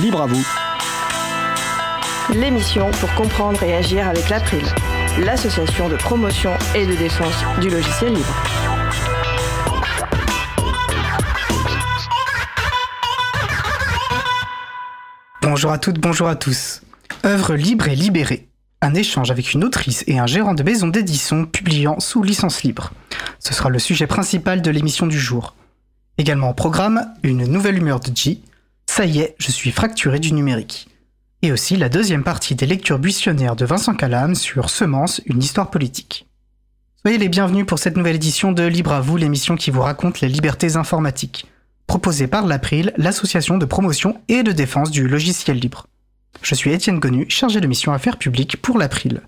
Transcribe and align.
Libre 0.00 0.22
à 0.22 0.26
vous. 0.26 0.46
L'émission 2.34 2.90
pour 2.92 3.12
comprendre 3.14 3.62
et 3.62 3.74
agir 3.74 4.08
avec 4.08 4.30
l'April, 4.30 4.64
l'association 5.18 5.90
de 5.90 5.96
promotion 5.96 6.50
et 6.74 6.86
de 6.86 6.94
défense 6.94 7.34
du 7.60 7.68
logiciel 7.68 8.14
libre. 8.14 8.34
Bonjour 15.42 15.72
à 15.72 15.78
toutes, 15.78 15.98
bonjour 15.98 16.28
à 16.28 16.36
tous. 16.36 16.80
Œuvre 17.26 17.54
libre 17.54 17.88
et 17.88 17.96
libérée. 17.96 18.48
Un 18.80 18.94
échange 18.94 19.30
avec 19.30 19.52
une 19.52 19.62
autrice 19.62 20.04
et 20.06 20.18
un 20.18 20.26
gérant 20.26 20.54
de 20.54 20.62
maison 20.62 20.88
d'édition 20.88 21.44
publiant 21.44 22.00
sous 22.00 22.22
licence 22.22 22.62
libre. 22.62 22.92
Ce 23.38 23.52
sera 23.52 23.68
le 23.68 23.78
sujet 23.78 24.06
principal 24.06 24.62
de 24.62 24.70
l'émission 24.70 25.06
du 25.06 25.20
jour. 25.20 25.54
Également 26.16 26.50
au 26.50 26.54
programme, 26.54 27.12
une 27.22 27.44
nouvelle 27.44 27.76
humeur 27.76 28.00
de 28.00 28.10
G. 28.16 28.40
Ça 28.94 29.06
y 29.06 29.20
est, 29.20 29.34
je 29.38 29.50
suis 29.50 29.70
fracturé 29.70 30.18
du 30.18 30.34
numérique. 30.34 30.86
Et 31.40 31.50
aussi 31.50 31.78
la 31.78 31.88
deuxième 31.88 32.24
partie 32.24 32.54
des 32.54 32.66
lectures 32.66 32.98
buissonnières 32.98 33.56
de 33.56 33.64
Vincent 33.64 33.94
Calam 33.94 34.34
sur 34.34 34.68
Semence, 34.68 35.22
une 35.24 35.42
histoire 35.42 35.70
politique. 35.70 36.28
Soyez 37.00 37.16
les 37.16 37.30
bienvenus 37.30 37.64
pour 37.64 37.78
cette 37.78 37.96
nouvelle 37.96 38.16
édition 38.16 38.52
de 38.52 38.64
Libre 38.64 38.92
à 38.92 39.00
vous, 39.00 39.16
l'émission 39.16 39.56
qui 39.56 39.70
vous 39.70 39.80
raconte 39.80 40.20
les 40.20 40.28
libertés 40.28 40.76
informatiques, 40.76 41.46
proposée 41.86 42.26
par 42.26 42.44
l'April, 42.44 42.92
l'association 42.98 43.56
de 43.56 43.64
promotion 43.64 44.20
et 44.28 44.42
de 44.42 44.52
défense 44.52 44.90
du 44.90 45.08
logiciel 45.08 45.56
libre. 45.56 45.86
Je 46.42 46.54
suis 46.54 46.70
Étienne 46.70 47.00
Gonu, 47.00 47.24
chargé 47.30 47.62
de 47.62 47.66
mission 47.66 47.94
affaires 47.94 48.18
publiques 48.18 48.60
pour 48.60 48.76
l'April. 48.76 49.22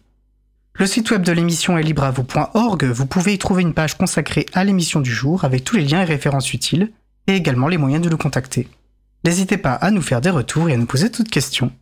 Le 0.75 0.85
site 0.85 1.11
web 1.11 1.23
de 1.23 1.33
l'émission 1.33 1.79
est 1.79 1.83
libreavou.org, 1.83 2.85
vous 2.85 3.07
pouvez 3.07 3.33
y 3.33 3.39
trouver 3.39 3.63
une 3.63 3.73
page 3.73 3.97
consacrée 3.97 4.45
à 4.53 4.63
l'émission 4.63 5.01
du 5.01 5.11
jour 5.11 5.43
avec 5.43 5.65
tous 5.65 5.77
les 5.77 5.87
liens 5.87 6.03
et 6.03 6.05
références 6.05 6.53
utiles, 6.53 6.93
et 7.29 7.35
également 7.35 7.69
les 7.69 7.79
moyens 7.79 8.05
de 8.05 8.11
nous 8.11 8.19
contacter. 8.19 8.69
N'hésitez 9.25 9.57
pas 9.57 9.73
à 9.73 9.91
nous 9.91 10.03
faire 10.03 10.21
des 10.21 10.29
retours 10.29 10.69
et 10.69 10.75
à 10.75 10.77
nous 10.77 10.85
poser 10.85 11.11
toutes 11.11 11.31
questions. 11.31 11.73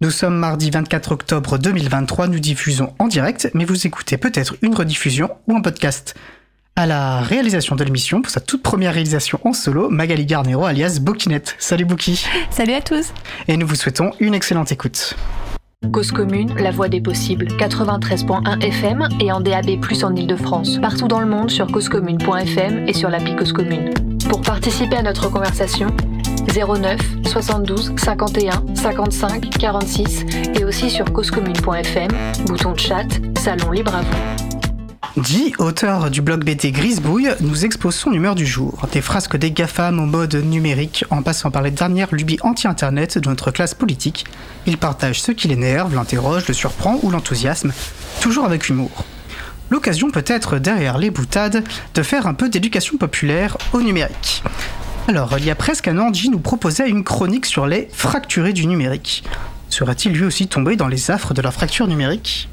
Nous 0.00 0.10
sommes 0.10 0.36
mardi 0.36 0.70
24 0.70 1.12
octobre 1.12 1.58
2023, 1.58 2.28
nous 2.28 2.40
diffusons 2.40 2.94
en 2.98 3.08
direct, 3.08 3.50
mais 3.52 3.66
vous 3.66 3.86
écoutez 3.86 4.16
peut-être 4.16 4.56
une 4.62 4.74
rediffusion 4.74 5.30
ou 5.46 5.54
un 5.54 5.60
podcast. 5.60 6.14
À 6.74 6.86
la 6.86 7.20
réalisation 7.20 7.76
de 7.76 7.84
l'émission, 7.84 8.22
pour 8.22 8.30
sa 8.30 8.40
toute 8.40 8.62
première 8.62 8.94
réalisation 8.94 9.38
en 9.44 9.52
solo, 9.52 9.90
Magali 9.90 10.24
Garnero 10.24 10.64
alias 10.64 10.98
Bokinette. 10.98 11.54
Salut 11.58 11.84
Bouki 11.84 12.24
Salut 12.50 12.72
à 12.72 12.80
tous 12.80 13.12
Et 13.48 13.58
nous 13.58 13.66
vous 13.66 13.74
souhaitons 13.74 14.12
une 14.18 14.32
excellente 14.32 14.72
écoute. 14.72 15.14
Cause 15.92 16.10
commune, 16.10 16.54
la 16.54 16.70
voix 16.70 16.88
des 16.88 17.02
possibles, 17.02 17.48
93.1 17.58 18.62
FM 18.62 19.08
et 19.20 19.30
en 19.30 19.40
DAB+, 19.40 19.78
en 20.04 20.16
Ile-de-France. 20.16 20.78
Partout 20.80 21.06
dans 21.06 21.20
le 21.20 21.26
monde 21.26 21.50
sur 21.50 21.66
causecommune.fm 21.66 22.88
et 22.88 22.94
sur 22.94 23.10
l'appli 23.10 23.36
Cause 23.36 23.52
Commune. 23.52 23.92
Pour 24.30 24.40
participer 24.40 24.96
à 24.96 25.02
notre 25.02 25.28
conversation, 25.28 25.88
09 26.48 27.00
72 27.24 27.92
51 27.96 28.64
55 28.74 29.50
46 29.58 30.24
et 30.54 30.64
aussi 30.64 30.90
sur 30.90 31.12
causecommune.fm, 31.12 32.10
bouton 32.46 32.72
de 32.72 32.78
chat, 32.78 33.06
salon 33.38 33.70
libre 33.70 33.94
à 33.94 34.02
vous. 34.02 35.22
J, 35.22 35.52
auteur 35.58 36.10
du 36.10 36.22
blog 36.22 36.42
BT 36.42 36.72
Grisbouille, 36.72 37.30
nous 37.40 37.66
expose 37.66 37.94
son 37.94 38.12
humeur 38.12 38.34
du 38.34 38.46
jour. 38.46 38.86
Des 38.92 39.02
frasques 39.02 39.36
des 39.36 39.50
GAFAM 39.50 40.00
en 40.00 40.06
mode 40.06 40.34
numérique, 40.34 41.04
en 41.10 41.22
passant 41.22 41.50
par 41.50 41.60
les 41.60 41.70
dernières 41.70 42.14
lubies 42.14 42.38
anti-internet 42.40 43.18
de 43.18 43.28
notre 43.28 43.50
classe 43.50 43.74
politique. 43.74 44.24
Il 44.66 44.78
partage 44.78 45.20
ce 45.20 45.32
qui 45.32 45.48
l'énerve, 45.48 45.94
l'interroge, 45.94 46.48
le 46.48 46.54
surprend 46.54 46.98
ou 47.02 47.10
l'enthousiasme, 47.10 47.72
toujours 48.22 48.46
avec 48.46 48.68
humour. 48.70 49.04
L'occasion 49.70 50.10
peut-être, 50.10 50.58
derrière 50.58 50.96
les 50.96 51.10
boutades, 51.10 51.62
de 51.94 52.02
faire 52.02 52.26
un 52.26 52.34
peu 52.34 52.48
d'éducation 52.48 52.96
populaire 52.96 53.58
au 53.74 53.82
numérique. 53.82 54.42
Alors, 55.08 55.36
il 55.36 55.44
y 55.44 55.50
a 55.50 55.56
presque 55.56 55.88
un 55.88 55.98
an, 55.98 56.12
J 56.12 56.30
nous 56.30 56.38
proposait 56.38 56.88
une 56.88 57.02
chronique 57.02 57.46
sur 57.46 57.66
les 57.66 57.88
fracturés 57.92 58.52
du 58.52 58.66
numérique. 58.66 59.24
Serait-il 59.68 60.12
lui 60.12 60.24
aussi 60.24 60.46
tombé 60.46 60.76
dans 60.76 60.86
les 60.86 61.10
affres 61.10 61.34
de 61.34 61.42
la 61.42 61.50
fracture 61.50 61.88
numérique? 61.88 62.48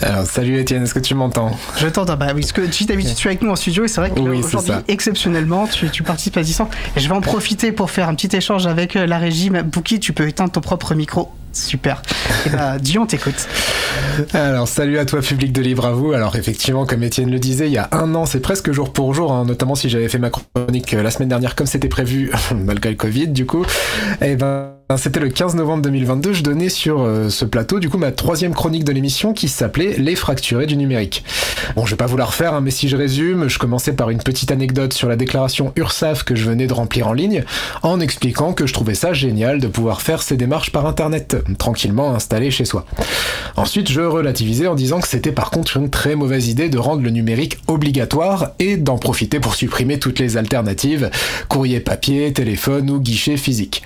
Alors, 0.00 0.26
salut 0.26 0.58
Étienne, 0.58 0.84
est-ce 0.84 0.94
que 0.94 1.00
tu 1.00 1.14
m'entends? 1.14 1.50
Je 1.76 1.88
t'entends, 1.88 2.16
bah 2.16 2.28
oui, 2.34 2.42
parce 2.42 2.52
que 2.52 2.60
tu 2.62 2.84
d'habitude 2.84 3.16
tu 3.16 3.26
es 3.26 3.30
avec 3.30 3.42
nous 3.42 3.50
en 3.50 3.56
studio 3.56 3.84
et 3.84 3.88
c'est 3.88 4.00
vrai 4.00 4.10
que 4.10 4.20
Oui, 4.20 4.38
aujourd'hui, 4.38 4.72
exceptionnellement, 4.86 5.66
tu, 5.66 5.90
tu 5.90 6.02
participes 6.02 6.36
à 6.36 6.42
distance. 6.42 6.68
Et 6.96 7.00
je 7.00 7.08
vais 7.08 7.14
en 7.14 7.20
profiter 7.20 7.72
pour 7.72 7.90
faire 7.90 8.08
un 8.08 8.14
petit 8.14 8.34
échange 8.36 8.66
avec 8.66 8.94
euh, 8.94 9.06
la 9.06 9.18
régie. 9.18 9.50
Bouki, 9.50 9.98
tu 9.98 10.12
peux 10.12 10.28
éteindre 10.28 10.52
ton 10.52 10.60
propre 10.60 10.94
micro. 10.94 11.30
Super. 11.52 12.02
Et 12.46 12.50
bah, 12.50 12.78
Dion 12.80 13.06
t'écoute. 13.06 13.48
Alors, 14.32 14.68
salut 14.68 14.98
à 14.98 15.04
toi, 15.04 15.20
public 15.20 15.52
de 15.52 15.62
Libre 15.62 15.86
à 15.86 15.92
vous. 15.92 16.12
Alors, 16.12 16.36
effectivement, 16.36 16.86
comme 16.86 17.02
Étienne 17.02 17.30
le 17.30 17.38
disait, 17.38 17.66
il 17.66 17.72
y 17.72 17.78
a 17.78 17.88
un 17.92 18.14
an, 18.14 18.24
c'est 18.24 18.40
presque 18.40 18.70
jour 18.70 18.92
pour 18.92 19.14
jour, 19.14 19.32
hein, 19.32 19.44
notamment 19.44 19.74
si 19.74 19.88
j'avais 19.88 20.08
fait 20.08 20.18
ma 20.18 20.30
chronique 20.30 20.94
euh, 20.94 21.02
la 21.02 21.10
semaine 21.10 21.28
dernière 21.28 21.56
comme 21.56 21.66
c'était 21.66 21.88
prévu, 21.88 22.30
malgré 22.54 22.90
le 22.90 22.96
Covid, 22.96 23.28
du 23.28 23.46
coup. 23.46 23.64
Et 24.20 24.36
ben, 24.36 24.77
c'était 24.96 25.20
le 25.20 25.28
15 25.28 25.54
novembre 25.54 25.82
2022, 25.82 26.32
je 26.32 26.42
donnais 26.42 26.70
sur 26.70 27.02
euh, 27.02 27.28
ce 27.28 27.44
plateau, 27.44 27.78
du 27.78 27.90
coup, 27.90 27.98
ma 27.98 28.10
troisième 28.10 28.54
chronique 28.54 28.84
de 28.84 28.92
l'émission 28.92 29.34
qui 29.34 29.46
s'appelait 29.46 29.98
Les 29.98 30.16
fracturés 30.16 30.64
du 30.64 30.78
numérique. 30.78 31.24
Bon, 31.76 31.84
je 31.84 31.90
vais 31.90 31.98
pas 31.98 32.06
vous 32.06 32.16
la 32.16 32.24
refaire, 32.24 32.54
hein, 32.54 32.62
mais 32.62 32.70
si 32.70 32.88
je 32.88 32.96
résume, 32.96 33.48
je 33.48 33.58
commençais 33.58 33.92
par 33.92 34.08
une 34.08 34.22
petite 34.22 34.50
anecdote 34.50 34.94
sur 34.94 35.06
la 35.06 35.16
déclaration 35.16 35.74
URSAF 35.76 36.22
que 36.22 36.34
je 36.34 36.48
venais 36.48 36.66
de 36.66 36.72
remplir 36.72 37.06
en 37.06 37.12
ligne, 37.12 37.44
en 37.82 38.00
expliquant 38.00 38.54
que 38.54 38.66
je 38.66 38.72
trouvais 38.72 38.94
ça 38.94 39.12
génial 39.12 39.60
de 39.60 39.68
pouvoir 39.68 40.00
faire 40.00 40.22
ces 40.22 40.38
démarches 40.38 40.72
par 40.72 40.86
internet, 40.86 41.36
tranquillement 41.58 42.14
installé 42.14 42.50
chez 42.50 42.64
soi. 42.64 42.86
Ensuite, 43.56 43.90
je 43.90 44.00
relativisais 44.00 44.68
en 44.68 44.74
disant 44.74 45.00
que 45.00 45.08
c'était 45.08 45.32
par 45.32 45.50
contre 45.50 45.76
une 45.76 45.90
très 45.90 46.16
mauvaise 46.16 46.48
idée 46.48 46.70
de 46.70 46.78
rendre 46.78 47.02
le 47.02 47.10
numérique 47.10 47.58
obligatoire 47.66 48.52
et 48.58 48.78
d'en 48.78 48.96
profiter 48.96 49.38
pour 49.38 49.54
supprimer 49.54 49.98
toutes 49.98 50.18
les 50.18 50.38
alternatives, 50.38 51.10
courrier 51.48 51.80
papier, 51.80 52.32
téléphone 52.32 52.88
ou 52.88 53.00
guichet 53.00 53.36
physique. 53.36 53.82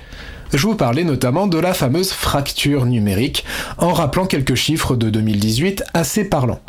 Je 0.53 0.67
vous 0.67 0.75
parlais 0.75 1.05
notamment 1.05 1.47
de 1.47 1.59
la 1.59 1.73
fameuse 1.73 2.13
fracture 2.13 2.85
numérique, 2.85 3.45
en 3.79 3.95
rappelant 3.95 4.27
quelques 4.27 4.55
chiffres 4.55 4.97
de 4.97 5.09
2018 5.09 5.83
assez 5.95 6.25
parlants. 6.25 6.61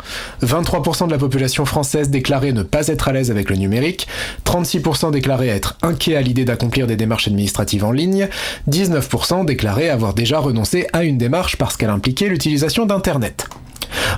23% 0.42 1.06
de 1.06 1.12
la 1.12 1.18
population 1.18 1.66
française 1.66 2.08
déclarait 2.08 2.52
ne 2.52 2.62
pas 2.62 2.88
être 2.88 3.08
à 3.08 3.12
l'aise 3.12 3.30
avec 3.30 3.50
le 3.50 3.56
numérique, 3.56 4.08
36% 4.46 5.10
déclarait 5.10 5.48
être 5.48 5.76
inquiet 5.82 6.16
à 6.16 6.22
l'idée 6.22 6.46
d'accomplir 6.46 6.86
des 6.86 6.96
démarches 6.96 7.28
administratives 7.28 7.84
en 7.84 7.92
ligne, 7.92 8.28
19% 8.70 9.44
déclaraient 9.44 9.90
avoir 9.90 10.14
déjà 10.14 10.38
renoncé 10.38 10.86
à 10.94 11.04
une 11.04 11.18
démarche 11.18 11.56
parce 11.56 11.76
qu'elle 11.76 11.90
impliquait 11.90 12.28
l'utilisation 12.28 12.86
d'Internet. 12.86 13.48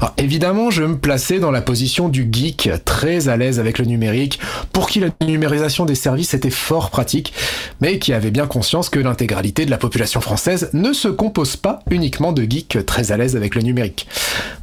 Alors, 0.01 0.15
évidemment, 0.19 0.71
je 0.71 0.83
me 0.83 0.99
plaçais 0.99 1.39
dans 1.39 1.51
la 1.51 1.63
position 1.63 2.09
du 2.09 2.29
geek, 2.31 2.71
très 2.85 3.29
à 3.29 3.37
l'aise 3.37 3.61
avec 3.61 3.79
le 3.79 3.85
numérique, 3.85 4.39
pour 4.73 4.89
qui 4.89 5.01
la 5.01 5.09
numérisation 5.25 5.85
des 5.85 5.95
services 5.95 6.35
était 6.35 6.51
fort 6.51 6.91
pratique, 6.91 7.33
mais 7.81 7.99
qui 7.99 8.13
avait 8.13 8.31
bien 8.31 8.47
conscience 8.47 8.89
que 8.89 8.99
l'intégralité 8.99 9.65
de 9.65 9.71
la 9.71 9.79
population 9.79 10.21
française 10.21 10.71
ne 10.73 10.93
se 10.93 11.09
compose 11.09 11.57
pas 11.57 11.81
uniquement 11.91 12.33
de 12.33 12.43
geeks 12.43 12.85
très 12.87 13.13
à 13.13 13.17
l'aise 13.17 13.37
avec 13.37 13.55
le 13.55 13.63
numérique. 13.63 14.07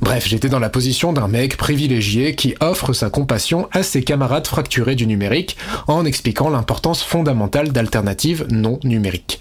Bref, 0.01 0.27
j'étais 0.27 0.49
dans 0.49 0.59
la 0.59 0.69
position 0.69 1.13
d'un 1.13 1.27
mec 1.27 1.57
privilégié 1.57 2.35
qui 2.35 2.55
offre 2.59 2.93
sa 2.93 3.09
compassion 3.09 3.67
à 3.71 3.83
ses 3.83 4.03
camarades 4.03 4.47
fracturés 4.47 4.95
du 4.95 5.07
numérique 5.07 5.57
en 5.87 6.05
expliquant 6.05 6.49
l'importance 6.49 7.03
fondamentale 7.03 7.71
d'alternatives 7.71 8.45
non 8.49 8.79
numériques. 8.83 9.39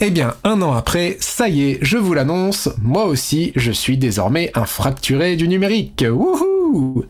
Eh 0.00 0.10
bien, 0.10 0.34
un 0.44 0.62
an 0.62 0.74
après, 0.74 1.16
ça 1.18 1.48
y 1.48 1.70
est, 1.70 1.78
je 1.82 1.98
vous 1.98 2.14
l'annonce, 2.14 2.68
moi 2.80 3.06
aussi, 3.06 3.52
je 3.56 3.72
suis 3.72 3.98
désormais 3.98 4.52
un 4.54 4.64
fracturé 4.64 4.97
du 5.00 5.48
numérique. 5.48 6.04
Wouhou 6.08 7.04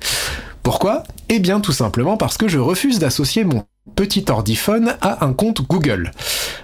Pourquoi? 0.62 1.02
Eh 1.28 1.38
bien, 1.38 1.60
tout 1.60 1.72
simplement 1.72 2.16
parce 2.16 2.36
que 2.36 2.48
je 2.48 2.58
refuse 2.58 2.98
d'associer 2.98 3.44
mon 3.44 3.64
petit 3.96 4.24
ordiphone 4.28 4.94
à 5.00 5.24
un 5.24 5.32
compte 5.32 5.62
Google. 5.62 6.12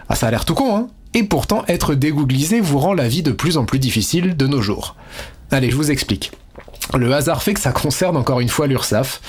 Ah, 0.09 0.15
ça 0.15 0.29
a 0.29 0.31
l'air 0.31 0.45
tout 0.45 0.55
con, 0.55 0.77
hein? 0.77 0.89
Et 1.15 1.23
pourtant, 1.23 1.65
être 1.69 1.95
dégooglisé 1.95 2.61
vous 2.61 2.79
rend 2.79 2.93
la 2.93 3.09
vie 3.09 3.23
de 3.23 3.33
plus 3.33 3.57
en 3.57 3.65
plus 3.65 3.79
difficile 3.79 4.37
de 4.37 4.47
nos 4.47 4.63
jours. 4.63 4.97
Allez, 5.51 5.71
je 5.71 5.77
vous 5.77 5.91
explique. 5.91 6.33
Le 6.93 7.13
hasard 7.13 7.43
fait 7.43 7.55
que 7.55 7.61
ça 7.61 7.73
concerne 7.73 8.17
encore 8.17 8.41
une 8.41 8.49
fois 8.49 8.67
l'URSSAF. 8.67 9.21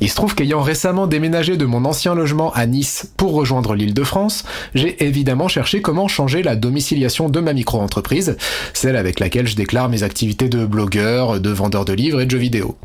Il 0.00 0.10
se 0.10 0.16
trouve 0.16 0.34
qu'ayant 0.34 0.62
récemment 0.62 1.06
déménagé 1.06 1.56
de 1.56 1.64
mon 1.64 1.84
ancien 1.84 2.14
logement 2.14 2.52
à 2.54 2.66
Nice 2.66 3.12
pour 3.16 3.34
rejoindre 3.34 3.74
l'île 3.74 3.94
de 3.94 4.02
France, 4.02 4.44
j'ai 4.74 5.04
évidemment 5.04 5.46
cherché 5.46 5.80
comment 5.80 6.08
changer 6.08 6.42
la 6.42 6.56
domiciliation 6.56 7.28
de 7.28 7.40
ma 7.40 7.52
micro-entreprise, 7.52 8.36
celle 8.72 8.96
avec 8.96 9.20
laquelle 9.20 9.46
je 9.46 9.54
déclare 9.54 9.88
mes 9.88 10.02
activités 10.02 10.48
de 10.48 10.64
blogueur, 10.64 11.40
de 11.40 11.50
vendeur 11.50 11.84
de 11.84 11.92
livres 11.92 12.20
et 12.20 12.26
de 12.26 12.30
jeux 12.30 12.38
vidéo. 12.38 12.76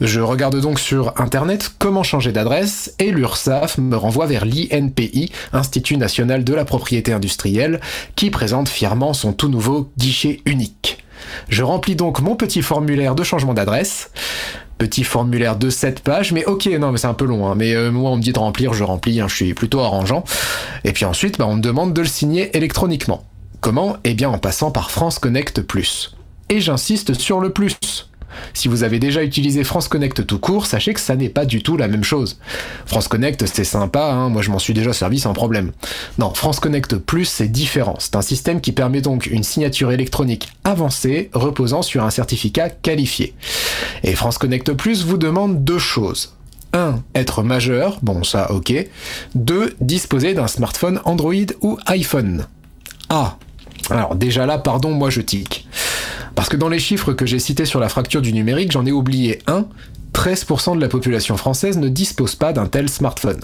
Je 0.00 0.20
regarde 0.20 0.58
donc 0.60 0.80
sur 0.80 1.12
internet 1.20 1.72
comment 1.78 2.02
changer 2.02 2.32
d'adresse 2.32 2.94
et 2.98 3.10
l'URSSAF 3.10 3.78
me 3.78 3.96
renvoie 3.96 4.26
vers 4.26 4.44
l'INPI, 4.44 5.30
Institut 5.52 5.96
national 5.96 6.44
de 6.44 6.54
la 6.54 6.64
propriété 6.64 7.12
industrielle, 7.12 7.80
qui 8.16 8.30
présente 8.30 8.68
fièrement 8.68 9.12
son 9.12 9.32
tout 9.32 9.48
nouveau 9.48 9.90
guichet 9.98 10.40
unique. 10.46 11.04
Je 11.48 11.62
remplis 11.62 11.96
donc 11.96 12.20
mon 12.20 12.36
petit 12.36 12.62
formulaire 12.62 13.14
de 13.14 13.22
changement 13.22 13.54
d'adresse. 13.54 14.10
Petit 14.78 15.04
formulaire 15.04 15.56
de 15.56 15.70
7 15.70 16.00
pages, 16.00 16.32
mais 16.32 16.44
ok, 16.44 16.66
non, 16.80 16.90
mais 16.90 16.98
c'est 16.98 17.06
un 17.06 17.14
peu 17.14 17.24
long, 17.24 17.46
hein, 17.46 17.54
mais 17.56 17.74
euh, 17.74 17.90
moi 17.92 18.10
on 18.10 18.16
me 18.16 18.22
dit 18.22 18.32
de 18.32 18.38
remplir, 18.38 18.72
je 18.74 18.82
remplis, 18.82 19.20
hein, 19.20 19.28
je 19.28 19.36
suis 19.36 19.54
plutôt 19.54 19.80
arrangeant. 19.80 20.24
Et 20.84 20.92
puis 20.92 21.04
ensuite, 21.04 21.38
bah, 21.38 21.46
on 21.48 21.56
me 21.56 21.60
demande 21.60 21.92
de 21.92 22.00
le 22.00 22.08
signer 22.08 22.56
électroniquement. 22.56 23.24
Comment? 23.60 23.96
Eh 24.02 24.14
bien 24.14 24.28
en 24.28 24.38
passant 24.38 24.72
par 24.72 24.90
France 24.90 25.18
Connect 25.20 25.62
Plus. 25.62 26.16
Et 26.48 26.60
j'insiste 26.60 27.14
sur 27.14 27.38
le 27.38 27.50
plus. 27.50 27.76
Si 28.54 28.68
vous 28.68 28.84
avez 28.84 28.98
déjà 28.98 29.22
utilisé 29.22 29.64
France 29.64 29.88
Connect 29.88 30.26
tout 30.26 30.38
court, 30.38 30.66
sachez 30.66 30.94
que 30.94 31.00
ça 31.00 31.16
n'est 31.16 31.28
pas 31.28 31.44
du 31.44 31.62
tout 31.62 31.76
la 31.76 31.88
même 31.88 32.04
chose. 32.04 32.38
France 32.86 33.08
Connect, 33.08 33.46
c'est 33.46 33.64
sympa, 33.64 34.12
hein, 34.12 34.28
moi 34.28 34.42
je 34.42 34.50
m'en 34.50 34.58
suis 34.58 34.74
déjà 34.74 34.92
servi 34.92 35.20
sans 35.20 35.32
problème. 35.32 35.72
Non, 36.18 36.34
France 36.34 36.60
Connect 36.60 36.96
Plus, 36.96 37.24
c'est 37.24 37.48
différent. 37.48 37.96
C'est 37.98 38.16
un 38.16 38.22
système 38.22 38.60
qui 38.60 38.72
permet 38.72 39.00
donc 39.00 39.26
une 39.26 39.42
signature 39.42 39.92
électronique 39.92 40.48
avancée 40.64 41.30
reposant 41.32 41.82
sur 41.82 42.04
un 42.04 42.10
certificat 42.10 42.70
qualifié. 42.70 43.34
Et 44.04 44.14
France 44.14 44.38
Connect 44.38 44.72
Plus 44.72 45.04
vous 45.04 45.18
demande 45.18 45.64
deux 45.64 45.78
choses. 45.78 46.34
1. 46.72 47.00
Être 47.14 47.42
majeur, 47.42 47.98
bon 48.02 48.24
ça 48.24 48.50
ok. 48.50 48.72
2. 49.34 49.74
Disposer 49.80 50.34
d'un 50.34 50.46
smartphone 50.46 51.00
Android 51.04 51.34
ou 51.60 51.78
iPhone. 51.86 52.46
Ah, 53.08 53.36
alors 53.90 54.14
déjà 54.14 54.46
là, 54.46 54.58
pardon, 54.58 54.90
moi 54.92 55.10
je 55.10 55.20
tic. 55.20 55.66
Parce 56.34 56.48
que 56.48 56.56
dans 56.56 56.68
les 56.68 56.78
chiffres 56.78 57.12
que 57.12 57.26
j'ai 57.26 57.38
cités 57.38 57.64
sur 57.64 57.80
la 57.80 57.88
fracture 57.88 58.22
du 58.22 58.32
numérique, 58.32 58.72
j'en 58.72 58.86
ai 58.86 58.92
oublié 58.92 59.40
un. 59.46 59.66
13% 60.14 60.76
de 60.76 60.80
la 60.80 60.88
population 60.88 61.36
française 61.36 61.78
ne 61.78 61.88
dispose 61.88 62.36
pas 62.36 62.52
d'un 62.52 62.66
tel 62.66 62.88
smartphone. 62.88 63.40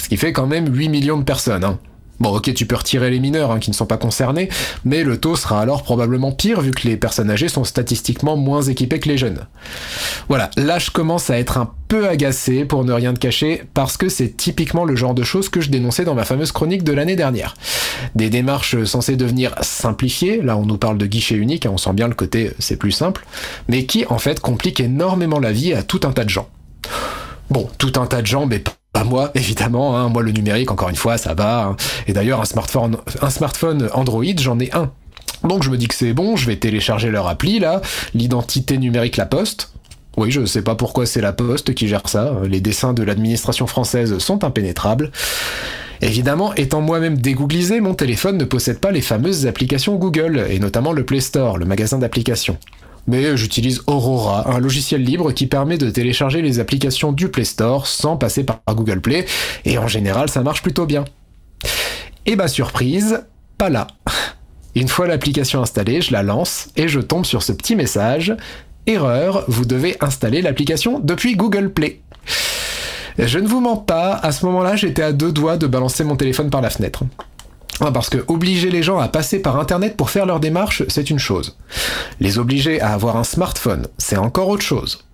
Ce 0.00 0.08
qui 0.08 0.16
fait 0.16 0.32
quand 0.32 0.46
même 0.46 0.74
8 0.74 0.88
millions 0.88 1.18
de 1.18 1.24
personnes. 1.24 1.64
Hein. 1.64 1.78
Bon, 2.20 2.36
ok, 2.36 2.52
tu 2.52 2.66
peux 2.66 2.76
retirer 2.76 3.10
les 3.10 3.20
mineurs 3.20 3.52
hein, 3.52 3.60
qui 3.60 3.70
ne 3.70 3.76
sont 3.76 3.86
pas 3.86 3.96
concernés, 3.96 4.48
mais 4.84 5.04
le 5.04 5.18
taux 5.18 5.36
sera 5.36 5.60
alors 5.60 5.84
probablement 5.84 6.32
pire 6.32 6.60
vu 6.60 6.72
que 6.72 6.88
les 6.88 6.96
personnes 6.96 7.30
âgées 7.30 7.48
sont 7.48 7.64
statistiquement 7.64 8.36
moins 8.36 8.62
équipées 8.62 8.98
que 8.98 9.08
les 9.08 9.18
jeunes. 9.18 9.46
Voilà, 10.28 10.50
là 10.56 10.78
je 10.78 10.90
commence 10.90 11.30
à 11.30 11.38
être 11.38 11.58
un 11.58 11.70
peu 11.86 12.08
agacé 12.08 12.64
pour 12.64 12.84
ne 12.84 12.92
rien 12.92 13.14
te 13.14 13.20
cacher, 13.20 13.62
parce 13.72 13.96
que 13.96 14.08
c'est 14.08 14.36
typiquement 14.36 14.84
le 14.84 14.96
genre 14.96 15.14
de 15.14 15.22
choses 15.22 15.48
que 15.48 15.60
je 15.60 15.70
dénonçais 15.70 16.04
dans 16.04 16.14
ma 16.14 16.24
fameuse 16.24 16.52
chronique 16.52 16.82
de 16.82 16.92
l'année 16.92 17.16
dernière. 17.16 17.54
Des 18.14 18.30
démarches 18.30 18.82
censées 18.84 19.16
devenir 19.16 19.54
simplifiées, 19.62 20.42
là 20.42 20.56
on 20.56 20.66
nous 20.66 20.78
parle 20.78 20.98
de 20.98 21.06
guichet 21.06 21.36
unique, 21.36 21.66
hein, 21.66 21.70
on 21.72 21.78
sent 21.78 21.92
bien 21.92 22.08
le 22.08 22.14
côté 22.14 22.52
c'est 22.58 22.76
plus 22.76 22.92
simple, 22.92 23.24
mais 23.68 23.86
qui 23.86 24.04
en 24.06 24.18
fait 24.18 24.40
compliquent 24.40 24.80
énormément 24.80 25.38
la 25.38 25.52
vie 25.52 25.72
à 25.72 25.82
tout 25.82 26.00
un 26.04 26.12
tas 26.12 26.24
de 26.24 26.30
gens. 26.30 26.48
Bon, 27.50 27.68
tout 27.78 27.92
un 27.96 28.06
tas 28.06 28.20
de 28.20 28.26
gens, 28.26 28.44
mais 28.44 28.62
pas 28.92 29.04
moi, 29.04 29.30
évidemment. 29.34 29.96
Hein. 29.96 30.08
Moi, 30.08 30.22
le 30.22 30.32
numérique, 30.32 30.70
encore 30.70 30.88
une 30.88 30.96
fois, 30.96 31.18
ça 31.18 31.34
va. 31.34 31.64
Hein. 31.64 31.76
Et 32.06 32.12
d'ailleurs, 32.12 32.40
un 32.40 32.44
smartphone, 32.44 32.96
un 33.20 33.30
smartphone 33.30 33.88
Android, 33.92 34.24
j'en 34.38 34.58
ai 34.58 34.72
un. 34.74 34.90
Donc 35.44 35.62
je 35.62 35.70
me 35.70 35.76
dis 35.76 35.86
que 35.86 35.94
c'est 35.94 36.14
bon, 36.14 36.34
je 36.34 36.46
vais 36.46 36.56
télécharger 36.56 37.10
leur 37.10 37.28
appli 37.28 37.60
là, 37.60 37.80
l'identité 38.12 38.76
numérique 38.76 39.16
La 39.16 39.26
Poste. 39.26 39.72
Oui, 40.16 40.32
je 40.32 40.44
sais 40.44 40.62
pas 40.62 40.74
pourquoi 40.74 41.06
c'est 41.06 41.20
La 41.20 41.32
Poste 41.32 41.74
qui 41.74 41.86
gère 41.86 42.08
ça. 42.08 42.34
Les 42.44 42.60
dessins 42.60 42.92
de 42.92 43.04
l'administration 43.04 43.68
française 43.68 44.18
sont 44.18 44.42
impénétrables. 44.42 45.12
Évidemment, 46.00 46.54
étant 46.54 46.80
moi-même 46.80 47.18
dégooglisé, 47.18 47.80
mon 47.80 47.94
téléphone 47.94 48.36
ne 48.36 48.44
possède 48.44 48.80
pas 48.80 48.90
les 48.90 49.00
fameuses 49.00 49.46
applications 49.46 49.96
Google, 49.96 50.46
et 50.48 50.58
notamment 50.58 50.92
le 50.92 51.04
Play 51.04 51.20
Store, 51.20 51.56
le 51.56 51.66
magasin 51.66 51.98
d'applications 51.98 52.56
mais 53.08 53.36
j'utilise 53.36 53.82
Aurora, 53.86 54.48
un 54.54 54.60
logiciel 54.60 55.02
libre 55.02 55.32
qui 55.32 55.46
permet 55.46 55.78
de 55.78 55.90
télécharger 55.90 56.42
les 56.42 56.60
applications 56.60 57.10
du 57.10 57.28
Play 57.28 57.44
Store 57.44 57.86
sans 57.86 58.16
passer 58.16 58.44
par 58.44 58.60
Google 58.68 59.00
Play, 59.00 59.24
et 59.64 59.78
en 59.78 59.88
général 59.88 60.28
ça 60.28 60.42
marche 60.42 60.62
plutôt 60.62 60.86
bien. 60.86 61.04
Et 62.26 62.36
bah 62.36 62.46
surprise, 62.46 63.24
pas 63.56 63.70
là. 63.70 63.88
Une 64.74 64.88
fois 64.88 65.08
l'application 65.08 65.62
installée, 65.62 66.02
je 66.02 66.12
la 66.12 66.22
lance 66.22 66.68
et 66.76 66.86
je 66.86 67.00
tombe 67.00 67.24
sur 67.24 67.42
ce 67.42 67.52
petit 67.52 67.74
message. 67.74 68.36
Erreur, 68.86 69.44
vous 69.48 69.64
devez 69.64 69.96
installer 70.00 70.42
l'application 70.42 71.00
depuis 71.00 71.34
Google 71.34 71.72
Play. 71.72 72.00
Je 73.18 73.38
ne 73.38 73.48
vous 73.48 73.60
mens 73.60 73.76
pas, 73.76 74.14
à 74.14 74.30
ce 74.30 74.46
moment-là, 74.46 74.76
j'étais 74.76 75.02
à 75.02 75.12
deux 75.12 75.32
doigts 75.32 75.56
de 75.56 75.66
balancer 75.66 76.04
mon 76.04 76.14
téléphone 76.14 76.50
par 76.50 76.60
la 76.60 76.70
fenêtre. 76.70 77.02
Ah, 77.80 77.92
parce 77.92 78.10
que 78.10 78.24
obliger 78.26 78.70
les 78.70 78.82
gens 78.82 78.98
à 78.98 79.08
passer 79.08 79.40
par 79.40 79.58
Internet 79.58 79.96
pour 79.96 80.10
faire 80.10 80.26
leur 80.26 80.40
démarche, 80.40 80.82
c'est 80.88 81.10
une 81.10 81.18
chose. 81.18 81.56
Les 82.18 82.38
obliger 82.38 82.80
à 82.80 82.92
avoir 82.92 83.16
un 83.16 83.24
smartphone, 83.24 83.86
c'est 83.98 84.16
encore 84.16 84.48
autre 84.48 84.64
chose. 84.64 85.04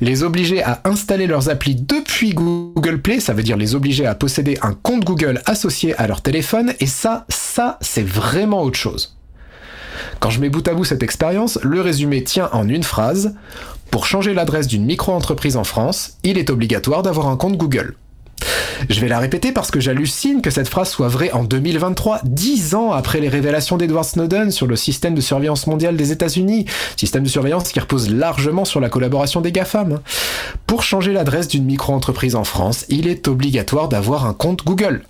Les 0.00 0.22
obliger 0.22 0.62
à 0.62 0.80
installer 0.84 1.26
leurs 1.26 1.48
applis 1.48 1.74
depuis 1.74 2.34
Google 2.34 3.00
Play, 3.00 3.20
ça 3.20 3.32
veut 3.32 3.42
dire 3.42 3.56
les 3.56 3.74
obliger 3.74 4.06
à 4.06 4.14
posséder 4.14 4.58
un 4.60 4.74
compte 4.74 5.04
Google 5.04 5.40
associé 5.46 5.94
à 5.96 6.06
leur 6.06 6.20
téléphone, 6.20 6.74
et 6.80 6.86
ça, 6.86 7.24
ça, 7.28 7.78
c'est 7.80 8.06
vraiment 8.06 8.62
autre 8.62 8.78
chose. 8.78 9.16
Quand 10.20 10.30
je 10.30 10.40
mets 10.40 10.50
bout 10.50 10.66
à 10.68 10.74
bout 10.74 10.84
cette 10.84 11.02
expérience, 11.02 11.58
le 11.62 11.80
résumé 11.80 12.24
tient 12.24 12.50
en 12.52 12.68
une 12.68 12.82
phrase. 12.82 13.34
Pour 13.90 14.06
changer 14.06 14.34
l'adresse 14.34 14.66
d'une 14.66 14.84
micro-entreprise 14.84 15.56
en 15.56 15.64
France, 15.64 16.18
il 16.24 16.38
est 16.38 16.50
obligatoire 16.50 17.02
d'avoir 17.02 17.28
un 17.28 17.36
compte 17.36 17.56
Google. 17.56 17.94
Je 18.88 19.00
vais 19.00 19.08
la 19.08 19.18
répéter 19.18 19.52
parce 19.52 19.70
que 19.70 19.80
j'hallucine 19.80 20.42
que 20.42 20.50
cette 20.50 20.68
phrase 20.68 20.90
soit 20.90 21.08
vraie 21.08 21.30
en 21.32 21.44
2023, 21.44 22.20
dix 22.24 22.74
ans 22.74 22.92
après 22.92 23.20
les 23.20 23.28
révélations 23.28 23.76
d'Edward 23.76 24.04
Snowden 24.04 24.50
sur 24.50 24.66
le 24.66 24.76
système 24.76 25.14
de 25.14 25.20
surveillance 25.20 25.66
mondial 25.66 25.96
des 25.96 26.12
États-Unis, 26.12 26.66
système 26.96 27.22
de 27.22 27.28
surveillance 27.28 27.70
qui 27.70 27.80
repose 27.80 28.10
largement 28.10 28.64
sur 28.64 28.80
la 28.80 28.88
collaboration 28.88 29.40
des 29.40 29.52
GAFAM. 29.52 30.00
Pour 30.66 30.82
changer 30.82 31.12
l'adresse 31.12 31.48
d'une 31.48 31.64
micro-entreprise 31.64 32.34
en 32.34 32.44
France, 32.44 32.84
il 32.88 33.08
est 33.08 33.28
obligatoire 33.28 33.88
d'avoir 33.88 34.26
un 34.26 34.34
compte 34.34 34.64
Google. 34.64 35.02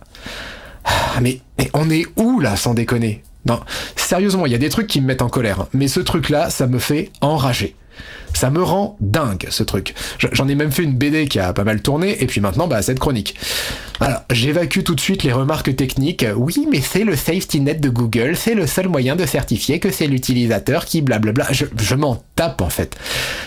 Ah, 0.84 1.20
mais, 1.20 1.40
mais 1.58 1.70
on 1.74 1.90
est 1.90 2.06
où 2.16 2.40
là, 2.40 2.56
sans 2.56 2.74
déconner? 2.74 3.22
Non, 3.46 3.60
sérieusement, 3.96 4.46
il 4.46 4.52
y 4.52 4.54
a 4.54 4.58
des 4.58 4.68
trucs 4.68 4.86
qui 4.86 5.00
me 5.00 5.06
mettent 5.06 5.22
en 5.22 5.28
colère, 5.28 5.66
mais 5.72 5.88
ce 5.88 6.00
truc-là, 6.00 6.50
ça 6.50 6.66
me 6.66 6.78
fait 6.78 7.10
enrager. 7.20 7.74
Ça 8.34 8.50
me 8.50 8.62
rend 8.62 8.96
dingue 9.00 9.46
ce 9.50 9.62
truc. 9.62 9.94
J'en 10.18 10.48
ai 10.48 10.54
même 10.54 10.72
fait 10.72 10.82
une 10.82 10.94
BD 10.94 11.28
qui 11.28 11.38
a 11.38 11.52
pas 11.52 11.64
mal 11.64 11.82
tourné, 11.82 12.22
et 12.22 12.26
puis 12.26 12.40
maintenant, 12.40 12.66
bah, 12.66 12.82
cette 12.82 12.98
chronique. 12.98 13.34
Alors, 14.00 14.22
j'évacue 14.30 14.82
tout 14.82 14.94
de 14.94 15.00
suite 15.00 15.22
les 15.22 15.32
remarques 15.32 15.76
techniques. 15.76 16.26
Oui, 16.36 16.66
mais 16.70 16.80
c'est 16.80 17.04
le 17.04 17.14
safety 17.14 17.60
net 17.60 17.80
de 17.80 17.88
Google, 17.88 18.36
c'est 18.36 18.54
le 18.54 18.66
seul 18.66 18.88
moyen 18.88 19.16
de 19.16 19.26
certifier 19.26 19.78
que 19.78 19.90
c'est 19.90 20.06
l'utilisateur 20.06 20.84
qui 20.84 21.02
blablabla. 21.02 21.46
Je, 21.50 21.94
m'en 21.94 22.22
tape 22.34 22.62
en 22.62 22.68
fait. 22.68 22.96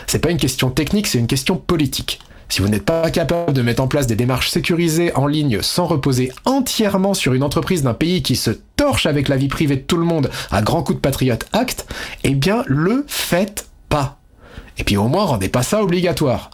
C'est 0.07 0.19
pas 0.19 0.29
une 0.29 0.37
question 0.37 0.69
technique, 0.69 1.07
c'est 1.07 1.17
une 1.17 1.27
question 1.27 1.57
politique. 1.57 2.19
Si 2.47 2.61
vous 2.61 2.67
n'êtes 2.67 2.85
pas 2.85 3.09
capable 3.09 3.53
de 3.53 3.61
mettre 3.61 3.81
en 3.81 3.87
place 3.87 4.07
des 4.07 4.15
démarches 4.15 4.49
sécurisées 4.49 5.13
en 5.15 5.27
ligne 5.27 5.61
sans 5.61 5.87
reposer 5.87 6.31
entièrement 6.45 7.13
sur 7.13 7.33
une 7.33 7.43
entreprise 7.43 7.81
d'un 7.81 7.95
pays 7.95 8.21
qui 8.21 8.35
se 8.35 8.51
torche 8.77 9.07
avec 9.07 9.27
la 9.27 9.35
vie 9.35 9.47
privée 9.47 9.77
de 9.77 9.81
tout 9.81 9.97
le 9.97 10.05
monde 10.05 10.29
à 10.51 10.61
grands 10.61 10.83
coups 10.83 10.97
de 10.97 11.01
Patriot 11.01 11.39
Act, 11.53 11.87
eh 12.23 12.35
bien 12.35 12.63
le 12.67 13.03
faites 13.07 13.67
pas. 13.89 14.19
Et 14.77 14.83
puis 14.83 14.97
au 14.97 15.07
moins, 15.07 15.25
rendez 15.25 15.49
pas 15.49 15.63
ça 15.63 15.81
obligatoire. 15.81 16.49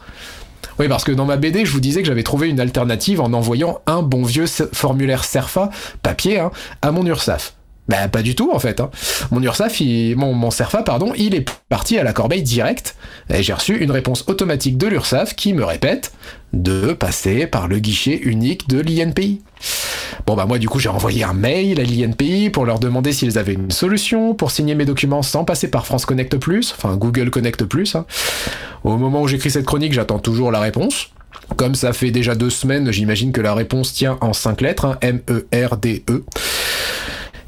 Oui, 0.80 0.88
parce 0.88 1.04
que 1.04 1.12
dans 1.12 1.26
ma 1.26 1.38
BD, 1.38 1.66
je 1.66 1.72
vous 1.72 1.80
disais 1.80 2.02
que 2.02 2.08
j'avais 2.08 2.24
trouvé 2.24 2.50
une 2.50 2.60
alternative 2.60 3.22
en 3.22 3.34
envoyant 3.34 3.82
un 3.88 4.02
bon 4.02 4.24
vieux 4.24 4.48
formulaire 4.48 5.24
SERFA, 5.24 5.70
papier, 6.02 6.40
hein, 6.40 6.52
à 6.82 6.92
mon 6.92 7.06
URSAF. 7.06 7.54
Bah 7.92 8.08
pas 8.08 8.22
du 8.22 8.36
tout 8.36 8.52
en 8.54 8.60
fait. 8.60 8.80
Hein. 8.80 8.90
Mon 9.32 9.44
URSAF, 9.44 9.82
mon, 10.16 10.34
mon 10.34 10.50
SERFA, 10.50 10.82
pardon, 10.82 11.12
il 11.18 11.36
est 11.36 11.46
parti 11.68 11.98
à 11.98 12.04
la 12.04 12.14
corbeille 12.14 12.42
direct 12.42 12.96
et 13.30 13.44
j'ai 13.44 13.52
reçu 13.52 13.84
une 13.84 13.92
réponse 13.92 14.24
automatique 14.28 14.78
de 14.78 14.88
l'URSAF 14.88 15.36
qui 15.36 15.52
me 15.52 15.66
répète 15.66 16.14
de 16.54 16.94
passer 16.94 17.48
par 17.48 17.68
le 17.68 17.80
guichet 17.80 18.16
unique 18.16 18.70
de 18.70 18.80
l'INPI. 18.80 19.42
Bon 20.26 20.36
bah 20.36 20.46
moi 20.46 20.58
du 20.58 20.70
coup 20.70 20.80
j'ai 20.80 20.88
envoyé 20.88 21.26
un 21.26 21.34
mail 21.34 21.82
à 21.82 21.84
l'INPI 21.84 22.50
pour 22.50 22.66
leur 22.66 22.80
demander 22.80 23.12
s'ils 23.12 23.38
avaient 23.38 23.56
une 23.56 23.72
solution 23.72 24.36
pour 24.36 24.52
signer 24.52 24.74
mes 24.76 24.86
documents 24.86 25.22
sans 25.22 25.44
passer 25.44 25.70
par 25.70 25.86
France 25.86 26.06
Connect 26.06 26.38
Plus, 26.38 26.74
enfin 26.78 26.96
Google 26.96 27.30
Connect 27.30 27.66
Plus. 27.66 27.96
Hein. 27.96 28.06
Au 28.86 28.96
moment 28.96 29.22
où 29.22 29.28
j'écris 29.28 29.52
cette 29.52 29.66
chronique, 29.66 29.92
j'attends 29.92 30.20
toujours 30.20 30.50
la 30.54 30.62
réponse. 30.62 31.10
Comme 31.58 31.76
ça 31.76 31.92
fait 31.92 32.12
déjà 32.12 32.36
deux 32.36 32.50
semaines, 32.50 32.90
j'imagine 32.92 33.34
que 33.34 33.42
la 33.42 33.54
réponse 33.54 33.94
tient 33.94 34.18
en 34.22 34.32
cinq 34.32 34.62
lettres, 34.62 34.86
hein, 34.86 34.98
M-E-R-D-E. 35.02 36.24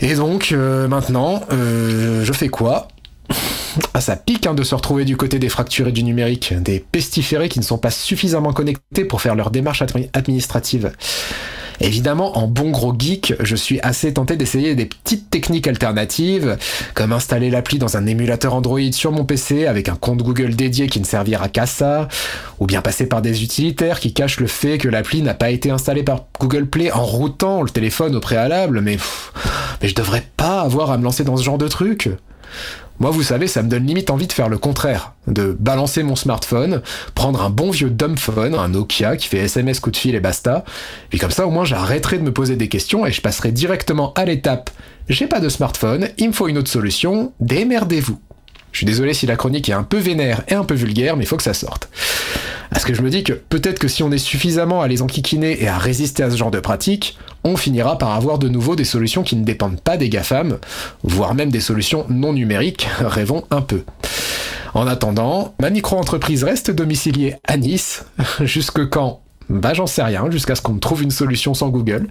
Et 0.03 0.15
donc 0.15 0.51
euh, 0.51 0.89
maintenant, 0.89 1.43
euh, 1.53 2.25
je 2.25 2.33
fais 2.33 2.49
quoi? 2.49 2.89
Ah, 3.93 4.01
ça 4.01 4.17
pique 4.17 4.45
hein, 4.45 4.53
de 4.53 4.61
se 4.61 4.75
retrouver 4.75 5.05
du 5.05 5.15
côté 5.15 5.39
des 5.39 5.47
fracturés 5.47 5.93
du 5.93 6.03
numérique, 6.03 6.53
des 6.61 6.79
pestiférés 6.79 7.47
qui 7.47 7.57
ne 7.59 7.63
sont 7.63 7.77
pas 7.77 7.89
suffisamment 7.89 8.51
connectés 8.51 9.05
pour 9.05 9.21
faire 9.21 9.33
leur 9.33 9.49
démarche 9.49 9.81
administrative. 10.13 10.91
Évidemment, 11.79 12.37
en 12.37 12.47
bon 12.47 12.71
gros 12.71 12.93
geek, 12.97 13.33
je 13.39 13.55
suis 13.55 13.79
assez 13.81 14.13
tenté 14.13 14.35
d'essayer 14.35 14.75
des 14.75 14.85
petites 14.85 15.29
techniques 15.29 15.67
alternatives, 15.67 16.57
comme 16.93 17.13
installer 17.13 17.49
l'appli 17.49 17.77
dans 17.77 17.97
un 17.97 18.05
émulateur 18.05 18.53
Android 18.53 18.91
sur 18.91 19.11
mon 19.11 19.25
PC 19.25 19.65
avec 19.65 19.89
un 19.89 19.95
compte 19.95 20.23
Google 20.23 20.55
dédié 20.55 20.87
qui 20.87 20.99
ne 20.99 21.05
servira 21.05 21.49
qu'à 21.49 21.65
ça, 21.65 22.07
ou 22.59 22.65
bien 22.65 22.81
passer 22.81 23.07
par 23.07 23.21
des 23.21 23.43
utilitaires 23.43 23.99
qui 23.99 24.13
cachent 24.13 24.39
le 24.39 24.47
fait 24.47 24.77
que 24.77 24.87
l'appli 24.87 25.21
n'a 25.21 25.33
pas 25.33 25.49
été 25.49 25.71
installée 25.71 26.03
par 26.03 26.25
Google 26.39 26.67
Play 26.67 26.91
en 26.91 27.05
routant 27.05 27.61
le 27.61 27.69
téléphone 27.69 28.15
au 28.15 28.19
préalable, 28.19 28.81
mais, 28.81 28.97
mais 29.81 29.87
je 29.87 29.95
devrais 29.95 30.23
pas 30.37 30.61
avoir 30.61 30.91
à 30.91 30.97
me 30.97 31.03
lancer 31.03 31.23
dans 31.23 31.37
ce 31.37 31.43
genre 31.43 31.57
de 31.57 31.67
truc. 31.67 32.09
Moi, 32.99 33.11
vous 33.11 33.23
savez, 33.23 33.47
ça 33.47 33.63
me 33.63 33.69
donne 33.69 33.85
limite 33.85 34.09
envie 34.09 34.27
de 34.27 34.33
faire 34.33 34.49
le 34.49 34.57
contraire, 34.57 35.13
de 35.27 35.55
balancer 35.59 36.03
mon 36.03 36.15
smartphone, 36.15 36.81
prendre 37.15 37.41
un 37.41 37.49
bon 37.49 37.71
vieux 37.71 37.89
dumbphone, 37.89 38.55
un 38.55 38.69
Nokia 38.69 39.17
qui 39.17 39.27
fait 39.27 39.39
SMS 39.39 39.79
coup 39.79 39.91
de 39.91 39.97
fil 39.97 40.15
et 40.15 40.19
basta, 40.19 40.63
et 41.11 41.17
comme 41.17 41.31
ça 41.31 41.47
au 41.47 41.49
moins 41.49 41.65
j'arrêterai 41.65 42.17
de 42.19 42.23
me 42.23 42.31
poser 42.31 42.55
des 42.55 42.69
questions 42.69 43.05
et 43.05 43.11
je 43.11 43.21
passerai 43.21 43.51
directement 43.51 44.13
à 44.13 44.25
l'étape 44.25 44.69
j'ai 45.09 45.27
pas 45.27 45.39
de 45.39 45.49
smartphone, 45.49 46.07
il 46.17 46.29
me 46.29 46.33
faut 46.33 46.47
une 46.47 46.57
autre 46.57 46.69
solution, 46.69 47.33
démerdez-vous. 47.39 48.19
Je 48.73 48.79
suis 48.79 48.85
désolé 48.85 49.13
si 49.13 49.27
la 49.27 49.35
chronique 49.35 49.69
est 49.69 49.73
un 49.73 49.83
peu 49.83 49.97
vénère 49.97 50.41
et 50.47 50.55
un 50.55 50.65
peu 50.65 50.73
vulgaire, 50.73 51.15
mais 51.15 51.25
faut 51.25 51.37
que 51.37 51.43
ça 51.43 51.53
sorte. 51.53 51.89
Parce 52.71 52.85
que 52.85 52.95
je 52.95 53.03
me 53.03 53.11
dis 53.11 53.23
que 53.23 53.33
peut-être 53.33 53.77
que 53.77 53.87
si 53.87 54.01
on 54.01 54.11
est 54.11 54.17
suffisamment 54.17 54.81
à 54.81 54.87
les 54.87 55.03
enquiquiner 55.03 55.61
et 55.61 55.67
à 55.67 55.77
résister 55.77 56.23
à 56.23 56.31
ce 56.31 56.37
genre 56.37 56.49
de 56.49 56.59
pratique, 56.59 57.19
on 57.43 57.55
finira 57.55 57.99
par 57.99 58.11
avoir 58.13 58.39
de 58.39 58.49
nouveau 58.49 58.75
des 58.75 58.83
solutions 58.83 59.21
qui 59.21 59.35
ne 59.35 59.45
dépendent 59.45 59.79
pas 59.79 59.95
des 59.95 60.09
GAFAM, 60.09 60.57
voire 61.03 61.35
même 61.35 61.51
des 61.51 61.59
solutions 61.59 62.07
non 62.09 62.33
numériques, 62.33 62.89
rêvons 62.99 63.43
un 63.51 63.61
peu. 63.61 63.83
En 64.73 64.87
attendant, 64.87 65.53
ma 65.61 65.69
micro-entreprise 65.69 66.43
reste 66.43 66.71
domiciliée 66.71 67.35
à 67.47 67.57
Nice. 67.57 68.05
Jusque 68.41 68.89
quand? 68.89 69.21
Bah 69.49 69.73
j'en 69.75 69.85
sais 69.85 70.01
rien, 70.01 70.31
jusqu'à 70.31 70.55
ce 70.55 70.61
qu'on 70.63 70.73
me 70.73 70.79
trouve 70.79 71.03
une 71.03 71.11
solution 71.11 71.53
sans 71.53 71.69
Google. 71.69 72.07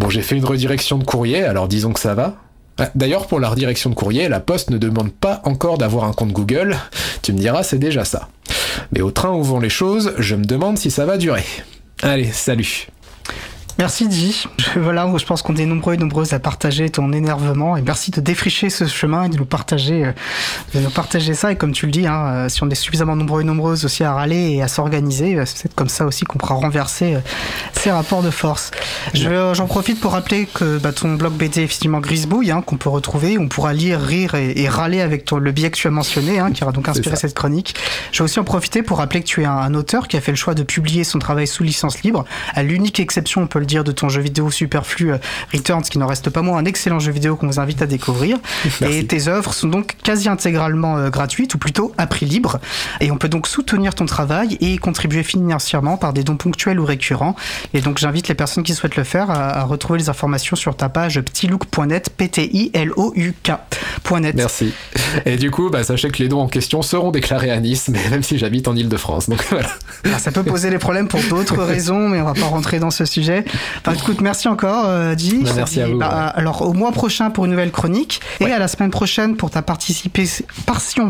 Bon, 0.00 0.10
j'ai 0.10 0.22
fait 0.22 0.36
une 0.36 0.44
redirection 0.44 0.98
de 0.98 1.04
courrier, 1.04 1.44
alors 1.44 1.68
disons 1.68 1.92
que 1.92 2.00
ça 2.00 2.14
va. 2.14 2.34
Ah, 2.78 2.90
D'ailleurs, 2.94 3.26
pour 3.26 3.40
la 3.40 3.48
redirection 3.48 3.90
de 3.90 3.94
courrier, 3.94 4.28
la 4.28 4.40
poste 4.40 4.70
ne 4.70 4.78
demande 4.78 5.12
pas 5.12 5.40
encore 5.44 5.78
d'avoir 5.78 6.04
un 6.04 6.12
compte 6.12 6.32
Google. 6.32 6.76
Tu 7.22 7.32
me 7.32 7.38
diras, 7.38 7.62
c'est 7.62 7.78
déjà 7.78 8.04
ça. 8.04 8.28
Mais 8.92 9.00
au 9.00 9.10
train 9.10 9.32
où 9.32 9.42
vont 9.42 9.60
les 9.60 9.70
choses, 9.70 10.12
je 10.18 10.34
me 10.34 10.44
demande 10.44 10.78
si 10.78 10.90
ça 10.90 11.06
va 11.06 11.16
durer. 11.16 11.44
Allez, 12.02 12.30
salut. 12.32 12.88
Merci 13.78 14.08
Di. 14.08 14.44
Je- 14.56 14.80
Voilà, 14.80 15.06
je 15.18 15.24
pense 15.26 15.42
qu'on 15.42 15.54
est 15.56 15.66
nombreux 15.66 15.94
et 15.94 15.96
nombreuses 15.98 16.32
à 16.32 16.38
partager 16.38 16.88
ton 16.88 17.12
énervement 17.12 17.76
et 17.76 17.82
merci 17.82 18.10
de 18.10 18.20
défricher 18.22 18.70
ce 18.70 18.86
chemin 18.86 19.24
et 19.24 19.28
de 19.28 19.36
nous 19.36 19.44
partager, 19.44 20.06
euh, 20.06 20.12
de 20.74 20.80
nous 20.80 20.88
partager 20.90 21.34
ça. 21.34 21.52
Et 21.52 21.56
comme 21.56 21.72
tu 21.72 21.84
le 21.86 21.92
dis, 21.92 22.06
hein, 22.06 22.26
euh, 22.26 22.48
si 22.48 22.62
on 22.62 22.70
est 22.70 22.74
suffisamment 22.74 23.16
nombreux 23.16 23.42
et 23.42 23.44
nombreuses 23.44 23.84
aussi 23.84 24.02
à 24.02 24.14
râler 24.14 24.52
et 24.52 24.62
à 24.62 24.68
s'organiser, 24.68 25.36
euh, 25.36 25.44
c'est 25.44 25.62
peut-être 25.62 25.74
comme 25.74 25.88
ça 25.90 26.06
aussi 26.06 26.24
qu'on 26.24 26.38
pourra 26.38 26.54
renverser 26.54 27.16
ces 27.74 27.90
rapports 27.90 28.22
de 28.22 28.30
force. 28.30 28.70
Je- 29.12 29.52
J'en 29.54 29.66
profite 29.66 30.00
pour 30.00 30.12
rappeler 30.12 30.46
que 30.46 30.78
bah, 30.78 30.92
ton 30.92 31.14
blog 31.14 31.34
BD 31.34 31.60
est 31.60 31.64
effectivement 31.64 32.00
Grisbouille, 32.00 32.50
hein, 32.50 32.62
qu'on 32.64 32.76
peut 32.78 32.88
retrouver. 32.88 33.36
On 33.38 33.48
pourra 33.48 33.72
lire, 33.74 34.00
rire 34.00 34.34
et, 34.34 34.52
et 34.58 34.68
râler 34.70 35.00
avec 35.02 35.24
ton, 35.26 35.36
le 35.38 35.52
biais 35.52 35.70
que 35.70 35.76
tu 35.76 35.86
as 35.86 35.90
mentionné, 35.90 36.38
hein, 36.38 36.50
qui 36.50 36.62
aura 36.62 36.72
donc 36.72 36.88
inspiré 36.88 37.10
cette 37.16 37.34
chronique. 37.34 37.74
Je 38.12 38.18
vais 38.18 38.24
aussi 38.24 38.38
en 38.40 38.44
profiter 38.44 38.82
pour 38.82 38.98
rappeler 38.98 39.20
que 39.20 39.26
tu 39.26 39.42
es 39.42 39.46
un, 39.46 39.52
un 39.52 39.74
auteur 39.74 40.08
qui 40.08 40.16
a 40.16 40.20
fait 40.22 40.32
le 40.32 40.36
choix 40.36 40.54
de 40.54 40.62
publier 40.62 41.04
son 41.04 41.18
travail 41.18 41.46
sous 41.46 41.62
licence 41.62 42.02
libre, 42.02 42.24
à 42.54 42.62
l'unique 42.62 43.00
exception, 43.00 43.42
on 43.42 43.46
peut 43.46 43.58
le 43.58 43.65
dire, 43.66 43.84
de 43.84 43.92
ton 43.92 44.08
jeu 44.08 44.22
vidéo 44.22 44.50
superflu 44.50 45.12
euh, 45.12 45.18
Returns, 45.52 45.82
qui 45.82 45.98
n'en 45.98 46.06
reste 46.06 46.30
pas 46.30 46.42
moins 46.42 46.58
un 46.58 46.64
excellent 46.64 46.98
jeu 46.98 47.12
vidéo 47.12 47.36
qu'on 47.36 47.48
vous 47.48 47.60
invite 47.60 47.82
à 47.82 47.86
découvrir. 47.86 48.38
Merci. 48.80 48.98
Et 48.98 49.06
tes 49.06 49.28
œuvres 49.28 49.52
sont 49.52 49.68
donc 49.68 49.96
quasi 50.02 50.28
intégralement 50.28 50.96
euh, 50.96 51.10
gratuites, 51.10 51.54
ou 51.54 51.58
plutôt 51.58 51.92
à 51.98 52.06
prix 52.06 52.26
libre. 52.26 52.58
Et 53.00 53.10
on 53.10 53.18
peut 53.18 53.28
donc 53.28 53.46
soutenir 53.46 53.94
ton 53.94 54.06
travail 54.06 54.56
et 54.60 54.78
contribuer 54.78 55.22
financièrement 55.22 55.96
par 55.98 56.12
des 56.12 56.22
dons 56.24 56.36
ponctuels 56.36 56.80
ou 56.80 56.84
récurrents. 56.84 57.36
Et 57.74 57.80
donc 57.80 57.98
j'invite 57.98 58.28
les 58.28 58.34
personnes 58.34 58.64
qui 58.64 58.74
souhaitent 58.74 58.96
le 58.96 59.04
faire 59.04 59.30
à, 59.30 59.58
à 59.58 59.64
retrouver 59.64 59.98
les 59.98 60.08
informations 60.08 60.56
sur 60.56 60.76
ta 60.76 60.88
page 60.88 61.20
ptilook.net, 61.20 62.10
p-t-i-l-o-u-k.net. 62.16 63.56
Merci. 64.34 64.72
Et 65.24 65.36
du 65.36 65.50
coup, 65.50 65.70
bah, 65.70 65.84
sachez 65.84 66.10
que 66.10 66.22
les 66.22 66.28
dons 66.28 66.40
en 66.40 66.48
question 66.48 66.82
seront 66.82 67.10
déclarés 67.10 67.50
à 67.50 67.60
Nice, 67.60 67.88
mais 67.88 68.08
même 68.10 68.22
si 68.22 68.38
j'habite 68.38 68.68
en 68.68 68.76
Ile-de-France. 68.76 69.28
Donc 69.28 69.42
voilà. 69.50 69.68
Alors, 70.04 70.18
ça 70.18 70.30
peut 70.30 70.42
poser 70.42 70.70
des 70.70 70.78
problèmes 70.78 71.08
pour 71.08 71.20
d'autres 71.28 71.62
raisons, 71.64 72.08
mais 72.08 72.20
on 72.20 72.24
va 72.24 72.34
pas 72.34 72.46
rentrer 72.46 72.78
dans 72.78 72.90
ce 72.90 73.04
sujet. 73.04 73.44
Enfin, 73.80 73.96
écoute, 73.96 74.20
merci 74.20 74.48
encore, 74.48 74.86
euh, 74.86 75.14
Di. 75.14 75.38
Bah, 75.38 75.44
Je 75.46 75.50
te 75.50 75.56
merci 75.56 75.80
à 75.80 75.88
vous, 75.88 75.98
bah, 75.98 76.32
ouais. 76.34 76.40
Alors, 76.40 76.62
au 76.62 76.72
mois 76.72 76.92
prochain 76.92 77.30
pour 77.30 77.44
une 77.44 77.50
nouvelle 77.52 77.70
chronique, 77.70 78.20
et 78.40 78.52
à 78.52 78.58
la 78.58 78.68
semaine 78.68 78.90
prochaine 78.90 79.36
pour 79.36 79.50
ta 79.50 79.62
participation, 79.62 80.44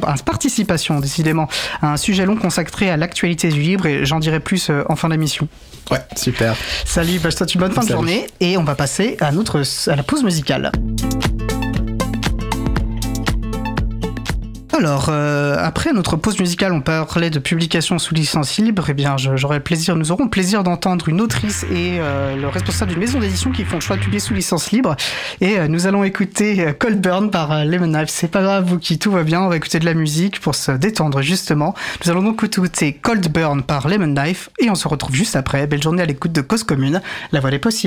ah, 0.06 0.14
participation, 0.24 1.00
décidément, 1.00 1.48
à 1.82 1.92
un 1.92 1.96
sujet 1.96 2.26
long 2.26 2.36
consacré 2.36 2.90
à 2.90 2.96
l'actualité 2.96 3.48
du 3.48 3.60
libre, 3.60 3.86
et 3.86 4.04
j'en 4.04 4.18
dirai 4.18 4.40
plus 4.40 4.70
euh, 4.70 4.82
en 4.88 4.96
fin 4.96 5.08
d'émission. 5.08 5.48
Ouais, 5.90 6.00
super. 6.16 6.56
Salut, 6.84 7.18
bah, 7.18 7.30
je 7.30 7.34
te 7.34 7.38
souhaite 7.38 7.54
une 7.54 7.60
bonne 7.60 7.72
fin 7.72 7.84
de 7.84 7.88
journée, 7.88 8.26
et 8.40 8.56
on 8.56 8.64
va 8.64 8.74
passer 8.74 9.16
à, 9.20 9.30
notre, 9.32 9.62
à 9.88 9.96
la 9.96 10.02
pause 10.02 10.24
musicale. 10.24 10.72
Alors, 14.78 15.06
euh, 15.08 15.56
après 15.58 15.92
notre 15.94 16.16
pause 16.16 16.38
musicale, 16.38 16.72
on 16.72 16.82
parlait 16.82 17.30
de 17.30 17.38
publication 17.38 17.98
sous 17.98 18.14
licence 18.14 18.58
libre. 18.58 18.84
Eh 18.88 18.94
bien, 18.94 19.16
j'aurai 19.16 19.60
plaisir, 19.60 19.96
nous 19.96 20.12
aurons 20.12 20.28
plaisir 20.28 20.62
d'entendre 20.62 21.08
une 21.08 21.22
autrice 21.22 21.64
et 21.64 21.98
euh, 21.98 22.36
le 22.36 22.46
responsable 22.48 22.90
d'une 22.90 23.00
maison 23.00 23.18
d'édition 23.18 23.50
qui 23.52 23.64
font 23.64 23.76
le 23.76 23.80
choix 23.80 23.96
de 23.96 24.02
publier 24.02 24.20
sous 24.20 24.34
licence 24.34 24.72
libre. 24.72 24.94
Et 25.40 25.58
euh, 25.58 25.68
nous 25.68 25.86
allons 25.86 26.04
écouter 26.04 26.60
euh, 26.60 26.72
Cold 26.74 27.00
Burn 27.00 27.30
par 27.30 27.64
Lemon 27.64 27.86
Knife. 27.86 28.10
C'est 28.10 28.30
pas 28.30 28.42
grave, 28.42 28.64
vous 28.66 28.78
qui 28.78 28.98
tout 28.98 29.10
va 29.10 29.22
bien, 29.22 29.40
on 29.40 29.48
va 29.48 29.56
écouter 29.56 29.78
de 29.78 29.86
la 29.86 29.94
musique 29.94 30.40
pour 30.40 30.54
se 30.54 30.72
détendre 30.72 31.22
justement. 31.22 31.74
Nous 32.04 32.10
allons 32.10 32.22
donc 32.22 32.44
écouter 32.44 32.92
Cold 32.92 33.32
Burn 33.32 33.62
par 33.62 33.88
Lemon 33.88 34.12
Knife 34.12 34.50
et 34.58 34.68
on 34.68 34.74
se 34.74 34.88
retrouve 34.88 35.14
juste 35.14 35.36
après. 35.36 35.66
Belle 35.66 35.82
journée 35.82 36.02
à 36.02 36.06
l'écoute 36.06 36.32
de 36.32 36.42
Cause 36.42 36.64
Commune, 36.64 37.00
la 37.32 37.40
voie. 37.40 37.50
Cause 37.58 37.80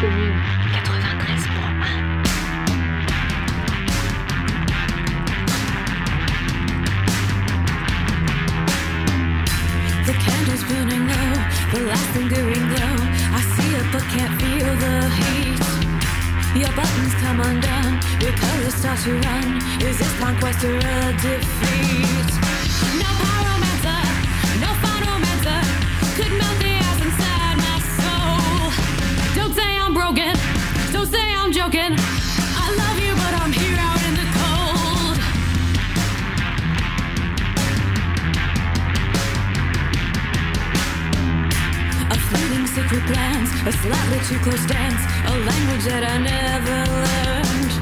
commune 0.00 0.63
the 11.74 11.80
last 11.86 12.14
lingering 12.14 12.66
glow. 12.70 12.94
I 13.34 13.40
see 13.54 13.70
it 13.74 13.86
but 13.90 14.02
can't 14.14 14.34
feel 14.40 14.72
the 14.84 14.96
heat. 15.18 15.62
Your 16.62 16.72
buttons 16.78 17.14
come 17.22 17.40
undone, 17.40 17.94
your 18.22 18.34
colors 18.42 18.74
start 18.74 18.98
to 19.00 19.12
run. 19.26 19.46
Is 19.82 19.98
this 19.98 20.14
conquest 20.20 20.62
or 20.62 20.76
a 20.76 21.12
defeat? 21.24 22.30
No 23.02 23.10
pyromancer, 23.22 24.02
no 24.62 24.70
answer 25.32 25.60
could 26.16 26.32
melt 26.38 26.56
the 26.62 26.72
ice 26.90 27.00
inside 27.08 27.56
my 27.66 27.78
soul. 27.98 28.70
Don't 29.34 29.54
say 29.58 29.70
I'm 29.84 29.94
broken, 29.94 30.32
don't 30.92 31.10
say 31.10 31.26
I'm 31.34 31.50
joking. 31.50 32.13
Secret 42.74 43.06
glance, 43.06 43.50
a 43.66 43.72
slightly 43.72 44.18
too 44.26 44.38
close 44.42 44.66
dance, 44.66 45.00
a 45.30 45.34
language 45.46 45.84
that 45.86 46.02
I 46.02 46.18
never 46.18 46.78
learned. 47.06 47.72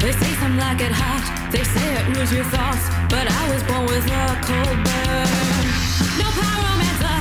They 0.00 0.12
say 0.12 0.32
some 0.40 0.56
like 0.56 0.80
it 0.80 0.90
hot, 0.90 1.52
they 1.52 1.62
say 1.62 1.86
it 2.00 2.16
rules 2.16 2.32
your 2.32 2.44
thoughts, 2.44 2.88
but 3.12 3.28
I 3.28 3.42
was 3.52 3.62
born 3.68 3.84
with 3.84 4.06
a 4.08 4.24
cold 4.40 4.78
burn. 4.88 5.64
No 6.16 6.28
pyromancer, 6.32 7.18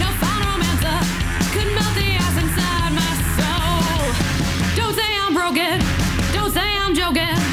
no 0.00 0.08
final 0.16 0.48
romancer, 0.56 0.98
could 1.52 1.68
melt 1.76 1.92
the 1.92 2.08
ice 2.24 2.38
inside 2.40 2.92
my 3.00 3.12
soul. 3.36 4.00
Don't 4.80 4.94
say 4.96 5.10
I'm 5.12 5.34
broken, 5.36 5.76
don't 6.32 6.52
say 6.56 6.68
I'm 6.80 6.94
joking. 6.94 7.45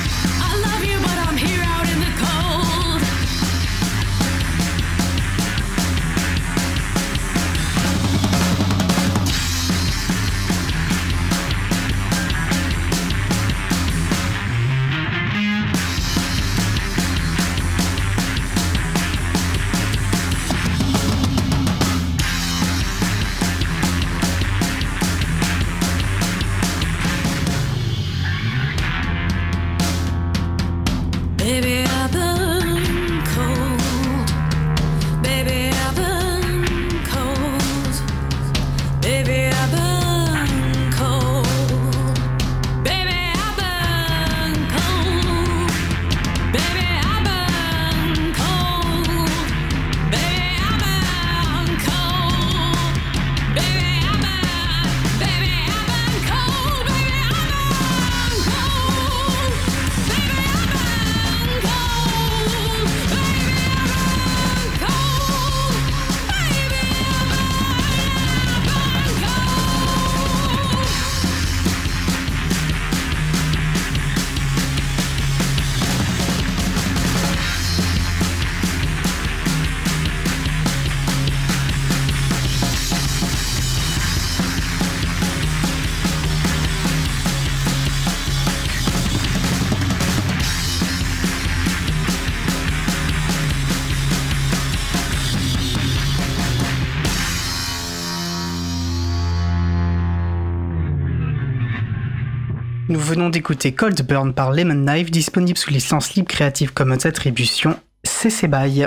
Venons 103.03 103.29
d'écouter 103.29 103.73
Cold 103.73 104.01
Burn 104.07 104.33
par 104.33 104.51
Lemon 104.51 104.75
Knife, 104.75 105.11
disponible 105.11 105.57
sous 105.57 105.71
licence 105.71 106.15
libre 106.15 106.29
Creative 106.29 106.73
Commons 106.73 107.05
Attribution 107.05 107.75
CC 108.03 108.47
BY. 108.47 108.85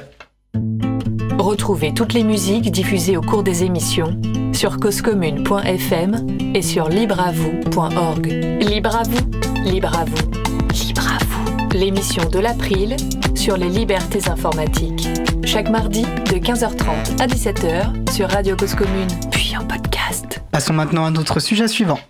Retrouvez 1.38 1.92
toutes 1.92 2.14
les 2.14 2.24
musiques 2.24 2.70
diffusées 2.70 3.16
au 3.18 3.20
cours 3.20 3.42
des 3.42 3.62
émissions 3.62 4.18
sur 4.54 4.78
causecommune.fm 4.78 6.26
et 6.54 6.62
sur 6.62 6.88
libreavoue.org. 6.88 8.26
Libre 8.62 8.96
à 8.96 9.02
vous, 9.02 9.30
libre 9.70 9.94
à 9.94 10.04
vous, 10.06 10.30
libre 10.72 11.06
à 11.06 11.24
vous. 11.24 11.78
L'émission 11.78 12.24
de 12.30 12.38
l'April 12.38 12.96
sur 13.34 13.58
les 13.58 13.68
libertés 13.68 14.28
informatiques. 14.30 15.08
Chaque 15.44 15.68
mardi 15.68 16.02
de 16.02 16.38
15h30 16.38 17.20
à 17.20 17.26
17h 17.26 18.10
sur 18.12 18.30
Radio 18.30 18.56
Cause 18.56 18.74
Commune, 18.74 19.08
puis 19.30 19.54
en 19.58 19.64
podcast. 19.66 20.40
Passons 20.50 20.72
maintenant 20.72 21.04
à 21.04 21.10
notre 21.10 21.38
sujet 21.38 21.68
suivant. 21.68 22.00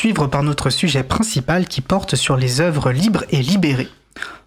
Poursuivre 0.00 0.28
par 0.28 0.42
notre 0.42 0.70
sujet 0.70 1.02
principal 1.02 1.68
qui 1.68 1.82
porte 1.82 2.16
sur 2.16 2.38
les 2.38 2.62
œuvres 2.62 2.90
libres 2.90 3.24
et 3.28 3.42
libérées. 3.42 3.90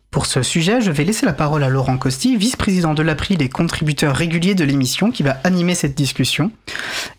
Pour 0.10 0.26
ce 0.26 0.42
sujet, 0.42 0.82
je 0.82 0.90
vais 0.90 1.04
laisser 1.04 1.28
la 1.28 1.34
parole 1.34 1.64
à 1.64 1.70
Laurent 1.70 2.00
Costi, 2.00 2.38
vice-président 2.38 2.96
de 2.96 3.04
l'April 3.04 3.40
et 3.40 3.50
contributeur 3.50 4.16
régulier 4.16 4.56
de 4.56 4.64
l'émission, 4.64 5.12
qui 5.12 5.22
va 5.22 5.38
animer 5.44 5.76
cette 5.76 5.94
discussion. 5.94 6.52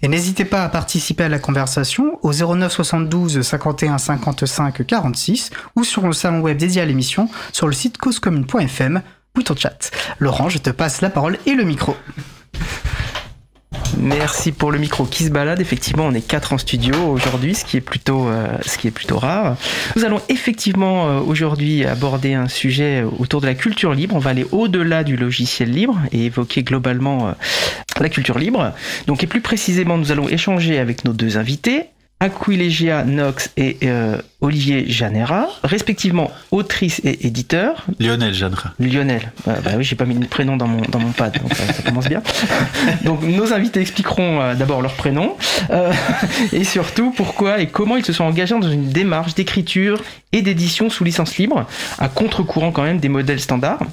Et 0.02 0.08
n'hésitez 0.08 0.44
pas 0.44 0.64
à 0.64 0.68
participer 0.68 1.22
à 1.22 1.28
la 1.28 1.38
conversation 1.38 2.18
au 2.22 2.32
09 2.32 2.72
72 2.72 3.40
51 3.40 3.98
55 3.98 4.84
46 4.84 5.50
ou 5.76 5.84
sur 5.84 6.04
le 6.04 6.12
salon 6.12 6.40
web 6.40 6.56
dédié 6.56 6.82
à 6.82 6.86
l'émission 6.86 7.28
sur 7.52 7.68
le 7.68 7.72
site 7.72 7.98
causecommune.fm 7.98 9.00
ou 9.38 9.42
ton 9.42 9.54
chat. 9.54 9.92
Laurent, 10.18 10.48
je 10.48 10.58
te 10.58 10.70
passe 10.70 11.02
la 11.02 11.10
parole 11.10 11.38
et 11.46 11.54
le 11.54 11.62
micro. 11.62 11.94
Merci 13.98 14.52
pour 14.52 14.72
le 14.72 14.78
micro 14.78 15.04
qui 15.04 15.24
se 15.24 15.30
balade. 15.30 15.60
Effectivement, 15.60 16.04
on 16.06 16.14
est 16.14 16.26
quatre 16.26 16.52
en 16.52 16.58
studio 16.58 16.94
aujourd'hui, 16.94 17.54
ce 17.54 17.64
qui 17.64 17.76
est 17.76 17.80
plutôt, 17.80 18.28
euh, 18.28 18.46
ce 18.64 18.78
qui 18.78 18.88
est 18.88 18.90
plutôt 18.90 19.18
rare. 19.18 19.56
Nous 19.96 20.04
allons 20.04 20.20
effectivement 20.28 21.08
euh, 21.08 21.20
aujourd'hui 21.20 21.84
aborder 21.84 22.34
un 22.34 22.48
sujet 22.48 23.04
autour 23.18 23.40
de 23.40 23.46
la 23.46 23.54
culture 23.54 23.94
libre. 23.94 24.14
On 24.14 24.18
va 24.18 24.30
aller 24.30 24.46
au-delà 24.52 25.04
du 25.04 25.16
logiciel 25.16 25.70
libre 25.70 25.98
et 26.12 26.26
évoquer 26.26 26.62
globalement 26.62 27.28
euh, 27.28 27.32
la 28.00 28.08
culture 28.08 28.38
libre. 28.38 28.72
Donc, 29.06 29.22
et 29.22 29.26
plus 29.26 29.40
précisément, 29.40 29.96
nous 29.96 30.12
allons 30.12 30.28
échanger 30.28 30.78
avec 30.78 31.04
nos 31.04 31.12
deux 31.12 31.36
invités. 31.36 31.86
Aquilegia 32.24 33.02
Knox 33.02 33.50
et 33.58 33.76
euh, 33.82 34.16
Olivier 34.40 34.88
Janera, 34.88 35.46
respectivement 35.62 36.30
autrice 36.52 37.02
et 37.04 37.26
éditeur. 37.26 37.84
Lionel 38.00 38.32
Janera. 38.32 38.72
Lionel, 38.80 39.30
bah, 39.44 39.56
bah 39.62 39.72
oui, 39.76 39.84
j'ai 39.84 39.94
pas 39.94 40.06
mis 40.06 40.14
le 40.14 40.26
prénom 40.26 40.56
dans 40.56 40.66
mon, 40.66 40.80
dans 40.88 41.00
mon 41.00 41.12
pad, 41.12 41.38
donc 41.38 41.52
ça, 41.52 41.70
ça 41.70 41.82
commence 41.82 42.08
bien. 42.08 42.22
donc 43.04 43.22
nos 43.22 43.52
invités 43.52 43.82
expliqueront 43.82 44.40
euh, 44.40 44.54
d'abord 44.54 44.80
leur 44.80 44.94
prénom 44.94 45.36
euh, 45.68 45.92
et 46.52 46.64
surtout 46.64 47.10
pourquoi 47.10 47.60
et 47.60 47.66
comment 47.66 47.98
ils 47.98 48.06
se 48.06 48.14
sont 48.14 48.24
engagés 48.24 48.58
dans 48.58 48.70
une 48.70 48.88
démarche 48.88 49.34
d'écriture 49.34 50.02
et 50.32 50.40
d'édition 50.40 50.88
sous 50.88 51.04
licence 51.04 51.36
libre, 51.36 51.66
à 51.98 52.08
contre-courant 52.08 52.72
quand 52.72 52.84
même 52.84 53.00
des 53.00 53.10
modèles 53.10 53.40
standards. 53.40 53.84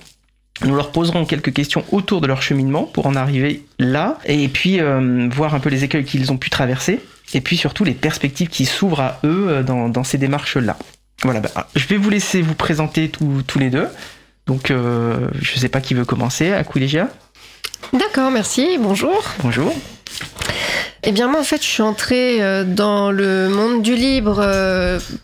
Nous 0.64 0.76
leur 0.76 0.92
poserons 0.92 1.26
quelques 1.26 1.52
questions 1.52 1.84
autour 1.92 2.22
de 2.22 2.28
leur 2.28 2.42
cheminement 2.42 2.84
pour 2.84 3.08
en 3.08 3.16
arriver 3.16 3.64
là, 3.80 4.20
et 4.26 4.48
puis 4.48 4.80
euh, 4.80 5.28
voir 5.32 5.54
un 5.54 5.60
peu 5.60 5.70
les 5.70 5.84
écueils 5.84 6.06
qu'ils 6.06 6.32
ont 6.32 6.38
pu 6.38 6.50
traverser, 6.50 7.02
et 7.34 7.42
puis 7.42 7.58
surtout 7.58 7.84
les 7.84 7.94
perspectives 7.94 8.50
qui 8.50 8.66
s'ouvrent 8.66 9.02
à 9.02 9.20
eux 9.24 9.48
euh, 9.50 9.64
dans, 9.64 9.90
dans 9.90 10.04
ces 10.04 10.18
démarches-là. 10.18 10.78
Voilà, 11.24 11.40
bah, 11.40 11.68
je 11.76 11.88
vais 11.88 11.98
vous 11.98 12.10
laisser 12.10 12.42
vous 12.42 12.56
présenter 12.56 13.10
tous, 13.10 13.44
tous 13.46 13.60
les 13.60 13.70
deux. 13.70 13.88
Donc, 14.48 14.72
euh, 14.72 15.28
je 15.40 15.60
sais 15.60 15.70
pas 15.70 15.82
qui 15.82 15.94
veut 15.94 16.06
commencer. 16.06 16.52
Aquilegia? 16.52 17.10
D'accord, 17.94 18.32
merci, 18.32 18.78
bonjour. 18.80 19.24
Bonjour. 19.44 19.74
Eh 21.04 21.12
bien, 21.12 21.28
moi, 21.28 21.40
en 21.40 21.44
fait, 21.44 21.62
je 21.62 21.68
suis 21.68 21.84
entrée 21.84 22.44
euh, 22.44 22.64
dans 22.64 23.12
le 23.12 23.50
monde 23.50 23.82
du 23.82 23.96
libre 23.96 24.46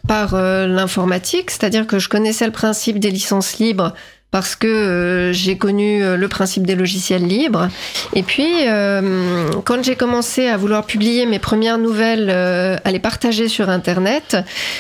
par 0.08 0.36
l'informatique, 0.36 1.52
c'est-à-dire 1.52 1.88
que 1.88 2.00
je 2.00 2.10
connaissais 2.10 2.46
le 2.46 2.52
principe 2.52 3.00
des 3.00 3.12
licences 3.12 3.58
libres 3.58 3.94
parce 4.32 4.56
que 4.56 4.68
euh, 4.68 5.34
j'ai 5.34 5.58
connu 5.58 6.04
euh, 6.04 6.18
le 6.18 6.28
principe 6.28 6.66
des 6.68 6.76
logiciels 6.76 7.26
libres. 7.26 7.70
Et 8.14 8.24
puis, 8.24 8.68
euh, 8.68 9.50
quand 9.66 9.84
j'ai 9.84 9.96
commencé 9.96 10.48
à 10.48 10.58
vouloir 10.58 10.86
publier 10.86 11.26
mes 11.26 11.40
premières 11.40 11.78
nouvelles, 11.78 12.30
euh, 12.30 12.76
à 12.84 12.92
les 12.92 13.00
partager 13.00 13.48
sur 13.48 13.70
Internet, 13.70 14.38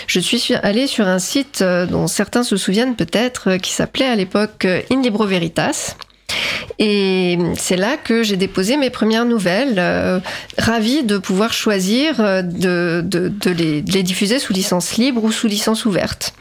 je 0.08 0.20
suis 0.20 0.40
su- 0.40 0.56
allée 0.56 0.88
sur 0.88 1.08
un 1.08 1.20
site 1.20 1.64
dont 1.64 2.08
certains 2.08 2.44
se 2.44 2.58
souviennent 2.58 2.96
peut-être, 2.96 3.56
qui 3.58 3.72
s'appelait 3.72 4.08
à 4.08 4.16
l'époque 4.16 4.68
In 4.92 5.02
Libro 5.02 5.26
Veritas. 5.26 5.96
Et 6.80 7.40
c'est 7.58 7.76
là 7.76 7.98
que 7.98 8.22
j'ai 8.22 8.38
déposé 8.38 8.78
mes 8.78 8.92
premières 8.92 9.26
nouvelles, 9.26 9.76
euh, 9.78 10.20
ravie 10.60 11.04
de 11.04 11.18
pouvoir 11.18 11.52
choisir 11.52 12.20
euh, 12.20 12.44
de, 12.44 13.52
les, 13.52 13.82
diffuser 13.82 14.38
sous 14.38 14.54
licence 14.54 14.96
libre 14.98 15.24
ou 15.24 15.32
sous 15.32 15.48
licence 15.48 15.86
ouverte. 15.86 16.34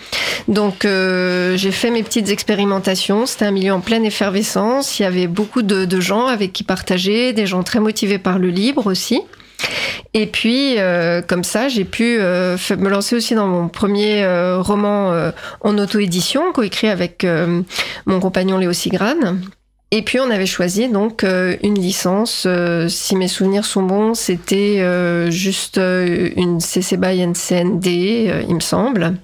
Donc 0.49 0.85
euh, 0.85 1.57
j'ai 1.57 1.71
fait 1.71 1.91
mes 1.91 2.03
petites 2.03 2.29
expérimentations, 2.29 3.25
c'était 3.25 3.47
un 3.47 3.51
milieu 3.51 3.73
en 3.73 3.81
pleine 3.81 4.05
effervescence, 4.05 4.99
il 4.99 5.05
y 5.05 5.07
avait 5.07 5.27
beaucoup 5.27 5.63
de, 5.63 6.01
gens 6.01 6.27
avec 6.27 6.53
qui 6.53 6.65
partager, 6.65 7.33
des 7.33 7.47
gens 7.47 7.63
très 7.63 7.81
motivés 7.81 8.19
par 8.19 8.39
le 8.39 8.49
libre 8.49 8.87
aussi. 8.87 9.23
Et 10.13 10.27
puis, 10.27 10.79
euh, 10.79 11.23
comme 11.23 11.45
ça, 11.45 11.69
j'ai 11.69 11.87
pu 11.87 12.19
me 12.19 12.89
lancer 12.89 13.17
aussi 13.17 13.35
dans 13.35 13.47
mon 13.47 13.69
premier 13.69 14.27
roman 14.59 15.31
en 15.63 15.79
auto-édition, 15.79 16.53
coécrit 16.53 16.89
avec 16.89 17.27
mon 18.05 18.21
compagnon 18.21 18.59
Léo 18.59 18.75
Sigrane. 18.75 19.41
Et 19.93 20.03
puis, 20.03 20.19
on 20.19 20.31
avait 20.31 20.47
choisi 20.47 20.89
donc 20.89 21.23
euh, 21.23 21.57
une 21.63 21.79
licence. 21.79 22.45
euh, 22.47 22.89
si 22.89 23.15
mes 23.15 23.29
souvenirs 23.29 23.65
sont 23.65 23.83
bons, 23.83 24.15
c'était 24.15 24.81
euh, 24.81 25.31
juste 25.31 25.77
une 25.79 26.61
CC 26.61 26.97
BY 26.97 27.25
NCND, 27.25 27.87
il 28.49 28.55
me 28.55 28.61
semble. 28.61 29.15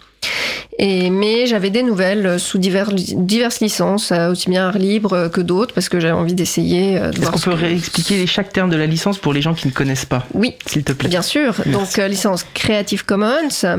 Et, 0.79 1.11
mais 1.11 1.47
j'avais 1.47 1.69
des 1.71 1.83
nouvelles 1.83 2.41
sous 2.41 2.57
divers, 2.59 2.93
diverses 2.93 3.61
licences, 3.61 4.11
euh, 4.11 4.31
aussi 4.33 4.49
bien 4.49 4.69
art 4.69 4.79
libre 4.79 5.29
que 5.29 5.41
d'autres, 5.43 5.75
parce 5.75 5.89
que 5.91 6.01
j'avais 6.01 6.15
envie 6.15 6.35
d'essayer 6.35 6.99
euh, 6.99 7.11
de 7.11 7.21
Est-ce 7.21 7.31
qu'on 7.31 7.39
peut 7.39 7.51
que- 7.53 7.57
réexpliquer 7.57 8.27
chaque 8.27 8.53
terme 8.53 8.71
de 8.71 8.77
la 8.77 8.87
licence 8.87 9.19
pour 9.19 9.33
les 9.35 9.43
gens 9.43 9.53
qui 9.55 9.69
ne 9.69 9.73
connaissent 9.73 10.07
pas 10.07 10.25
Oui, 10.35 10.55
S'il 10.67 10.83
te 10.83 10.93
plaît? 10.93 11.11
Bien 11.11 11.21
sûr. 11.23 11.55
Donc 11.67 11.99
euh, 11.99 12.09
licence 12.09 12.45
Creative 12.55 13.05
Commons. 13.05 13.77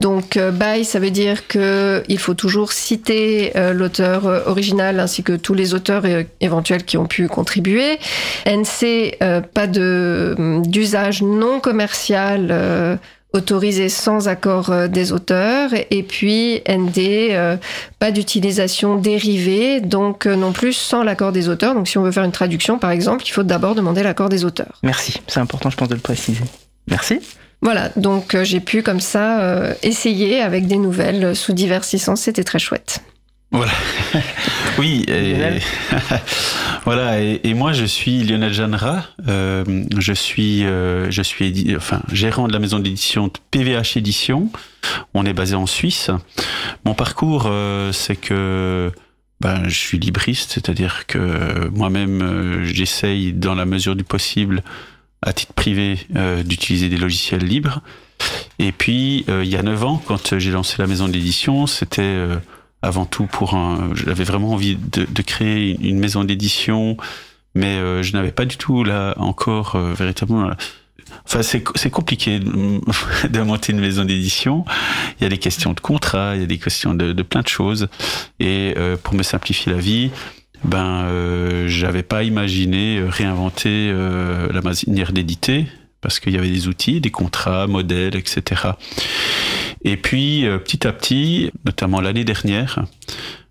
Donc 0.00 0.36
euh, 0.36 0.50
by 0.52 0.84
ça 0.84 0.98
veut 0.98 1.10
dire 1.10 1.48
que 1.48 2.02
il 2.08 2.18
faut 2.18 2.34
toujours 2.34 2.72
citer 2.72 3.52
euh, 3.56 3.72
l'auteur 3.72 4.26
euh, 4.26 4.40
original 4.46 5.00
ainsi 5.00 5.22
que 5.22 5.32
tous 5.32 5.54
les 5.54 5.72
auteurs 5.74 6.02
euh, 6.04 6.22
éventuels 6.40 6.84
qui 6.84 6.98
ont 6.98 7.06
pu 7.06 7.28
contribuer. 7.28 7.98
NC 8.44 9.16
euh, 9.22 9.40
pas 9.40 9.66
de 9.66 10.34
hum, 10.38 10.66
d'usage 10.66 11.22
non 11.22 11.60
commercial 11.60 12.48
euh, 12.50 12.96
autorisé 13.36 13.88
sans 13.88 14.28
accord 14.28 14.70
euh, 14.70 14.88
des 14.88 15.12
auteurs 15.12 15.70
et 15.90 16.02
puis 16.02 16.62
ND 16.68 16.98
euh, 16.98 17.56
pas 17.98 18.10
d'utilisation 18.10 18.96
dérivée 18.96 19.80
donc 19.80 20.26
euh, 20.26 20.34
non 20.34 20.52
plus 20.52 20.72
sans 20.72 21.02
l'accord 21.02 21.32
des 21.32 21.48
auteurs 21.48 21.74
donc 21.74 21.86
si 21.88 21.98
on 21.98 22.02
veut 22.02 22.12
faire 22.12 22.24
une 22.24 22.32
traduction 22.32 22.78
par 22.78 22.90
exemple 22.90 23.24
il 23.26 23.30
faut 23.30 23.42
d'abord 23.42 23.74
demander 23.74 24.02
l'accord 24.02 24.28
des 24.28 24.44
auteurs 24.44 24.80
Merci, 24.82 25.20
c'est 25.26 25.40
important, 25.40 25.70
je 25.70 25.76
pense, 25.76 25.88
de 25.88 25.94
le 25.94 26.00
préciser. 26.00 26.44
Merci. 26.88 27.20
voilà, 27.60 27.90
donc 27.96 28.36
j'ai 28.42 28.60
pu 28.60 28.82
comme 28.82 29.00
ça 29.00 29.40
euh, 29.40 29.74
essayer 29.82 30.40
avec 30.40 30.66
des 30.66 30.76
nouvelles 30.76 31.34
sous 31.34 31.52
diverses 31.52 31.92
licences, 31.92 32.22
c'était 32.22 32.44
très 32.44 32.58
chouette. 32.58 33.00
Voilà. 33.56 33.72
oui, 34.78 35.04
et, 35.08 35.34
voilà. 36.84 37.22
Et, 37.22 37.40
et 37.42 37.54
moi, 37.54 37.72
je 37.72 37.86
suis 37.86 38.22
Lionel 38.22 38.52
Janra. 38.52 39.04
Euh, 39.28 39.64
je 39.96 40.12
suis, 40.12 40.66
euh, 40.66 41.10
je 41.10 41.22
suis 41.22 41.74
enfin, 41.74 42.02
gérant 42.12 42.48
de 42.48 42.52
la 42.52 42.58
maison 42.58 42.78
d'édition 42.78 43.30
PVH 43.50 43.96
Édition. 43.96 44.50
On 45.14 45.24
est 45.24 45.32
basé 45.32 45.54
en 45.54 45.64
Suisse. 45.64 46.10
Mon 46.84 46.92
parcours, 46.92 47.44
euh, 47.46 47.92
c'est 47.92 48.16
que 48.16 48.92
ben, 49.40 49.62
je 49.68 49.78
suis 49.78 49.98
libriste, 49.98 50.52
c'est-à-dire 50.52 51.06
que 51.06 51.68
moi-même, 51.68 52.64
j'essaye, 52.64 53.32
dans 53.32 53.54
la 53.54 53.64
mesure 53.64 53.96
du 53.96 54.04
possible, 54.04 54.62
à 55.22 55.32
titre 55.32 55.54
privé, 55.54 55.98
d'utiliser 56.44 56.88
des 56.90 56.98
logiciels 56.98 57.44
libres. 57.44 57.80
Et 58.58 58.72
puis, 58.72 59.24
il 59.28 59.48
y 59.48 59.56
a 59.56 59.62
9 59.62 59.84
ans, 59.84 60.02
quand 60.06 60.38
j'ai 60.38 60.50
lancé 60.50 60.76
la 60.78 60.86
maison 60.86 61.08
d'édition, 61.08 61.66
c'était 61.66 62.02
euh, 62.02 62.36
avant 62.86 63.04
tout 63.04 63.26
pour 63.26 63.54
un. 63.54 63.90
J'avais 63.94 64.24
vraiment 64.24 64.52
envie 64.52 64.76
de, 64.76 65.22
créer 65.22 65.76
une 65.80 65.98
maison 65.98 66.24
d'édition, 66.24 66.96
mais 67.54 67.76
euh, 67.76 68.02
je 68.02 68.12
n'avais 68.12 68.32
pas 68.32 68.44
du 68.44 68.56
tout 68.56 68.84
là 68.84 69.14
encore 69.18 69.76
euh, 69.76 69.92
véritablement. 69.94 70.50
Enfin, 71.24 71.42
c'est 71.42 71.90
compliqué 71.90 72.38
de, 73.30 73.40
monter 73.40 73.72
une 73.72 73.80
maison 73.80 74.04
d'édition. 74.04 74.64
Il 75.18 75.24
y 75.24 75.26
a 75.26 75.28
des 75.28 75.38
questions 75.38 75.72
de 75.72 75.80
contrat, 75.80 76.34
il 76.34 76.40
y 76.40 76.44
a 76.44 76.46
des 76.46 76.58
questions 76.58 76.94
de, 76.94 77.22
plein 77.22 77.42
de 77.42 77.48
choses. 77.48 77.88
Et 78.40 78.74
euh, 78.76 78.96
pour 78.96 79.14
me 79.14 79.22
simplifier 79.22 79.72
la 79.72 79.78
vie, 79.78 80.10
ben, 80.64 81.04
euh, 81.04 81.68
j'avais 81.68 82.02
pas 82.02 82.22
imaginé 82.22 82.98
euh, 82.98 83.08
réinventer 83.08 83.90
euh, 83.92 84.48
la 84.52 84.62
manière 84.62 85.12
d'éditer 85.12 85.66
parce 86.00 86.20
qu'il 86.20 86.34
y 86.34 86.38
avait 86.38 86.50
des 86.50 86.68
outils, 86.68 87.00
des 87.00 87.10
contrats, 87.10 87.66
modèles, 87.66 88.16
etc. 88.16 88.70
Et 89.82 89.96
puis, 89.96 90.46
euh, 90.46 90.58
petit 90.58 90.86
à 90.86 90.92
petit, 90.92 91.50
notamment 91.64 92.00
l'année 92.00 92.24
dernière, 92.24 92.84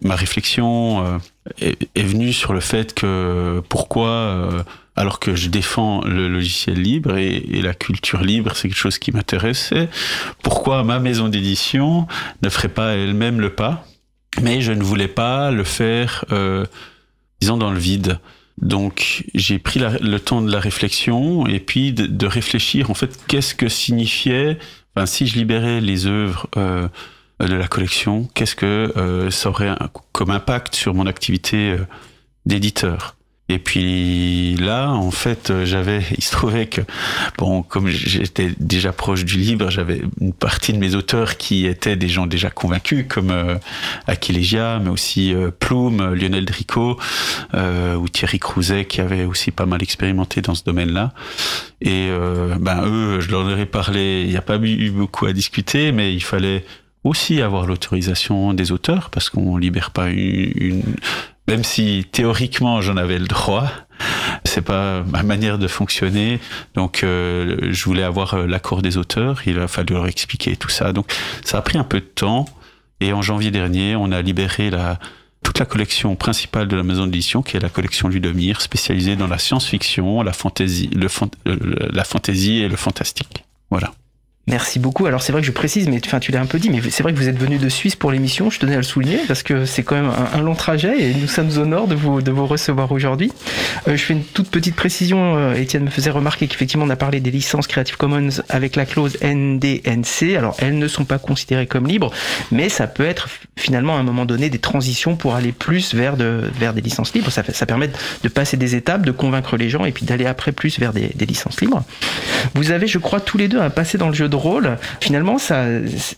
ma 0.01 0.15
réflexion 0.15 1.19
est, 1.59 1.89
est, 1.95 2.03
venue 2.03 2.33
sur 2.33 2.53
le 2.53 2.59
fait 2.59 2.93
que 2.93 3.61
pourquoi 3.69 4.65
alors 4.95 5.19
que 5.19 5.35
je 5.35 5.49
défends 5.49 6.01
le 6.05 6.27
logiciel 6.27 6.81
libre 6.81 7.17
et, 7.17 7.41
la 7.61 7.73
culture 7.73 8.21
libre, 8.21 8.55
c'est 8.55 8.69
quelque 8.69 8.77
chose 8.77 8.97
qui 8.97 9.11
m'intéressait. 9.11 9.89
Pourquoi 10.41 10.83
ma 10.83 10.99
maison 10.99 11.27
d'édition 11.27 12.07
ne 12.41 12.49
ferait 12.49 12.69
pas 12.69 12.95
elle-même 12.95 13.41
le 13.41 13.49
pas 13.49 13.85
Mais 14.41 14.61
je 14.61 14.71
ne 14.71 14.83
voulais 14.83 15.07
pas 15.07 15.51
le 15.51 15.63
faire, 15.63 16.25
euh, 16.31 16.65
disons, 17.41 17.57
dans 17.57 17.71
le 17.71 17.79
vide. 17.79 18.19
Donc 18.61 19.25
j'ai 19.33 19.59
pris 19.59 19.79
le 19.79 20.17
temps 20.17 20.41
de 20.41 20.49
la 20.49 20.61
réflexion 20.61 21.45
et 21.45 21.59
puis 21.59 21.91
de 21.91 22.25
réfléchir 22.25 22.89
en 22.89 22.93
fait 22.93 23.19
qu'est-ce 23.27 23.53
que 23.53 23.67
signifiait, 23.67 24.57
si 25.05 25.27
je 25.27 25.35
libérais 25.37 25.81
les 25.81 26.07
œuvres 26.07 26.47
euh, 26.55 26.87
de 27.39 27.53
la 27.53 27.67
collection, 27.67 28.29
qu'est-ce 28.33 28.55
que 28.55 28.93
euh, 28.95 29.29
ça 29.29 29.49
aurait 29.49 29.75
comme 30.13 30.29
impact 30.29 30.75
sur 30.75 30.93
mon 30.93 31.05
activité 31.05 31.71
euh, 31.71 31.85
d'éditeur? 32.45 33.15
Et 33.47 33.59
puis 33.59 34.55
là, 34.55 34.89
en 34.89 35.11
fait, 35.11 35.53
j'avais, 35.65 36.01
il 36.17 36.23
se 36.23 36.31
trouvait 36.31 36.65
que, 36.65 36.81
bon, 37.37 37.61
comme 37.61 37.87
j'étais 37.87 38.51
déjà 38.59 38.91
proche 38.91 39.23
du 39.23 39.37
libre, 39.37 39.69
j'avais 39.69 40.01
une 40.19 40.33
partie 40.33 40.73
de 40.73 40.79
mes 40.79 40.95
auteurs 40.95 41.37
qui 41.37 41.67
étaient 41.67 41.95
des 41.95 42.07
gens 42.07 42.25
déjà 42.25 42.49
convaincus, 42.49 43.05
comme 43.07 43.29
euh, 43.29 43.55
Aquilegia, 44.07 44.79
mais 44.83 44.89
aussi 44.89 45.33
euh, 45.33 45.51
Plume, 45.51 46.13
Lionel 46.13 46.45
Dricot, 46.45 46.97
euh, 47.53 47.95
ou 47.95 48.09
Thierry 48.09 48.39
Crouzet, 48.39 48.85
qui 48.85 49.01
avait 49.01 49.25
aussi 49.25 49.51
pas 49.51 49.65
mal 49.65 49.83
expérimenté 49.83 50.41
dans 50.41 50.55
ce 50.55 50.63
domaine-là. 50.63 51.13
Et 51.81 52.07
euh, 52.09 52.55
ben 52.59 52.83
eux, 52.85 53.19
je 53.19 53.29
leur 53.29 53.41
aurais 53.41 53.65
parlé, 53.67 54.23
il 54.23 54.29
n'y 54.29 54.37
a 54.37 54.41
pas 54.41 54.57
eu 54.57 54.89
beaucoup 54.89 55.27
à 55.27 55.33
discuter, 55.33 55.91
mais 55.91 56.13
il 56.13 56.23
fallait 56.23 56.65
aussi 57.05 57.41
avoir 57.41 57.65
l'autorisation 57.65 58.53
des 58.53 58.73
auteurs, 58.73 59.09
parce 59.09 59.29
qu'on 59.29 59.55
libère 59.55 59.91
pas 59.91 60.09
une, 60.09 60.51
une 60.55 60.83
même 61.47 61.63
si 61.63 62.07
théoriquement 62.11 62.81
j'en 62.81 62.97
avais 62.97 63.19
le 63.19 63.27
droit, 63.27 63.69
c'est 64.43 64.63
pas 64.63 65.03
ma 65.03 65.23
manière 65.23 65.57
de 65.59 65.67
fonctionner. 65.67 66.39
Donc, 66.73 67.03
euh, 67.03 67.69
je 67.71 67.85
voulais 67.85 68.03
avoir 68.03 68.47
l'accord 68.47 68.81
des 68.81 68.97
auteurs. 68.97 69.41
Il 69.45 69.59
a 69.59 69.67
fallu 69.67 69.93
leur 69.93 70.07
expliquer 70.07 70.55
tout 70.55 70.69
ça. 70.69 70.91
Donc, 70.91 71.13
ça 71.43 71.59
a 71.59 71.61
pris 71.61 71.77
un 71.77 71.83
peu 71.83 71.99
de 71.99 72.05
temps. 72.05 72.45
Et 72.99 73.13
en 73.13 73.21
janvier 73.21 73.51
dernier, 73.51 73.95
on 73.95 74.11
a 74.11 74.21
libéré 74.21 74.71
la, 74.71 74.99
toute 75.43 75.59
la 75.59 75.65
collection 75.65 76.15
principale 76.15 76.67
de 76.67 76.75
la 76.75 76.83
maison 76.83 77.05
d'édition, 77.05 77.43
qui 77.43 77.57
est 77.57 77.59
la 77.59 77.69
collection 77.69 78.07
Ludomir, 78.07 78.61
spécialisée 78.61 79.15
dans 79.15 79.27
la 79.27 79.37
science-fiction, 79.37 80.23
la 80.23 80.33
fantasy, 80.33 80.89
le, 80.95 81.07
la 81.91 82.03
fantasy 82.03 82.57
et 82.57 82.67
le 82.67 82.75
fantastique. 82.75 83.43
Voilà. 83.69 83.91
Merci 84.47 84.77
beaucoup. 84.77 85.07
Alors 85.07 85.23
c'est 85.23 85.31
vrai 85.31 85.41
que 85.41 85.47
je 85.47 85.51
précise, 85.51 85.89
mais 85.89 85.99
enfin 86.05 86.19
tu 86.19 86.31
l'as 86.31 86.39
un 86.39 86.45
peu 86.45 86.59
dit, 86.59 86.69
mais 86.69 86.79
c'est 86.91 87.01
vrai 87.01 87.13
que 87.13 87.17
vous 87.17 87.27
êtes 87.27 87.39
venu 87.39 87.57
de 87.57 87.67
Suisse 87.67 87.95
pour 87.95 88.11
l'émission. 88.11 88.51
Je 88.51 88.59
tenais 88.59 88.75
à 88.75 88.77
le 88.77 88.83
souligner 88.83 89.17
parce 89.27 89.41
que 89.41 89.65
c'est 89.65 89.81
quand 89.81 89.95
même 89.95 90.11
un, 90.33 90.41
long 90.41 90.53
trajet 90.53 91.01
et 91.01 91.15
nous 91.15 91.27
sommes 91.27 91.49
honneurs 91.57 91.87
de 91.87 91.95
vous 91.95 92.21
de 92.21 92.29
vous 92.29 92.45
recevoir 92.45 92.91
aujourd'hui. 92.91 93.31
Euh, 93.87 93.97
je 93.97 94.03
fais 94.03 94.13
une 94.13 94.23
toute 94.23 94.49
petite 94.49 94.75
précision. 94.75 95.35
Euh, 95.35 95.55
Étienne 95.55 95.85
me 95.85 95.89
faisait 95.89 96.11
remarquer 96.11 96.45
qu'effectivement 96.47 96.85
on 96.85 96.91
a 96.91 96.95
parlé 96.95 97.21
des 97.21 97.31
licences 97.31 97.65
Creative 97.65 97.97
Commons 97.97 98.29
avec 98.47 98.75
la 98.75 98.85
clause 98.85 99.17
NDNC. 99.23 100.35
Alors 100.37 100.55
elles 100.59 100.77
ne 100.77 100.87
sont 100.87 101.05
pas 101.05 101.17
considérées 101.17 101.65
comme 101.65 101.87
libres, 101.87 102.11
mais 102.51 102.69
ça 102.69 102.85
peut 102.85 103.05
être 103.05 103.29
finalement 103.55 103.95
à 103.95 103.99
un 103.99 104.03
moment 104.03 104.25
donné 104.25 104.51
des 104.51 104.59
transitions 104.59 105.15
pour 105.15 105.33
aller 105.33 105.53
plus 105.53 105.95
vers 105.95 106.17
de 106.17 106.43
vers 106.59 106.75
des 106.75 106.81
licences 106.81 107.15
libres. 107.15 107.31
Ça 107.31 107.65
permet 107.65 107.89
de 108.21 108.29
passer 108.29 108.57
des 108.57 108.75
étapes, 108.75 109.07
de 109.07 109.11
convaincre 109.11 109.57
les 109.57 109.69
gens 109.71 109.85
et 109.85 109.91
puis 109.91 110.05
d'aller 110.05 110.27
après 110.27 110.51
plus 110.51 110.77
vers 110.77 110.93
des, 110.93 111.09
des 111.15 111.25
licences 111.25 111.61
libres. 111.61 111.83
Vous 112.53 112.69
avez, 112.69 112.85
je 112.85 112.99
crois, 112.99 113.19
tous 113.19 113.39
les 113.39 113.47
deux 113.47 113.59
un 113.59 113.71
passé 113.71 113.97
dans 113.97 114.09
le 114.09 114.13
jeu 114.13 114.29
de 114.29 114.34
rôle, 114.35 114.77
finalement, 115.01 115.37
ça, 115.37 115.65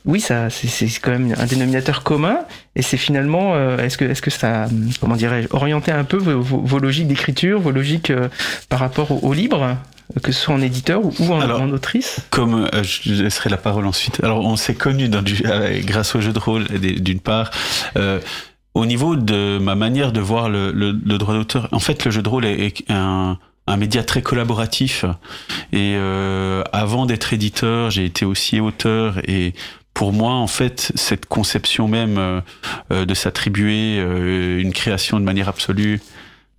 oui, 0.05 0.19
ça, 0.19 0.49
c'est 0.49 0.87
quand 1.01 1.11
même 1.11 1.33
un 1.37 1.45
dénominateur 1.45 2.03
commun. 2.03 2.39
Et 2.75 2.81
c'est 2.81 2.97
finalement, 2.97 3.55
euh, 3.55 3.77
est-ce 3.77 3.97
que, 3.97 4.05
est-ce 4.05 4.21
que 4.21 4.29
ça, 4.29 4.67
comment 5.01 5.15
dirais-je, 5.15 5.47
orienté 5.51 5.91
un 5.91 6.03
peu 6.03 6.17
vos, 6.17 6.79
logiques 6.79 7.07
d'écriture, 7.07 7.59
vos 7.59 7.71
logiques 7.71 8.11
euh, 8.11 8.29
par 8.69 8.79
rapport 8.79 9.11
au, 9.11 9.29
au, 9.29 9.33
libre, 9.33 9.77
que 10.21 10.31
ce 10.31 10.41
soit 10.41 10.53
en 10.53 10.61
éditeur 10.61 11.01
ou 11.03 11.33
en, 11.33 11.39
Alors, 11.39 11.61
en 11.61 11.69
autrice? 11.71 12.19
Comme 12.29 12.67
euh, 12.73 12.83
je 12.83 13.23
laisserai 13.23 13.49
la 13.49 13.57
parole 13.57 13.87
ensuite. 13.87 14.23
Alors, 14.23 14.45
on 14.45 14.55
s'est 14.55 14.75
connus 14.75 15.09
dans 15.09 15.21
du, 15.21 15.41
grâce 15.85 16.15
au 16.15 16.21
jeu 16.21 16.33
de 16.33 16.39
rôle, 16.39 16.65
d'une 16.65 17.19
part. 17.19 17.51
au 18.75 18.85
niveau 18.85 19.15
de 19.15 19.57
ma 19.57 19.73
manière 19.73 20.11
de 20.11 20.19
voir 20.19 20.49
le, 20.49 20.71
le, 20.71 20.91
le 20.91 21.17
droit 21.17 21.33
d'auteur, 21.33 21.67
en 21.71 21.79
fait, 21.79 22.05
le 22.05 22.11
jeu 22.11 22.21
de 22.21 22.29
rôle 22.29 22.45
est, 22.45 22.59
est 22.59 22.83
un 22.89 23.39
un 23.67 23.77
média 23.77 24.03
très 24.03 24.21
collaboratif. 24.21 25.05
Et 25.71 25.93
euh, 25.95 26.63
avant 26.71 27.05
d'être 27.05 27.33
éditeur, 27.33 27.91
j'ai 27.91 28.05
été 28.05 28.25
aussi 28.25 28.59
auteur. 28.59 29.19
Et 29.27 29.53
pour 29.93 30.13
moi, 30.13 30.33
en 30.33 30.47
fait, 30.47 30.91
cette 30.95 31.25
conception 31.25 31.87
même 31.87 32.17
euh, 32.91 33.05
de 33.05 33.13
s'attribuer 33.13 33.97
euh, 33.99 34.59
une 34.59 34.71
création 34.71 35.19
de 35.19 35.25
manière 35.25 35.49
absolue, 35.49 36.01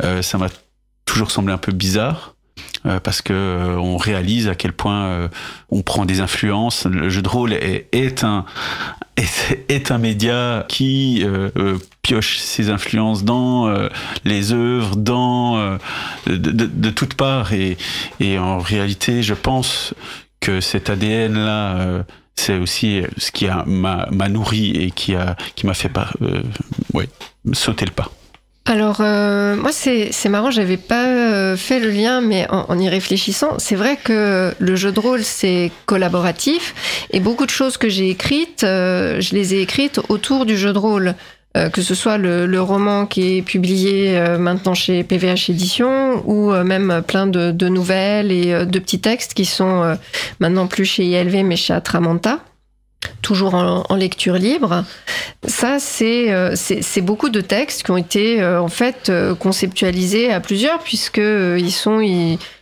euh, 0.02 0.22
ça 0.22 0.38
m'a 0.38 0.48
toujours 1.04 1.30
semblé 1.30 1.54
un 1.54 1.58
peu 1.58 1.72
bizarre. 1.72 2.34
Euh, 2.86 3.00
parce 3.00 3.22
que 3.22 3.32
euh, 3.32 3.76
on 3.76 3.96
réalise 3.96 4.48
à 4.48 4.54
quel 4.54 4.72
point 4.72 5.06
euh, 5.06 5.28
on 5.70 5.82
prend 5.82 6.04
des 6.04 6.20
influences. 6.20 6.86
Le 6.86 7.08
jeu 7.08 7.22
de 7.22 7.28
rôle 7.28 7.52
est, 7.52 7.88
est 7.92 8.24
un 8.24 8.44
est, 9.16 9.64
est, 9.68 9.90
un 9.90 9.98
média 9.98 10.64
qui 10.68 11.24
pioche 12.02 12.38
ses 12.38 12.70
influences 12.70 13.24
dans 13.24 13.68
les 14.24 14.52
œuvres, 14.52 14.94
dans 14.94 15.76
de, 16.26 16.36
de, 16.36 16.66
de, 16.66 16.90
toutes 16.90 17.14
parts. 17.14 17.52
Et, 17.52 17.76
et 18.20 18.38
en 18.38 18.60
réalité, 18.60 19.24
je 19.24 19.34
pense 19.34 19.92
que 20.38 20.60
cet 20.60 20.88
ADN 20.88 21.34
là 21.34 22.04
c'est 22.38 22.56
aussi 22.56 23.02
ce 23.16 23.32
qui 23.32 23.46
m'a 23.66 24.28
nourri 24.28 24.70
et 24.70 24.90
qui 24.92 25.14
a 25.16 25.36
qui 25.56 25.66
m'a 25.66 25.74
fait 25.74 25.88
pas 25.88 26.10
euh, 26.22 26.42
ouais, 26.94 27.08
sauter 27.52 27.84
le 27.84 27.90
pas. 27.90 28.10
Alors, 28.70 28.98
euh, 29.00 29.56
moi, 29.56 29.72
c'est 29.72 30.28
marrant, 30.28 30.50
j'avais 30.50 30.76
pas 30.76 31.06
euh, 31.06 31.56
fait 31.56 31.80
le 31.80 31.88
lien, 31.88 32.20
mais 32.20 32.46
en, 32.50 32.66
en 32.68 32.78
y 32.78 32.86
réfléchissant, 32.90 33.54
c'est 33.56 33.76
vrai 33.76 33.96
que 33.96 34.52
le 34.58 34.76
jeu 34.76 34.92
de 34.92 35.00
rôle, 35.00 35.24
c'est 35.24 35.72
collaboratif, 35.86 37.06
et 37.10 37.18
beaucoup 37.18 37.46
de 37.46 37.50
choses 37.50 37.78
que 37.78 37.88
j'ai 37.88 38.10
écrites, 38.10 38.64
euh, 38.64 39.22
je 39.22 39.34
les 39.34 39.54
ai 39.54 39.62
écrites 39.62 40.02
autour 40.10 40.44
du 40.44 40.58
jeu 40.58 40.74
de 40.74 40.78
rôle. 40.78 41.14
Euh, 41.56 41.70
que 41.70 41.80
ce 41.80 41.94
soit 41.94 42.18
le, 42.18 42.46
le, 42.46 42.60
roman 42.60 43.06
qui 43.06 43.38
est 43.38 43.42
publié 43.42 44.18
euh, 44.18 44.36
maintenant 44.36 44.74
chez 44.74 45.02
PVH 45.02 45.48
Édition, 45.48 46.22
ou 46.26 46.52
euh, 46.52 46.62
même 46.62 47.02
plein 47.06 47.26
de, 47.26 47.52
de, 47.52 47.68
nouvelles 47.68 48.30
et 48.30 48.66
de 48.66 48.78
petits 48.78 49.00
textes 49.00 49.32
qui 49.32 49.46
sont 49.46 49.96
maintenant 50.40 50.66
plus 50.66 50.84
chez 50.84 51.04
ILV, 51.04 51.44
mais 51.44 51.56
chez 51.56 51.72
Atramanta 51.72 52.40
toujours 53.22 53.54
en, 53.54 53.94
lecture 53.96 54.34
libre. 54.34 54.84
Ça, 55.46 55.78
c'est 55.78 56.32
euh, 56.32 56.54
beaucoup 57.02 57.28
de 57.28 57.40
textes 57.40 57.82
qui 57.84 57.90
ont 57.90 57.96
été 57.96 58.40
euh, 58.42 58.60
en 58.60 58.68
fait 58.68 59.08
euh, 59.08 59.34
conceptualisés 59.34 60.32
à 60.32 60.40
plusieurs, 60.40 60.78
puisque 60.80 61.18
ils 61.18 61.72
sont 61.72 62.00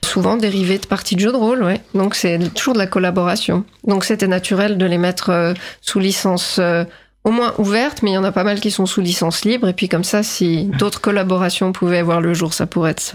souvent 0.05 0.37
dérivés 0.37 0.79
de 0.79 0.87
parties 0.87 1.14
de 1.16 1.20
jeux 1.20 1.33
de 1.33 1.37
rôle. 1.37 1.75
Donc 1.94 2.14
c'est 2.14 2.38
toujours 2.55 2.75
de 2.75 2.79
la 2.79 2.87
collaboration. 2.87 3.64
Donc 3.87 4.05
c'était 4.05 4.29
naturel 4.29 4.79
de 4.79 4.87
les 4.87 4.99
mettre 4.99 5.55
sous 5.81 5.99
licence 5.99 6.61
au 7.25 7.31
moins 7.31 7.55
ouverte, 7.59 8.03
mais 8.03 8.12
il 8.12 8.14
y 8.14 8.18
en 8.18 8.25
a 8.25 8.33
pas 8.33 8.44
mal 8.44 8.61
qui 8.61 8.70
sont 8.70 8.87
sous 8.87 9.01
licence 9.01 9.44
libre. 9.44 9.68
Et 9.68 9.72
puis 9.72 9.88
comme 9.88 10.05
ça, 10.05 10.22
si 10.22 10.64
d'autres 10.79 11.01
collaborations 11.01 11.72
pouvaient 11.72 12.03
voir 12.03 12.20
le 12.20 12.35
jour, 12.35 12.55
ça 12.55 12.66
pourrait 12.66 12.92
être 12.92 13.14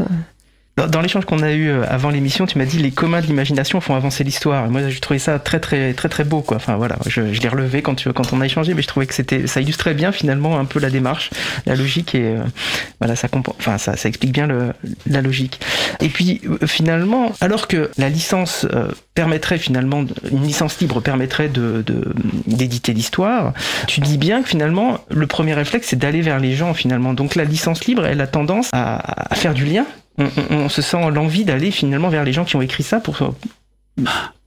dans, 0.77 1.01
l'échange 1.01 1.25
qu'on 1.25 1.43
a 1.43 1.51
eu 1.51 1.67
euh, 1.67 1.83
avant 1.87 2.09
l'émission, 2.09 2.45
tu 2.45 2.57
m'as 2.57 2.65
dit 2.65 2.77
les 2.77 2.91
communs 2.91 3.21
de 3.21 3.27
l'imagination 3.27 3.81
font 3.81 3.95
avancer 3.95 4.23
l'histoire. 4.23 4.69
Moi, 4.69 4.87
j'ai 4.89 4.99
trouvé 4.99 5.19
ça 5.19 5.37
très 5.37 5.59
très 5.59 5.93
très 5.93 6.09
très 6.09 6.23
beau, 6.23 6.41
quoi. 6.41 6.57
Enfin 6.57 6.75
voilà, 6.75 6.97
je, 7.07 7.33
je 7.33 7.41
l'ai 7.41 7.49
relevé 7.49 7.81
quand 7.81 7.95
tu, 7.95 8.11
quand 8.13 8.33
on 8.33 8.41
a 8.41 8.45
échangé, 8.45 8.73
mais 8.73 8.81
je 8.81 8.87
trouvais 8.87 9.05
que 9.05 9.13
c'était 9.13 9.47
ça 9.47 9.61
illustrait 9.61 9.93
bien 9.93 10.11
finalement 10.11 10.57
un 10.57 10.65
peu 10.65 10.79
la 10.79 10.89
démarche, 10.89 11.29
la 11.65 11.75
logique 11.75 12.15
et 12.15 12.23
euh, 12.23 12.43
voilà, 12.99 13.15
ça 13.15 13.27
enfin 13.33 13.77
ça, 13.77 13.97
ça 13.97 14.09
explique 14.09 14.31
bien 14.31 14.47
le, 14.47 14.73
la 15.07 15.21
logique. 15.21 15.59
Et 15.99 16.09
puis 16.09 16.41
euh, 16.45 16.65
finalement, 16.65 17.33
alors 17.41 17.67
que 17.67 17.91
la 17.97 18.09
licence 18.09 18.65
euh, 18.73 18.87
permettrait 19.13 19.57
finalement 19.57 20.05
une 20.31 20.43
licence 20.43 20.79
libre 20.79 21.01
permettrait 21.01 21.49
de 21.49 21.83
d'éditer 22.47 22.93
l'histoire, 22.93 23.53
tu 23.87 23.99
dis 23.99 24.17
bien 24.17 24.41
que 24.41 24.49
finalement 24.49 24.99
le 25.09 25.27
premier 25.27 25.53
réflexe 25.53 25.87
c'est 25.89 25.99
d'aller 25.99 26.21
vers 26.21 26.39
les 26.39 26.55
gens 26.55 26.73
finalement. 26.73 27.13
Donc 27.13 27.35
la 27.35 27.43
licence 27.43 27.85
libre, 27.85 28.05
elle 28.05 28.21
a 28.21 28.27
tendance 28.27 28.69
à, 28.71 29.31
à 29.31 29.35
faire 29.35 29.53
du 29.53 29.65
lien 29.65 29.85
on, 30.17 30.69
se 30.69 30.81
sent 30.81 31.09
l'envie 31.11 31.45
d'aller 31.45 31.71
finalement 31.71 32.09
vers 32.09 32.23
les 32.23 32.33
gens 32.33 32.45
qui 32.45 32.55
ont 32.55 32.61
écrit 32.61 32.83
ça 32.83 32.99
pour. 32.99 33.17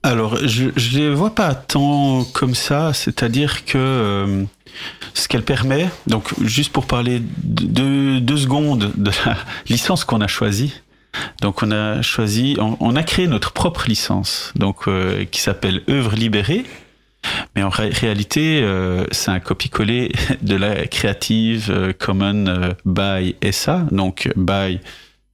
Alors, 0.03 0.37
je 0.45 0.65
ne 0.65 0.97
les 0.97 1.13
vois 1.13 1.33
pas 1.33 1.55
tant 1.55 2.23
comme 2.25 2.55
ça, 2.55 2.93
c'est-à-dire 2.93 3.65
que 3.65 3.77
euh, 3.77 4.43
ce 5.13 5.27
qu'elle 5.27 5.43
permet, 5.43 5.89
donc 6.07 6.33
juste 6.43 6.71
pour 6.71 6.85
parler 6.85 7.21
de 7.43 8.19
deux 8.19 8.37
secondes 8.37 8.91
de 8.95 9.11
la 9.25 9.37
licence 9.69 10.03
qu'on 10.05 10.21
a 10.21 10.27
choisie, 10.27 10.73
donc 11.41 11.63
on 11.63 11.71
a 11.71 12.01
choisi, 12.01 12.57
on, 12.59 12.95
a 12.95 13.03
créé 13.03 13.27
notre 13.27 13.53
propre 13.53 13.85
licence, 13.87 14.51
donc 14.55 14.87
euh, 14.87 15.23
qui 15.25 15.41
s'appelle 15.41 15.81
œuvre 15.89 16.15
libérée. 16.15 16.65
Mais 17.55 17.63
en 17.63 17.69
ré 17.69 17.89
réalité, 17.89 18.61
euh, 18.61 19.05
c'est 19.11 19.31
un 19.31 19.39
copier-coller 19.39 20.11
de 20.43 20.55
la 20.55 20.85
Creative 20.85 21.95
Commons 21.97 22.75
by 22.85 23.35
SA, 23.51 23.87
donc 23.91 24.29
by 24.35 24.79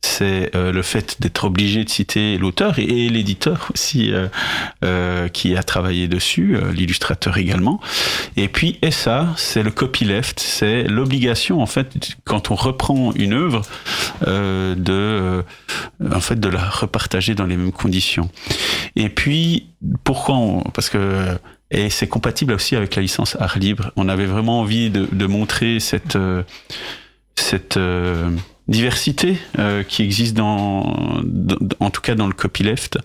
c'est 0.03 0.55
euh, 0.55 0.71
le 0.71 0.81
fait 0.81 1.21
d'être 1.21 1.43
obligé 1.45 1.83
de 1.83 1.89
citer 1.89 2.37
l'auteur 2.37 2.79
et, 2.79 3.09
l'éditeur 3.09 3.69
aussi 3.73 4.11
euh, 4.11 4.27
euh, 4.83 5.27
qui 5.27 5.55
a 5.55 5.63
travaillé 5.63 6.07
dessus, 6.07 6.55
euh, 6.55 6.71
l'illustrateur 6.71 7.37
également. 7.37 7.79
Et 8.35 8.47
puis 8.47 8.79
SA, 8.89 9.27
c'est 9.37 9.61
le 9.61 9.71
copyleft, 9.71 10.39
c'est 10.39 10.83
l'obligation 10.83 11.61
en 11.61 11.65
fait 11.67 12.15
quand 12.23 12.51
on 12.51 12.55
reprend 12.55 13.13
une 13.13 13.33
œuvre 13.33 13.61
euh, 14.27 14.73
de 14.75 14.91
euh, 14.91 15.41
en 16.11 16.19
fait 16.19 16.39
de 16.39 16.49
la 16.49 16.67
repartager 16.67 17.35
dans 17.35 17.45
les 17.45 17.57
mêmes 17.57 17.71
conditions. 17.71 18.29
Et 18.95 19.09
puis 19.09 19.67
pourquoi 20.03 20.35
on, 20.35 20.61
parce 20.61 20.89
que 20.89 21.37
et 21.69 21.89
c'est 21.89 22.07
compatible 22.07 22.53
aussi 22.53 22.75
avec 22.75 22.95
la 22.95 23.01
licence 23.01 23.37
art 23.39 23.57
libre. 23.57 23.91
On 23.95 24.09
avait 24.09 24.25
vraiment 24.25 24.59
envie 24.59 24.89
de, 24.89 25.07
de 25.11 25.25
montrer 25.25 25.79
cette 25.79 26.17
cette 27.35 27.79
diversité 28.67 29.37
euh, 29.59 29.83
qui 29.83 30.03
existe 30.03 30.35
dans, 30.35 31.21
en 31.79 31.89
tout 31.89 32.01
cas 32.01 32.15
dans 32.15 32.27
le 32.27 32.33
copyleft. 32.33 32.97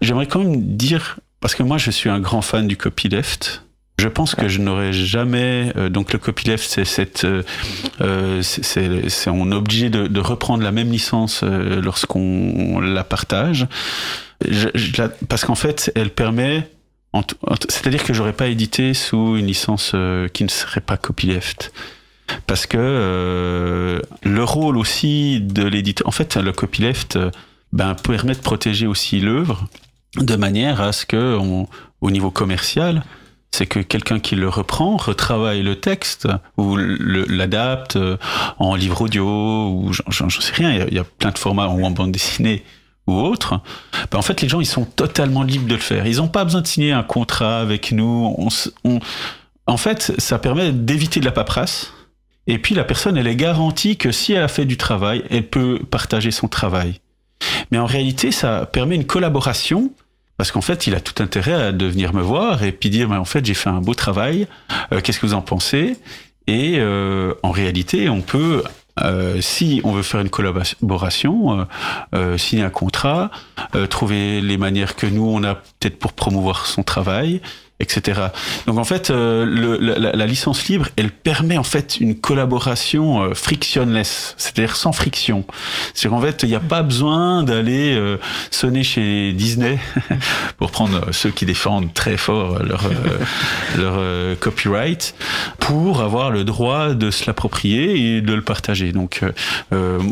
J'aimerais 0.00 0.26
quand 0.26 0.40
même 0.40 0.76
dire 0.76 1.18
parce 1.40 1.54
que 1.54 1.62
moi 1.62 1.78
je 1.78 1.90
suis 1.90 2.10
un 2.10 2.20
grand 2.20 2.42
fan 2.42 2.66
du 2.66 2.76
copyleft. 2.76 3.62
Je 3.98 4.08
pense 4.08 4.34
que 4.34 4.48
je 4.48 4.60
n'aurais 4.60 4.92
jamais 4.92 5.72
euh, 5.76 5.88
donc 5.88 6.12
le 6.12 6.18
copyleft 6.18 6.68
c'est 6.68 6.84
cette 6.84 7.24
euh, 7.24 8.42
c'est- 8.42 9.28
on 9.28 9.52
est 9.52 9.54
obligé 9.54 9.88
de, 9.88 10.20
reprendre 10.20 10.64
la 10.64 10.72
même 10.72 10.90
licence 10.90 11.42
lorsqu'on 11.42 12.80
la 12.80 13.04
partage 13.04 13.66
parce 15.28 15.44
qu'en 15.44 15.54
fait 15.54 15.92
elle 15.94 16.10
permet 16.10 16.68
c'est-à-dire 17.68 18.02
que 18.02 18.12
j'aurais 18.12 18.32
pas 18.32 18.48
édité 18.48 18.94
sous 18.94 19.36
une 19.36 19.46
licence 19.46 19.94
qui 20.32 20.42
ne 20.42 20.48
serait 20.48 20.80
pas 20.80 20.96
copyleft 20.96 21.72
parce 22.46 22.66
que 22.66 22.76
euh, 22.80 24.00
le 24.22 24.44
rôle 24.44 24.76
aussi 24.76 25.40
de 25.40 25.64
l'éditeur, 25.64 26.06
en 26.08 26.12
fait, 26.12 26.36
le 26.36 26.52
copyleft 26.52 27.16
euh, 27.16 27.30
ben, 27.72 27.94
permet 27.94 28.34
de 28.34 28.38
protéger 28.40 28.86
aussi 28.86 29.20
l'œuvre 29.20 29.66
de 30.16 30.36
manière 30.36 30.80
à 30.80 30.92
ce 30.92 31.06
que, 31.06 31.38
au 32.00 32.10
niveau 32.10 32.30
commercial, 32.30 33.02
c'est 33.50 33.66
que 33.66 33.78
quelqu'un 33.80 34.18
qui 34.18 34.34
le 34.36 34.48
reprend 34.48 34.96
retravaille 34.96 35.62
le 35.62 35.76
texte 35.80 36.28
ou 36.56 36.76
l'adapte 36.76 37.96
euh, 37.96 38.16
en 38.58 38.74
livre 38.74 39.02
audio 39.02 39.24
ou 39.70 39.92
j'en- 40.08 40.28
sais 40.28 40.52
rien. 40.54 40.86
Il 40.88 40.94
y, 40.94 40.98
a, 40.98 41.04
plein 41.04 41.30
de 41.30 41.38
formats 41.38 41.68
ou 41.68 41.84
en 41.84 41.90
bande 41.90 42.10
dessinée 42.10 42.64
ou 43.06 43.14
autre. 43.14 43.60
Ben, 44.10 44.18
en 44.18 44.22
fait, 44.22 44.40
les 44.40 44.48
gens 44.48 44.60
ils 44.60 44.66
sont 44.66 44.84
totalement 44.84 45.42
libres 45.42 45.68
de 45.68 45.74
le 45.74 45.80
faire. 45.80 46.06
Ils 46.06 46.16
n'ont 46.16 46.28
pas 46.28 46.44
besoin 46.44 46.62
de 46.62 46.66
signer 46.66 46.92
un 46.92 47.02
contrat 47.04 47.60
avec 47.60 47.92
nous. 47.92 48.36
En 49.66 49.76
fait, 49.76 50.12
ça 50.18 50.38
permet 50.38 50.72
d'éviter 50.72 51.20
de 51.20 51.24
la 51.24 51.32
paperasse. 51.32 51.92
Et 52.46 52.58
puis 52.58 52.74
la 52.74 52.84
personne, 52.84 53.16
elle 53.16 53.26
est 53.26 53.36
garantie 53.36 53.96
que 53.96 54.12
si 54.12 54.32
elle 54.32 54.42
a 54.42 54.48
fait 54.48 54.64
du 54.66 54.76
travail, 54.76 55.24
elle 55.30 55.48
peut 55.48 55.78
partager 55.90 56.30
son 56.30 56.48
travail. 56.48 57.00
Mais 57.70 57.78
en 57.78 57.86
réalité, 57.86 58.30
ça 58.32 58.66
permet 58.66 58.94
une 58.96 59.06
collaboration 59.06 59.90
parce 60.36 60.50
qu'en 60.50 60.60
fait, 60.60 60.86
il 60.86 60.94
a 60.94 61.00
tout 61.00 61.22
intérêt 61.22 61.54
à 61.54 61.70
venir 61.72 62.12
me 62.12 62.20
voir 62.22 62.64
et 62.64 62.72
puis 62.72 62.90
dire, 62.90 63.08
Mais 63.08 63.16
en 63.16 63.24
fait, 63.24 63.44
j'ai 63.44 63.54
fait 63.54 63.70
un 63.70 63.80
beau 63.80 63.94
travail. 63.94 64.46
euh, 64.92 65.00
Qu'est-ce 65.00 65.20
que 65.20 65.26
vous 65.26 65.34
en 65.34 65.42
pensez? 65.42 65.96
Et 66.46 66.74
euh, 66.78 67.32
en 67.42 67.50
réalité, 67.52 68.08
on 68.10 68.20
peut, 68.20 68.62
euh, 69.02 69.40
si 69.40 69.80
on 69.84 69.92
veut 69.92 70.02
faire 70.02 70.20
une 70.20 70.28
collaboration, 70.28 71.60
euh, 71.60 71.64
euh, 72.14 72.36
signer 72.38 72.62
un 72.62 72.70
contrat, 72.70 73.30
trouver 73.88 74.40
les 74.40 74.58
manières 74.58 74.96
que 74.96 75.06
nous 75.06 75.24
on 75.26 75.42
a 75.44 75.54
peut-être 75.54 75.98
pour 75.98 76.12
promouvoir 76.12 76.66
son 76.66 76.82
travail, 76.82 77.40
etc. 77.84 78.20
Donc 78.66 78.78
en 78.78 78.84
fait, 78.84 79.10
euh, 79.10 79.44
le- 79.44 79.76
la, 79.78 80.12
la- 80.12 80.26
licence 80.26 80.66
libre, 80.68 80.88
elle 80.96 81.10
permet 81.10 81.58
en 81.58 81.62
fait 81.62 81.98
une 82.00 82.14
collaboration 82.18 83.22
euh, 83.22 83.34
frictionless, 83.34 84.34
c'est-à-dire 84.38 84.74
sans 84.76 84.92
friction. 84.92 85.44
C'est-à-dire 85.94 86.16
en 86.18 86.20
fait, 86.22 86.42
il 86.42 86.48
n'y 86.48 86.54
a 86.54 86.60
pas 86.60 86.82
besoin 86.82 87.42
d'aller 87.42 87.94
euh, 87.94 88.16
sonner 88.50 88.82
chez 88.82 89.32
Disney 89.32 89.78
pour 90.58 90.70
prendre 90.70 90.96
euh, 91.08 91.12
ceux 91.12 91.30
qui 91.30 91.46
défendent 91.46 91.92
très 91.94 92.16
fort 92.16 92.58
leur 92.62 92.86
euh, 92.86 92.90
leur 93.78 93.94
euh, 93.98 94.34
copyright 94.34 95.14
pour 95.58 96.00
avoir 96.00 96.30
le 96.30 96.44
droit 96.44 96.94
de 96.94 97.10
se 97.10 97.26
l'approprier 97.26 98.16
et 98.16 98.20
de 98.20 98.32
le 98.34 98.42
partager. 98.42 98.92
Donc 98.92 99.20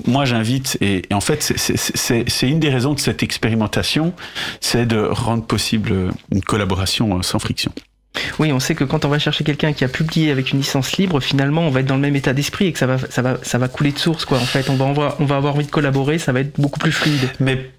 moi 0.06 0.24
j'invite 0.24 0.76
et, 0.80 1.02
et 1.10 1.14
en 1.14 1.20
fait 1.20 1.42
c'est- 1.42 2.48
une 2.48 2.60
des 2.60 2.70
raisons 2.70 2.92
de 2.94 3.00
cette 3.00 3.22
expérimentation, 3.22 4.12
c'est 4.60 4.86
de 4.86 4.98
rendre 5.00 5.44
possible 5.44 5.92
une 6.32 6.42
collaboration 6.42 7.22
sans 7.22 7.38
friction. 7.38 7.61
Oui, 8.38 8.52
on 8.52 8.60
sait 8.60 8.74
que 8.74 8.84
quand 8.84 9.04
on 9.04 9.08
va 9.08 9.18
chercher 9.18 9.42
quelqu'un 9.42 9.72
qui 9.72 9.84
a 9.84 9.88
publié 9.88 10.30
avec 10.30 10.52
une 10.52 10.58
licence 10.58 10.96
libre, 10.96 11.20
finalement, 11.20 11.62
on 11.62 11.70
va 11.70 11.80
être 11.80 11.86
dans 11.86 11.94
le 11.94 12.00
même 12.00 12.16
état 12.16 12.34
d'esprit 12.34 12.66
et 12.66 12.72
que 12.72 12.78
ça 12.78 12.86
va, 12.86 13.68
couler 13.68 13.92
de 13.92 13.98
source, 13.98 14.24
quoi. 14.24 14.38
En 14.38 14.44
fait, 14.44 14.68
on 14.68 14.76
va, 14.76 15.16
avoir, 15.36 15.54
envie 15.56 15.64
de 15.66 15.70
collaborer, 15.70 16.18
ça 16.18 16.32
va 16.32 16.40
être 16.40 16.60
beaucoup 16.60 16.78
plus 16.78 16.92
fluide. 16.92 17.30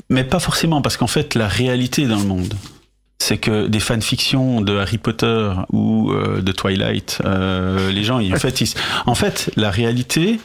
Mais, 0.09 0.23
pas 0.23 0.39
forcément, 0.39 0.81
parce 0.81 0.97
qu'en 0.97 1.07
fait, 1.07 1.35
la 1.35 1.47
réalité 1.47 2.07
dans 2.07 2.17
le 2.17 2.25
monde, 2.25 2.55
c'est 3.19 3.37
que 3.37 3.67
des 3.67 3.79
fanfictions 3.79 4.59
de 4.61 4.77
Harry 4.77 4.97
Potter 4.97 5.51
ou 5.71 6.11
euh, 6.11 6.41
de 6.41 6.51
Twilight, 6.51 7.19
euh, 7.23 7.91
les 7.91 8.03
gens, 8.03 8.19
ils- 8.19 8.33
en 8.33 8.37
fait, 8.37 8.75
en 9.05 9.15
fait, 9.15 9.51
la 9.55 9.71
réalité, 9.71 10.39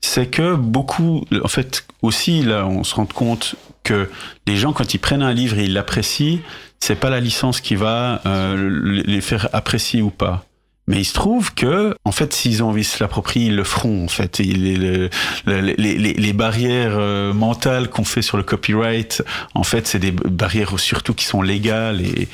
c'est 0.00 0.26
que 0.26 0.54
beaucoup, 0.54 1.24
en 1.42 1.48
fait, 1.48 1.86
aussi, 2.02 2.42
là, 2.42 2.66
on 2.66 2.84
se 2.84 2.94
rend 2.94 3.06
compte 3.06 3.54
que 3.84 4.10
les 4.46 4.56
gens, 4.56 4.72
quand 4.72 4.92
ils 4.92 4.98
prennent 4.98 5.22
un 5.22 5.32
livre 5.32 5.58
et 5.58 5.64
ils 5.64 5.72
l'apprécient, 5.72 6.40
c'est 6.82 6.96
pas 6.96 7.10
la 7.10 7.20
licence 7.20 7.60
qui 7.60 7.74
va 7.74 8.20
euh, 8.26 9.02
les 9.06 9.20
faire 9.20 9.48
apprécier 9.52 10.02
ou 10.02 10.10
pas. 10.10 10.44
Mais 10.86 10.98
il 10.98 11.04
se 11.04 11.12
trouve 11.14 11.54
que, 11.54 11.94
en 12.04 12.10
fait, 12.10 12.32
s'ils 12.32 12.64
ont 12.64 12.68
envie 12.70 12.80
de 12.82 12.86
se 12.86 13.00
l'approprier, 13.00 13.46
ils 13.46 13.54
le 13.54 13.62
feront. 13.62 14.02
En 14.04 14.08
fait, 14.08 14.38
les- 14.38 14.98
les 16.14 16.32
barrières 16.32 16.96
euh, 16.98 17.32
mentales 17.32 17.88
qu'on 17.88 18.02
fait 18.02 18.22
sur 18.22 18.36
le 18.36 18.42
copyright, 18.42 19.22
en 19.54 19.62
fait, 19.62 19.86
c'est 19.86 20.00
des 20.00 20.10
barrières 20.10 20.76
surtout 20.80 21.14
qui 21.14 21.26
sont 21.26 21.42
légales. 21.42 22.00
Et, 22.00 22.26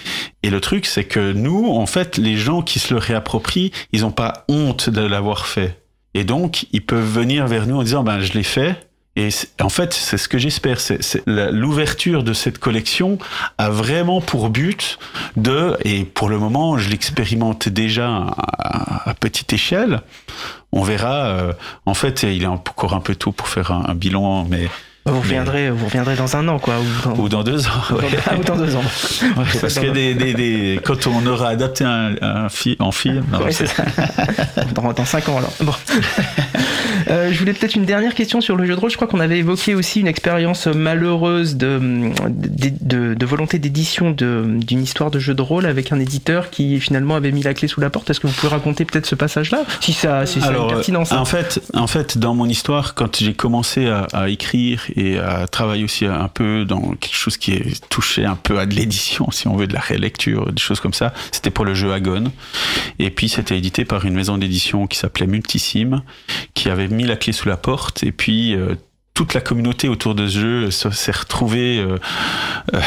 et 0.42 0.48
le 0.48 0.60
truc, 0.62 0.86
c'est 0.86 1.04
que 1.04 1.32
nous, 1.32 1.68
en 1.68 1.84
fait, 1.84 2.16
les 2.16 2.36
gens 2.38 2.62
qui 2.62 2.78
se 2.78 2.94
le 2.94 3.00
réapproprient, 3.00 3.72
ils 3.92 4.02
n'ont 4.02 4.10
pas 4.12 4.44
honte 4.48 4.88
de 4.88 5.02
l'avoir 5.02 5.46
fait. 5.46 5.82
Et 6.14 6.24
donc, 6.24 6.64
ils 6.72 6.84
peuvent 6.84 7.04
venir 7.04 7.46
vers 7.46 7.66
nous 7.66 7.76
en 7.76 7.82
disant, 7.82 8.04
ben, 8.04 8.20
je 8.20 8.32
l'ai 8.32 8.42
fait. 8.44 8.85
Et 9.16 9.30
en 9.62 9.70
fait, 9.70 9.94
c'est 9.94 10.18
ce 10.18 10.28
que 10.28 10.36
j'espère. 10.36 10.78
C'est 10.78 11.22
l'ouverture 11.26 12.22
de 12.22 12.34
cette 12.34 12.58
collection 12.58 13.18
a 13.56 13.70
vraiment 13.70 14.20
pour 14.20 14.50
but 14.50 14.98
de, 15.36 15.76
et 15.84 16.04
pour 16.04 16.28
le 16.28 16.38
moment, 16.38 16.76
je 16.76 16.90
l'expérimente 16.90 17.68
déjà 17.68 18.08
à, 18.08 19.10
à 19.10 19.14
petite 19.14 19.52
échelle. 19.52 20.02
On 20.72 20.82
verra. 20.82 21.26
euh, 21.28 21.52
en 21.86 21.94
fait, 21.94 22.24
il 22.24 22.42
est 22.42 22.46
encore 22.46 22.92
un 22.92 23.00
peu 23.00 23.14
tôt 23.14 23.32
pour 23.32 23.48
faire 23.48 23.70
un, 23.72 23.86
un 23.88 23.94
bilan, 23.94 24.44
mais 24.44 24.68
Vous 25.06 25.20
reviendrez, 25.20 25.70
vous 25.70 25.86
reviendrez 25.86 26.16
dans 26.16 26.36
un 26.36 26.46
an, 26.48 26.58
quoi. 26.58 26.74
Ou 26.80 27.08
dans, 27.08 27.22
ou 27.22 27.28
dans 27.28 27.42
deux 27.44 27.66
ans. 27.66 27.70
ouais. 27.92 28.36
ou 28.38 28.42
dans 28.44 28.56
deux 28.56 28.74
ans. 28.76 28.82
Ouais, 29.36 29.44
parce 29.60 29.78
que 29.78 29.90
des, 29.90 30.14
des, 30.14 30.34
des- 30.34 30.80
quand 30.84 31.06
on 31.06 31.24
aura 31.26 31.48
adapté 31.48 31.84
un, 31.84 32.14
un 32.22 32.48
fi- 32.48 32.76
en 32.80 32.90
film, 32.92 33.24
non, 33.32 33.38
Ouais, 33.40 33.52
c'est- 33.52 33.66
c'est 33.66 33.74
ça. 33.76 34.64
dans, 34.74 34.92
dans 34.92 35.04
5 35.04 35.28
ans 35.28 35.38
alors. 35.38 35.52
Bon. 35.62 35.72
Euh, 37.08 37.30
je 37.30 37.38
voulais 37.38 37.52
peut-être 37.52 37.76
une 37.76 37.84
dernière 37.84 38.14
question 38.14 38.40
sur 38.40 38.56
le 38.56 38.66
jeu 38.66 38.74
de 38.74 38.80
rôle. 38.80 38.90
Je 38.90 38.96
crois 38.96 39.06
qu'on 39.06 39.20
avait 39.20 39.38
évoqué 39.38 39.76
aussi 39.76 40.00
une 40.00 40.08
expérience 40.08 40.66
malheureuse 40.66 41.54
de, 41.56 41.78
de, 42.28 42.70
de- 42.80 43.14
de 43.14 43.26
volonté 43.26 43.60
d'édition 43.60 44.10
d'une 44.10 44.82
histoire 44.82 45.12
de 45.12 45.20
jeu 45.20 45.32
de 45.34 45.42
rôle 45.42 45.66
avec 45.66 45.92
un 45.92 46.00
éditeur 46.00 46.50
qui 46.50 46.80
finalement 46.80 47.14
avait 47.14 47.30
mis 47.30 47.42
la 47.42 47.54
clé 47.54 47.68
sous 47.68 47.80
la 47.80 47.90
porte. 47.90 48.10
Est-ce 48.10 48.18
que 48.18 48.26
vous 48.26 48.32
pouvez 48.32 48.48
raconter 48.48 48.84
peut-être 48.84 49.06
ce 49.06 49.14
passage-là? 49.14 49.62
Si 49.80 49.92
ça, 49.92 50.26
si 50.26 50.40
ça 50.40 50.48
a 50.48 50.56
une 50.56 50.66
pertinence. 50.68 51.12
hein. 51.12 51.18
en 51.18 51.24
fait, 51.26 51.60
en 51.74 51.86
fait, 51.86 52.18
dans 52.18 52.34
mon 52.34 52.46
histoire, 52.48 52.94
quand 52.94 53.16
j'ai 53.16 53.34
commencé 53.34 53.86
à, 53.88 54.06
à 54.12 54.28
écrire 54.28 54.82
et 54.96 55.18
à 55.18 55.46
travailler 55.46 55.84
aussi 55.84 56.06
un 56.06 56.28
peu 56.28 56.64
dans 56.64 56.94
quelque 56.94 57.14
chose 57.14 57.36
qui 57.36 57.52
est 57.52 57.88
touché 57.88 58.24
un 58.24 58.34
peu 58.34 58.58
à 58.58 58.66
de 58.66 58.74
l'édition, 58.74 59.30
si 59.30 59.46
on 59.46 59.56
veut, 59.56 59.66
de 59.66 59.74
la 59.74 59.80
rélecture, 59.80 60.50
des 60.52 60.60
choses 60.60 60.80
comme 60.80 60.94
ça, 60.94 61.12
c'était 61.32 61.50
pour 61.50 61.64
le 61.64 61.74
jeu 61.74 61.92
Agon. 61.92 62.32
Et 62.98 63.10
puis, 63.10 63.28
c'était 63.28 63.58
édité 63.58 63.84
par 63.84 64.04
une 64.06 64.14
maison 64.14 64.38
d'édition 64.38 64.86
qui 64.86 64.98
s'appelait 64.98 65.26
Multisim, 65.26 66.02
qui 66.54 66.70
avait 66.70 66.88
mis 66.88 67.04
la 67.04 67.16
clé 67.16 67.32
sous 67.32 67.48
la 67.48 67.56
porte. 67.56 68.02
Et 68.04 68.12
puis, 68.12 68.54
euh, 68.54 68.74
toute 69.12 69.32
la 69.32 69.40
communauté 69.40 69.88
autour 69.88 70.14
de 70.14 70.26
ce 70.26 70.38
jeu 70.38 70.70
se- 70.70 70.90
s'est 70.90 71.12
retrouvée 71.12 71.78
euh, 71.78 71.98
euh, 72.74 72.80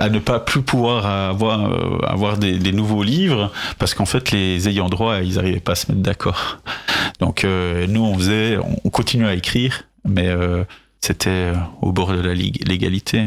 à 0.00 0.08
ne 0.08 0.18
pas 0.18 0.40
plus 0.40 0.62
pouvoir 0.62 1.06
avoir, 1.06 1.70
euh, 1.72 1.98
avoir 2.06 2.38
des, 2.38 2.72
nouveaux 2.72 3.04
livres 3.04 3.52
parce 3.78 3.94
qu'en 3.94 4.04
fait 4.04 4.32
les 4.32 4.68
ayants 4.68 4.88
droit 4.88 5.20
ils 5.22 5.36
n'arrivaient 5.36 5.60
pas 5.60 5.72
à 5.72 5.74
se 5.76 5.92
mettre 5.92 6.02
d'accord. 6.02 6.58
Donc 7.20 7.44
euh, 7.44 7.86
nous 7.88 8.02
on 8.04 8.16
faisait, 8.18 8.58
on 8.84 8.90
continuait 8.90 9.28
à 9.28 9.34
écrire, 9.34 9.84
mais 10.04 10.26
euh, 10.26 10.64
c'était 11.00 11.30
euh, 11.30 11.54
au 11.82 11.92
bord 11.92 12.12
de 12.12 12.20
la 12.20 12.34
légalité. 12.34 13.26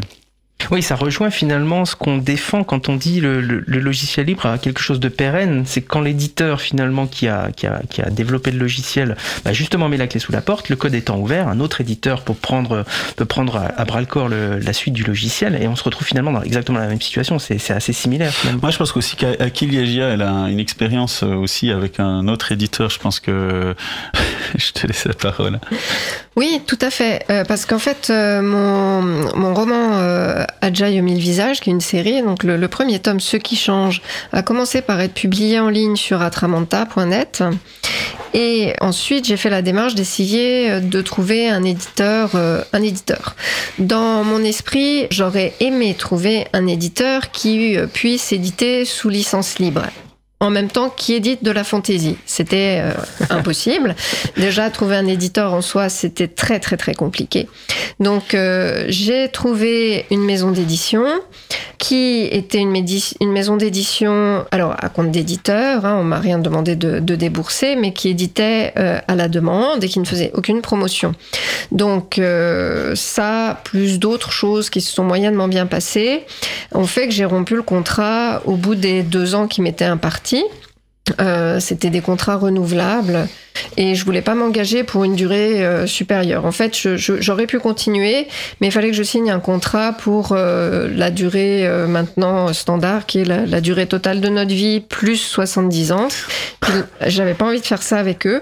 Oui, 0.70 0.84
ça 0.84 0.96
rejoint 0.96 1.32
finalement 1.32 1.86
ce 1.86 1.96
qu'on 1.96 2.20
défend 2.20 2.64
quand 2.64 2.88
on 2.88 2.96
dit 2.96 3.20
le, 3.20 3.42
le- 3.42 3.64
le 3.66 3.80
logiciel 3.80 4.28
libre 4.28 4.46
a 4.46 4.60
quelque 4.60 4.80
chose 4.80 5.00
de 5.00 5.08
pérenne. 5.10 5.64
C'est 5.66 5.82
quand 5.82 6.02
l'éditeur 6.02 6.62
finalement 6.62 7.08
qui 7.08 7.28
a, 7.28 7.50
qui, 7.52 7.66
a, 7.66 7.82
qui 7.90 8.00
a 8.04 8.12
développé 8.12 8.52
le 8.52 8.60
logiciel, 8.60 9.18
bah, 9.44 9.54
justement 9.54 9.90
met 9.90 9.98
la 9.98 10.06
clé 10.06 10.20
sous 10.20 10.32
la 10.32 10.42
porte, 10.42 10.70
le 10.70 10.76
code 10.76 10.94
étant 10.94 11.18
ouvert, 11.18 11.48
un 11.48 11.60
autre 11.62 11.82
éditeur 11.82 12.22
peut 12.22 12.36
prendre, 12.36 12.86
peut 13.16 13.26
prendre 13.26 13.56
à, 13.56 13.70
à 13.76 13.86
bras 13.86 14.02
le 14.02 14.06
corps 14.06 14.30
le- 14.30 14.60
la 14.60 14.72
suite 14.72 14.94
du 14.94 15.04
logiciel 15.04 15.58
et 15.60 15.68
on 15.68 15.76
se 15.76 15.84
retrouve 15.84 16.06
finalement 16.08 16.32
dans 16.32 16.44
exactement 16.44 16.78
la 16.78 16.88
même 16.88 17.02
situation. 17.02 17.40
C'est 17.40 17.58
c'est 17.58 17.74
assez 17.74 17.92
similaire 17.92 18.32
finalement. 18.32 18.62
Moi 18.62 18.70
je 18.70 18.78
pense 18.78 18.92
qu'aussi 18.92 19.16
qu'Akil 19.16 19.74
Yagia 19.74 20.10
elle 20.10 20.22
a 20.22 20.48
une 20.48 20.60
expérience 20.60 21.24
euh, 21.24 21.34
aussi 21.34 21.72
avec 21.72 22.00
un 22.00 22.28
autre 22.28 22.52
éditeur. 22.52 22.92
Je 22.92 23.00
pense 23.00 23.20
que 23.20 23.74
je 24.56 24.72
te 24.74 24.86
laisse 24.86 25.06
la 25.06 25.16
parole. 25.16 25.60
Oui, 26.36 26.62
tout 26.65 26.80
à 26.82 26.89
fait. 26.89 27.26
Euh, 27.30 27.44
parce 27.44 27.65
qu'en 27.65 27.80
fait, 27.80 28.08
euh, 28.10 28.41
mon, 28.41 29.02
mon 29.36 29.54
roman 29.54 29.98
euh, 30.00 30.46
Adjaï 30.62 31.00
aux 31.00 31.04
mille 31.04 31.20
visages, 31.20 31.60
qui 31.60 31.70
est 31.70 31.74
une 31.74 31.82
série, 31.82 32.22
donc 32.22 32.44
le, 32.44 32.67
premier 32.67 33.00
tome, 33.00 33.20
Ce 33.20 33.38
qui 33.38 33.56
change, 33.58 34.02
a 34.32 34.41
commencé 34.41 34.82
par 34.82 35.02
être 35.02 35.13
publié 35.13 35.60
en 35.60 35.70
ligne 35.70 35.98
sur 35.98 36.22
atramanta.net. 36.22 37.44
Et 38.34 38.74
ensuite, 38.80 39.26
j'ai 39.26 39.36
fait 39.36 39.50
la 39.50 39.62
démarche 39.62 39.96
d'essayer 39.96 40.80
de 40.80 41.02
trouver 41.02 41.50
un 41.50 41.63
éditeur, 41.63 42.32
euh, 42.36 42.63
un 42.72 42.82
éditeur. 42.82 43.36
Dans 43.78 44.24
mon 44.24 44.44
esprit, 44.44 45.08
j'aurais 45.12 45.54
aimé 45.60 45.96
trouver 45.98 46.48
un 46.54 46.67
éditeur 46.67 47.32
qui 47.32 47.76
euh, 47.76 47.88
puisse 47.88 48.32
éditer 48.32 48.86
sous 48.86 49.10
licence 49.10 49.60
libre 49.60 49.84
en 50.42 50.50
même 50.50 50.70
temps 50.70 50.90
qui 50.90 51.14
édite 51.14 51.44
de 51.44 51.52
la 51.52 51.64
fantaisie. 51.64 52.18
C'était 52.26 52.82
euh, 52.84 52.92
impossible. 53.30 53.96
Déjà, 54.36 54.70
trouver 54.72 54.96
un 54.96 55.06
éditeur 55.06 55.54
en 55.54 55.62
soi, 55.62 55.88
c'était 55.88 56.28
très 56.28 56.60
très 56.60 56.78
très 56.78 56.96
compliqué. 56.96 57.48
Donc, 58.00 58.34
euh, 58.34 58.86
j'ai 58.90 59.30
trouvé 59.30 60.06
une 60.10 60.26
maison 60.26 60.52
d'édition 60.52 61.06
qui 61.82 62.28
était 62.32 62.60
une, 62.60 63.32
maison 63.32 63.58
d'édition, 63.58 64.46
alors 64.52 64.76
à 64.78 64.88
compte 64.88 65.10
d'éditeur, 65.10 65.84
hein, 65.84 65.98
on 66.00 66.04
m'a 66.04 66.20
rien 66.20 66.38
demandé 66.38 66.76
de, 66.76 67.00
de 67.00 67.15
débourser, 67.15 67.76
mais 67.76 67.91
qui 67.91 68.10
éditait 68.10 68.72
euh, 68.78 69.00
à 69.08 69.15
la 69.15 69.28
demande 69.28 69.84
et 69.84 69.88
qui 69.88 70.00
ne 70.00 70.06
faisait 70.06 70.30
aucune 70.36 70.62
promotion. 70.62 71.15
Donc, 71.72 72.20
euh, 72.20 72.94
ça, 72.94 73.60
plus 73.63 73.98
d'autres 73.98 74.32
choses 74.32 74.70
qui 74.70 74.80
se 74.80 74.94
sont 74.94 75.04
moyennement 75.04 75.48
bien 75.48 75.65
passées, 75.65 76.28
ont 76.72 76.86
fait 76.86 77.08
que 77.08 77.13
j'ai 77.15 77.26
rompu 77.26 77.56
le 77.56 77.63
contrat 77.63 78.44
au 78.46 78.58
bout 78.58 78.76
des 78.76 79.02
deux 79.02 79.34
ans 79.34 79.48
qui 79.48 79.63
m'étaient 79.63 79.84
impartis. 79.84 80.44
Euh, 81.20 81.60
c'était 81.60 81.90
des 81.90 82.02
contrats 82.02 82.38
renouvelables 82.38 83.28
et 83.76 83.96
je 83.96 84.06
voulais 84.06 84.22
pas 84.22 84.36
m'engager 84.36 84.84
pour 84.84 85.04
une 85.04 85.16
durée 85.16 85.66
euh, 85.66 85.88
supérieure. 85.88 86.46
En 86.46 86.52
fait, 86.52 86.78
j'aurais 86.96 87.48
pu 87.48 87.60
continuer, 87.60 88.28
mais 88.60 88.68
il 88.68 88.72
fallait 88.72 88.92
que 88.92 88.96
je 88.96 89.04
signe 89.04 89.32
un 89.32 89.40
contrat 89.40 89.94
pour 89.94 90.32
euh, 90.32 90.90
la 90.94 91.10
durée 91.10 91.68
euh, 91.68 91.88
maintenant 91.88 92.54
standard, 92.54 93.06
qui 93.06 93.20
est 93.20 93.26
la, 93.26 93.46
la 93.46 93.62
durée 93.62 93.88
totale 93.88 94.22
de 94.22 94.30
notre 94.30 94.54
vie 94.54 94.80
plus 94.80 95.18
70 95.18 95.92
ans. 95.92 96.08
J'avais 97.06 97.34
pas 97.34 97.46
envie 97.46 97.60
de 97.60 97.66
faire 97.66 97.82
ça 97.82 97.98
avec 97.98 98.28
eux, 98.28 98.42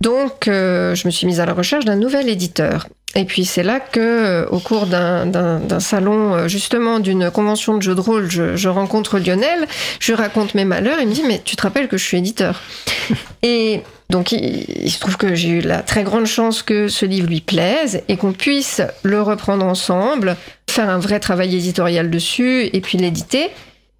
donc 0.00 0.48
euh, 0.48 0.94
je 0.94 1.06
me 1.06 1.10
suis 1.10 1.26
mise 1.26 1.40
à 1.40 1.46
la 1.46 1.52
recherche 1.52 1.84
d'un 1.84 1.96
nouvel 1.96 2.28
éditeur. 2.28 2.86
Et 3.16 3.24
puis 3.24 3.44
c'est 3.44 3.62
là 3.62 3.78
que, 3.80 4.00
euh, 4.00 4.46
au 4.50 4.58
cours 4.58 4.86
d'un- 4.86 5.30
salon, 5.78 6.34
euh, 6.34 6.48
justement 6.48 6.98
d'une 7.00 7.30
convention 7.30 7.76
de 7.76 7.82
jeux 7.82 7.94
de 7.94 8.00
rôle, 8.00 8.30
je, 8.30 8.56
je 8.56 8.68
rencontre 8.68 9.18
Lionel, 9.18 9.66
je 10.00 10.12
raconte 10.12 10.54
mes 10.54 10.64
malheurs, 10.64 10.98
il 11.00 11.08
me 11.08 11.12
dit 11.14 11.22
mais 11.26 11.40
tu 11.44 11.54
te 11.56 11.62
rappelles 11.62 11.88
que 11.88 11.96
je 11.96 12.04
suis 12.04 12.16
éditeur 12.18 12.60
Et 13.42 13.82
donc 14.10 14.32
il, 14.32 14.64
il 14.84 14.90
se 14.90 14.98
trouve 15.00 15.16
que 15.16 15.34
j'ai 15.34 15.48
eu 15.48 15.60
la 15.60 15.82
très 15.82 16.02
grande 16.04 16.26
chance 16.26 16.62
que 16.62 16.88
ce 16.88 17.06
livre 17.06 17.28
lui 17.28 17.40
plaise 17.40 18.02
et 18.08 18.16
qu'on 18.16 18.32
puisse 18.32 18.80
le 19.02 19.20
reprendre 19.22 19.64
ensemble, 19.66 20.36
faire 20.68 20.88
un 20.90 20.98
vrai 20.98 21.20
travail 21.20 21.54
éditorial 21.56 22.10
dessus 22.10 22.68
et 22.72 22.80
puis 22.80 22.98
l'éditer. 22.98 23.48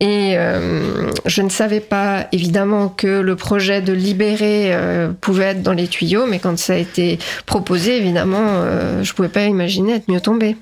Et 0.01 0.37
euh, 0.37 1.13
je 1.25 1.41
ne 1.41 1.49
savais 1.49 1.81
pas 1.81 2.27
évidemment 2.33 2.89
que 2.89 3.07
le 3.07 3.37
projet 3.37 3.81
de 3.81 3.93
libérer 3.93 4.75
euh, 4.75 5.13
pouvait 5.21 5.45
être 5.45 5.63
dans 5.63 5.73
les 5.73 5.87
tuyaux, 5.87 6.27
mais 6.27 6.41
quand 6.41 6.59
ça 6.59 6.73
a 6.73 6.77
été 6.77 7.19
proposé, 7.47 7.97
évidemment, 7.97 8.43
euh, 8.43 9.05
je 9.05 9.13
pouvais 9.13 9.29
pas 9.29 9.45
imaginer 9.45 9.95
être 9.95 10.11
mieux 10.11 10.21
tombé. 10.21 10.57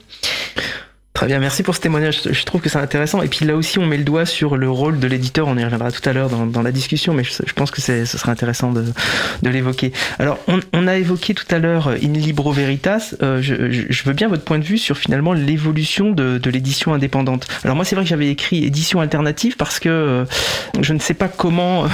Très 1.23 1.29
bien, 1.29 1.39
merci 1.39 1.63
pour 1.63 1.77
ce 1.77 1.81
témoignage. 1.81 2.23
Je 2.29 2.43
trouve 2.43 2.61
que 2.61 2.69
c'est 2.69 2.81
intéressant. 2.81 3.23
Et 3.23 3.29
puis 3.29 3.45
là 3.47 3.55
aussi, 3.55 3.79
on 3.79 3.87
met 3.87 3.97
le 3.97 4.03
doigt 4.03 4.27
sur 4.27 4.57
le 4.57 4.69
rôle 4.69 4.99
de 4.99 5.07
l'éditeur. 5.07 5.47
On 5.47 5.57
y 5.57 5.63
reviendra 5.63 5.93
tout 5.93 6.01
à 6.09 6.13
l'heure 6.13 6.29
dans, 6.29 6.63
la 6.63 6.73
discussion, 6.73 7.15
mais 7.15 7.23
je, 7.23 7.53
pense 7.53 7.71
que 7.71 7.81
ce 7.81 8.05
serait 8.05 8.33
intéressant 8.33 8.73
de, 8.73 8.83
l'évoquer. 9.49 9.93
Alors, 10.19 10.41
on, 10.73 10.89
a 10.89 10.97
évoqué 10.97 11.33
tout 11.33 11.47
à 11.53 11.61
l'heure 11.61 11.87
euh, 11.87 11.97
In 12.03 12.15
Libro 12.15 12.51
Veritas. 12.51 13.15
Euh, 13.23 13.41
je, 13.41 14.03
veux 14.03 14.15
bien 14.15 14.27
votre 14.27 14.43
point 14.43 14.59
de 14.59 14.65
vue 14.65 14.79
sur 14.79 14.99
finalement 14.99 15.33
l'évolution 15.33 16.11
de, 16.11 16.41
l'édition 16.51 16.93
indépendante. 16.93 17.47
Alors 17.63 17.77
moi, 17.77 17.85
c'est 17.85 17.95
vrai 17.95 18.05
que 18.05 18.11
j'avais 18.11 18.29
écrit 18.29 18.65
édition 18.65 19.01
alternative 19.01 19.55
parce 19.57 19.79
que 19.79 19.89
euh, 19.89 20.25
je 20.81 20.93
ne 20.93 20.99
sais 20.99 21.15
pas 21.15 21.29
comment 21.29 21.87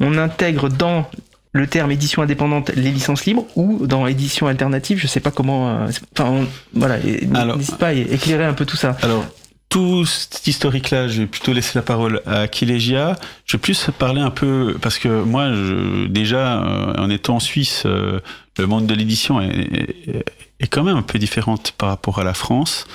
on 0.00 0.16
intègre 0.16 0.70
dans 0.70 1.06
le 1.52 1.66
terme 1.66 1.90
édition 1.90 2.22
indépendante 2.22 2.70
les 2.76 2.90
licences 2.92 3.24
libres 3.24 3.44
ou 3.56 3.86
dans 3.86 4.06
édition 4.06 4.46
alternative, 4.46 4.98
je 4.98 5.06
sais 5.06 5.20
pas 5.20 5.30
comment. 5.30 5.68
euh, 5.68 5.88
Enfin, 6.16 6.46
voilà, 6.72 6.98
n'hésite 6.98 7.76
pas 7.76 7.88
à 7.88 7.92
éclairer 7.92 8.44
un 8.44 8.52
peu 8.54 8.64
tout 8.64 8.76
ça. 8.76 8.96
Alors, 9.02 9.24
tout 9.68 10.04
cet 10.04 10.46
historique-là, 10.46 11.06
je 11.08 11.22
vais 11.22 11.26
plutôt 11.26 11.52
laisser 11.52 11.72
la 11.76 11.82
parole 11.82 12.22
à 12.26 12.48
Kilegia. 12.48 13.16
Je 13.46 13.56
vais 13.56 13.60
plus 13.60 13.88
parler 13.98 14.20
un 14.20 14.30
peu, 14.30 14.76
parce 14.80 14.98
que 14.98 15.22
moi, 15.22 15.52
je, 15.52 16.06
déjà, 16.06 16.62
euh, 16.62 16.94
en 16.98 17.08
étant 17.08 17.36
en 17.36 17.40
Suisse, 17.40 17.84
euh, 17.86 18.18
le 18.58 18.66
monde 18.66 18.86
de 18.86 18.94
l'édition 18.94 19.40
est, 19.40 19.46
est, 19.48 20.24
est 20.58 20.66
quand 20.66 20.82
même 20.82 20.96
un 20.96 21.02
peu 21.02 21.18
différent 21.20 21.54
par 21.78 21.88
rapport 21.88 22.18
à 22.18 22.24
la 22.24 22.34
France. 22.34 22.86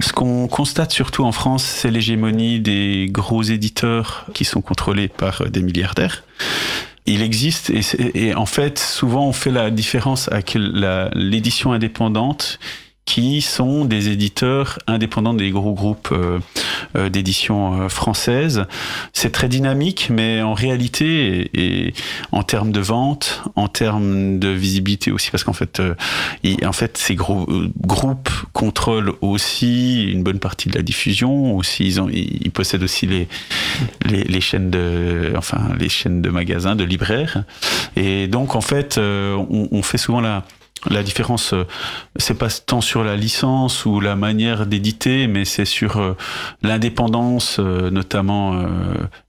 Ce 0.00 0.12
qu'on 0.12 0.48
constate 0.48 0.92
surtout 0.92 1.24
en 1.24 1.32
France, 1.32 1.64
c'est 1.64 1.90
l'hégémonie 1.90 2.60
des 2.60 3.08
gros 3.10 3.42
éditeurs 3.42 4.26
qui 4.34 4.44
sont 4.44 4.60
contrôlés 4.60 5.08
par 5.08 5.48
des 5.48 5.62
milliardaires. 5.62 6.24
Il 7.10 7.22
existe, 7.22 7.72
et, 8.14 8.34
en 8.34 8.44
fait, 8.44 8.78
souvent 8.78 9.26
on 9.26 9.32
fait 9.32 9.50
la 9.50 9.70
différence 9.70 10.30
avec 10.30 10.54
l'édition 10.54 11.72
indépendante 11.72 12.58
qui 13.08 13.40
sont 13.40 13.86
des 13.86 14.10
éditeurs 14.10 14.78
indépendants 14.86 15.32
des 15.32 15.50
gros 15.50 15.72
groupes 15.72 16.10
euh, 16.12 16.40
euh, 16.94 17.08
d'édition 17.08 17.80
euh, 17.80 17.88
françaises. 17.88 18.66
C'est 19.14 19.32
très 19.32 19.48
dynamique, 19.48 20.08
mais 20.10 20.42
en 20.42 20.52
réalité, 20.52 21.50
et, 21.54 21.94
en 22.32 22.42
termes 22.42 22.70
de 22.70 22.80
vente, 22.80 23.42
en 23.56 23.66
termes 23.66 24.38
de 24.38 24.48
visibilité 24.48 25.10
aussi, 25.10 25.30
parce 25.30 25.42
qu'en 25.42 25.54
fait, 25.54 25.80
euh, 25.80 25.94
en 26.62 26.72
fait, 26.72 26.98
ces 26.98 27.14
gros 27.14 27.46
groupes 27.80 28.28
contrôlent 28.52 29.14
aussi 29.22 30.04
une 30.04 30.22
bonne 30.22 30.38
partie 30.38 30.68
de 30.68 30.76
la 30.76 30.82
diffusion. 30.82 31.56
Aussi, 31.56 31.86
ils, 31.86 32.02
ont, 32.02 32.10
ils, 32.10 32.50
possèdent 32.50 32.82
aussi 32.82 33.06
les, 33.06 33.26
les, 34.04 34.40
chaînes 34.42 34.70
de, 34.70 35.32
enfin, 35.34 35.70
les 35.80 35.88
chaînes 35.88 36.20
de 36.20 36.28
magasins, 36.28 36.76
de 36.76 36.84
libraires. 36.84 37.44
Et 37.96 38.28
donc, 38.28 38.54
en 38.54 38.60
fait, 38.60 38.98
on 38.98 39.82
fait 39.82 39.98
souvent 39.98 40.20
la 40.20 40.44
la 40.88 41.02
différence, 41.02 41.52
euh, 41.52 41.64
c'est 42.16 42.38
pas 42.38 42.48
tant 42.50 42.80
sur 42.80 43.02
la 43.02 43.16
licence 43.16 43.84
ou 43.84 44.00
la 44.00 44.16
manière 44.16 44.66
d'éditer, 44.66 45.26
mais 45.26 45.44
c'est 45.44 45.64
sur 45.64 45.96
euh, 45.96 46.14
l'indépendance, 46.62 47.56
euh, 47.58 47.90
notamment 47.90 48.64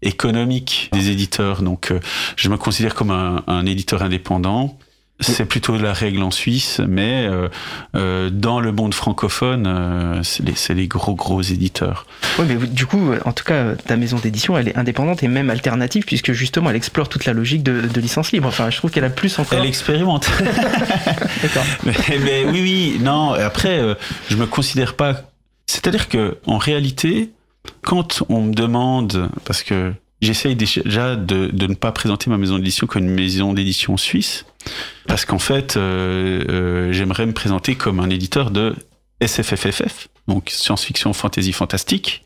économique 0.02 0.90
des 0.94 1.10
éditeurs. 1.10 1.62
Donc, 1.62 1.94
je 2.36 2.50
me 2.50 2.58
considère 2.58 2.96
comme 2.96 3.12
un, 3.12 3.44
un 3.48 3.66
éditeur 3.66 4.02
indépendant. 4.02 4.78
C'est 5.22 5.46
plutôt 5.46 5.78
la 5.78 5.92
règle 5.92 6.24
en 6.24 6.32
Suisse, 6.32 6.80
mais 6.88 7.28
euh, 7.28 7.50
euh, 7.94 8.30
dans 8.30 8.62
le 8.62 8.72
monde 8.72 8.94
francophone, 8.94 9.66
euh, 9.68 10.24
c'est 10.24 10.46
les, 10.46 10.56
c'est 10.56 10.74
les 10.74 10.88
gros 10.88 11.14
gros 11.14 11.42
éditeurs. 11.42 12.06
Oui, 12.38 12.46
mais 12.48 12.68
du 12.68 12.86
coup, 12.86 13.12
en 13.26 13.34
tout 13.34 13.44
cas, 13.44 13.76
ta 13.76 13.98
maison 13.98 14.18
d'édition, 14.18 14.58
elle 14.58 14.70
est 14.70 14.78
indépendante 14.78 15.22
et 15.22 15.28
même 15.28 15.50
alternative, 15.50 16.06
puisque 16.06 16.32
justement, 16.32 16.70
elle 16.70 16.78
explore 16.78 17.10
toute 17.10 17.26
la 17.26 17.34
logique 17.34 17.64
de, 17.64 17.82
de 17.82 18.02
licence 18.02 18.32
libre. 18.32 18.48
Enfin, 18.48 18.70
je 18.70 18.78
trouve 18.78 18.92
qu'elle 18.92 19.04
a 19.04 19.10
plus 19.10 19.38
encore. 19.40 19.60
Elle 19.60 19.68
expérimente. 19.68 20.30
D'accord. 21.42 21.66
mais, 21.84 21.94
mais 22.24 22.46
oui, 22.46 22.62
oui, 22.62 22.98
non. 23.02 23.34
Après, 23.34 23.78
euh, 23.78 23.96
je 24.30 24.38
me 24.38 24.46
considère 24.46 24.96
pas. 24.96 25.24
C'est-à-dire 25.68 26.08
que, 26.08 26.38
en 26.46 26.58
réalité, 26.58 27.32
quand 27.82 28.24
on 28.30 28.42
me 28.44 28.54
demande, 28.54 29.30
parce 29.44 29.64
que 29.64 29.92
j'essaye 30.22 30.56
déjà 30.56 31.18
de, 31.18 31.48
de 31.48 31.68
ne 31.68 31.76
pas 31.76 31.92
présenter 31.92 32.30
ma 32.30 32.38
maison 32.38 32.58
d'édition 32.58 32.88
comme 32.88 33.04
une 33.04 33.14
maison 33.14 33.54
d'édition 33.54 33.98
suisse, 33.98 34.46
parce 35.08 35.26
qu'en 35.26 35.40
fait, 35.40 35.78
euh, 35.78 36.44
euh, 36.50 36.92
j'aimerais 36.92 37.26
me 37.26 37.34
présenter 37.34 37.76
comme 37.76 38.00
un 38.00 38.10
éditeur 38.10 38.52
de 38.52 38.76
SFFFF, 39.22 40.08
donc 40.28 40.50
science-fiction, 40.50 41.14
fantasy, 41.14 41.52
fantastique. 41.52 42.24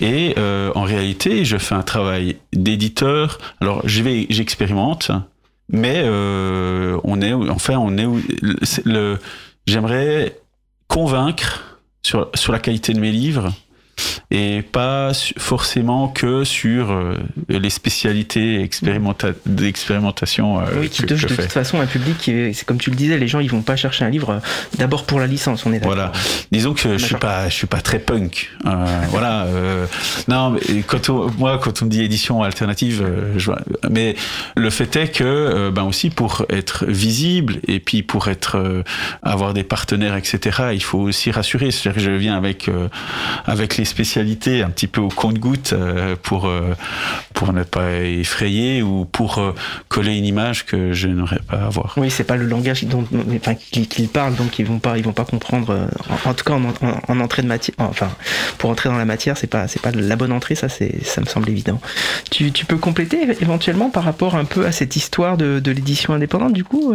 Et 0.00 0.34
euh, 0.36 0.70
en 0.74 0.82
réalité, 0.82 1.44
je 1.44 1.56
fais 1.56 1.74
un 1.74 1.82
travail 1.82 2.36
d'éditeur. 2.52 3.38
Alors, 3.60 3.86
je 3.88 4.02
vais, 4.02 4.26
j'expérimente, 4.28 5.10
mais 5.68 6.04
on 6.06 7.20
est, 7.20 7.32
enfin, 7.32 7.76
on 7.78 7.96
est, 7.98 8.06
j'aimerais 9.66 10.38
convaincre 10.88 11.78
sur 12.02 12.30
sur 12.34 12.52
la 12.52 12.60
qualité 12.60 12.92
de 12.92 13.00
mes 13.00 13.10
livres 13.10 13.52
et 14.30 14.62
pas 14.62 15.12
forcément 15.38 16.08
que 16.08 16.42
sur 16.44 16.90
euh, 16.90 17.16
les 17.48 17.70
spécialités 17.70 18.60
expérimenta 18.60 19.28
d'expérimentation. 19.46 20.60
Euh, 20.60 20.64
oui, 20.80 20.88
qui 20.90 21.02
que 21.02 21.06
touche 21.08 21.20
je 21.20 21.26
de 21.28 21.34
fais. 21.34 21.42
toute 21.42 21.52
façon 21.52 21.80
un 21.80 21.86
public 21.86 22.18
qui 22.18 22.32
est, 22.32 22.52
c'est 22.52 22.64
comme 22.64 22.78
tu 22.78 22.90
le 22.90 22.96
disais, 22.96 23.18
les 23.18 23.28
gens 23.28 23.38
ils 23.38 23.50
vont 23.50 23.62
pas 23.62 23.76
chercher 23.76 24.04
un 24.04 24.10
livre 24.10 24.30
euh, 24.30 24.38
d'abord 24.78 25.04
pour 25.04 25.20
la 25.20 25.26
licence, 25.26 25.64
on 25.64 25.72
est 25.72 25.78
d'accord. 25.78 25.94
Voilà. 25.94 26.12
Disons 26.50 26.74
que 26.74 26.98
je 26.98 27.04
suis 27.04 27.14
pas, 27.14 27.48
je 27.48 27.54
suis 27.54 27.66
pas 27.68 27.80
très 27.80 27.98
punk. 27.98 28.50
Euh, 28.66 28.84
voilà. 29.10 29.46
Non, 30.28 30.50
mais 30.50 30.82
quand 30.86 31.08
on, 31.08 31.30
moi, 31.38 31.58
quand 31.62 31.82
on 31.82 31.84
me 31.86 31.90
dit 31.90 32.02
édition 32.02 32.42
alternative, 32.42 33.06
je, 33.36 33.52
mais 33.88 34.16
le 34.56 34.70
fait 34.70 34.94
est 34.96 35.08
que, 35.08 35.70
ben 35.70 35.84
aussi 35.84 36.10
pour 36.10 36.44
être 36.50 36.84
visible 36.86 37.60
et 37.66 37.80
puis 37.80 38.02
pour 38.02 38.28
être, 38.28 38.82
avoir 39.22 39.54
des 39.54 39.62
partenaires, 39.64 40.16
etc. 40.16 40.68
Il 40.74 40.82
faut 40.82 40.98
aussi 40.98 41.30
rassurer. 41.30 41.70
C'est-à-dire 41.70 41.94
que 42.02 42.04
je 42.04 42.10
viens 42.10 42.36
avec, 42.36 42.68
avec 43.46 43.76
les 43.76 43.85
personnalité 43.94 44.62
un 44.62 44.70
petit 44.70 44.86
peu 44.86 45.00
au 45.00 45.08
compte-goutte 45.08 45.72
euh, 45.72 46.16
pour 46.22 46.46
euh, 46.46 46.74
pour 47.34 47.52
ne 47.52 47.62
pas 47.62 47.92
effrayer 48.02 48.82
ou 48.82 49.04
pour 49.04 49.38
euh, 49.38 49.52
coller 49.88 50.16
une 50.16 50.24
image 50.24 50.64
que 50.66 50.92
je 50.92 51.08
n'aurais 51.08 51.40
pas 51.40 51.56
à 51.58 51.66
avoir. 51.66 51.94
Oui, 51.96 52.10
c'est 52.10 52.24
pas 52.24 52.36
le 52.36 52.46
langage 52.46 52.84
dont, 52.84 53.04
enfin, 53.36 53.54
qu'ils 53.54 54.08
parlent, 54.08 54.34
donc 54.34 54.58
ils 54.58 54.66
vont 54.66 54.78
pas, 54.78 54.98
ils 54.98 55.04
vont 55.04 55.12
pas 55.12 55.24
comprendre. 55.24 55.88
En, 56.24 56.34
tout 56.34 56.44
cas, 56.44 56.54
en- 56.54 56.72
en 57.08 57.20
entrée 57.20 57.42
de 57.42 57.48
matière, 57.48 57.74
enfin, 57.78 58.08
pour 58.58 58.70
entrer 58.70 58.88
dans 58.88 58.96
la 58.98 59.04
matière, 59.04 59.36
c'est 59.36 59.46
pas, 59.46 59.68
c'est 59.68 59.82
pas 59.82 59.90
la 59.92 60.16
bonne 60.16 60.32
entrée, 60.32 60.54
ça, 60.54 60.68
c'est, 60.68 61.04
ça 61.04 61.20
me 61.20 61.26
semble 61.26 61.48
évident. 61.50 61.80
Tu, 62.30 62.52
tu 62.52 62.64
peux 62.64 62.76
compléter 62.78 63.18
éventuellement 63.40 63.90
par 63.90 64.04
rapport 64.04 64.34
un 64.34 64.44
peu 64.44 64.66
à 64.66 64.72
cette 64.72 64.96
histoire 64.96 65.36
de, 65.36 65.60
de 65.60 65.70
l'édition 65.70 66.14
indépendante, 66.14 66.52
du 66.52 66.64
coup. 66.64 66.94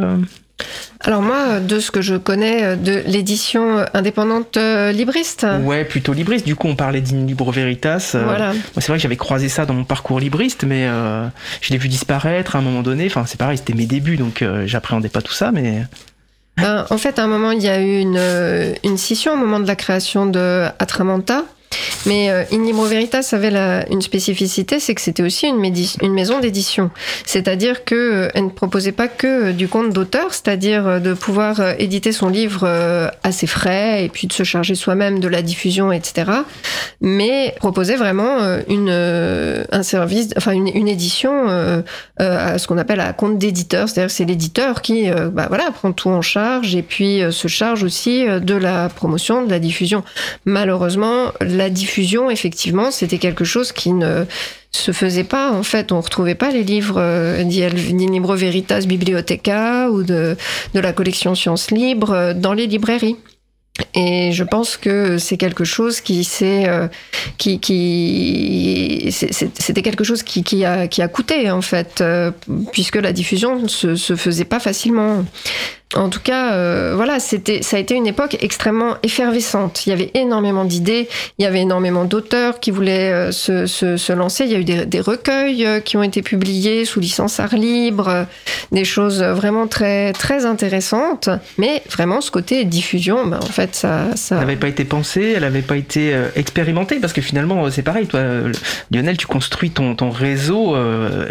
Euh 0.61 1.07
Alors 1.07 1.21
moi, 1.21 1.59
de 1.59 1.79
ce 1.79 1.91
que 1.91 2.01
je 2.01 2.15
connais 2.15 2.63
euh, 2.63 2.75
de 2.75 3.01
l'édition 3.05 3.85
indépendante 3.93 4.57
euh, 4.57 4.91
libriste, 4.91 5.45
Ouais, 5.63 5.83
plutôt 5.85 6.13
libriste. 6.13 6.45
Du 6.45 6.55
coup, 6.55 6.67
on 6.67 6.75
parlait 6.75 7.01
d'In 7.01 7.25
Libro 7.25 7.51
Veritas. 7.51 8.11
euh, 8.15 8.23
voilà. 8.23 8.53
C'est 8.77 8.87
vrai 8.87 8.97
que 8.97 9.01
j'avais 9.03 9.17
croisé 9.17 9.49
ça 9.49 9.65
dans 9.65 9.73
mon 9.73 9.83
parcours 9.83 10.19
libriste, 10.19 10.63
mais 10.63 10.85
euh, 10.87 11.25
je 11.61 11.71
l'ai 11.71 11.77
vu 11.77 11.87
disparaître 11.87 12.55
à 12.55 12.59
un 12.59 12.61
moment 12.61 12.81
donné. 12.81 13.05
Enfin, 13.07 13.23
c'est 13.27 13.37
pareil, 13.39 13.57
c'était 13.57 13.73
mes 13.73 13.85
débuts, 13.87 14.17
donc 14.17 14.41
euh, 14.41 14.63
j'appréhendais 14.67 15.09
pas 15.09 15.21
tout 15.21 15.33
ça, 15.33 15.51
mais 15.51 15.83
Ben, 16.57 16.85
en 16.89 16.97
fait, 16.97 17.17
à 17.17 17.23
un 17.23 17.27
moment, 17.27 17.51
il 17.51 17.61
y 17.63 17.69
a 17.69 17.79
eu 17.81 17.99
une, 17.99 18.17
euh, 18.17 18.73
une 18.83 18.97
scission 18.97 19.33
au 19.33 19.37
moment 19.37 19.59
de 19.59 19.67
la 19.67 19.75
création 19.75 20.25
de 20.25 20.65
Atramanta. 20.79 21.43
Mais 22.05 22.29
euh, 22.29 22.43
In 22.51 22.63
Libro 22.63 22.85
Veritas 22.85 23.29
avait 23.33 23.51
une 23.89 24.01
spécificité, 24.01 24.79
c'est 24.79 24.95
que 24.95 25.01
c'était 25.01 25.23
aussi 25.23 25.47
une, 25.47 26.13
maison 26.13 26.39
d'édition. 26.39 26.89
C'est-à-dire 27.25 27.85
que 27.85 28.29
euh, 28.35 28.41
ne 28.41 28.49
proposait 28.49 28.91
pas 28.91 29.07
que 29.07 29.49
euh, 29.49 29.53
du 29.53 29.67
compte 29.67 29.91
d'auteur, 29.91 30.33
c'est-à-dire 30.33 30.87
euh, 30.87 30.99
de 30.99 31.13
pouvoir 31.13 31.61
éditer 31.79 32.11
son 32.11 32.29
livre 32.29 32.67
à 33.23 33.31
ses 33.31 33.47
frais 33.47 34.05
et 34.05 34.09
puis 34.09 34.27
de 34.27 34.33
se 34.33 34.43
charger 34.43 34.75
soi-même 34.75 35.19
de 35.19 35.27
la 35.27 35.41
diffusion, 35.41 35.91
etc. 35.91 36.31
Mais 37.01 37.53
proposait 37.57 37.95
vraiment 37.95 38.37
une, 38.67 38.89
un 38.89 39.83
service, 39.83 40.29
enfin 40.37 40.51
une, 40.51 40.67
une 40.67 40.87
édition 40.87 41.47
à 42.17 42.57
ce 42.57 42.67
qu'on 42.67 42.77
appelle 42.77 42.99
à 42.99 43.13
compte 43.13 43.37
d'éditeur, 43.37 43.89
c'est-à-dire 43.89 44.11
c'est 44.11 44.25
l'éditeur 44.25 44.81
qui 44.81 45.09
bah, 45.09 45.47
voilà, 45.47 45.71
prend 45.71 45.91
tout 45.91 46.09
en 46.09 46.21
charge 46.21 46.75
et 46.75 46.81
puis 46.81 47.21
se 47.31 47.47
charge 47.47 47.83
aussi 47.83 48.25
de 48.25 48.55
la 48.55 48.89
promotion, 48.89 49.45
de 49.45 49.49
la 49.49 49.59
diffusion. 49.59 50.03
Malheureusement, 50.45 51.31
la 51.41 51.60
diffusion, 51.69 52.29
effectivement, 52.29 52.91
c'était 52.91 53.17
quelque 53.17 53.43
chose 53.43 53.71
qui 53.71 53.93
ne 53.93 54.25
se 54.71 54.91
faisait 54.91 55.23
pas. 55.23 55.51
En 55.51 55.63
fait, 55.63 55.91
on 55.91 55.99
retrouvait 55.99 56.35
pas 56.35 56.51
les 56.51 56.63
livres 56.63 56.99
euh, 56.99 57.43
d'Inibro 57.43 58.35
Veritas 58.35 58.81
Bibliotheca 58.85 59.89
ou 59.91 60.03
de, 60.03 60.37
la 60.73 60.93
collection 60.93 61.35
Sciences 61.35 61.71
Libres 61.71 62.11
euh, 62.11 62.33
dans 62.33 62.53
les 62.53 62.67
librairies. 62.67 63.17
Et 63.93 64.31
je 64.31 64.43
pense 64.43 64.77
que 64.77 65.17
c'est 65.17 65.37
quelque 65.37 65.63
chose 65.63 66.01
qui 66.01 66.23
s'est, 66.23 66.67
euh, 66.67 66.87
qui, 67.37 67.59
c'était 69.11 69.81
quelque 69.81 70.03
chose 70.03 70.23
qui, 70.23 70.65
a, 70.65 70.87
qui 70.87 71.01
a 71.01 71.07
coûté 71.07 71.49
en 71.49 71.61
fait, 71.61 72.01
euh, 72.01 72.31
puisque 72.71 72.97
la 72.97 73.13
diffusion 73.13 73.59
ne 73.59 73.67
se 73.67 74.15
faisait 74.15 74.45
pas 74.45 74.59
facilement. 74.59 75.25
En 75.95 76.09
tout 76.09 76.19
cas, 76.19 76.53
euh, 76.53 76.93
voilà, 76.95 77.19
c'était, 77.19 77.61
ça 77.61 77.77
a 77.77 77.79
été 77.79 77.95
une 77.95 78.07
époque 78.07 78.37
extrêmement 78.39 78.95
effervescente. 79.03 79.85
Il 79.85 79.89
y 79.89 79.93
avait 79.93 80.11
énormément 80.13 80.63
d'idées, 80.63 81.09
il 81.37 81.43
y 81.43 81.45
avait 81.45 81.61
énormément 81.61 82.05
d'auteurs 82.05 82.59
qui 82.59 82.71
voulaient 82.71 83.11
euh, 83.11 83.31
se, 83.31 83.65
se, 83.65 83.97
se 83.97 84.13
lancer. 84.13 84.45
Il 84.45 84.51
y 84.51 84.55
a 84.55 84.59
eu 84.59 84.63
des, 84.63 84.85
des 84.85 85.01
recueils 85.01 85.65
euh, 85.65 85.79
qui 85.79 85.97
ont 85.97 86.03
été 86.03 86.21
publiés 86.21 86.85
sous 86.85 86.99
licence 86.99 87.39
art 87.39 87.55
libre, 87.55 88.07
euh, 88.07 88.23
des 88.71 88.85
choses 88.85 89.21
vraiment 89.21 89.67
très 89.67 90.13
très 90.13 90.45
intéressantes. 90.45 91.29
Mais 91.57 91.81
vraiment, 91.89 92.21
ce 92.21 92.31
côté 92.31 92.63
diffusion, 92.63 93.25
ben, 93.25 93.39
en 93.41 93.45
fait, 93.47 93.75
ça, 93.75 94.15
ça. 94.15 94.35
n'avait 94.35 94.55
pas 94.55 94.67
été 94.67 94.85
pensée, 94.85 95.33
elle 95.35 95.41
n'avait 95.43 95.61
pas 95.61 95.77
été 95.77 96.15
expérimentée, 96.35 96.99
parce 96.99 97.13
que 97.13 97.21
finalement, 97.21 97.69
c'est 97.69 97.81
pareil, 97.81 98.07
toi, 98.07 98.21
Lionel, 98.91 99.17
tu 99.17 99.27
construis 99.27 99.71
ton, 99.71 99.95
ton 99.95 100.09
réseau, 100.09 100.75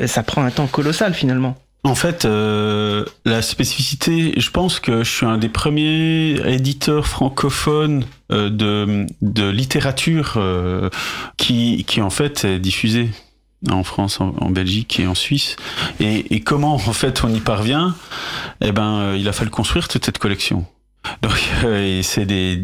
ça 0.06 0.22
prend 0.22 0.44
un 0.44 0.50
temps 0.50 0.66
colossal 0.66 1.14
finalement. 1.14 1.56
En 1.82 1.94
fait, 1.94 2.26
euh, 2.26 3.06
la 3.24 3.40
spécificité, 3.40 4.34
je 4.36 4.50
pense 4.50 4.80
que 4.80 5.02
je 5.02 5.10
suis 5.10 5.26
un 5.26 5.38
des 5.38 5.48
premiers 5.48 6.38
éditeurs 6.46 7.06
francophones 7.06 8.04
euh, 8.30 8.50
de, 8.50 9.06
de 9.22 9.48
littérature 9.48 10.34
euh, 10.36 10.90
qui, 11.38 11.84
qui 11.84 12.02
en 12.02 12.10
fait 12.10 12.44
est 12.44 12.58
diffusée 12.58 13.10
en 13.70 13.82
France, 13.82 14.20
en, 14.20 14.50
Belgique 14.50 15.00
et 15.00 15.06
en 15.06 15.14
Suisse. 15.14 15.56
Et, 16.00 16.40
comment 16.40 16.74
en 16.74 16.78
fait 16.78 17.22
on 17.24 17.32
y 17.32 17.40
parvient? 17.40 17.94
Eh 18.62 18.72
ben, 18.72 19.14
il 19.14 19.28
a 19.28 19.32
fallu 19.32 19.50
construire 19.50 19.88
toute 19.88 20.04
cette 20.04 20.18
collection. 20.18 20.64
Donc, 21.22 21.32
euh, 21.64 22.00
c'est 22.02 22.24
des, 22.24 22.62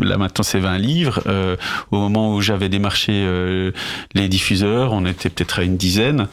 là 0.00 0.16
maintenant 0.16 0.42
c'est 0.42 0.60
20 0.60 0.78
livres. 0.78 1.20
Euh, 1.26 1.56
au 1.90 1.98
moment 1.98 2.34
où 2.34 2.40
j'avais 2.40 2.68
démarché 2.68 3.12
euh, 3.12 3.72
les 4.14 4.28
diffuseurs, 4.28 4.92
on 4.92 5.04
était 5.06 5.30
peut-être 5.30 5.60
à 5.60 5.62
une 5.62 5.76
dizaine. 5.76 6.28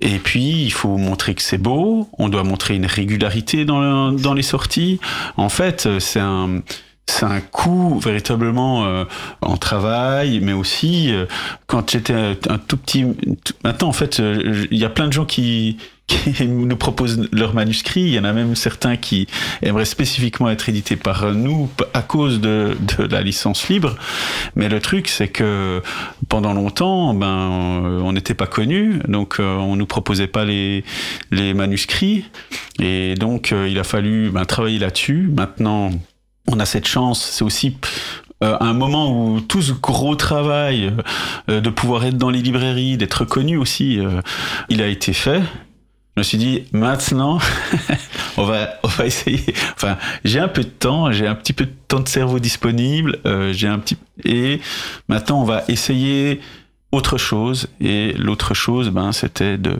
Et 0.00 0.18
puis, 0.18 0.62
il 0.62 0.72
faut 0.72 0.96
montrer 0.96 1.34
que 1.34 1.42
c'est 1.42 1.58
beau. 1.58 2.08
On 2.18 2.28
doit 2.28 2.44
montrer 2.44 2.74
une 2.74 2.86
régularité 2.86 3.64
dans, 3.64 4.12
dans 4.12 4.34
les 4.34 4.42
sorties. 4.42 5.00
En 5.36 5.48
fait, 5.48 5.88
c'est 5.98 6.20
un 6.20 6.62
c'est 7.06 7.26
un 7.26 7.40
coût 7.40 7.98
véritablement 7.98 9.04
en 9.40 9.56
travail, 9.56 10.38
mais 10.40 10.52
aussi 10.52 11.12
quand 11.66 11.90
j'étais 11.90 12.38
un 12.48 12.58
tout 12.58 12.76
petit. 12.76 13.04
Maintenant, 13.64 13.88
en 13.88 13.92
fait, 13.92 14.22
il 14.70 14.78
y 14.78 14.84
a 14.84 14.88
plein 14.90 15.08
de 15.08 15.12
gens 15.12 15.24
qui 15.24 15.76
qui 16.10 16.46
nous 16.46 16.76
proposent 16.76 17.28
leurs 17.32 17.54
manuscrits. 17.54 18.02
Il 18.02 18.14
y 18.14 18.18
en 18.18 18.24
a 18.24 18.32
même 18.32 18.54
certains 18.56 18.96
qui 18.96 19.26
aimeraient 19.62 19.84
spécifiquement 19.84 20.50
être 20.50 20.68
édités 20.68 20.96
par 20.96 21.32
nous 21.32 21.70
à 21.94 22.02
cause 22.02 22.40
de, 22.40 22.76
la 22.98 23.22
licence 23.22 23.68
libre. 23.68 23.96
Mais 24.56 24.68
le 24.68 24.80
truc, 24.80 25.08
c'est 25.08 25.28
que 25.28 25.82
pendant 26.28 26.52
longtemps, 26.52 27.14
ben, 27.14 27.26
euh, 27.84 28.00
on 28.00 28.12
n'était 28.12 28.34
pas 28.34 28.46
connus, 28.46 29.00
donc 29.08 29.36
euh, 29.38 29.56
on 29.56 29.76
nous 29.76 29.86
proposait 29.86 30.26
pas 30.26 30.44
les, 30.44 30.84
manuscrits. 31.30 32.24
Et 32.80 33.14
donc, 33.14 33.52
euh, 33.52 33.68
il 33.68 33.78
a 33.78 33.84
fallu 33.84 34.30
ben, 34.30 34.44
travailler 34.44 34.78
là-dessus. 34.78 35.30
Maintenant, 35.34 35.90
on 36.48 36.58
a 36.58 36.66
cette 36.66 36.86
chance. 36.86 37.22
C'est 37.22 37.44
aussi 37.44 37.76
un 38.42 38.72
moment 38.72 39.12
où 39.12 39.40
tout 39.42 39.60
ce 39.60 39.72
gros 39.72 40.14
travail 40.16 40.94
de 41.46 41.68
pouvoir 41.68 42.06
être 42.06 42.16
dans 42.16 42.30
les 42.30 42.40
librairies, 42.40 42.96
d'être 42.96 43.26
connu 43.26 43.58
aussi, 43.58 43.98
il 44.70 44.80
a 44.80 44.86
été 44.86 45.12
fait. 45.12 45.42
Je 46.20 46.22
me 46.22 46.28
suis 46.28 46.36
dit, 46.36 46.64
maintenant, 46.72 47.38
on 48.36 48.44
va, 48.44 48.78
on 48.82 48.88
va 48.88 49.06
essayer. 49.06 49.42
Enfin, 49.74 49.96
j'ai 50.22 50.38
un 50.38 50.48
peu 50.48 50.62
de 50.62 50.68
temps, 50.68 51.10
j'ai 51.12 51.26
un 51.26 51.34
petit 51.34 51.54
peu 51.54 51.64
de 51.64 51.72
temps 51.88 52.00
de 52.00 52.08
cerveau 52.08 52.38
disponible, 52.38 53.20
euh, 53.24 53.54
j'ai 53.54 53.68
un 53.68 53.78
petit, 53.78 53.96
et 54.22 54.60
maintenant 55.08 55.40
on 55.40 55.44
va 55.44 55.64
essayer 55.68 56.42
autre 56.92 57.16
chose. 57.16 57.68
Et 57.80 58.12
l'autre 58.18 58.52
chose, 58.52 58.90
ben, 58.90 59.12
c'était 59.12 59.56
de, 59.56 59.78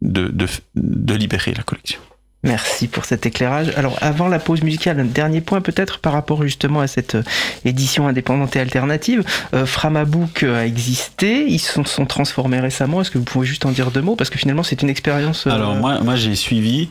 de, 0.00 0.28
de, 0.28 0.46
de 0.76 1.14
libérer 1.14 1.52
la 1.52 1.62
collection. 1.62 2.00
Merci 2.44 2.88
pour 2.88 3.04
cet 3.04 3.24
éclairage. 3.24 3.72
Alors, 3.76 3.96
avant 4.00 4.26
la 4.26 4.40
pause 4.40 4.62
musicale, 4.62 4.98
un 4.98 5.04
dernier 5.04 5.40
point 5.40 5.60
peut-être 5.60 6.00
par 6.00 6.12
rapport 6.12 6.42
justement 6.42 6.80
à 6.80 6.88
cette 6.88 7.14
euh, 7.14 7.22
édition 7.64 8.08
indépendante 8.08 8.56
et 8.56 8.60
alternative. 8.60 9.22
Euh, 9.54 9.64
Framabook 9.64 10.42
euh, 10.42 10.62
a 10.62 10.66
existé, 10.66 11.46
ils 11.46 11.60
se 11.60 11.80
sont, 11.84 12.04
transformés 12.06 12.58
récemment. 12.58 13.00
Est-ce 13.00 13.12
que 13.12 13.18
vous 13.18 13.24
pouvez 13.24 13.46
juste 13.46 13.64
en 13.64 13.70
dire 13.70 13.92
deux 13.92 14.02
mots? 14.02 14.16
Parce 14.16 14.28
que 14.28 14.38
finalement, 14.38 14.64
c'est 14.64 14.82
une 14.82 14.90
expérience. 14.90 15.46
Alors 15.46 15.76
moi, 15.76 16.00
moi 16.00 16.16
j'ai 16.16 16.34
suivi 16.34 16.88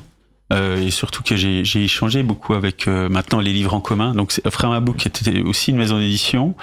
et 0.54 0.91
surtout 0.91 1.24
que 1.24 1.38
j'ai 1.38 1.84
échangé 1.84 2.24
beaucoup 2.24 2.54
avec 2.54 2.86
maintenant 2.88 3.39
les 3.39 3.54
livres 3.54 3.74
en 3.74 3.80
commun. 3.80 4.14
Donc 4.14 4.34
Framabook 4.49 5.06
était 5.06 5.41
aussi 5.43 5.72
une 5.72 5.78
maison 5.78 5.97
d'édition 5.97 6.56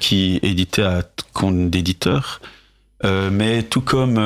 qui 0.00 0.40
éditait 0.42 0.82
à 0.82 1.02
compte 1.34 1.68
d'éditeurs, 1.68 2.40
mais 3.04 3.64
tout 3.64 3.82
comme 3.82 4.18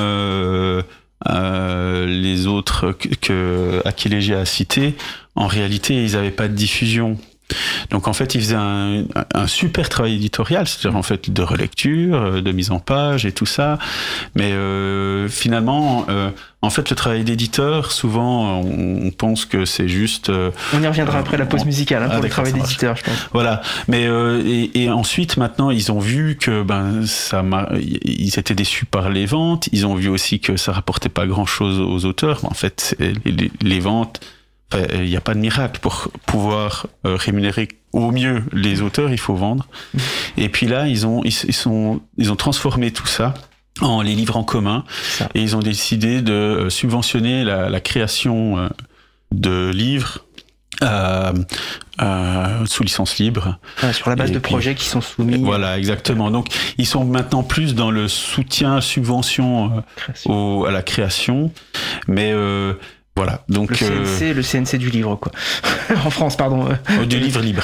euh, 1.29 2.07
les 2.07 2.47
autres 2.47 2.93
que, 2.93 3.09
que 3.09 3.83
a 4.35 4.45
cité, 4.45 4.95
en 5.35 5.47
réalité 5.47 6.05
ils 6.05 6.13
n'avaient 6.13 6.31
pas 6.31 6.49
de 6.49 6.55
diffusion. 6.55 7.19
Donc 7.91 8.09
en 8.09 8.13
fait, 8.13 8.35
ils 8.35 8.41
faisaient 8.41 8.55
un, 8.57 9.05
un 9.35 9.47
super 9.47 9.89
travail 9.89 10.15
éditorial, 10.17 10.67
c'est-à-dire 10.67 10.99
en 10.99 11.03
fait 11.03 11.31
de 11.31 11.43
relecture, 11.43 12.17
euh, 12.23 12.41
de 12.41 12.53
mise 12.53 12.71
en 12.71 12.79
page 12.81 13.27
et 13.27 13.33
tout 13.33 13.47
ça. 13.47 13.79
Mais 14.35 14.53
euh, 14.53 15.29
finalement, 15.29 16.07
euh, 16.09 16.31
en 16.65 16.71
fait, 16.71 16.91
le 16.91 16.97
travail 16.97 17.25
d'éditeur, 17.25 17.91
souvent, 17.91 18.61
on, 18.61 19.07
on 19.07 19.11
pense 19.11 19.45
que 19.47 19.65
c'est 19.65 19.89
juste 19.89 20.29
euh, 20.31 20.51
On 20.73 20.83
y 20.83 20.87
reviendra 20.87 21.19
après 21.19 21.37
la 21.37 21.47
pause 21.47 21.65
musicale 21.65 22.03
hein, 22.05 22.09
Ah, 22.11 22.15
pour 22.15 22.23
le 22.23 22.29
travail 22.29 22.53
ça 22.53 22.59
marche. 22.59 22.69
d'éditeur, 22.69 22.97
je 22.97 23.03
pense. 23.03 23.29
voilà. 23.33 23.63
Mais 23.89 24.07
euh, 24.07 24.41
et, 24.47 24.83
et 24.83 24.91
ensuite, 24.91 25.37
maintenant, 25.39 25.71
ils 25.71 25.91
ont 25.91 25.99
vu 25.99 26.37
que 26.37 26.63
ben 26.63 27.05
ça, 27.07 27.43
ils 27.81 28.39
étaient 28.39 28.55
déçus 28.55 28.85
par 28.87 29.11
les 29.11 29.27
ventes. 29.27 29.69
Ils 29.73 29.87
ont 29.87 29.95
vu 29.97 30.09
aussi 30.09 30.39
que 30.39 30.57
ça 30.57 30.71
rapportait 30.73 31.09
pas 31.09 31.27
grand-chose 31.27 31.81
aux 31.81 32.05
auteurs. 32.05 32.45
En 32.45 32.55
fait, 32.55 32.95
les, 33.01 33.51
les- 33.61 33.81
ventes, 33.81 34.21
il 34.95 35.03
n'y 35.09 35.17
a 35.17 35.21
pas 35.21 35.35
de 35.35 35.39
miracle 35.41 35.81
pour 35.81 36.09
pouvoir 36.27 36.87
euh, 37.07 37.17
rémunérer 37.17 37.69
au 37.93 38.11
mieux 38.11 38.43
les 38.53 38.81
auteurs. 38.83 39.11
Il 39.11 39.19
faut 39.19 39.35
vendre. 39.35 39.67
Et 40.37 40.49
puis 40.49 40.67
là, 40.67 40.87
ils 40.89 41.07
ont 41.07 41.23
ils, 41.25 41.35
ils 41.49 41.53
sont 41.55 42.01
ils 42.19 42.31
ont 42.33 42.37
transformé 42.37 42.91
tout 42.91 43.07
ça 43.07 43.35
en 43.81 44.03
les 44.03 44.15
livres 44.15 44.37
en 44.37 44.45
commun 44.45 44.85
Ça. 45.03 45.29
et 45.35 45.41
ils 45.43 45.57
ont 45.57 45.61
décidé 45.61 46.21
de 46.23 46.33
euh, 46.33 46.71
subventionner 46.71 47.43
la, 47.45 47.69
la 47.71 47.81
création 47.81 48.59
euh, 48.59 48.69
de 49.33 49.71
livres 49.71 50.19
euh, 50.83 51.33
euh, 52.01 52.67
sous 52.67 52.83
licence 52.83 53.19
libre. 53.19 53.59
Ouais, 53.83 53.93
sur 53.93 54.09
la 54.11 54.17
base 54.17 54.31
Et 54.31 54.35
de 54.35 54.39
puis- 54.41 54.51
projets 54.53 54.75
qui 54.75 54.87
sont 54.87 55.01
soumis. 55.01 55.39
Voilà, 55.43 55.79
exactement. 55.79 56.31
Donc, 56.31 56.49
ils 56.79 56.87
sont 56.87 57.05
maintenant 57.05 57.43
plus 57.43 57.75
dans 57.75 57.91
le 57.91 58.09
soutien, 58.09 58.81
subvention 58.81 59.85
euh, 60.29 60.31
au- 60.33 60.65
à 60.67 60.71
la 60.73 60.83
création, 60.83 61.53
mais 62.09 62.33
euh, 62.33 62.75
voilà. 63.15 63.45
Donc, 63.49 63.79
Le 63.81 63.87
euh, 63.87 64.05
CNC, 64.19 64.35
le 64.35 64.43
CNC 64.43 64.79
du 64.79 64.89
livre, 64.91 65.17
quoi. 65.17 65.33
en 66.07 66.11
France, 66.11 66.37
pardon. 66.37 66.67
euh, 66.71 66.75
oh, 67.01 67.05
du 67.07 67.19
livre 67.19 67.41
libre. 67.43 67.63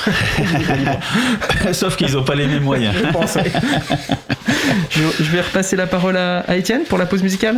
Sauf 1.72 1.96
qu'ils 1.96 2.12
n'ont 2.12 2.24
pas 2.24 2.34
les 2.34 2.46
mêmes 2.46 2.62
moyens. 2.64 2.94
je 3.02 3.10
pense. 3.12 3.34
ouais. 3.36 3.50
je, 4.90 5.00
je 5.24 5.30
vais 5.30 5.40
repasser 5.40 5.76
la 5.76 5.86
parole 5.86 6.16
à, 6.16 6.40
à 6.40 6.56
Étienne 6.56 6.82
pour 6.88 6.98
la 6.98 7.06
pause 7.06 7.22
musicale. 7.22 7.56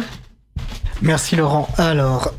Merci 1.03 1.35
Laurent. 1.37 1.69
Alors, 1.79 2.33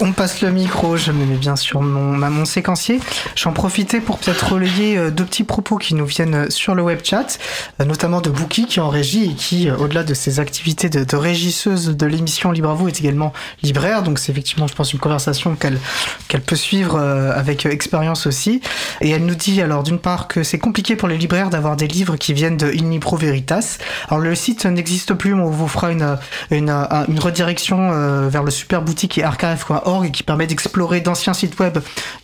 on 0.00 0.12
passe 0.12 0.40
le 0.42 0.50
micro. 0.50 0.96
Je 0.96 1.12
me 1.12 1.24
mets 1.24 1.36
bien 1.36 1.56
sur 1.56 1.82
mon, 1.82 2.18
mon 2.30 2.44
séquencier. 2.44 3.00
J'en 3.36 3.52
profitais 3.52 4.00
pour 4.00 4.18
peut-être 4.18 4.52
relayer 4.52 4.96
euh, 4.98 5.10
deux 5.10 5.24
petits 5.24 5.44
propos 5.44 5.76
qui 5.78 5.94
nous 5.94 6.06
viennent 6.06 6.34
euh, 6.34 6.50
sur 6.50 6.74
le 6.74 6.82
web 6.82 7.00
chat, 7.02 7.38
euh, 7.80 7.84
notamment 7.84 8.20
de 8.20 8.30
Bookie 8.30 8.66
qui 8.66 8.80
en 8.80 8.88
régie 8.88 9.30
et 9.30 9.34
qui, 9.34 9.70
au-delà 9.70 10.02
de 10.04 10.14
ses 10.14 10.40
activités 10.40 10.88
de, 10.88 11.16
régisseuse 11.16 11.96
de 11.96 12.06
l'émission 12.06 12.50
Libre 12.52 12.70
à 12.70 12.74
vous, 12.74 12.88
est 12.88 12.98
également 13.00 13.32
libraire. 13.62 14.02
Donc 14.02 14.18
c'est 14.18 14.32
effectivement, 14.32 14.66
je 14.66 14.74
pense, 14.74 14.92
une 14.92 14.98
conversation 14.98 15.56
qu'elle 15.56 16.40
peut 16.40 16.56
suivre 16.56 16.98
avec 16.98 17.66
expérience 17.66 18.26
aussi. 18.26 18.60
Et 19.00 19.10
elle 19.10 19.24
nous 19.24 19.34
dit 19.34 19.60
alors 19.62 19.82
d'une 19.82 19.98
part 19.98 20.28
que 20.28 20.42
c'est 20.42 20.58
compliqué 20.58 20.96
pour 20.96 21.08
les 21.08 21.16
libraires 21.18 21.50
d'avoir 21.50 21.76
des 21.76 21.88
livres 21.88 22.16
qui 22.16 22.32
viennent 22.32 22.56
de 22.56 22.66
In 22.66 22.98
Veritas. 23.16 23.78
Alors 24.08 24.20
le 24.20 24.34
site 24.34 24.64
n'existe 24.66 25.14
plus, 25.14 25.34
mais 25.34 25.42
on 25.42 25.50
vous 25.50 25.68
fera 25.68 25.92
une, 25.92 26.16
une, 26.50 26.70
un- 26.70 27.04
une 27.08 27.18
redirection 27.20 28.28
vers 28.28 28.42
le 28.42 28.50
super 28.50 28.82
boutique 28.82 29.18
et 29.18 29.24
archive.org 29.72 30.10
qui 30.10 30.22
permet 30.22 30.46
d'explorer 30.46 31.00
d'anciens 31.00 31.34
sites 31.34 31.58
web. 31.58 31.78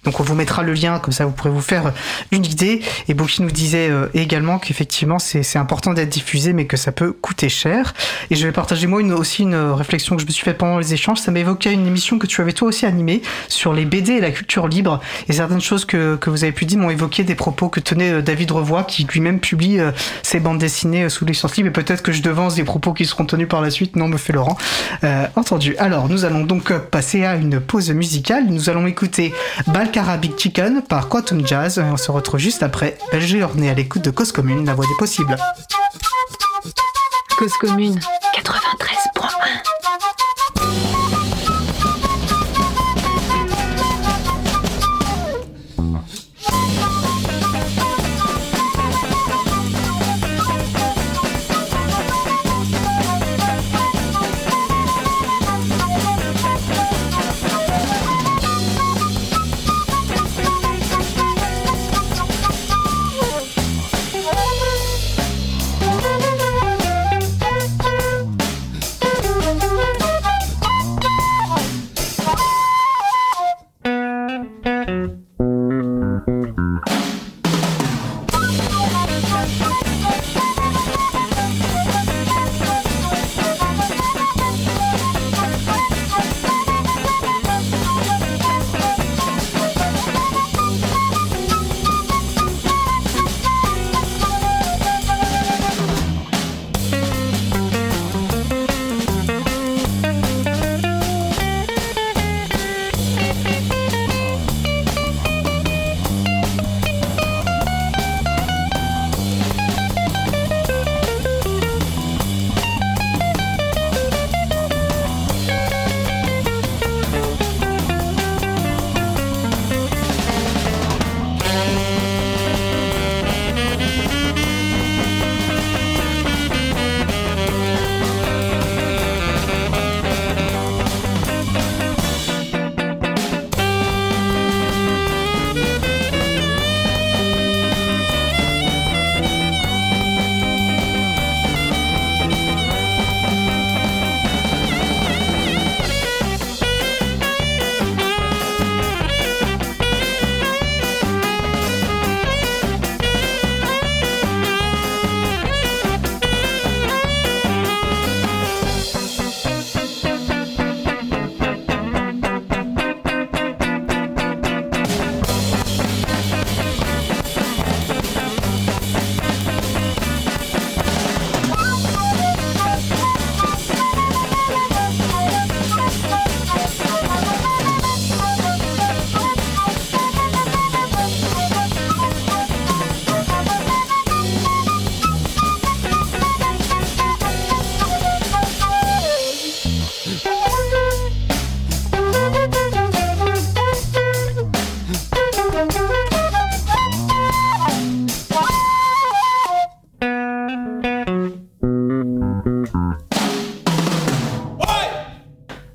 Donc 0.05 0.21
on 0.21 0.23
vous 0.23 0.35
mettra 0.35 0.63
le 0.63 0.73
lien, 0.73 0.99
comme 0.99 1.13
ça 1.13 1.25
vous 1.25 1.33
pourrez 1.33 1.51
vous 1.51 1.61
faire 1.61 1.93
une 2.33 2.45
idée. 2.45 2.83
Et 3.09 3.15
Boki 3.15 3.43
nous 3.43 3.51
disait 3.51 3.89
euh, 3.91 4.09
également 4.15 4.59
qu'effectivement 4.59 5.19
c'est 5.19 5.57
important 5.57 5.93
d'être 5.93 6.09
diffusé, 6.09 6.53
mais 6.53 6.67
que 6.67 6.77
ça 6.77 6.93
peut 6.93 7.13
coûter 7.13 7.49
cher. 7.49 7.95
Et 8.31 8.37
je 8.37 8.47
vais 8.47 8.53
partager 8.53 8.87
moi 8.87 9.01
aussi 9.03 9.43
une 9.43 9.57
réflexion 9.57 10.17
que 10.17 10.23
je 10.23 10.27
me 10.27 10.33
suis 10.33 10.45
faite 10.45 10.59
pendant 10.59 10.79
les 10.79 10.95
échanges. 10.95 11.19
Ça 11.19 11.31
m'évoquait 11.31 11.73
une 11.73 11.87
émission 11.87 12.19
que 12.19 12.27
tu 12.27 12.41
avais 12.41 12.53
toi 12.53 12.69
aussi 12.69 12.87
animée 12.87 13.23
sur 13.49 13.73
les 13.73 13.85
BD 13.85 14.13
et 14.13 14.21
la 14.21 14.31
culture 14.31 14.69
libre. 14.69 15.01
Et 15.29 15.33
certaines 15.33 15.61
choses 15.61 15.85
que, 15.85 16.17
que 16.17 16.31
vous 16.31 16.45
avez 16.45 16.53
pu 16.53 16.65
dire 16.65 16.79
m'ont 16.79 16.91
évoqué 16.91 17.25
des 17.25 17.35
propos 17.35 17.69
que 17.69 17.81
tenait 17.81 18.13
euh, 18.13 18.23
David 18.23 18.51
Revoy, 18.51 18.85
qui 18.85 19.05
lui-même 19.05 19.41
publie 19.41 19.79
euh, 19.79 19.93
ses 20.23 20.41
bandes 20.41 20.59
dessinées 20.59 21.05
euh, 21.05 21.09
sous 21.09 21.25
licence 21.25 21.57
libre. 21.57 21.69
Et 21.69 21.73
peut-être 21.73 22.03
que 22.03 22.13
je 22.13 22.23
devance 22.23 22.55
des 22.55 22.65
propos 22.65 22.93
qui 22.93 23.07
seront 23.07 23.25
tenus 23.25 23.49
par 23.49 23.61
la 23.61 23.71
suite. 23.71 23.97
Non, 23.97 24.09
me 24.09 24.17
fait 24.17 24.33
Laurent. 24.33 24.57
Euh, 25.05 25.27
entendu. 25.37 25.77
Alors, 25.79 26.09
nous 26.09 26.25
allons 26.25 26.45
donc 26.45 26.71
euh, 26.71 26.79
passer 26.79 27.25
à 27.25 27.37
une 27.41 27.61
pause 27.61 27.91
musicale. 27.91 28.47
Nous 28.47 28.71
allons 28.71 28.87
écouter 28.87 29.33
Balkara 29.69 30.17
Big 30.17 30.39
Chicken 30.39 30.83
par 30.83 31.09
Quantum 31.09 31.47
Jazz. 31.47 31.79
On 31.79 31.97
se 31.97 32.11
retrouve 32.11 32.41
juste 32.41 32.63
après. 32.63 32.99
Belle 33.13 33.27
journée 33.27 33.71
à 33.71 33.75
l'écoute 33.75 34.03
de 34.03 34.11
Cause 34.11 34.33
Commune, 34.33 34.67
la 34.67 34.75
voix 34.75 34.87
des 34.87 34.97
possibles. 34.99 35.37
Cause 37.39 37.53
commune 37.61 37.99
93.1 38.37 39.18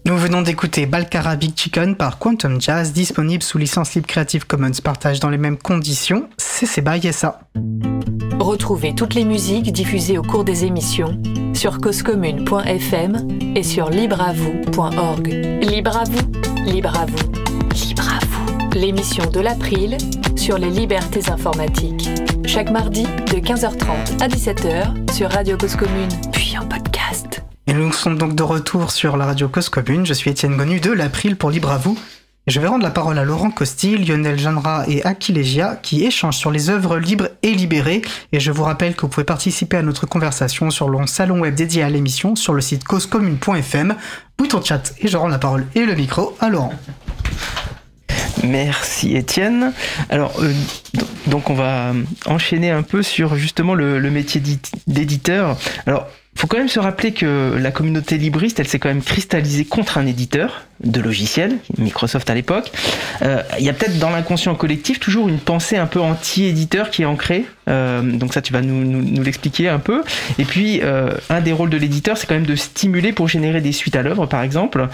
Nous 0.06 0.18
venons 0.18 0.42
d'écouter 0.42 0.86
Balkara 0.86 1.36
Big 1.36 1.58
Chicken 1.58 1.96
par 1.96 2.20
Quantum 2.20 2.60
Jazz, 2.60 2.92
disponible 2.94 3.42
sous 3.42 3.58
licence 3.58 3.96
libre 3.96 4.08
Creative 4.08 4.46
Commons, 4.46 4.72
partage 4.84 5.20
dans 5.20 5.30
les 5.30 5.38
mêmes 5.38 5.58
conditions. 5.58 6.30
C'est 6.38 6.82
by 6.82 7.12
ça. 7.14 7.40
Retrouvez 8.40 8.94
toutes 8.94 9.16
les 9.16 9.26
musiques 9.26 9.72
diffusées 9.72 10.18
au 10.18 10.22
cours 10.22 10.44
des 10.44 10.66
émissions 10.66 11.22
sur 11.54 11.80
causecommune.fm 11.80 13.28
et 13.56 13.64
sur 13.64 13.90
libreavoue.org. 13.90 15.28
Libre 15.62 15.98
à 15.98 16.04
vous, 16.04 16.32
libre 16.66 17.00
à 17.00 17.06
vous, 17.06 17.32
libre 17.74 18.04
à 18.10 18.26
vous. 18.26 18.78
L'émission 18.78 19.30
de 19.32 19.40
l'April 19.40 19.98
sur 20.36 20.58
les 20.58 20.70
libertés 20.70 21.30
informatiques. 21.30 22.10
Chaque 22.46 22.70
mardi 22.70 23.04
de 23.04 23.40
15h30 23.40 24.22
à 24.22 24.28
17h 24.28 25.14
sur 25.14 25.32
Radio 25.32 25.58
Cause 25.58 25.76
Commune, 25.76 26.10
en 26.58 26.66
podcast. 26.66 27.44
Et 27.68 27.74
nous 27.74 27.92
sommes 27.92 28.18
donc 28.18 28.36
de 28.36 28.44
retour 28.44 28.92
sur 28.92 29.18
la 29.18 29.26
radio 29.26 29.48
Cause 29.48 29.70
Commune. 29.70 30.06
Je 30.06 30.14
suis 30.14 30.30
Étienne 30.30 30.56
Gonu 30.56 30.80
de 30.80 30.92
l'April 30.92 31.36
pour 31.36 31.50
Libre 31.50 31.72
à 31.72 31.78
vous. 31.78 31.98
Et 32.46 32.52
je 32.52 32.60
vais 32.60 32.68
rendre 32.68 32.84
la 32.84 32.92
parole 32.92 33.18
à 33.18 33.24
Laurent 33.24 33.50
Costi, 33.50 33.98
Lionel 33.98 34.38
Janra 34.38 34.84
et 34.88 35.04
Aquilegia 35.04 35.78
qui 35.82 36.04
échangent 36.06 36.38
sur 36.38 36.52
les 36.52 36.70
œuvres 36.70 36.98
libres 36.98 37.30
et 37.42 37.52
libérées. 37.52 38.02
Et 38.34 38.40
je 38.40 38.52
vous 38.52 38.64
rappelle 38.64 38.96
que 38.96 39.02
vous 39.02 39.08
pouvez 39.08 39.24
participer 39.24 39.78
à 39.78 39.82
notre 39.82 40.06
conversation 40.06 40.70
sur 40.70 40.90
le 40.90 41.08
salon 41.08 41.40
web 41.40 41.56
dédié 41.56 41.82
à 41.82 41.90
l'émission 41.90 42.36
sur 42.36 42.54
le 42.54 42.62
site 42.62 42.84
causecommune.fm. 42.84 43.96
Bouton 44.38 44.62
chat 44.62 44.94
et 45.00 45.08
je 45.08 45.18
rends 45.18 45.30
la 45.30 45.40
parole 45.40 45.66
et 45.76 45.86
le 45.86 45.96
micro 45.96 46.36
à 46.40 46.50
Laurent. 46.50 46.74
Merci 48.44 49.16
Étienne. 49.16 49.74
Alors, 50.10 50.34
euh, 50.40 50.52
donc 51.28 51.50
on 51.50 51.54
va 51.54 51.94
enchaîner 52.26 52.70
un 52.72 52.84
peu 52.84 53.02
sur 53.02 53.36
justement 53.36 53.74
le, 53.74 54.00
le 54.00 54.12
métier 54.12 54.42
d'éditeur. 54.86 55.58
Alors, 55.86 56.08
faut 56.36 56.48
quand 56.48 56.58
même 56.58 56.68
se 56.68 56.80
rappeler 56.80 57.14
que 57.14 57.58
la 57.60 57.72
communauté 57.72 58.18
libriste, 58.18 58.60
elle 58.60 58.68
s'est 58.68 58.80
quand 58.80 58.90
même 58.90 59.04
cristallisée 59.04 59.66
contre 59.66 59.98
un 59.98 60.06
éditeur 60.06 60.64
de 60.84 61.00
logiciels, 61.00 61.58
Microsoft 61.78 62.30
à 62.30 62.34
l'époque. 62.34 62.72
Euh, 63.22 63.42
il 63.60 63.66
y 63.66 63.70
a 63.70 63.74
peut-être 63.74 64.00
dans 64.00 64.10
l'inconscient 64.10 64.54
collectif 64.56 65.00
toujours 65.00 65.30
une 65.30 65.40
pensée 65.40 65.78
un 65.78 65.86
peu 65.86 66.02
anti-éditeur 66.02 66.90
qui 66.90 67.04
est 67.04 67.06
ancrée. 67.06 67.46
Euh, 67.70 68.02
donc 68.02 68.34
ça, 68.34 68.42
tu 68.42 68.52
vas 68.52 68.62
nous, 68.62 68.84
nous, 68.84 69.24
l'expliquer 69.24 69.70
un 69.70 69.80
peu. 69.80 70.04
Et 70.38 70.44
puis, 70.44 70.82
euh, 70.84 71.12
un 71.30 71.40
des 71.40 71.54
rôles 71.54 71.70
de 71.70 71.78
l'éditeur, 71.78 72.18
c'est 72.18 72.28
quand 72.28 72.36
même 72.36 72.46
de 72.46 72.56
stimuler 72.56 73.14
pour 73.14 73.30
générer 73.30 73.62
des 73.62 73.72
suites 73.72 73.96
à 73.96 74.02
l'œuvre, 74.02 74.26
par 74.26 74.42
exemple. 74.42 74.88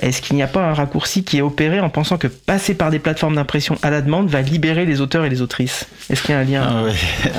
Est-ce 0.00 0.22
qu'il 0.22 0.36
n'y 0.36 0.42
a 0.42 0.46
pas 0.46 0.62
un 0.62 0.74
raccourci 0.74 1.24
qui 1.24 1.38
est 1.38 1.42
opéré 1.42 1.80
en 1.80 1.88
pensant 1.88 2.18
que 2.18 2.28
passer 2.28 2.74
par 2.74 2.90
des 2.90 2.98
plateformes 2.98 3.34
d'impression 3.34 3.76
à 3.82 3.90
la 3.90 4.02
demande 4.02 4.28
va 4.28 4.42
libérer 4.42 4.84
les 4.84 5.00
auteurs 5.00 5.24
et 5.24 5.30
les 5.30 5.42
autrices? 5.42 5.86
Est-ce 6.10 6.22
qu'il 6.22 6.34
y 6.34 6.34
a 6.34 6.40
un 6.40 6.44
lien? 6.44 6.62
Ah 6.64 7.30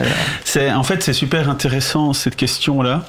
C'est 0.43 0.71
En 0.71 0.83
fait, 0.83 1.01
c'est 1.01 1.13
super 1.13 1.49
intéressant 1.49 2.11
cette 2.13 2.35
question-là. 2.35 3.05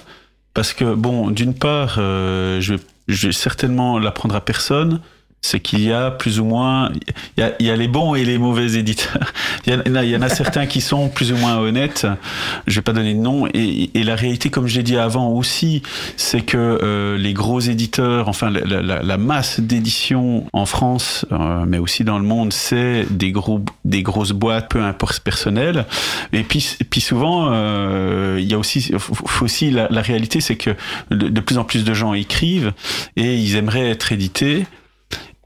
Parce 0.58 0.72
que, 0.72 0.92
bon, 0.92 1.30
d'une 1.30 1.54
part, 1.54 1.98
euh, 1.98 2.60
je, 2.60 2.74
vais, 2.74 2.80
je 3.06 3.28
vais 3.28 3.32
certainement 3.32 4.00
l'apprendre 4.00 4.34
à 4.34 4.40
personne 4.40 5.00
c'est 5.40 5.60
qu'il 5.60 5.80
y 5.82 5.92
a 5.92 6.10
plus 6.10 6.40
ou 6.40 6.44
moins, 6.44 6.90
il 7.36 7.40
y 7.40 7.42
a, 7.42 7.54
il 7.60 7.66
y 7.66 7.70
a, 7.70 7.76
les 7.76 7.88
bons 7.88 8.14
et 8.14 8.24
les 8.24 8.38
mauvais 8.38 8.74
éditeurs. 8.74 9.32
Il 9.66 9.74
y, 9.74 9.90
en 9.90 9.94
a, 9.96 10.04
il 10.04 10.10
y 10.10 10.16
en 10.16 10.22
a 10.22 10.30
certains 10.30 10.66
qui 10.66 10.80
sont 10.80 11.10
plus 11.10 11.30
ou 11.32 11.36
moins 11.36 11.58
honnêtes. 11.58 12.06
Je 12.66 12.76
vais 12.76 12.82
pas 12.82 12.94
donner 12.94 13.12
de 13.12 13.18
nom. 13.18 13.46
Et, 13.52 13.90
et 13.92 14.02
la 14.02 14.16
réalité, 14.16 14.48
comme 14.48 14.66
j'ai 14.66 14.82
dit 14.82 14.96
avant 14.96 15.28
aussi, 15.28 15.82
c'est 16.16 16.40
que 16.40 16.56
euh, 16.56 17.18
les 17.18 17.34
gros 17.34 17.60
éditeurs, 17.60 18.28
enfin 18.28 18.50
la, 18.50 18.80
la, 18.80 19.02
la 19.02 19.18
masse 19.18 19.60
d'éditions 19.60 20.46
en 20.54 20.64
France, 20.64 21.26
euh, 21.32 21.64
mais 21.66 21.76
aussi 21.78 22.02
dans 22.02 22.18
le 22.18 22.24
monde, 22.24 22.52
c'est 22.52 23.04
des 23.10 23.30
gros, 23.30 23.60
des 23.84 24.02
grosses 24.02 24.32
boîtes, 24.32 24.70
peu 24.70 24.82
importe 24.82 25.20
personnel. 25.20 25.84
Et 26.32 26.44
puis, 26.44 26.76
puis 26.88 27.00
souvent, 27.02 27.50
euh, 27.52 28.38
il 28.40 28.50
y 28.50 28.54
a 28.54 28.58
aussi, 28.58 28.92
faut 28.98 29.44
aussi 29.44 29.70
la, 29.70 29.88
la 29.90 30.00
réalité, 30.00 30.40
c'est 30.40 30.56
que 30.56 30.70
de, 31.10 31.28
de 31.28 31.40
plus 31.40 31.58
en 31.58 31.64
plus 31.64 31.84
de 31.84 31.92
gens 31.92 32.14
écrivent 32.14 32.72
et 33.16 33.36
ils 33.36 33.56
aimeraient 33.56 33.90
être 33.90 34.12
édités 34.12 34.64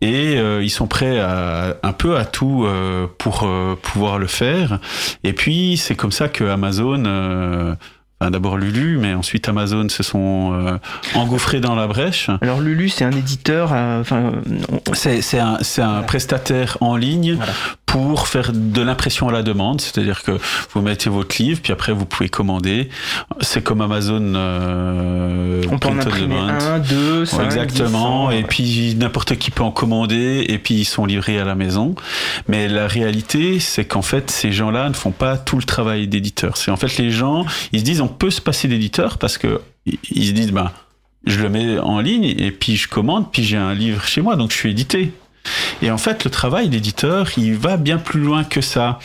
et 0.03 0.37
euh, 0.37 0.63
ils 0.63 0.71
sont 0.71 0.89
prêts 0.89 1.21
à, 1.21 1.77
un 1.83 1.93
peu 1.93 2.19
à 2.19 2.25
tout 2.25 2.65
euh, 2.65 3.07
pour 3.19 3.45
euh, 3.45 3.79
pouvoir 3.81 4.19
le 4.19 4.27
faire. 4.27 4.81
Et 5.23 5.33
puis 5.33 5.77
c'est 5.77 5.95
comme 5.95 6.11
ça 6.11 6.29
que 6.29 6.45
Amazon 6.45 7.77
d'abord 8.31 8.57
Lulu, 8.57 8.99
mais 8.99 9.15
ensuite 9.15 9.49
Amazon 9.49 9.89
se 9.89 10.03
sont 10.03 10.53
euh, 10.55 10.79
engouffrés 11.15 11.61
dans 11.61 11.75
la 11.75 11.87
brèche. 11.87 12.31
Alors 12.41 12.61
Lulu, 12.61 12.89
c'est 12.89 13.05
un 13.05 13.13
éditeur, 13.13 13.71
euh, 13.73 14.01
enfin, 14.01 14.33
c'est 14.93 15.39
un, 15.39 15.59
un 15.79 16.03
prestataire 16.03 16.79
en 16.81 16.97
ligne 16.97 17.39
pour 17.93 18.27
faire 18.27 18.53
de 18.55 18.81
l'impression 18.81 19.29
à 19.29 19.33
la 19.33 19.43
demande, 19.43 19.83
c'est-à-dire 19.83 20.23
que 20.23 20.39
vous 20.73 20.81
mettez 20.81 21.11
votre 21.11 21.37
livre, 21.43 21.61
puis 21.63 21.75
après 21.75 21.93
vous 21.93 22.07
pouvez 22.07 22.31
commander. 22.31 22.89
C'est 23.43 23.63
comme 23.63 23.83
Amazon. 23.83 24.33
Euh, 24.35 25.63
on 25.71 25.79
peut 25.79 25.89
en 25.89 25.99
imprimer 25.99 26.39
un, 26.39 26.79
deux, 26.79 27.27
cinq, 27.27 27.45
exactement. 27.45 28.31
et 28.31 28.45
puis 28.45 28.95
n'importe 28.99 29.37
qui 29.37 29.51
peut 29.51 29.63
en 29.63 29.73
commander, 29.73 30.47
et 30.49 30.57
puis 30.57 30.77
ils 30.77 30.85
sont 30.87 31.05
livrés 31.05 31.39
à 31.39 31.45
la 31.45 31.55
maison. 31.55 31.95
Mais 32.49 32.67
la 32.67 32.87
réalité, 32.87 33.61
c'est 33.61 33.85
qu'en 33.85 34.01
fait, 34.01 34.31
ces 34.31 34.53
gens-là 34.53 34.89
ne 34.89 34.95
font 34.95 35.11
pas 35.11 35.37
tout 35.37 35.59
le 35.59 35.65
travail 35.65 36.09
d'éditeur. 36.09 36.57
C'est 36.57 36.71
en 36.71 36.79
fait 36.79 36.97
les 36.97 37.11
gens, 37.11 37.45
ils 37.73 37.81
se 37.81 37.85
disent 37.85 38.01
on 38.01 38.09
peut 38.13 38.31
se 38.31 38.41
passer 38.41 38.69
d'éditeur 38.69 39.19
parce 39.19 39.39
que 39.39 39.61
ils 39.87 40.27
se 40.27 40.33
disent, 40.33 40.53
ben, 40.53 40.71
je 41.27 41.41
le 41.41 41.49
mets 41.49 41.79
en 41.79 42.01
ligne 42.01 42.25
et 42.25 42.51
puis 42.51 42.77
je 42.77 42.89
commande, 42.89 43.31
puis 43.33 43.43
j'ai 43.43 43.57
un 43.57 43.75
livre 43.75 44.05
chez 44.05 44.21
moi, 44.21 44.37
donc 44.37 44.51
je 44.51 44.57
suis 44.57 44.71
édité. 44.71 45.13
Et 45.83 45.91
en 45.91 45.99
fait, 45.99 46.25
le 46.25 46.31
travail 46.31 46.69
d'éditeur, 46.69 47.29
il 47.37 47.55
va 47.55 47.77
bien 47.77 47.99
plus 47.99 48.21
loin 48.21 48.45
que 48.45 48.61
ça. 48.61 49.01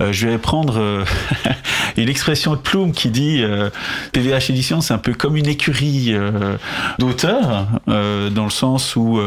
Euh, 0.00 0.12
je 0.12 0.28
vais 0.28 0.38
prendre 0.38 0.78
euh, 0.78 1.04
une 1.96 2.08
expression 2.08 2.54
de 2.54 2.60
Plume 2.60 2.92
qui 2.92 3.10
dit 3.10 3.42
euh, 3.42 3.70
PVH 4.12 4.50
édition, 4.50 4.80
c'est 4.80 4.94
un 4.94 4.98
peu 4.98 5.14
comme 5.14 5.36
une 5.36 5.46
écurie 5.46 6.08
euh, 6.10 6.56
d'auteurs, 6.98 7.66
euh, 7.88 8.30
dans 8.30 8.44
le 8.44 8.50
sens 8.50 8.96
où 8.96 9.20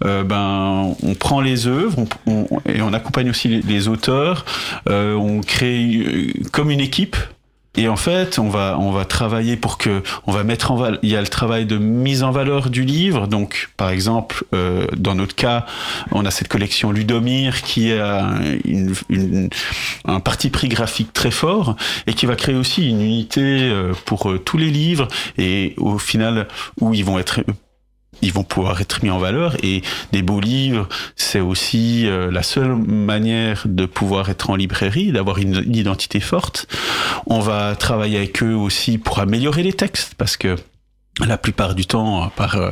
ben 0.00 0.94
on 1.02 1.14
prend 1.14 1.40
les 1.40 1.66
œuvres 1.66 2.04
et 2.66 2.82
on 2.82 2.92
accompagne 2.92 3.30
aussi 3.30 3.48
les 3.48 3.88
auteurs. 3.88 4.44
on 4.86 5.40
crée 5.40 6.32
comme 6.52 6.70
une 6.70 6.80
équipe 6.80 7.16
et 7.76 7.88
en 7.88 7.96
fait, 7.96 8.40
on 8.40 8.48
va 8.48 8.76
on 8.80 8.90
va 8.90 9.04
travailler 9.04 9.56
pour 9.56 9.78
que 9.78 10.02
on 10.26 10.32
va 10.32 10.42
mettre 10.42 10.72
en 10.72 10.76
valeur. 10.76 10.98
Il 11.02 11.08
y 11.08 11.16
a 11.16 11.20
le 11.20 11.28
travail 11.28 11.66
de 11.66 11.78
mise 11.78 12.24
en 12.24 12.32
valeur 12.32 12.68
du 12.68 12.84
livre. 12.84 13.28
Donc, 13.28 13.70
par 13.76 13.90
exemple, 13.90 14.44
euh, 14.54 14.86
dans 14.96 15.14
notre 15.14 15.36
cas, 15.36 15.66
on 16.10 16.24
a 16.26 16.32
cette 16.32 16.48
collection 16.48 16.90
Ludomir 16.90 17.62
qui 17.62 17.92
a 17.92 18.28
une, 18.64 18.94
une, 19.08 19.50
un 20.04 20.18
parti 20.18 20.50
pris 20.50 20.68
graphique 20.68 21.12
très 21.12 21.30
fort 21.30 21.76
et 22.08 22.14
qui 22.14 22.26
va 22.26 22.34
créer 22.34 22.56
aussi 22.56 22.88
une 22.88 23.02
unité 23.02 23.40
euh, 23.40 23.92
pour 24.04 24.30
euh, 24.30 24.38
tous 24.38 24.58
les 24.58 24.70
livres 24.70 25.06
et 25.38 25.74
au 25.76 25.98
final 25.98 26.48
où 26.80 26.92
ils 26.92 27.04
vont 27.04 27.20
être 27.20 27.40
ils 28.22 28.32
vont 28.32 28.42
pouvoir 28.42 28.80
être 28.80 29.02
mis 29.02 29.10
en 29.10 29.18
valeur 29.18 29.56
et 29.62 29.82
des 30.12 30.22
beaux 30.22 30.40
livres, 30.40 30.88
c'est 31.16 31.40
aussi 31.40 32.06
euh, 32.06 32.30
la 32.30 32.42
seule 32.42 32.74
manière 32.74 33.62
de 33.66 33.86
pouvoir 33.86 34.28
être 34.30 34.50
en 34.50 34.56
librairie, 34.56 35.12
d'avoir 35.12 35.38
une, 35.38 35.62
identité 35.74 36.20
forte. 36.20 36.66
On 37.26 37.40
va 37.40 37.74
travailler 37.76 38.18
avec 38.18 38.42
eux 38.42 38.54
aussi 38.54 38.98
pour 38.98 39.18
améliorer 39.18 39.62
les 39.62 39.72
textes 39.72 40.14
parce 40.16 40.36
que 40.36 40.56
la 41.26 41.36
plupart 41.36 41.74
du 41.74 41.86
temps, 41.86 42.30
par 42.34 42.56
euh, 42.56 42.70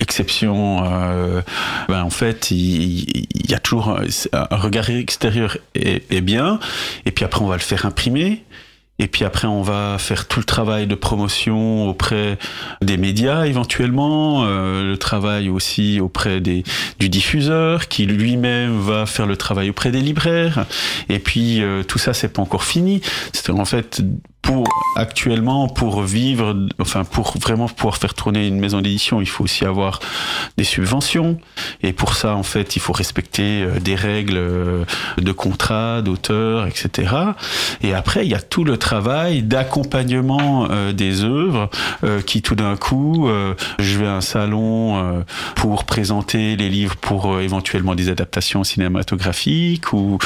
exception, 0.00 0.84
euh, 0.84 1.42
ben 1.88 2.02
en 2.02 2.10
fait, 2.10 2.50
il, 2.50 3.26
y 3.48 3.54
a 3.54 3.58
toujours 3.58 3.98
un, 4.32 4.56
regard 4.56 4.88
extérieur 4.88 5.58
est, 5.74 6.10
est 6.10 6.20
bien, 6.22 6.58
et 7.04 7.10
puis 7.10 7.24
après 7.24 7.42
on 7.42 7.48
va 7.48 7.56
le 7.56 7.60
faire 7.60 7.84
imprimer. 7.84 8.44
Et 9.02 9.08
puis 9.08 9.24
après, 9.24 9.48
on 9.48 9.62
va 9.62 9.96
faire 9.98 10.28
tout 10.28 10.38
le 10.38 10.44
travail 10.44 10.86
de 10.86 10.94
promotion 10.94 11.88
auprès 11.88 12.38
des 12.82 12.96
médias 12.96 13.46
éventuellement, 13.46 14.44
euh, 14.44 14.92
le 14.92 14.96
travail 14.96 15.48
aussi 15.48 15.98
auprès 15.98 16.40
des, 16.40 16.62
du 17.00 17.08
diffuseur 17.08 17.88
qui 17.88 18.06
lui-même 18.06 18.78
va 18.78 19.04
faire 19.06 19.26
le 19.26 19.36
travail 19.36 19.70
auprès 19.70 19.90
des 19.90 20.00
libraires. 20.00 20.66
Et 21.08 21.18
puis 21.18 21.62
euh, 21.62 21.82
tout 21.82 21.98
ça, 21.98 22.14
c'est 22.14 22.28
pas 22.28 22.42
encore 22.42 22.62
fini. 22.62 23.00
C'est 23.32 23.50
en 23.50 23.64
fait 23.64 24.02
pour 24.42 24.66
actuellement 24.96 25.68
pour 25.68 26.02
vivre 26.02 26.54
enfin 26.78 27.04
pour 27.04 27.36
vraiment 27.38 27.68
pouvoir 27.68 27.96
faire 27.96 28.12
tourner 28.12 28.46
une 28.46 28.58
maison 28.58 28.80
d'édition 28.80 29.20
il 29.20 29.28
faut 29.28 29.44
aussi 29.44 29.64
avoir 29.64 30.00
des 30.58 30.64
subventions. 30.64 31.38
Et 31.82 31.92
pour 31.92 32.14
ça 32.14 32.34
en 32.34 32.42
fait 32.42 32.76
il 32.76 32.80
faut 32.80 32.92
respecter 32.92 33.66
des 33.80 33.94
règles 33.94 34.40
de 35.18 35.32
contrat 35.32 36.02
d'auteur 36.02 36.66
etc 36.66 37.14
et 37.82 37.94
après 37.94 38.26
il 38.26 38.30
y 38.30 38.34
a 38.34 38.40
tout 38.40 38.64
le 38.64 38.76
travail 38.76 39.42
d'accompagnement 39.42 40.68
euh, 40.70 40.92
des 40.92 41.24
œuvres 41.24 41.70
euh, 42.04 42.20
qui 42.20 42.42
tout 42.42 42.54
d'un 42.54 42.76
coup 42.76 43.28
euh, 43.28 43.54
je 43.78 43.98
vais 43.98 44.06
à 44.06 44.14
un 44.16 44.20
salon 44.20 45.22
pour 45.56 45.84
présenter 45.84 46.56
les 46.56 46.68
livres 46.68 46.96
pour 46.96 47.40
éventuellement 47.40 47.94
des 47.94 48.08
adaptations 48.08 48.64
cinématographiques 48.64 49.92
ou 49.92 50.18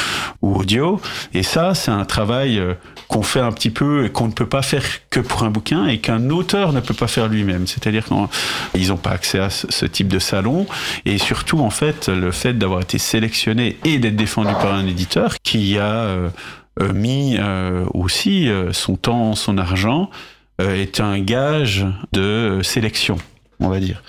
audio. 0.42 1.00
Et 1.34 1.42
ça 1.42 1.74
c'est 1.74 1.90
un 1.90 2.04
travail 2.04 2.60
qu'on 3.08 3.22
fait 3.22 3.40
un 3.40 3.52
petit 3.52 3.70
peu 3.70 4.05
qu'on 4.12 4.26
ne 4.26 4.32
peut 4.32 4.46
pas 4.46 4.62
faire 4.62 4.84
que 5.10 5.20
pour 5.20 5.42
un 5.42 5.50
bouquin 5.50 5.86
et 5.86 5.98
qu'un 5.98 6.30
auteur 6.30 6.72
ne 6.72 6.80
peut 6.80 6.94
pas 6.94 7.06
faire 7.06 7.28
lui-même. 7.28 7.66
C'est-à-dire 7.66 8.04
qu'ils 8.04 8.88
n'ont 8.88 8.96
pas 8.96 9.10
accès 9.10 9.38
à 9.38 9.50
ce 9.50 9.86
type 9.86 10.08
de 10.08 10.18
salon 10.18 10.66
et 11.04 11.18
surtout 11.18 11.60
en 11.60 11.70
fait 11.70 12.08
le 12.08 12.30
fait 12.30 12.54
d'avoir 12.54 12.80
été 12.80 12.98
sélectionné 12.98 13.76
et 13.84 13.98
d'être 13.98 14.16
défendu 14.16 14.52
par 14.52 14.74
un 14.74 14.86
éditeur 14.86 15.36
qui 15.42 15.78
a 15.78 16.30
euh, 16.80 16.92
mis 16.92 17.36
euh, 17.38 17.86
aussi 17.94 18.48
euh, 18.48 18.72
son 18.72 18.96
temps, 18.96 19.34
son 19.34 19.56
argent 19.56 20.10
est 20.58 21.00
un 21.00 21.18
gage 21.20 21.86
de 22.14 22.60
sélection, 22.62 23.16
on 23.60 23.68
va 23.68 23.78
dire. 23.78 24.02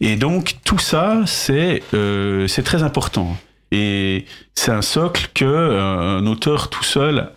Et 0.00 0.16
donc 0.16 0.56
tout 0.64 0.78
ça 0.78 1.20
c'est 1.26 1.82
c'est 2.46 2.62
très 2.62 2.82
important. 2.82 3.36
Et 3.70 4.24
c'est 4.54 4.70
un 4.70 4.80
socle 4.80 5.28
que 5.34 5.44
un 5.44 6.26
auteur 6.26 6.70
tout 6.70 6.84
seul 6.84 7.30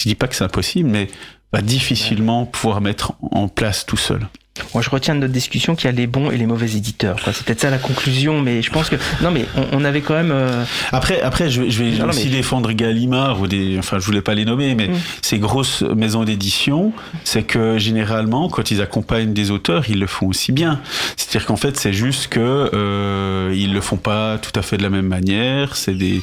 je 0.00 0.08
dis 0.08 0.14
pas 0.14 0.28
que 0.28 0.34
c'est 0.34 0.44
impossible, 0.44 0.88
mais 0.88 1.08
va 1.52 1.60
difficilement 1.60 2.46
pouvoir 2.46 2.80
mettre 2.80 3.12
en 3.20 3.48
place 3.48 3.84
tout 3.84 3.96
seul. 3.96 4.26
Moi, 4.74 4.82
je 4.82 4.90
retiens 4.90 5.14
de 5.14 5.20
notre 5.20 5.32
discussion 5.32 5.76
qu'il 5.76 5.86
y 5.86 5.88
a 5.88 5.92
les 5.92 6.08
bons 6.08 6.30
et 6.30 6.36
les 6.36 6.46
mauvais 6.46 6.72
éditeurs. 6.72 7.18
C'est 7.24 7.44
peut-être 7.44 7.60
ça 7.60 7.70
la 7.70 7.78
conclusion, 7.78 8.40
mais 8.40 8.62
je 8.62 8.70
pense 8.70 8.88
que 8.88 8.96
non, 9.22 9.30
mais 9.30 9.44
on, 9.72 9.84
avait 9.84 10.00
quand 10.00 10.14
même. 10.14 10.32
Euh, 10.32 10.64
après, 10.90 11.20
après, 11.20 11.48
je, 11.48 11.62
vais 11.62 12.02
aussi 12.02 12.30
défendre 12.30 12.72
Gallimard 12.72 13.40
ou 13.40 13.46
des, 13.46 13.78
enfin, 13.78 13.98
je 14.00 14.04
voulais 14.04 14.22
pas 14.22 14.34
les 14.34 14.44
nommer, 14.44 14.74
mais 14.74 14.88
mm. 14.88 14.96
ces 15.22 15.38
grosses 15.38 15.82
maisons 15.82 16.24
d'édition, 16.24 16.92
c'est 17.24 17.44
que 17.44 17.78
généralement, 17.78 18.48
quand 18.48 18.70
ils 18.72 18.82
accompagnent 18.82 19.32
des 19.32 19.52
auteurs, 19.52 19.88
ils 19.88 20.00
le 20.00 20.06
font 20.08 20.26
aussi 20.26 20.50
bien. 20.50 20.80
C'est-à-dire 21.16 21.46
qu'en 21.46 21.56
fait, 21.56 21.76
c'est 21.76 21.92
juste 21.92 22.26
que 22.26 22.70
euh, 22.74 23.54
ils 23.56 23.72
le 23.72 23.80
font 23.80 23.98
pas 23.98 24.38
tout 24.38 24.58
à 24.58 24.62
fait 24.62 24.76
de 24.76 24.82
la 24.82 24.90
même 24.90 25.06
manière. 25.06 25.76
C'est 25.76 25.94
des, 25.94 26.22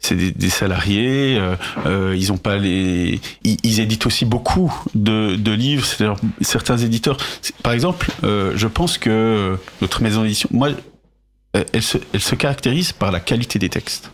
c'est 0.00 0.16
des, 0.16 0.50
salariés. 0.50 1.36
Euh, 1.38 1.54
euh, 1.86 2.16
ils 2.18 2.32
ont 2.32 2.36
pas 2.36 2.56
les, 2.56 3.20
ils, 3.44 3.80
éditent 3.80 4.06
aussi 4.06 4.24
beaucoup 4.24 4.72
de, 4.94 5.36
de 5.36 5.52
livres. 5.52 5.84
C'est-à-dire 5.84 6.16
certains 6.40 6.78
éditeurs 6.78 7.16
par 7.62 7.72
exemple, 7.72 8.10
euh, 8.24 8.52
je 8.56 8.66
pense 8.66 8.98
que 8.98 9.58
notre 9.80 10.02
maison 10.02 10.22
d'édition, 10.22 10.48
moi, 10.52 10.70
euh, 11.56 11.64
elle 11.72 11.82
se, 11.82 12.34
caractérise 12.34 12.92
par 12.92 13.10
la 13.10 13.20
qualité 13.20 13.58
des 13.58 13.68
textes. 13.68 14.12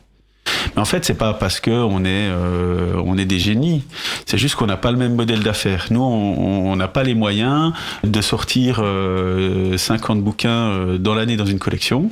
Mais 0.74 0.80
en 0.80 0.84
fait, 0.84 1.05
c'est 1.05 1.14
pas 1.18 1.34
parce 1.34 1.59
que 1.61 1.70
on 1.70 2.05
est, 2.05 2.28
euh, 2.30 3.01
on 3.05 3.18
est 3.18 3.24
des 3.24 3.38
génies. 3.38 3.84
C'est 4.26 4.38
juste 4.38 4.55
qu'on 4.55 4.66
n'a 4.66 4.76
pas 4.76 4.92
le 4.92 4.97
même 4.97 5.14
modèle 5.14 5.42
d'affaires. 5.42 5.86
Nous, 5.90 6.01
on 6.01 6.76
n'a 6.76 6.88
pas 6.88 7.03
les 7.03 7.14
moyens 7.14 7.72
de 8.05 8.20
sortir 8.20 8.76
50 8.76 10.22
bouquins 10.22 10.97
dans 10.99 11.14
l'année 11.14 11.36
dans 11.36 11.47
une 11.47 11.59
collection, 11.59 12.11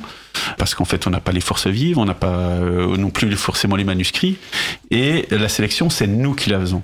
parce 0.57 0.75
qu'en 0.75 0.85
fait, 0.85 1.07
on 1.07 1.09
n'a 1.09 1.21
pas 1.21 1.31
les 1.31 1.41
forces 1.41 1.67
vives, 1.67 1.97
on 1.97 2.05
n'a 2.05 2.13
pas 2.13 2.59
non 2.59 3.09
plus 3.09 3.35
forcément 3.37 3.77
les 3.77 3.85
manuscrits. 3.85 4.37
Et 4.91 5.27
la 5.31 5.47
sélection, 5.47 5.89
c'est 5.89 6.07
nous 6.07 6.33
qui 6.33 6.49
la 6.49 6.59
faisons. 6.59 6.83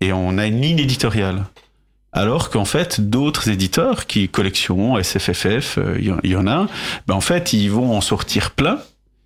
Et 0.00 0.12
on 0.12 0.36
a 0.36 0.46
une 0.46 0.60
ligne 0.60 0.78
éditoriale. 0.78 1.44
Alors 2.12 2.50
qu'en 2.50 2.66
fait, 2.66 3.00
d'autres 3.00 3.48
éditeurs 3.48 4.06
qui 4.06 4.28
collection, 4.28 5.02
SFFF, 5.02 5.78
il 5.98 6.10
euh, 6.10 6.20
y, 6.24 6.36
en 6.36 6.46
a, 6.46 6.66
ben 7.06 7.14
en 7.14 7.20
fait, 7.20 7.54
ils 7.54 7.70
vont 7.70 7.96
en 7.96 8.00
sortir 8.00 8.50
plein. 8.50 8.78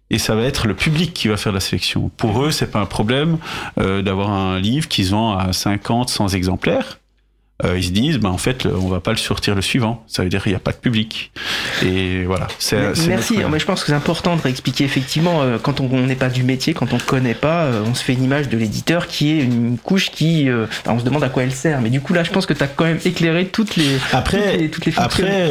Et 0.09 0.18
ça 0.18 0.37
va 0.37 0.43
être 0.43 0.68
le 0.68 0.74
public 0.74 1.12
qui 1.12 1.26
va 1.26 1.37
faire 1.37 1.51
la 1.51 1.59
sélection. 1.59 2.11
Pour 2.16 2.45
eux, 2.45 2.53
c'est 2.53 2.70
pas 2.70 2.78
un 2.78 2.87
problème 2.87 3.39
euh, 3.80 4.03
d'avoir 4.03 4.30
un 4.30 4.61
livre 4.61 4.87
qu'ils 4.87 5.16
ont 5.16 5.32
à 5.32 5.53
50, 5.53 6.11
100 6.11 6.28
exemplaires. 6.28 7.01
Euh, 7.65 7.79
ils 7.79 7.85
se 7.85 7.91
disent, 7.91 8.19
bah, 8.19 8.29
en 8.29 8.37
fait, 8.37 8.67
on 8.67 8.89
va 8.89 9.01
pas 9.01 9.13
le 9.13 9.17
sortir 9.17 9.55
le 9.55 9.63
suivant. 9.63 10.05
Ça 10.07 10.23
veut 10.23 10.29
dire 10.29 10.43
qu'il 10.43 10.53
n'y 10.53 10.57
a 10.57 10.61
pas 10.61 10.73
de 10.73 10.77
public. 10.77 11.33
Et 11.83 12.25
voilà. 12.25 12.49
Merci. 13.09 13.39
Mais 13.51 13.59
je 13.59 13.65
pense 13.65 13.81
que 13.81 13.87
c'est 13.87 13.95
important 13.95 14.37
de 14.37 14.43
réexpliquer 14.43 14.85
effectivement, 14.85 15.43
euh, 15.43 15.57
quand 15.61 15.81
on 15.81 15.89
n'est 15.89 16.17
pas 16.17 16.29
du 16.29 16.43
métier, 16.43 16.75
quand 16.75 16.93
on 16.93 16.97
ne 16.97 17.01
connaît 17.01 17.35
pas, 17.35 17.65
euh, 17.65 17.83
on 17.87 17.95
se 17.95 18.05
fait 18.05 18.13
une 18.13 18.25
image 18.25 18.51
de 18.51 18.59
l'éditeur 18.59 19.07
qui 19.07 19.31
est 19.31 19.43
une 19.43 19.79
couche 19.79 20.11
qui, 20.11 20.49
on 20.87 20.99
se 20.99 21.05
demande 21.05 21.25
à 21.25 21.31
quoi 21.31 21.45
elle 21.45 21.53
sert. 21.53 21.81
Mais 21.81 21.89
du 21.89 22.01
coup 22.03 22.13
là, 22.13 22.25
je 22.25 22.31
pense 22.31 22.45
que 22.45 22.53
tu 22.53 22.63
as 22.63 22.67
quand 22.67 22.85
même 22.85 23.01
éclairé 23.05 23.47
toutes 23.47 23.77
les 23.77 23.97
après 24.13 24.69
toutes 24.69 24.87
les, 24.87 24.93
après 24.97 25.51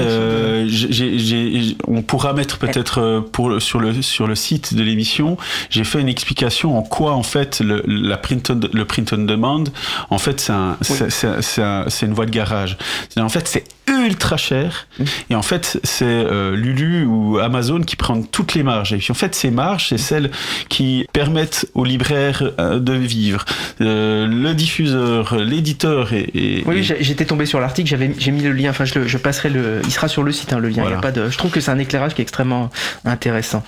on 1.88 2.02
pourra 2.02 2.34
mettre 2.34 2.58
peut-être 2.58 3.26
pour 3.32 3.62
sur 3.62 3.80
le 3.80 4.02
sur 4.02 4.28
le 4.28 4.36
site 4.36 4.74
de 4.76 4.84
l'émission, 4.84 5.38
j'ai 5.70 5.84
fait 5.84 6.02
une 6.02 6.10
explication 6.10 6.78
en 6.78 6.84
quoi 6.84 7.14
en 7.14 7.24
fait 7.24 7.62
le 7.62 7.84
la 7.88 8.18
print 8.18 8.50
on, 8.52 8.60
le 8.72 8.86
print 8.86 9.14
on 9.14 9.24
demand, 9.24 9.64
en 10.10 10.18
fait 10.18 10.40
c'est 10.40 10.54
un, 10.54 10.78
c'est 10.82 11.62
un 11.64 11.90
c'est 11.96 12.06
une 12.06 12.14
voie 12.14 12.26
de 12.26 12.32
garage. 12.32 12.78
En 13.18 13.30
fait, 13.30 13.48
c'est 13.48 13.64
ultra 13.88 14.38
cher. 14.38 14.88
Mmh. 15.00 15.04
Et 15.30 15.36
en 15.36 15.42
fait, 15.42 15.80
c'est 15.84 16.06
euh, 16.06 16.56
Lulu 16.56 17.06
ou 17.06 17.40
Amazon 17.40 17.82
qui 17.82 17.96
prennent 17.96 18.28
toutes 18.28 18.54
les 18.54 18.64
marges. 18.64 18.94
Et 18.94 18.98
puis 18.98 19.12
en 19.12 19.16
fait, 19.16 19.36
ces 19.36 19.52
marges, 19.52 19.90
c'est 19.90 19.98
celles 19.98 20.32
qui 20.70 21.08
permettent 21.14 21.68
aux 21.74 21.86
libraires 21.86 22.52
euh, 22.60 22.80
de 22.80 22.94
vivre. 22.94 23.46
Euh, 23.82 24.28
le 24.28 24.54
diffuseur, 24.54 25.38
l'éditeur 25.38 26.14
et, 26.14 26.64
Oui, 26.66 26.84
j'étais 26.84 27.26
tombé 27.26 27.46
sur 27.46 27.60
l'article, 27.60 27.90
j'avais, 27.90 28.14
j'ai 28.18 28.32
mis 28.32 28.42
le 28.42 28.52
lien, 28.52 28.72
enfin 28.72 28.86
je, 28.86 29.08
je, 29.08 29.18
passerai 29.18 29.50
le... 29.50 29.82
Il 29.84 29.92
sera 29.92 30.08
sur 30.08 30.24
le 30.24 30.32
site, 30.32 30.54
hein, 30.54 30.60
le 30.60 30.70
lien. 30.70 30.84
Il 30.86 30.92
y 30.92 30.94
a 30.94 30.98
pas 30.98 31.12
de, 31.12 31.30
je 31.30 31.38
trouve 31.38 31.52
que 31.52 31.60
c'est 31.60 31.72
un 31.72 31.80
éclairage 31.80 32.14
qui 32.14 32.22
est 32.22 32.24
extrêmement 32.24 32.70
intéressant. 33.06 33.64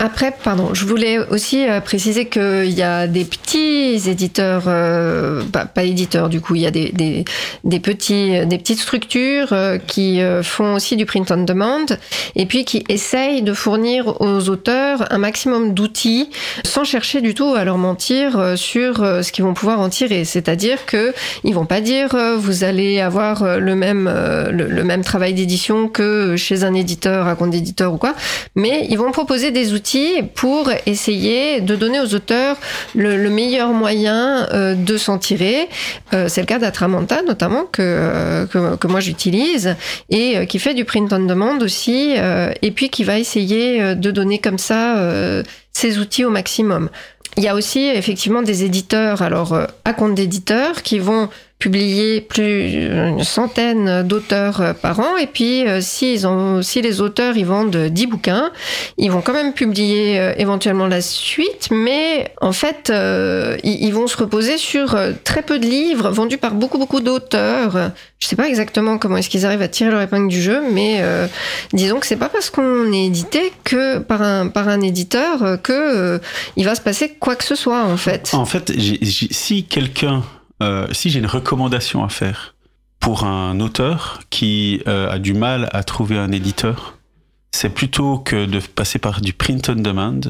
Euh, 0.00 0.10
après, 0.10 0.32
pardon, 0.42 0.74
je 0.74 0.84
voulais 0.84 1.18
aussi 1.18 1.68
euh, 1.68 1.80
préciser 1.80 2.26
qu'il 2.26 2.70
y 2.70 2.82
a 2.82 3.06
des 3.06 3.24
petits 3.24 4.08
éditeurs, 4.08 4.64
euh, 4.66 5.42
pas, 5.44 5.84
éditeurs 5.84 6.28
du 6.28 6.40
coup, 6.40 6.56
il 6.56 6.62
y 6.62 6.66
a 6.66 6.70
des, 6.70 6.90
des, 6.90 7.24
des 7.64 7.80
petits, 7.80 8.44
des 8.44 8.58
petites 8.58 8.80
structures 8.80 9.54
qui 9.86 10.20
font 10.42 10.74
aussi 10.74 10.96
du 10.96 11.06
print 11.06 11.30
on 11.30 11.44
demand 11.44 11.86
et 12.36 12.44
puis 12.46 12.64
qui 12.64 12.84
essayent 12.88 13.42
de 13.42 13.54
fournir 13.54 14.20
aux 14.20 14.48
auteurs 14.48 15.10
un 15.10 15.18
maximum 15.18 15.74
d'outils 15.74 16.28
sans 16.64 16.84
chercher 16.84 17.20
du 17.20 17.34
tout 17.34 17.54
à 17.54 17.64
leur 17.64 17.78
mentir 17.78 18.58
sur 18.58 18.96
ce 18.96 19.32
qu'ils 19.32 19.44
vont 19.44 19.54
pouvoir 19.54 19.80
en 19.80 19.88
tirer. 19.88 20.24
C'est-à-dire 20.24 20.84
que 20.86 21.14
ils 21.44 21.54
vont 21.54 21.66
pas 21.66 21.80
dire 21.80 22.14
vous 22.38 22.64
allez 22.64 23.00
avoir 23.00 23.58
le 23.58 23.74
même, 23.74 24.12
le, 24.50 24.84
même 24.84 25.02
travail 25.02 25.34
d'édition 25.34 25.88
que 25.88 26.36
chez 26.36 26.64
un 26.64 26.74
éditeur, 26.74 27.26
un 27.26 27.34
compte 27.36 27.50
d'éditeur 27.50 27.94
ou 27.94 27.96
quoi, 27.96 28.14
mais 28.54 28.86
ils 28.90 28.98
vont 28.98 29.12
proposer 29.12 29.50
des 29.50 29.72
outils 29.72 29.89
pour 30.34 30.70
essayer 30.86 31.60
de 31.60 31.76
donner 31.76 32.00
aux 32.00 32.14
auteurs 32.14 32.56
le, 32.94 33.30
meilleur 33.30 33.70
moyen 33.70 34.48
euh, 34.52 34.74
de 34.74 34.96
s'en 34.96 35.18
tirer. 35.18 35.68
Euh, 36.12 36.26
c'est 36.28 36.40
le 36.40 36.46
cas 36.46 36.58
d'Atramanta 36.58 37.22
notamment 37.22 37.64
que, 37.64 37.82
euh, 37.82 38.46
que, 38.46 38.86
moi 38.86 39.00
j'utilise 39.00 39.76
et 40.08 40.46
qui 40.46 40.58
fait 40.58 40.74
du 40.74 40.84
print 40.84 41.12
on 41.12 41.20
demand 41.20 41.58
aussi 41.60 42.14
et 42.62 42.70
puis 42.70 42.90
qui 42.90 43.04
va 43.04 43.18
essayer 43.18 43.94
de 43.94 44.10
donner 44.10 44.38
comme 44.38 44.58
ça 44.58 44.96
ces 45.72 45.98
outils 45.98 46.24
au 46.24 46.30
maximum. 46.30 46.88
Il 47.36 47.44
y 47.44 47.48
a 47.48 47.54
aussi 47.54 47.86
effectivement 47.86 48.42
des 48.42 48.64
éditeurs, 48.64 49.22
alors 49.22 49.58
à 49.84 49.92
compte 49.92 50.14
d'éditeurs, 50.14 50.82
qui 50.82 50.98
vont 50.98 51.28
publier 51.60 52.22
plus 52.22 52.86
une 52.86 53.22
centaine 53.22 54.02
d'auteurs 54.02 54.62
euh, 54.62 54.72
par 54.72 54.98
an. 54.98 55.18
Et 55.18 55.26
puis, 55.26 55.68
euh, 55.68 55.80
si, 55.82 56.14
ils 56.14 56.26
ont, 56.26 56.62
si 56.62 56.80
les 56.80 57.02
auteurs 57.02 57.36
ils 57.36 57.44
vendent 57.44 57.76
10 57.76 58.06
bouquins, 58.06 58.50
ils 58.96 59.10
vont 59.10 59.20
quand 59.20 59.34
même 59.34 59.52
publier 59.52 60.18
euh, 60.18 60.32
éventuellement 60.38 60.86
la 60.86 61.02
suite, 61.02 61.68
mais 61.70 62.32
en 62.40 62.52
fait, 62.52 62.90
ils, 63.62 63.90
vont 63.90 64.06
se 64.06 64.16
reposer 64.16 64.56
sur 64.56 64.96
très 65.24 65.42
peu 65.42 65.58
de 65.58 65.66
livres 65.66 66.10
vendus 66.10 66.38
par 66.38 66.54
beaucoup, 66.54 66.78
beaucoup 66.78 67.00
d'auteurs. 67.00 67.90
Je 68.18 68.26
sais 68.26 68.36
pas 68.36 68.48
exactement 68.48 68.96
comment 68.96 69.18
est-ce 69.18 69.28
qu'ils 69.28 69.44
arrivent 69.44 69.62
à 69.62 69.68
tirer 69.68 69.90
leur 69.90 70.00
épingle 70.00 70.28
du 70.28 70.40
jeu, 70.40 70.62
mais 70.72 71.02
disons 71.72 71.98
que 71.98 72.06
c'est 72.06 72.16
pas 72.16 72.28
parce 72.28 72.48
qu'on 72.48 72.92
est 72.92 73.06
édité 73.06 73.52
que 73.64 73.98
par 73.98 74.22
un, 74.22 74.48
par 74.48 74.68
un 74.68 74.80
éditeur 74.80 75.60
que 75.62 76.20
il 76.56 76.64
va 76.64 76.74
se 76.74 76.80
passer 76.80 77.10
quoi 77.18 77.36
que 77.36 77.44
ce 77.44 77.54
soit, 77.54 77.84
en 77.84 77.96
fait. 77.96 78.30
En 78.32 78.46
fait, 78.46 78.72
si 79.30 79.64
quelqu'un 79.64 80.22
euh, 80.62 80.86
si 80.92 81.10
j'ai 81.10 81.20
une 81.20 81.26
recommandation 81.26 82.04
à 82.04 82.08
faire 82.08 82.54
pour 82.98 83.24
un 83.24 83.60
auteur 83.60 84.20
qui 84.28 84.82
euh, 84.86 85.10
a 85.10 85.18
du 85.18 85.32
mal 85.32 85.68
à 85.72 85.82
trouver 85.82 86.18
un 86.18 86.32
éditeur, 86.32 86.98
c'est 87.50 87.70
plutôt 87.70 88.18
que 88.18 88.44
de 88.44 88.60
passer 88.60 88.98
par 88.98 89.20
du 89.20 89.32
print 89.32 89.70
on 89.70 89.76
demand. 89.76 90.20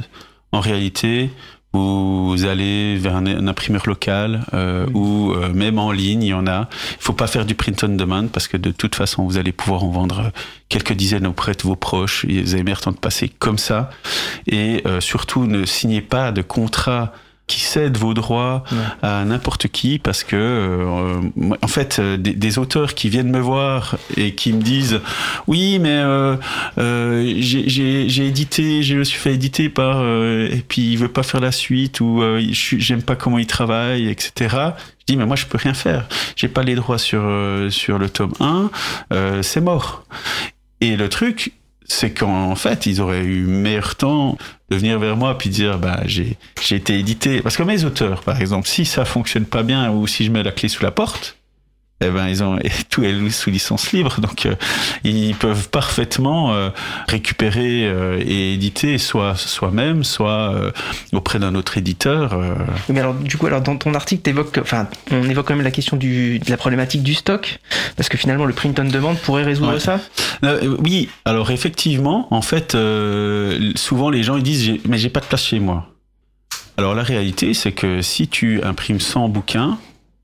En 0.52 0.60
réalité, 0.60 1.30
vous 1.72 2.44
allez 2.44 2.96
vers 2.96 3.16
un, 3.16 3.46
imprimeur 3.46 3.82
local 3.86 4.44
euh, 4.54 4.86
ou 4.94 5.34
même 5.52 5.78
en 5.78 5.92
ligne, 5.92 6.22
il 6.22 6.28
y 6.28 6.34
en 6.34 6.46
a. 6.46 6.68
Il 6.92 7.02
faut 7.02 7.12
pas 7.12 7.26
faire 7.26 7.44
du 7.44 7.54
print 7.54 7.84
on 7.84 7.88
demand 7.88 8.28
parce 8.28 8.48
que 8.48 8.56
de 8.56 8.70
toute 8.70 8.94
façon, 8.94 9.24
vous 9.24 9.36
allez 9.36 9.52
pouvoir 9.52 9.84
en 9.84 9.90
vendre 9.90 10.32
quelques 10.68 10.92
dizaines 10.92 11.26
auprès 11.26 11.52
de 11.52 11.62
vos 11.62 11.76
proches. 11.76 12.24
Vous 12.24 12.54
avez 12.54 12.62
meilleur 12.62 12.80
temps 12.80 12.92
de 12.92 12.96
passer 12.96 13.28
comme 13.28 13.58
ça. 13.58 13.90
Et 14.46 14.82
surtout, 15.00 15.46
ne 15.46 15.64
signez 15.64 16.00
pas 16.00 16.32
de 16.32 16.42
contrat 16.42 17.12
qui 17.50 17.60
cède 17.62 17.96
vos 17.96 18.14
droits 18.14 18.62
à 19.02 19.24
n'importe 19.24 19.66
qui 19.66 19.98
parce 19.98 20.22
que 20.22 20.36
euh, 20.36 21.20
en 21.60 21.66
fait 21.66 21.98
euh, 21.98 22.16
des, 22.16 22.58
auteurs 22.60 22.94
qui 22.94 23.08
viennent 23.08 23.30
me 23.30 23.40
voir 23.40 23.96
et 24.16 24.36
qui 24.36 24.52
me 24.52 24.62
disent 24.62 25.00
oui 25.48 25.80
mais 25.80 25.98
euh, 25.98 26.36
j'ai 27.40 28.26
édité 28.26 28.84
je 28.84 28.94
me 28.94 29.02
suis 29.04 29.18
fait 29.18 29.34
éditer 29.34 29.68
par 29.68 30.04
et 30.04 30.64
puis 30.68 30.92
il 30.92 30.96
veut 30.96 31.08
pas 31.08 31.24
faire 31.24 31.40
la 31.40 31.50
suite 31.50 32.00
ou 32.00 32.22
j'aime 32.40 33.02
pas 33.02 33.16
comment 33.16 33.38
il 33.38 33.48
travaille 33.48 34.08
etc 34.08 34.56
je 35.00 35.06
dis 35.06 35.16
mais 35.16 35.26
moi 35.26 35.34
je 35.34 35.46
peux 35.46 35.58
rien 35.58 35.74
faire. 35.74 36.06
J'ai 36.36 36.48
pas 36.48 36.62
les 36.62 36.76
droits 36.76 36.98
sur 36.98 37.22
sur 37.70 37.98
le 37.98 38.08
tome 38.08 38.34
1 38.38 38.70
c'est 39.42 39.60
mort. 39.60 40.04
Et 40.80 40.96
le 40.96 41.08
truc 41.08 41.52
c'est 41.90 42.12
qu'en 42.12 42.54
fait, 42.54 42.86
ils 42.86 43.00
auraient 43.00 43.24
eu 43.24 43.46
meilleur 43.46 43.96
temps 43.96 44.38
de 44.70 44.76
venir 44.76 45.00
vers 45.00 45.16
moi 45.16 45.36
puis 45.36 45.50
dire 45.50 45.78
bah 45.78 46.00
j'ai 46.06 46.36
j'ai 46.62 46.76
été 46.76 46.96
édité. 46.98 47.42
Parce 47.42 47.56
que 47.56 47.64
mes 47.64 47.84
auteurs 47.84 48.22
par 48.22 48.40
exemple 48.40 48.68
si 48.68 48.84
ça 48.84 49.04
fonctionne 49.04 49.44
pas 49.44 49.64
bien 49.64 49.90
ou 49.90 50.06
si 50.06 50.24
je 50.24 50.30
mets 50.30 50.44
la 50.44 50.52
clé 50.52 50.68
sous 50.68 50.84
la 50.84 50.92
porte 50.92 51.36
eh 52.02 52.08
ben 52.08 52.28
ils 52.28 52.42
ont 52.42 52.58
tout 52.88 53.04
est 53.04 53.30
sous 53.30 53.50
licence 53.50 53.92
libre, 53.92 54.20
donc 54.20 54.46
euh, 54.46 54.54
ils 55.04 55.34
peuvent 55.34 55.68
parfaitement 55.68 56.52
euh, 56.52 56.70
récupérer 57.08 57.84
euh, 57.84 58.18
et 58.24 58.54
éditer 58.54 58.96
soit 58.96 59.36
soi-même, 59.36 60.02
soit 60.02 60.54
auprès 61.12 61.38
d'un 61.38 61.54
autre 61.54 61.76
éditeur. 61.76 62.40
Mais 62.88 63.00
alors 63.00 63.14
du 63.14 63.36
coup, 63.36 63.46
alors 63.46 63.60
dans 63.60 63.76
ton 63.76 63.94
article, 63.94 64.32
enfin, 64.60 64.88
on 65.10 65.28
évoque 65.28 65.48
quand 65.48 65.54
même 65.54 65.64
la 65.64 65.70
question 65.70 65.96
du, 65.96 66.38
de 66.38 66.50
la 66.50 66.56
problématique 66.56 67.02
du 67.02 67.14
stock, 67.14 67.58
parce 67.96 68.08
que 68.08 68.16
finalement 68.16 68.46
le 68.46 68.54
print 68.54 68.78
on 68.78 68.84
demand 68.84 69.14
pourrait 69.14 69.44
résoudre 69.44 69.78
ça? 69.78 70.00
oui, 70.78 71.10
alors 71.26 71.50
effectivement, 71.50 72.28
en 72.30 72.42
fait, 72.42 72.76
souvent 73.74 74.10
les 74.10 74.22
gens 74.22 74.36
ils 74.36 74.42
disent 74.42 74.78
mais 74.88 74.96
j'ai 74.96 75.10
pas 75.10 75.20
de 75.20 75.26
place 75.26 75.44
chez 75.44 75.60
moi. 75.60 75.86
Alors 76.78 76.94
la 76.94 77.02
réalité, 77.02 77.52
c'est 77.52 77.72
que 77.72 78.00
si 78.00 78.26
tu 78.26 78.62
imprimes 78.62 79.00
100 79.00 79.28
bouquins 79.28 79.78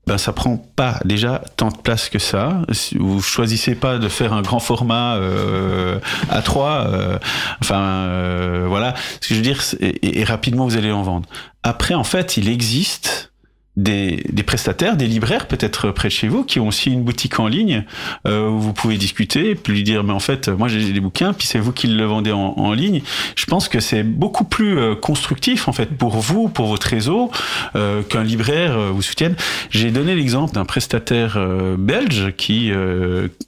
ben 0.07 0.17
ça 0.17 0.31
prend 0.31 0.57
pas 0.57 0.99
déjà 1.03 1.43
tant 1.57 1.67
de 1.67 1.77
place 1.77 2.07
que 2.07 2.17
ça. 2.17 2.61
Vous 2.97 3.21
choisissez 3.21 3.75
pas 3.75 3.97
de 3.97 4.07
faire 4.07 4.31
un 4.31 4.41
grand 4.41 4.59
format 4.59 5.17
euh, 5.17 5.99
à 6.29 6.41
3 6.41 6.69
euh, 6.69 7.19
enfin 7.61 7.81
euh, 7.81 8.65
voilà. 8.69 8.95
Ce 9.19 9.27
que 9.27 9.33
je 9.33 9.39
veux 9.39 9.41
dire, 9.41 9.61
et, 9.81 10.21
et, 10.21 10.23
rapidement 10.23 10.65
vous 10.65 10.77
allez 10.77 10.93
en 10.93 11.03
vendre. 11.03 11.27
Après, 11.63 11.93
en 11.93 12.05
fait, 12.05 12.37
il 12.37 12.47
existe 12.47 13.33
des, 13.77 14.23
des, 14.29 14.43
prestataires, 14.43 14.97
des 14.97 15.07
libraires 15.07 15.47
peut-être 15.47 15.91
près 15.91 16.09
de 16.09 16.13
chez 16.13 16.27
vous, 16.27 16.43
qui 16.43 16.59
ont 16.59 16.67
aussi 16.67 16.91
une 16.91 17.03
boutique 17.03 17.39
en 17.39 17.47
ligne 17.47 17.85
euh, 18.27 18.49
où 18.49 18.59
vous 18.59 18.73
pouvez 18.73 18.97
discuter, 18.97 19.55
puis 19.55 19.73
lui 19.73 19.83
dire 19.83 20.03
mais 20.03 20.13
en 20.13 20.19
fait 20.19 20.49
moi 20.49 20.67
j'ai 20.67 20.91
des 20.91 20.99
bouquins, 20.99 21.33
puis 21.33 21.47
c'est 21.47 21.59
vous 21.59 21.71
qui 21.71 21.87
le 21.87 22.05
vendez 22.05 22.31
en, 22.31 22.73
ligne. 22.73 23.01
Je 23.35 23.45
pense 23.45 23.69
que 23.69 23.79
c'est 23.79 24.03
beaucoup 24.03 24.43
plus 24.43 24.77
euh, 24.77 24.95
constructif 24.95 25.67
en 25.67 25.71
fait 25.71 25.97
pour 25.97 26.17
vous, 26.17 26.49
pour 26.49 26.67
votre 26.67 26.87
réseau, 26.87 27.31
euh, 27.75 28.01
qu'un 28.03 28.23
libraire 28.23 28.77
euh, 28.77 28.91
vous 28.91 29.01
soutienne. 29.01 29.35
J'ai 29.69 29.91
donné 29.91 30.15
l'exemple 30.15 30.53
d'un 30.53 30.65
prestataire 30.65 31.35
euh, 31.37 31.75
belge 31.77 32.33
qui, 32.37 32.71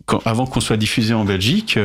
quand, 0.05 0.21
avant 0.25 0.45
qu'on 0.45 0.59
soit 0.59 0.77
diffusé 0.77 1.13
en 1.13 1.25
Belgique, 1.25 1.77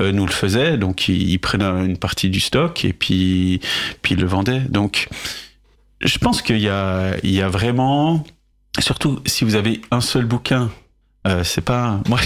nous 0.00 0.26
le 0.26 0.32
faisait, 0.32 0.76
donc 0.76 1.08
il, 1.08 1.30
il 1.30 1.38
prenait 1.38 1.64
une 1.64 1.96
partie 1.96 2.28
du 2.28 2.40
stock 2.40 2.84
et 2.84 2.92
puis 2.92 3.60
puis 4.02 4.14
il 4.14 4.20
le 4.20 4.26
vendait. 4.26 4.60
Donc 4.60 5.08
je 6.06 6.18
pense 6.18 6.40
qu'il 6.40 6.58
y 6.58 6.68
a, 6.68 7.16
il 7.22 7.32
y 7.32 7.42
a 7.42 7.48
vraiment, 7.48 8.24
surtout 8.78 9.20
si 9.26 9.44
vous 9.44 9.56
avez 9.56 9.80
un 9.90 10.00
seul 10.00 10.24
bouquin, 10.24 10.70
euh, 11.26 11.42
c'est 11.44 11.60
pas 11.60 12.00
moi, 12.08 12.20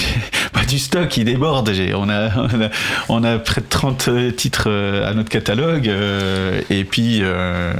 du 0.68 0.78
stock 0.78 1.16
il 1.16 1.24
déborde 1.24 1.70
on 1.94 2.08
a, 2.10 2.36
on 2.36 2.62
a 2.62 2.68
on 3.08 3.24
a 3.24 3.38
près 3.38 3.62
de 3.62 3.66
30 3.66 4.36
titres 4.36 4.64
euh, 4.66 5.08
à 5.10 5.14
notre 5.14 5.30
catalogue 5.30 5.88
euh, 5.88 6.60
et 6.68 6.84
puis 6.84 7.20
euh, 7.22 7.72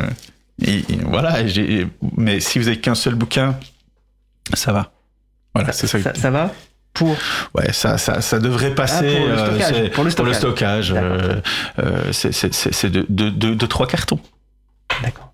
et, 0.63 0.83
voilà 1.05 1.39
mais 2.17 2.41
si 2.41 2.59
vous 2.59 2.69
avez 2.69 2.81
qu'un 2.81 2.95
seul 2.95 3.15
bouquin 3.15 3.59
ça 4.55 4.73
va. 4.73 4.91
Voilà 5.55 5.73
c'est 5.73 5.87
ça, 5.87 6.01
ça, 6.01 6.15
ça 6.15 6.31
va 6.31 6.53
pour? 6.95 7.15
Ouais 7.55 7.71
ça 7.73 7.99
ça, 7.99 8.23
ça 8.23 8.39
devrait 8.39 8.75
passer 8.75 9.19
ah, 9.31 9.35
pour, 9.35 9.45
le 9.45 9.51
stockage, 9.51 9.73
euh, 9.77 9.91
pour, 9.91 10.05
le 10.05 10.11
pour 10.11 10.25
le 10.25 10.33
stockage. 10.33 10.95
c'est 12.73 12.91
de, 12.91 13.05
de, 13.09 13.29
de, 13.29 13.55
de 13.55 13.67
trois 13.67 13.87
cartons. 13.87 14.21
D'accord 15.03 15.30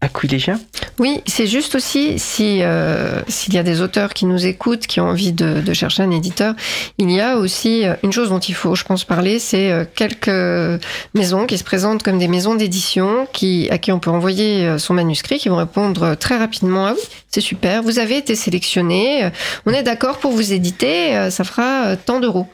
Aquilegia 0.00 0.60
Oui, 1.00 1.22
c'est 1.26 1.48
juste 1.48 1.74
aussi 1.74 2.20
si 2.20 2.62
euh, 2.62 3.20
s'il 3.26 3.54
y 3.54 3.58
a 3.58 3.64
des 3.64 3.80
auteurs 3.80 4.14
qui 4.14 4.26
nous 4.26 4.46
écoutent, 4.46 4.86
qui 4.86 5.00
ont 5.00 5.08
envie 5.08 5.32
de, 5.32 5.60
de, 5.60 5.72
chercher 5.72 6.04
un 6.04 6.12
éditeur, 6.12 6.54
il 6.98 7.10
y 7.10 7.20
a 7.20 7.36
aussi 7.36 7.84
euh, 7.84 7.94
une 8.04 8.12
chose 8.12 8.28
dont 8.28 8.38
il 8.38 8.54
faut, 8.54 8.76
je 8.76 8.84
pense, 8.84 9.02
parler, 9.02 9.40
c'est 9.40 9.72
euh, 9.72 9.84
quelques 9.96 10.30
maisons 11.14 11.46
qui 11.46 11.58
se 11.58 11.64
présentent 11.64 12.04
comme 12.04 12.18
des 12.18 12.28
maisons 12.28 12.54
d'édition, 12.54 13.26
qui 13.32 13.68
à 13.70 13.78
qui 13.78 13.90
on 13.90 13.98
peut 13.98 14.10
envoyer 14.10 14.78
son 14.78 14.94
manuscrit, 14.94 15.38
qui 15.38 15.48
vont 15.48 15.56
répondre 15.56 16.14
très 16.14 16.38
rapidement 16.38 16.86
ah 16.86 16.94
oui, 16.94 17.02
c'est 17.28 17.40
super, 17.40 17.82
vous 17.82 17.98
avez 17.98 18.18
été 18.18 18.36
sélectionné, 18.36 19.30
on 19.66 19.72
est 19.72 19.82
d'accord 19.82 20.18
pour 20.18 20.30
vous 20.30 20.52
éditer, 20.52 21.28
ça 21.30 21.42
fera 21.42 21.96
tant 21.96 22.20
d'euros. 22.20 22.46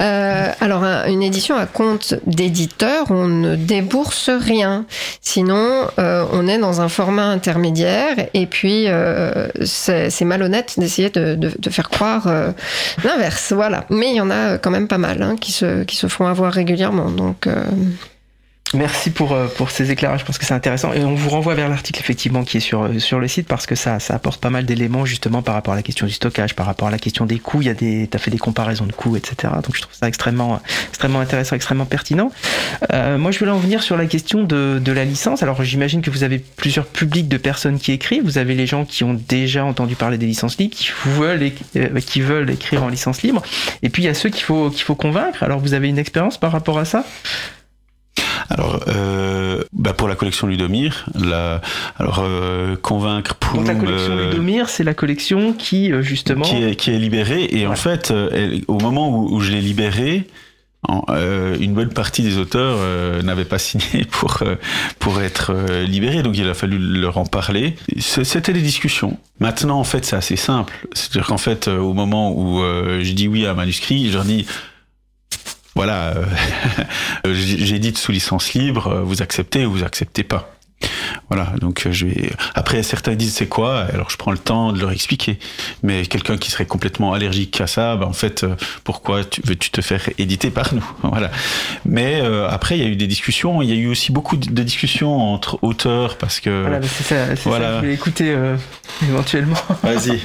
Euh, 0.00 0.52
alors, 0.60 0.84
un, 0.84 1.06
une 1.06 1.22
édition 1.22 1.56
à 1.56 1.66
compte 1.66 2.14
d'éditeur, 2.26 3.10
on 3.10 3.26
ne 3.26 3.56
débourse 3.56 4.30
rien. 4.30 4.84
Sinon, 5.20 5.88
euh, 5.98 6.24
on 6.32 6.46
est 6.46 6.58
dans 6.58 6.80
un 6.80 6.88
format 6.88 7.26
intermédiaire 7.26 8.28
et 8.34 8.46
puis 8.46 8.84
euh, 8.86 9.48
c'est 9.64 10.24
malhonnête 10.24 10.74
d'essayer 10.78 11.10
de, 11.10 11.50
faire 11.70 11.88
croire 11.88 12.28
l'inverse. 13.04 13.52
Voilà. 13.52 13.86
Mais 13.90 14.10
il 14.10 14.16
y 14.16 14.20
en 14.20 14.30
a 14.30 14.58
quand 14.58 14.70
même 14.70 14.88
pas 14.88 14.98
mal 14.98 15.22
hein, 15.22 15.36
qui, 15.40 15.52
se, 15.52 15.84
qui 15.84 15.96
se 15.96 16.06
font 16.06 16.26
avoir 16.26 16.52
régulièrement. 16.52 17.10
Donc. 17.10 17.48
Euh, 18.74 18.78
Merci 18.78 19.10
pour, 19.10 19.32
euh, 19.32 19.46
pour 19.46 19.70
ces 19.70 19.90
éclairages, 19.90 20.20
je 20.20 20.24
pense 20.24 20.38
que 20.38 20.44
c'est 20.44 20.54
intéressant. 20.54 20.92
Et 20.92 21.04
on 21.04 21.14
vous 21.14 21.30
renvoie 21.30 21.54
vers 21.54 21.68
l'article 21.68 22.00
effectivement 22.00 22.44
qui 22.44 22.58
est 22.58 22.60
sur, 22.60 22.88
sur 23.00 23.18
le 23.18 23.28
site 23.28 23.46
parce 23.46 23.66
que 23.66 23.74
ça, 23.74 23.98
ça 24.00 24.14
apporte 24.14 24.40
pas 24.40 24.50
mal 24.50 24.64
d'éléments 24.64 25.04
justement 25.04 25.42
par 25.42 25.54
rapport 25.54 25.74
à 25.74 25.76
la 25.76 25.82
question 25.82 26.06
du 26.06 26.12
stockage, 26.12 26.54
par 26.54 26.66
rapport 26.66 26.88
à 26.88 26.90
la 26.90 26.98
question 26.98 27.26
des 27.26 27.38
coûts. 27.38 27.62
Il 27.62 27.66
y 27.66 27.70
a 27.70 27.74
des, 27.74 28.06
t'as 28.10 28.18
fait 28.18 28.30
des 28.30 28.38
comparaisons 28.38 28.86
de 28.86 28.92
coûts, 28.92 29.16
etc. 29.16 29.52
Donc 29.62 29.76
je 29.76 29.82
trouve 29.82 29.94
ça 29.94 30.08
extrêmement, 30.08 30.60
extrêmement 30.88 31.20
intéressant, 31.20 31.56
extrêmement 31.56 31.86
pertinent. 31.86 32.32
Euh, 32.92 33.18
moi, 33.18 33.30
je 33.30 33.38
voulais 33.38 33.50
en 33.50 33.58
venir 33.58 33.82
sur 33.82 33.96
la 33.96 34.06
question 34.06 34.44
de, 34.44 34.80
de 34.82 34.92
la 34.92 35.04
licence. 35.04 35.42
Alors 35.42 35.62
j'imagine 35.62 36.02
que 36.02 36.10
vous 36.10 36.24
avez 36.24 36.38
plusieurs 36.38 36.86
publics 36.86 37.28
de 37.28 37.36
personnes 37.36 37.78
qui 37.78 37.92
écrivent. 37.92 38.24
Vous 38.24 38.38
avez 38.38 38.54
les 38.54 38.66
gens 38.66 38.84
qui 38.84 39.04
ont 39.04 39.14
déjà 39.14 39.64
entendu 39.64 39.96
parler 39.96 40.18
des 40.18 40.26
licences 40.26 40.58
libres, 40.58 40.74
qui 40.74 40.90
veulent, 41.06 41.50
euh, 41.76 42.00
qui 42.00 42.20
veulent 42.20 42.50
écrire 42.50 42.82
en 42.82 42.88
licence 42.88 43.22
libre. 43.22 43.42
Et 43.82 43.88
puis 43.88 44.02
il 44.02 44.06
y 44.06 44.08
a 44.08 44.14
ceux 44.14 44.28
qu'il 44.28 44.44
faut, 44.44 44.70
qu'il 44.70 44.82
faut 44.82 44.94
convaincre. 44.94 45.42
Alors 45.42 45.60
vous 45.60 45.74
avez 45.74 45.88
une 45.88 45.98
expérience 45.98 46.38
par 46.38 46.52
rapport 46.52 46.78
à 46.78 46.84
ça? 46.84 47.04
Alors, 48.48 48.80
euh, 48.88 49.62
bah 49.72 49.92
pour 49.92 50.08
la 50.08 50.14
collection 50.14 50.46
Ludomir, 50.46 51.06
la, 51.14 51.60
alors 51.98 52.20
euh, 52.22 52.76
convaincre 52.76 53.34
pour 53.34 53.58
Donc 53.58 53.68
la 53.68 53.74
collection 53.74 54.12
euh, 54.12 54.30
Ludomir, 54.30 54.68
c'est 54.68 54.84
la 54.84 54.94
collection 54.94 55.52
qui 55.52 55.92
justement 56.02 56.44
qui 56.44 56.62
est, 56.62 56.76
qui 56.76 56.90
est 56.90 56.98
libérée 56.98 57.48
et 57.50 57.66
en 57.66 57.76
fait, 57.76 58.10
elle, 58.10 58.62
au 58.68 58.78
moment 58.78 59.10
où, 59.10 59.36
où 59.36 59.40
je 59.40 59.52
l'ai 59.52 59.60
libérée, 59.60 60.26
en, 60.88 61.04
euh, 61.10 61.58
une 61.60 61.74
bonne 61.74 61.90
partie 61.90 62.22
des 62.22 62.38
auteurs 62.38 62.76
euh, 62.78 63.22
n'avaient 63.22 63.44
pas 63.44 63.58
signé 63.58 64.04
pour 64.10 64.38
euh, 64.42 64.56
pour 64.98 65.20
être 65.20 65.52
libérés, 65.84 66.22
donc 66.22 66.36
il 66.36 66.48
a 66.48 66.54
fallu 66.54 66.78
leur 66.78 67.18
en 67.18 67.26
parler. 67.26 67.76
C'était 67.98 68.52
des 68.52 68.62
discussions. 68.62 69.18
Maintenant, 69.40 69.78
en 69.78 69.84
fait, 69.84 70.04
c'est 70.04 70.16
assez 70.16 70.36
simple. 70.36 70.86
C'est-à-dire 70.92 71.26
qu'en 71.26 71.38
fait, 71.38 71.68
au 71.68 71.92
moment 71.92 72.32
où 72.32 72.60
je 73.00 73.12
dis 73.12 73.28
oui 73.28 73.46
à 73.46 73.52
un 73.52 73.54
manuscrit, 73.54 74.08
je 74.08 74.14
leur 74.14 74.24
dis 74.24 74.46
voilà, 75.74 76.14
euh, 76.16 76.24
j'édite 77.34 77.98
sous 77.98 78.12
licence 78.12 78.54
libre, 78.54 79.02
vous 79.04 79.22
acceptez 79.22 79.66
ou 79.66 79.72
vous 79.72 79.84
acceptez 79.84 80.24
pas. 80.24 80.50
Voilà, 81.28 81.52
donc 81.60 81.86
je 81.90 82.06
vais. 82.06 82.30
Après, 82.54 82.82
certains 82.82 83.14
disent 83.14 83.34
c'est 83.34 83.46
quoi, 83.46 83.80
alors 83.92 84.10
je 84.10 84.16
prends 84.16 84.32
le 84.32 84.38
temps 84.38 84.72
de 84.72 84.80
leur 84.80 84.90
expliquer. 84.90 85.38
Mais 85.82 86.06
quelqu'un 86.06 86.38
qui 86.38 86.50
serait 86.50 86.66
complètement 86.66 87.12
allergique 87.12 87.60
à 87.60 87.66
ça, 87.66 87.96
ben 87.96 88.06
en 88.06 88.12
fait, 88.12 88.46
pourquoi 88.82 89.24
tu 89.24 89.40
veux-tu 89.44 89.70
te 89.70 89.80
faire 89.80 90.08
éditer 90.18 90.50
par 90.50 90.74
nous? 90.74 90.84
Voilà. 91.02 91.30
Mais 91.84 92.20
euh, 92.20 92.48
après, 92.48 92.78
il 92.78 92.84
y 92.84 92.86
a 92.86 92.88
eu 92.88 92.96
des 92.96 93.06
discussions. 93.06 93.62
Il 93.62 93.68
y 93.68 93.72
a 93.72 93.76
eu 93.76 93.88
aussi 93.88 94.12
beaucoup 94.12 94.36
de 94.36 94.62
discussions 94.62 95.16
entre 95.18 95.58
auteurs 95.62 96.16
parce 96.16 96.40
que. 96.40 96.62
Voilà, 96.62 96.82
c'est 96.82 97.04
ça, 97.04 97.34
voilà. 97.44 97.64
ça 97.64 97.70
que 97.70 97.74
je 97.74 97.80
voulais 97.80 97.94
écouter 97.94 98.30
euh, 98.30 98.56
éventuellement. 99.02 99.56
Vas-y. 99.82 100.20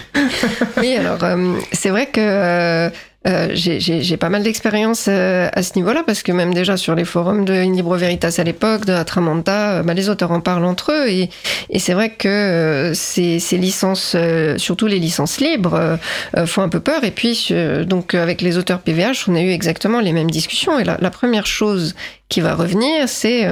oui, 0.77 0.95
alors 0.95 1.23
euh, 1.23 1.59
c'est 1.71 1.89
vrai 1.89 2.07
que. 2.07 2.91
Euh, 3.27 3.49
j'ai 3.53 4.17
pas 4.17 4.29
mal 4.29 4.43
d'expérience 4.43 5.05
euh, 5.07 5.49
à 5.53 5.63
ce 5.63 5.71
niveau-là 5.75 6.03
parce 6.05 6.21
que 6.21 6.31
même 6.31 6.53
déjà 6.53 6.77
sur 6.77 6.95
les 6.95 7.05
forums 7.05 7.45
de 7.45 7.53
In 7.53 7.97
Veritas 7.97 8.35
à 8.37 8.43
l'époque, 8.43 8.85
de 8.85 8.93
Atramanta, 8.93 9.83
bah, 9.83 9.93
les 9.93 10.09
auteurs 10.09 10.31
en 10.31 10.41
parlent 10.41 10.65
entre 10.65 10.91
eux 10.91 11.09
et, 11.09 11.29
et 11.69 11.79
c'est 11.79 11.93
vrai 11.93 12.09
que 12.09 12.27
euh, 12.27 12.93
ces, 12.93 13.39
ces, 13.39 13.57
licences, 13.57 14.13
euh, 14.15 14.57
surtout 14.57 14.87
les 14.87 14.99
licences 14.99 15.39
libres, 15.39 15.97
euh, 16.37 16.45
font 16.45 16.61
un 16.61 16.69
peu 16.69 16.79
peur. 16.79 17.03
Et 17.03 17.11
puis 17.11 17.51
donc 17.85 18.13
avec 18.13 18.41
les 18.41 18.57
auteurs 18.57 18.79
PVH, 18.79 19.27
on 19.27 19.35
a 19.35 19.41
eu 19.41 19.49
exactement 19.49 19.99
les 19.99 20.13
mêmes 20.13 20.31
discussions. 20.31 20.77
Et 20.79 20.83
la, 20.83 20.97
la 20.99 21.09
première 21.09 21.47
chose 21.47 21.95
qui 22.29 22.41
va 22.41 22.55
revenir, 22.55 23.07
c'est 23.07 23.49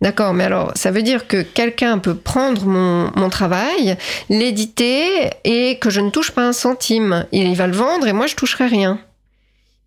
d'accord, 0.00 0.34
mais 0.34 0.44
alors 0.44 0.72
ça 0.74 0.90
veut 0.90 1.02
dire 1.02 1.26
que 1.26 1.42
quelqu'un 1.42 1.98
peut 1.98 2.14
prendre 2.14 2.64
mon, 2.64 3.10
mon 3.16 3.28
travail, 3.28 3.96
l'éditer 4.30 5.30
et 5.44 5.78
que 5.78 5.90
je 5.90 6.00
ne 6.00 6.10
touche 6.10 6.30
pas 6.30 6.46
un 6.46 6.52
centime. 6.52 7.26
Il 7.32 7.54
va 7.54 7.66
le 7.66 7.74
vendre 7.74 8.06
et 8.06 8.12
moi 8.12 8.26
je 8.26 8.34
toucherai 8.34 8.66
rien. 8.66 8.98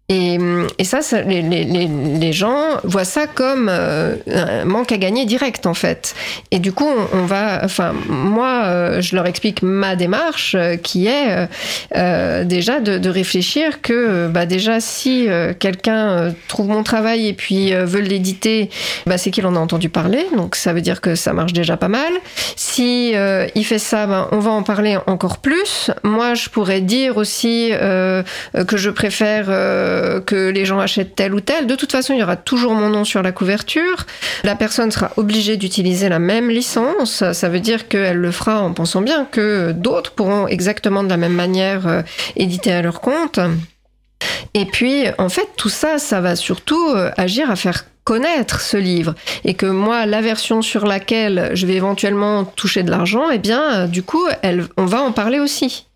Et, 0.10 0.38
et, 0.78 0.86
ça, 0.86 1.02
ça 1.02 1.22
les, 1.22 1.42
les, 1.42 1.66
les, 1.66 2.32
gens 2.32 2.80
voient 2.86 3.04
ça 3.04 3.28
comme 3.28 3.68
euh, 3.70 4.16
un 4.32 4.64
manque 4.64 4.94
à 4.94 4.98
gagner 4.98 5.26
direct, 5.26 5.66
en 5.66 5.74
fait. 5.74 6.16
Et 6.50 6.60
du 6.60 6.72
coup, 6.72 6.88
on, 7.12 7.26
va. 7.26 7.60
Enfin, 7.66 7.94
moi, 8.08 8.64
euh, 8.68 9.02
je 9.02 9.18
leur 9.18 9.26
explique 9.26 9.62
ma 9.64 9.98
démarche, 9.98 10.56
euh, 10.56 10.78
qui 10.78 11.08
est 11.08 11.50
euh, 11.98 12.46
déjà 12.46 12.80
de, 12.80 12.98
de, 12.98 13.10
réfléchir 13.10 13.82
que, 13.82 14.30
bah, 14.30 14.46
déjà, 14.46 14.80
si 14.80 15.28
quelqu'un 15.60 16.34
trouve 16.48 16.70
mon 16.70 16.84
travail 16.84 17.28
et 17.28 17.34
puis 17.34 17.74
veut 17.74 18.00
l'éditer, 18.00 18.70
bah, 19.08 19.18
c'est 19.18 19.30
qu'il 19.30 19.46
en 19.46 19.58
a 19.58 19.60
entendu 19.60 19.90
parler. 19.90 20.26
Donc, 20.38 20.56
ça 20.56 20.72
veut 20.72 20.80
dire 20.80 21.02
que 21.02 21.16
ça 21.16 21.34
marche 21.34 21.52
déjà 21.52 21.76
pas 21.76 21.90
mal. 21.90 22.14
Si 22.56 23.12
il 23.12 23.66
fait 23.66 23.80
ça, 23.80 24.08
bah, 24.08 24.30
on 24.32 24.40
va 24.40 24.52
en 24.52 24.64
parler 24.64 24.98
encore 25.06 25.40
plus. 25.40 25.92
Moi, 26.06 26.34
je 26.34 26.48
pourrais 26.48 26.80
dire 26.80 27.18
aussi 27.18 27.72
que 27.74 28.78
je 28.78 28.90
préfère 28.90 29.50
que 30.26 30.50
les 30.50 30.66
gens 30.66 30.80
achètent 30.80 31.16
tel 31.16 31.34
ou 31.34 31.40
tel. 31.40 31.68
De 31.68 31.76
toute 31.76 31.92
façon, 31.92 32.14
il 32.14 32.20
y 32.20 32.24
aura 32.24 32.36
toujours 32.36 32.74
mon 32.74 32.90
nom 32.90 33.04
sur 33.04 33.22
la 33.22 33.32
couverture. 33.32 34.06
La 34.44 34.56
personne 34.56 34.92
sera 34.92 35.12
obligée 35.18 35.58
d'utiliser 35.58 36.10
la 36.10 36.20
même 36.20 36.50
licence. 36.50 37.24
Ça 37.32 37.50
veut 37.50 37.60
dire 37.60 37.88
qu'elle 37.88 38.18
le 38.18 38.32
fera 38.32 38.62
en 38.62 38.74
pensant 38.74 39.02
bien 39.02 39.26
que 39.26 39.72
d'autres 39.72 40.12
pourront 40.12 40.48
exactement 40.48 41.04
de 41.04 41.10
la 41.10 41.18
même 41.18 41.34
manière 41.34 41.88
euh, 41.88 42.02
éditer 42.36 42.72
à 42.72 42.82
leur 42.82 43.02
compte. 43.02 43.40
Et 44.54 44.66
puis, 44.66 45.06
en 45.18 45.30
fait, 45.30 45.48
tout 45.58 45.70
ça, 45.70 45.98
ça 45.98 46.22
va 46.22 46.36
surtout 46.36 46.90
euh, 46.96 47.12
agir 47.18 47.52
à 47.52 47.56
faire 47.56 47.86
connaître 48.04 48.62
ce 48.62 48.78
livre 48.78 49.16
et 49.44 49.54
que 49.54 49.66
moi 49.66 50.06
la 50.06 50.22
version 50.22 50.62
sur 50.62 50.86
laquelle 50.86 51.52
je 51.56 51.66
vais 51.66 51.74
éventuellement 51.74 52.46
toucher 52.46 52.84
de 52.84 52.90
l'argent 52.90 53.30
eh 53.30 53.38
bien 53.38 53.86
du 53.86 54.02
coup 54.02 54.26
on 54.78 54.86
va 54.86 55.02
en 55.02 55.12
parler 55.12 55.42
aussi 55.42 55.87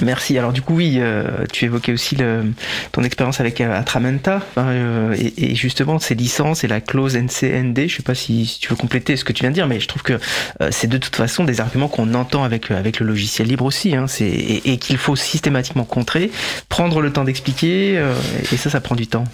Merci. 0.00 0.38
Alors 0.38 0.52
du 0.52 0.62
coup, 0.62 0.74
oui, 0.76 0.96
euh, 0.98 1.44
tu 1.52 1.66
évoquais 1.66 1.92
aussi 1.92 2.16
le, 2.16 2.52
ton 2.92 3.02
expérience 3.02 3.40
avec 3.40 3.60
euh, 3.60 3.78
Atramenta 3.78 4.40
euh, 4.56 5.14
et, 5.18 5.50
et, 5.50 5.54
justement 5.54 5.98
ces 5.98 6.14
licences 6.14 6.64
et 6.64 6.68
la 6.68 6.80
clause 6.80 7.16
NCND. 7.16 7.88
Je 7.88 7.96
sais 7.96 8.02
pas 8.02 8.14
si, 8.14 8.46
si, 8.46 8.58
tu 8.58 8.68
veux 8.68 8.76
compléter 8.76 9.16
ce 9.16 9.24
que 9.24 9.32
tu 9.32 9.42
viens 9.42 9.50
de 9.50 9.54
dire, 9.54 9.66
mais 9.66 9.80
je 9.80 9.88
trouve 9.88 10.02
que 10.02 10.18
euh, 10.60 10.68
c'est 10.70 10.86
de 10.86 10.98
toute 10.98 11.14
façon 11.14 11.44
des 11.44 11.60
arguments 11.60 11.88
qu'on 11.88 12.14
entend 12.14 12.42
avec 12.42 12.70
avec 12.70 13.00
le 13.00 13.06
logiciel 13.06 13.48
libre 13.48 13.66
aussi, 13.66 13.94
hein, 13.94 14.06
c'est 14.06 14.24
et, 14.24 14.72
et 14.72 14.78
qu'il 14.78 14.96
faut 14.96 15.14
systématiquement 15.14 15.84
contrer, 15.84 16.30
prendre 16.68 17.00
le 17.00 17.12
temps 17.12 17.24
d'expliquer, 17.24 17.98
euh, 17.98 18.14
et 18.50 18.56
ça, 18.56 18.70
ça 18.70 18.80
prend 18.80 18.94
du 18.94 19.06
temps. 19.06 19.24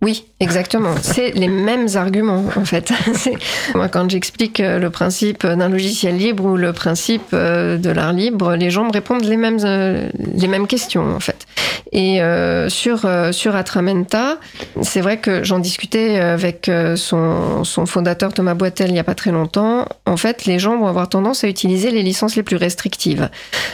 Oui, 0.00 0.26
exactement. 0.38 0.94
C'est 1.02 1.32
les 1.32 1.48
mêmes 1.48 1.88
arguments, 1.96 2.44
en 2.54 2.64
fait. 2.64 2.92
Moi, 3.74 3.88
quand 3.88 4.08
j'explique 4.08 4.60
euh, 4.60 4.78
le 4.78 4.90
principe 4.90 5.44
d'un 5.44 5.68
logiciel 5.68 6.16
libre 6.16 6.44
ou 6.44 6.56
le 6.56 6.72
principe 6.72 7.30
euh, 7.32 7.78
de 7.78 7.90
l'art 7.90 8.12
libre, 8.12 8.54
les 8.54 8.70
gens 8.70 8.84
me 8.84 8.92
répondent 8.92 9.24
les 9.24 9.36
mêmes, 9.36 9.58
euh, 9.64 10.08
les 10.34 10.46
mêmes 10.46 10.68
questions, 10.68 11.16
en 11.16 11.18
fait. 11.18 11.46
Et 11.90 12.20
sur, 12.68 13.08
sur 13.32 13.56
Atramenta, 13.56 14.36
c'est 14.82 15.00
vrai 15.00 15.16
que 15.16 15.42
j'en 15.42 15.58
discutais 15.58 16.18
avec 16.18 16.70
son, 16.96 17.64
son 17.64 17.86
fondateur 17.86 18.34
Thomas 18.34 18.52
Boitel 18.52 18.90
il 18.90 18.92
n'y 18.92 18.98
a 18.98 19.04
pas 19.04 19.14
très 19.14 19.30
longtemps. 19.30 19.86
En 20.04 20.18
fait, 20.18 20.44
les 20.44 20.58
gens 20.58 20.76
vont 20.76 20.86
avoir 20.86 21.08
tendance 21.08 21.44
à 21.44 21.48
utiliser 21.48 21.90
les 21.90 22.02
licences 22.02 22.36
les 22.36 22.42
plus 22.42 22.56
restrictives. 22.56 23.30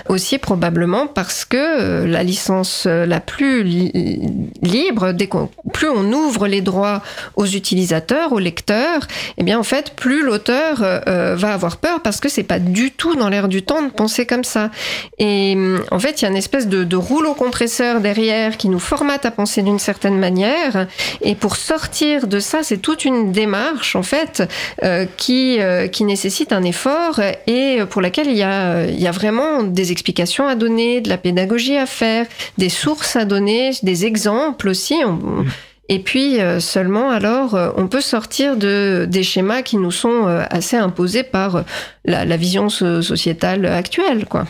Aussi, 0.09 0.39
probablement 0.39 1.09
parce 1.09 1.45
que 1.45 2.05
la 2.05 2.23
licence 2.23 2.87
la 2.87 3.19
plus 3.19 3.65
li 3.65 3.91
libre, 4.63 5.11
dès 5.11 5.27
qu'on, 5.27 5.51
plus 5.73 5.89
on 5.89 6.14
ouvre 6.15 6.47
les 6.47 6.61
droits 6.61 7.03
aux 7.37 7.47
utilisateurs, 7.47 8.33
aux 8.33 8.39
lecteurs, 8.39 9.07
eh 9.39 9.45
bien 9.45 9.59
en 9.59 9.63
fait, 9.63 9.95
plus 9.95 10.23
l'auteur 10.23 10.79
euh, 10.83 11.35
va 11.37 11.53
avoir 11.53 11.77
peur 11.77 12.01
parce 12.01 12.21
que 12.21 12.29
c'est 12.29 12.43
pas 12.43 12.59
du 12.59 12.91
tout 12.91 13.17
dans 13.17 13.29
l'air 13.29 13.49
du 13.49 13.63
temps 13.63 13.83
de 13.83 13.91
penser 13.91 14.27
comme 14.27 14.45
ça. 14.45 14.71
Et 15.19 15.57
en 15.91 15.99
fait, 15.99 16.21
il 16.21 16.25
y 16.25 16.27
a 16.27 16.31
une 16.31 16.37
espèce 16.37 16.69
de, 16.69 16.97
rouleau 16.97 17.35
compresseur 17.35 18.01
derrière 18.01 18.57
qui 18.57 18.69
nous 18.69 18.79
formate 18.79 19.27
à 19.27 19.33
penser 19.33 19.63
d'une 19.63 19.81
certaine 19.81 20.17
manière. 20.17 20.87
Et 21.23 21.35
pour 21.35 21.57
sortir 21.57 22.29
de 22.29 22.39
ça, 22.39 22.63
c'est 22.63 22.79
toute 22.79 23.05
une 23.05 23.33
démarche 23.33 23.97
en 23.97 24.05
fait 24.05 24.45
euh, 24.85 25.07
qui 25.17 25.61
euh, 25.61 25.89
qui 25.89 26.05
nécessite 26.05 26.53
un 26.53 26.63
effort 26.63 27.21
et 27.49 27.81
pour 27.91 28.01
laquelle 28.01 28.29
il 28.29 28.37
y 28.37 28.45
a 28.45 28.87
il 28.87 29.01
y 29.01 29.09
a 29.09 29.11
vraiment 29.11 29.65
des 29.65 29.91
explications 29.91 30.47
à 30.47 30.55
donner, 30.55 31.01
de 31.01 31.09
la 31.09 31.19
pédagogie 31.19 31.77
à 31.77 31.87
faire, 31.87 32.27
des 32.59 32.69
sources 32.69 33.17
à 33.17 33.25
donner, 33.25 33.73
des 33.83 34.07
exemples 34.07 34.69
aussi. 34.69 34.97
On, 35.05 35.45
et 35.89 35.99
puis 35.99 36.41
euh, 36.41 36.61
seulement 36.61 37.11
alors 37.11 37.55
euh, 37.55 37.71
on 37.77 37.89
peut 37.89 38.01
sortir 38.01 38.57
de 38.57 39.07
des 39.09 39.23
schémas 39.23 39.63
qui 39.63 39.77
nous 39.77 39.91
sont 39.91 40.27
euh, 40.27 40.45
assez 40.51 40.77
imposés 40.77 41.23
par 41.23 41.65
la, 42.05 42.37
vision 42.37 42.69
so 42.69 43.03
sociétale 43.03 43.67
actuelle, 43.67 44.27
quoi. 44.27 44.47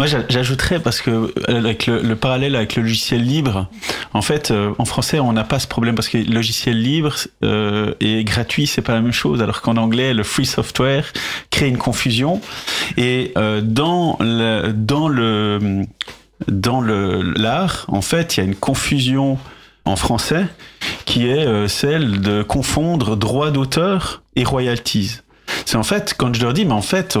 Moi, 0.00 0.08
j'ajouterais 0.28 0.80
parce 0.80 1.00
que 1.00 1.32
avec 1.48 1.86
le, 1.86 2.00
le, 2.00 2.16
parallèle 2.16 2.56
avec 2.56 2.74
le 2.74 2.82
logiciel 2.82 3.22
libre, 3.22 3.68
en 4.12 4.22
fait, 4.22 4.52
en 4.78 4.84
français, 4.84 5.20
on 5.20 5.32
n'a 5.32 5.44
pas 5.44 5.60
ce 5.60 5.68
problème 5.68 5.94
parce 5.94 6.08
que 6.08 6.18
le 6.18 6.34
logiciel 6.34 6.82
libre 6.82 7.14
euh, 7.44 7.94
et 8.00 8.24
gratuit, 8.24 8.66
c'est 8.66 8.82
pas 8.82 8.94
la 8.94 9.00
même 9.00 9.12
chose. 9.12 9.40
Alors 9.40 9.62
qu'en 9.62 9.76
anglais, 9.76 10.12
le 10.12 10.24
free 10.24 10.46
software 10.46 11.12
crée 11.50 11.68
une 11.68 11.78
confusion. 11.78 12.40
Et 12.96 13.34
dans 13.62 14.16
le 14.18 14.72
dans 14.72 15.06
le 15.06 15.84
dans 16.48 16.80
le 16.80 17.22
l'art, 17.36 17.84
en 17.86 18.02
fait, 18.02 18.36
il 18.36 18.40
y 18.40 18.42
a 18.42 18.46
une 18.46 18.56
confusion 18.56 19.38
en 19.84 19.96
français 19.96 20.46
qui 21.04 21.28
est 21.28 21.46
euh, 21.46 21.68
celle 21.68 22.20
de 22.20 22.42
confondre 22.42 23.16
droit 23.16 23.50
d'auteur 23.50 24.22
et 24.36 24.44
royalties. 24.44 25.18
C'est 25.66 25.76
en 25.76 25.82
fait, 25.82 26.14
quand 26.16 26.34
je 26.34 26.42
leur 26.42 26.52
dis, 26.52 26.64
mais 26.64 26.72
en 26.72 26.82
fait, 26.82 27.16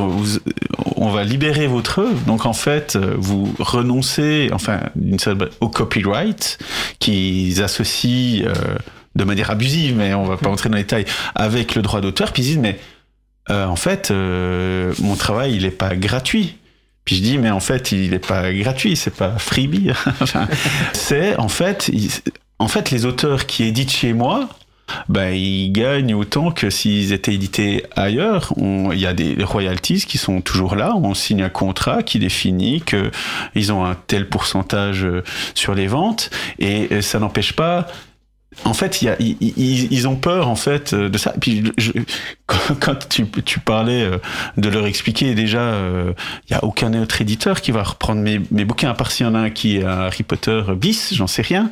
on 0.96 1.10
va 1.10 1.24
libérer 1.24 1.66
votre 1.66 2.00
œuvre, 2.00 2.20
donc 2.26 2.46
en 2.46 2.52
fait, 2.52 2.96
vous 2.96 3.54
renoncez, 3.58 4.50
enfin, 4.52 4.80
au 5.60 5.68
copyright, 5.68 6.58
qu'ils 6.98 7.62
associent 7.62 8.46
euh, 8.46 8.54
de 9.14 9.24
manière 9.24 9.50
abusive, 9.50 9.94
mais 9.96 10.14
on 10.14 10.24
va 10.24 10.36
pas 10.36 10.48
entrer 10.48 10.68
dans 10.68 10.76
les 10.76 10.82
détails, 10.82 11.04
avec 11.34 11.74
le 11.74 11.82
droit 11.82 12.00
d'auteur, 12.00 12.32
puis 12.32 12.42
ils 12.42 12.46
disent, 12.46 12.58
mais 12.58 12.78
euh, 13.50 13.66
en 13.66 13.76
fait, 13.76 14.10
euh, 14.10 14.92
mon 15.00 15.16
travail, 15.16 15.54
il 15.56 15.64
est 15.64 15.70
pas 15.70 15.94
gratuit. 15.96 16.58
Puis 17.04 17.16
je 17.16 17.22
dis, 17.22 17.38
mais 17.38 17.50
en 17.50 17.60
fait, 17.60 17.92
il 17.92 18.14
est 18.14 18.26
pas 18.26 18.52
gratuit, 18.52 18.96
c'est 18.96 19.14
pas 19.14 19.38
freebie. 19.38 19.90
enfin, 20.20 20.48
c'est, 20.94 21.36
en 21.38 21.48
fait, 21.48 21.90
en 22.58 22.68
fait, 22.68 22.90
les 22.90 23.04
auteurs 23.06 23.46
qui 23.46 23.64
éditent 23.64 23.90
chez 23.90 24.12
moi, 24.12 24.48
ben, 25.08 25.34
ils 25.34 25.72
gagnent 25.72 26.14
autant 26.14 26.50
que 26.50 26.70
s'ils 26.70 27.12
étaient 27.12 27.34
édités 27.34 27.84
ailleurs. 27.96 28.52
Il 28.56 28.98
y 28.98 29.06
a 29.06 29.14
des 29.14 29.42
royalties 29.42 30.04
qui 30.06 30.18
sont 30.18 30.40
toujours 30.40 30.76
là. 30.76 30.94
On 30.96 31.14
signe 31.14 31.42
un 31.42 31.48
contrat 31.48 32.02
qui 32.02 32.18
définit 32.18 32.82
qu'ils 32.82 33.72
ont 33.72 33.84
un 33.84 33.94
tel 33.94 34.28
pourcentage 34.28 35.06
sur 35.54 35.74
les 35.74 35.86
ventes. 35.86 36.30
Et 36.58 37.00
ça 37.02 37.18
n'empêche 37.18 37.54
pas 37.54 37.86
en 38.64 38.74
fait, 38.74 39.02
y 39.02 39.08
a, 39.08 39.16
ils 39.18 40.08
ont 40.08 40.16
peur 40.16 40.48
en 40.48 40.56
fait 40.56 40.94
de 40.94 41.18
ça. 41.18 41.34
Puis 41.40 41.64
je, 41.76 41.92
quand 42.46 43.08
tu, 43.08 43.26
tu, 43.26 43.58
parlais 43.58 44.08
de 44.56 44.68
leur 44.68 44.86
expliquer 44.86 45.34
déjà, 45.34 45.60
il 45.60 45.74
euh, 45.74 46.12
y 46.50 46.54
a 46.54 46.62
aucun 46.64 46.92
autre 47.00 47.20
éditeur 47.22 47.60
qui 47.60 47.70
va 47.70 47.82
reprendre 47.82 48.20
mes, 48.20 48.40
mes 48.50 48.64
bouquins 48.64 48.90
à 48.90 48.94
part 48.94 49.10
s'il 49.10 49.26
y 49.26 49.28
en 49.28 49.34
a 49.34 49.38
un 49.38 49.50
qui 49.50 49.78
est 49.78 49.84
Harry 49.84 50.22
Potter 50.22 50.62
bis, 50.76 51.14
j'en 51.14 51.26
sais 51.26 51.42
rien. 51.42 51.70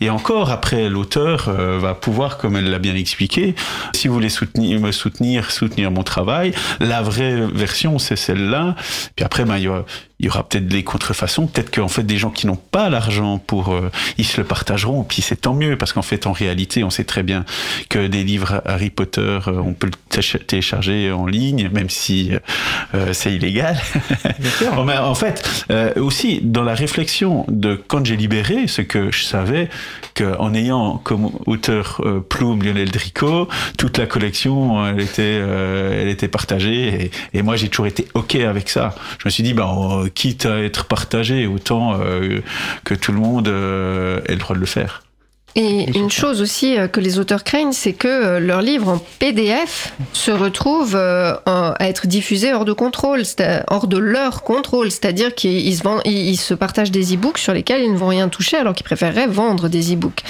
Et 0.00 0.10
encore 0.10 0.50
après, 0.50 0.88
l'auteur 0.88 1.48
euh, 1.48 1.78
va 1.78 1.94
pouvoir, 1.94 2.38
comme 2.38 2.56
elle 2.56 2.70
l'a 2.70 2.78
bien 2.78 2.94
expliqué, 2.94 3.54
si 3.94 4.08
vous 4.08 4.14
voulez 4.14 4.28
soutenir, 4.28 4.80
me 4.80 4.92
soutenir, 4.92 5.50
soutenir 5.50 5.90
mon 5.90 6.02
travail, 6.02 6.52
la 6.80 7.02
vraie 7.02 7.46
version 7.52 7.98
c'est 7.98 8.16
celle-là. 8.16 8.76
Puis 9.16 9.24
après, 9.24 9.44
ben 9.44 9.56
il 9.58 9.64
y 9.64 9.68
aura, 9.68 9.84
il 10.22 10.26
y 10.26 10.28
aura 10.28 10.48
peut-être 10.48 10.66
des 10.66 10.84
contrefaçons, 10.84 11.46
peut-être 11.48 11.70
qu'en 11.74 11.88
fait 11.88 12.04
des 12.04 12.16
gens 12.16 12.30
qui 12.30 12.46
n'ont 12.46 12.56
pas 12.56 12.88
l'argent 12.88 13.38
pour, 13.38 13.74
euh, 13.74 13.90
ils 14.18 14.24
se 14.24 14.40
le 14.40 14.46
partageront, 14.46 15.02
puis 15.02 15.20
c'est 15.20 15.36
tant 15.42 15.52
mieux 15.52 15.76
parce 15.76 15.92
qu'en 15.92 16.02
fait 16.02 16.26
en 16.26 16.32
réalité 16.32 16.84
on 16.84 16.90
sait 16.90 17.04
très 17.04 17.22
bien 17.22 17.44
que 17.88 18.06
des 18.06 18.24
livres 18.24 18.62
Harry 18.64 18.90
Potter, 18.90 19.20
euh, 19.20 19.62
on 19.64 19.74
peut 19.74 19.88
le 19.88 20.38
télécharger 20.38 21.10
en 21.10 21.26
ligne, 21.26 21.68
même 21.72 21.90
si 21.90 22.32
euh, 22.94 23.12
c'est 23.12 23.32
illégal. 23.34 23.80
en 24.76 25.14
fait, 25.14 25.64
euh, 25.70 25.92
aussi 25.96 26.40
dans 26.42 26.62
la 26.62 26.74
réflexion 26.74 27.44
de 27.48 27.80
quand 27.88 28.04
j'ai 28.04 28.16
libéré, 28.16 28.66
ce 28.66 28.82
que 28.82 29.10
je 29.10 29.24
savais 29.24 29.68
qu'en 30.14 30.54
ayant 30.54 30.98
comme 30.98 31.30
auteur 31.46 32.02
Plume 32.28 32.62
Lionel 32.62 32.90
Dricot, 32.90 33.48
toute 33.78 33.98
la 33.98 34.06
collection 34.06 34.86
elle 34.86 35.00
était, 35.00 35.22
elle 35.22 36.08
était 36.08 36.28
partagée 36.28 37.10
et, 37.32 37.38
et 37.38 37.42
moi 37.42 37.56
j'ai 37.56 37.68
toujours 37.68 37.86
été 37.86 38.06
ok 38.14 38.36
avec 38.36 38.68
ça. 38.68 38.94
Je 39.18 39.26
me 39.26 39.30
suis 39.30 39.42
dit 39.42 39.54
bah 39.54 39.70
quitte 40.14 40.46
à 40.46 40.58
être 40.62 40.84
partagé, 40.86 41.46
autant 41.46 42.00
euh, 42.00 42.40
que 42.84 42.94
tout 42.94 43.12
le 43.12 43.18
monde 43.18 43.48
euh, 43.48 44.20
ait 44.26 44.32
le 44.32 44.38
droit 44.38 44.54
de 44.54 44.60
le 44.60 44.66
faire. 44.66 45.02
Et 45.54 45.98
une 45.98 46.10
chose 46.10 46.40
aussi 46.40 46.76
que 46.92 47.00
les 47.00 47.18
auteurs 47.18 47.44
craignent, 47.44 47.72
c'est 47.72 47.92
que 47.92 48.38
leurs 48.38 48.62
livres 48.62 48.88
en 48.88 48.98
PDF 49.18 49.92
se 50.12 50.30
retrouvent 50.30 50.96
à 50.96 51.76
être 51.80 52.06
diffusés 52.06 52.52
hors 52.52 52.64
de 52.64 52.72
contrôle, 52.72 53.22
hors 53.68 53.86
de 53.86 53.98
leur 53.98 54.42
contrôle. 54.42 54.90
C'est-à-dire 54.90 55.34
qu'ils 55.34 55.76
se, 55.76 56.08
ils 56.08 56.36
se 56.36 56.54
partagent 56.54 56.90
des 56.90 57.14
e-books 57.14 57.38
sur 57.38 57.52
lesquels 57.52 57.82
ils 57.82 57.92
ne 57.92 57.98
vont 57.98 58.08
rien 58.08 58.28
toucher 58.28 58.56
alors 58.56 58.74
qu'ils 58.74 58.84
préféreraient 58.84 59.26
vendre 59.26 59.68
des 59.68 59.92
e-books. 59.92 60.22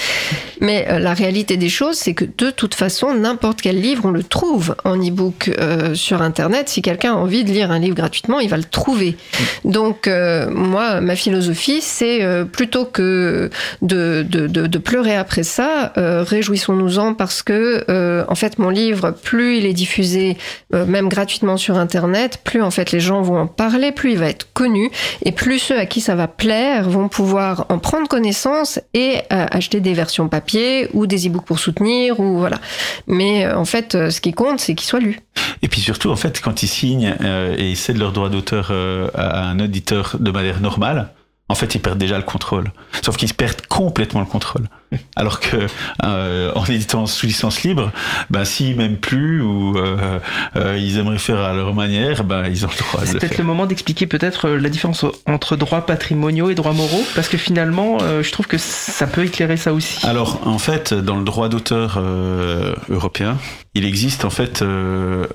Mais 0.61 0.87
la 1.01 1.15
réalité 1.15 1.57
des 1.57 1.69
choses, 1.69 1.97
c'est 1.97 2.15
que 2.15 2.25
de 2.25 2.51
toute 2.51 2.75
façon, 2.75 3.15
n'importe 3.15 3.61
quel 3.61 3.81
livre, 3.81 4.05
on 4.07 4.11
le 4.11 4.23
trouve 4.23 4.75
en 4.85 4.97
e-book 4.97 5.51
euh, 5.59 5.95
sur 5.95 6.23
Internet. 6.23 6.69
Si 6.69 6.83
quelqu'un 6.83 7.13
a 7.13 7.17
envie 7.17 7.45
de 7.45 7.51
lire 7.51 7.71
un 7.71 7.79
livre 7.79 7.97
gratuitement, 7.97 8.41
il 8.41 8.49
va 8.49 8.57
le 8.57 8.65
trouver. 8.65 9.17
Donc, 9.65 10.07
euh, 10.07 10.51
moi, 10.51 11.01
ma 11.01 11.17
philosophie, 11.17 11.81
c'est 11.81 12.23
euh, 12.23 12.45
plutôt 12.45 12.85
que 12.85 13.51
de, 13.83 14.25
de, 14.29 14.47
de, 14.47 14.67
de 14.67 14.79
pleurer 14.79 15.12
après 15.15 15.43
ça, 15.43 15.93
euh, 15.97 16.23
réjouissons-nous-en 16.23 17.15
parce 17.15 17.43
que, 17.43 17.85
euh, 17.89 18.25
en 18.29 18.35
fait, 18.35 18.59
mon 18.59 18.69
livre, 18.69 19.11
plus 19.11 19.59
il 19.59 19.67
est 19.67 19.73
diffusé, 19.73 20.37
euh, 20.75 20.87
même 20.87 21.09
gratuitement 21.09 21.57
sur 21.57 21.77
Internet, 21.77 22.41
plus 22.45 22.63
en 22.63 22.71
fait 22.71 22.93
les 22.93 23.01
gens 23.01 23.23
vont 23.23 23.39
en 23.39 23.47
parler, 23.47 23.93
plus 23.93 24.13
il 24.13 24.19
va 24.19 24.29
être 24.29 24.53
connu, 24.53 24.91
et 25.25 25.33
plus 25.33 25.59
ceux 25.59 25.79
à 25.79 25.87
qui 25.87 26.01
ça 26.01 26.15
va 26.15 26.29
plaire 26.29 26.89
vont 26.89 27.09
pouvoir 27.09 27.67
en 27.69 27.79
prendre 27.79 28.09
connaissance 28.09 28.81
et 28.95 29.21
acheter 29.31 29.81
des 29.81 29.95
versions 29.95 30.29
papier 30.29 30.89
ou 30.93 31.07
des 31.07 31.27
e-books 31.27 31.45
pour 31.45 31.59
soutenir 31.59 32.21
ou 32.21 32.39
voilà. 32.39 32.59
Mais 33.07 33.51
en 33.51 33.65
fait, 33.65 34.11
ce 34.11 34.21
qui 34.21 34.33
compte, 34.33 34.61
c'est 34.61 34.75
qu'il 34.75 34.87
soit 34.87 35.01
lu. 35.01 35.21
Et 35.63 35.69
puis 35.69 35.81
surtout, 35.81 36.11
en 36.11 36.17
fait, 36.17 36.41
quand 36.41 36.63
ils 36.63 36.69
signent 36.69 37.15
et 37.57 37.75
cèdent 37.75 37.99
leur 37.99 38.13
droit 38.13 38.29
d'auteur 38.29 38.73
à 39.15 39.49
un 39.49 39.59
éditeur 39.59 40.17
de 40.19 40.31
manière 40.31 40.61
normale 40.61 41.09
en 41.53 41.55
fait, 41.55 41.75
ils 41.75 41.81
perdent 41.81 41.99
déjà 41.99 42.17
le 42.17 42.25
contrôle. 42.25 42.73
Sauf 43.05 43.17
qu'ils 43.17 43.35
perdent 43.35 43.61
complètement 43.69 44.21
le 44.21 44.27
contrôle. 44.27 44.69
Alors 45.17 45.41
que 45.41 45.57
euh, 46.05 46.53
en 46.55 46.65
éditant 46.67 47.07
sous 47.07 47.27
licence 47.27 47.63
libre, 47.63 47.93
ben 48.31 48.45
s'ils 48.45 48.77
m'aiment 48.77 48.97
plus 48.99 49.41
ou 49.43 49.77
euh, 49.79 50.19
euh, 50.57 50.77
ils 50.79 50.99
aimeraient 50.99 51.19
faire 51.19 51.39
à 51.41 51.53
leur 51.55 51.75
manière, 51.75 52.25
ben 52.25 52.45
ils 52.47 52.65
ont 52.67 52.69
le 52.71 52.77
droit 52.79 53.01
C'est 53.05 53.19
peut-être 53.19 53.39
le 53.39 53.45
moment 53.45 53.67
d'expliquer 53.67 54.07
peut-être 54.07 54.49
euh, 54.49 54.59
la 54.59 54.69
différence 54.69 55.05
entre 55.27 55.57
droits 55.57 55.87
patrimoniaux 55.87 56.51
et 56.51 56.55
droits 56.55 56.73
moraux, 56.75 57.05
parce 57.15 57.29
que 57.29 57.37
finalement, 57.39 57.99
euh, 58.03 58.23
je 58.23 58.33
trouve 58.33 58.47
que 58.47 58.59
ça 58.59 59.07
peut 59.07 59.25
éclairer 59.25 59.57
ça 59.57 59.73
aussi. 59.73 60.05
Alors, 60.07 60.41
en 60.47 60.59
fait, 60.59 60.93
dans 60.95 61.17
le 61.17 61.25
droit 61.25 61.49
d'auteur 61.49 61.95
euh, 61.99 62.75
européen, 62.91 63.39
il 63.75 63.85
existe 63.87 64.25
en 64.27 64.31
fait, 64.31 64.61
euh, 64.63 65.27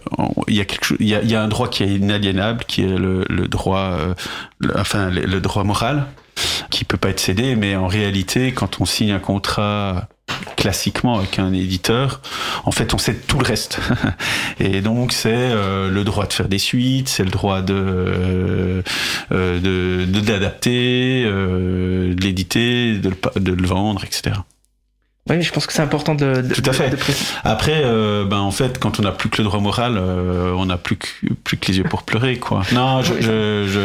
il 0.47 0.55
y 0.55 0.61
a 0.61 0.65
quelque 0.65 0.85
chose, 0.85 0.97
il 0.99 1.07
y 1.07 1.15
a, 1.15 1.21
il 1.23 1.31
y 1.31 1.35
a 1.35 1.41
un 1.41 1.47
droit 1.47 1.67
qui 1.69 1.83
est 1.83 1.87
inaliénable, 1.87 2.63
qui 2.67 2.83
est 2.83 2.97
le, 2.97 3.25
le 3.27 3.47
droit, 3.47 3.79
euh, 3.99 4.13
le- 4.59 4.77
enfin 4.79 5.09
le, 5.09 5.21
le 5.21 5.41
droit 5.41 5.63
moral, 5.63 6.05
qui 6.69 6.85
peut 6.85 6.97
pas 6.97 7.09
être 7.09 7.19
cédé, 7.19 7.55
mais 7.55 7.75
en 7.75 7.87
réalité, 7.87 8.51
quand 8.51 8.79
on 8.81 8.85
signe 8.85 9.11
un 9.11 9.19
contrat 9.19 10.07
classiquement 10.57 11.17
avec 11.17 11.39
un 11.39 11.53
éditeur, 11.53 12.21
en 12.65 12.71
fait, 12.71 12.93
on 12.93 12.97
cède 12.97 13.25
tout 13.27 13.39
le 13.39 13.45
reste. 13.45 13.79
Et 14.59 14.81
donc, 14.81 15.13
c'est 15.13 15.31
euh, 15.33 15.89
le 15.89 16.03
droit 16.03 16.25
de 16.27 16.33
faire 16.33 16.47
des 16.49 16.57
suites, 16.59 17.07
c'est 17.09 17.23
le 17.23 17.29
droit 17.31 17.61
de 17.61 17.73
euh, 17.73 18.81
euh, 19.31 19.59
de 19.59 20.05
de- 20.11 20.19
d'adapter, 20.19 21.23
euh, 21.25 22.13
de 22.13 22.21
l'éditer, 22.21 22.97
de 22.97 23.11
de 23.37 23.51
le 23.53 23.67
vendre, 23.67 24.03
etc. 24.03 24.35
Oui, 25.29 25.41
je 25.41 25.51
pense 25.51 25.65
que 25.67 25.73
c'est 25.73 25.81
important 25.81 26.15
de, 26.15 26.41
de- 26.41 26.53
Tout 26.53 26.63
à 26.69 26.73
fait. 26.73 26.89
de. 26.89 26.97
Après, 27.43 27.81
euh, 27.83 28.25
ben 28.25 28.39
en 28.39 28.51
fait, 28.51 28.79
quand 28.79 28.99
on 28.99 29.03
n'a 29.03 29.11
plus 29.11 29.29
que 29.29 29.37
le 29.41 29.45
droit 29.45 29.59
moral, 29.59 29.95
euh, 29.97 30.53
on 30.57 30.65
n'a 30.65 30.77
plus 30.77 30.97
que, 30.97 31.07
plus 31.43 31.57
que 31.57 31.67
les 31.71 31.77
yeux 31.79 31.83
pour 31.83 32.03
pleurer, 32.03 32.37
quoi. 32.37 32.61
Non, 32.73 33.01
je, 33.01 33.13
je, 33.19 33.67
je 33.67 33.79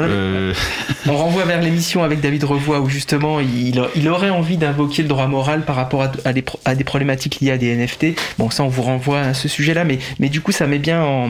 Non, 0.00 0.02
non, 0.02 0.08
mais- 0.08 0.14
euh, 0.14 0.52
On 1.06 1.16
renvoie 1.16 1.44
vers 1.44 1.60
l'émission 1.60 2.02
avec 2.02 2.20
David 2.20 2.44
Revoy 2.44 2.78
où 2.80 2.88
justement 2.88 3.40
il, 3.40 3.80
il 3.94 4.08
aurait 4.08 4.30
envie 4.30 4.56
d'invoquer 4.56 5.02
le 5.02 5.08
droit 5.08 5.26
moral 5.26 5.64
par 5.64 5.76
rapport 5.76 6.02
à, 6.02 6.10
à 6.24 6.32
des, 6.32 6.44
à 6.64 6.74
des 6.74 6.84
problématiques 6.84 7.40
liées 7.40 7.52
à 7.52 7.58
des 7.58 7.74
NFT. 7.74 8.14
Bon, 8.38 8.50
ça 8.50 8.62
on 8.62 8.68
vous 8.68 8.82
renvoie 8.82 9.20
à 9.20 9.34
ce 9.34 9.48
sujet-là, 9.48 9.84
mais, 9.84 9.98
mais 10.18 10.28
du 10.28 10.40
coup 10.40 10.52
ça 10.52 10.66
met 10.66 10.78
bien 10.78 11.02
en, 11.02 11.28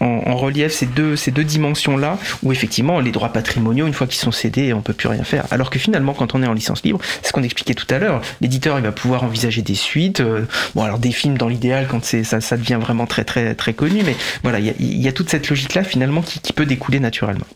en, 0.00 0.04
en 0.06 0.36
relief 0.36 0.72
ces 0.72 0.86
deux, 0.86 1.16
ces 1.16 1.30
deux 1.30 1.44
dimensions-là 1.44 2.18
où 2.42 2.52
effectivement 2.52 3.00
les 3.00 3.10
droits 3.10 3.30
patrimoniaux, 3.30 3.86
une 3.86 3.92
fois 3.94 4.06
qu'ils 4.06 4.20
sont 4.20 4.32
cédés, 4.32 4.72
on 4.72 4.80
peut 4.82 4.92
plus 4.92 5.08
rien 5.08 5.24
faire. 5.24 5.44
Alors 5.50 5.70
que 5.70 5.78
finalement, 5.78 6.12
quand 6.14 6.34
on 6.34 6.42
est 6.42 6.46
en 6.46 6.52
licence 6.54 6.82
libre, 6.82 7.00
c'est 7.22 7.28
ce 7.28 7.32
qu'on 7.32 7.42
expliquait 7.42 7.74
tout 7.74 7.86
à 7.90 7.98
l'heure, 7.98 8.20
l'éditeur 8.40 8.78
il 8.78 8.84
va 8.84 8.91
pouvoir 8.92 9.24
envisager 9.24 9.62
des 9.62 9.74
suites. 9.74 10.20
euh, 10.20 10.46
bon, 10.74 10.82
alors 10.82 10.98
des 10.98 11.12
films 11.12 11.38
dans 11.38 11.48
l'idéal 11.48 11.86
quand 11.88 12.04
c'est 12.04 12.24
ça, 12.24 12.40
ça 12.40 12.56
devient 12.56 12.78
vraiment 12.80 13.06
très 13.06 13.24
très 13.24 13.54
très 13.54 13.74
connu, 13.74 14.02
mais 14.04 14.16
voilà, 14.42 14.58
il 14.58 15.02
y 15.02 15.08
a, 15.08 15.12
toute 15.12 15.30
cette 15.30 15.48
logique-là 15.48 15.84
finalement 15.84 16.22
qui, 16.22 16.52
peut 16.52 16.66
découler 16.66 17.00
naturellement. 17.00 17.46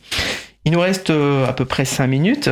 Il 0.64 0.72
nous 0.72 0.80
reste 0.80 1.10
euh, 1.10 1.46
à 1.46 1.52
peu 1.52 1.64
près 1.64 1.84
5 1.84 2.06
minutes. 2.06 2.50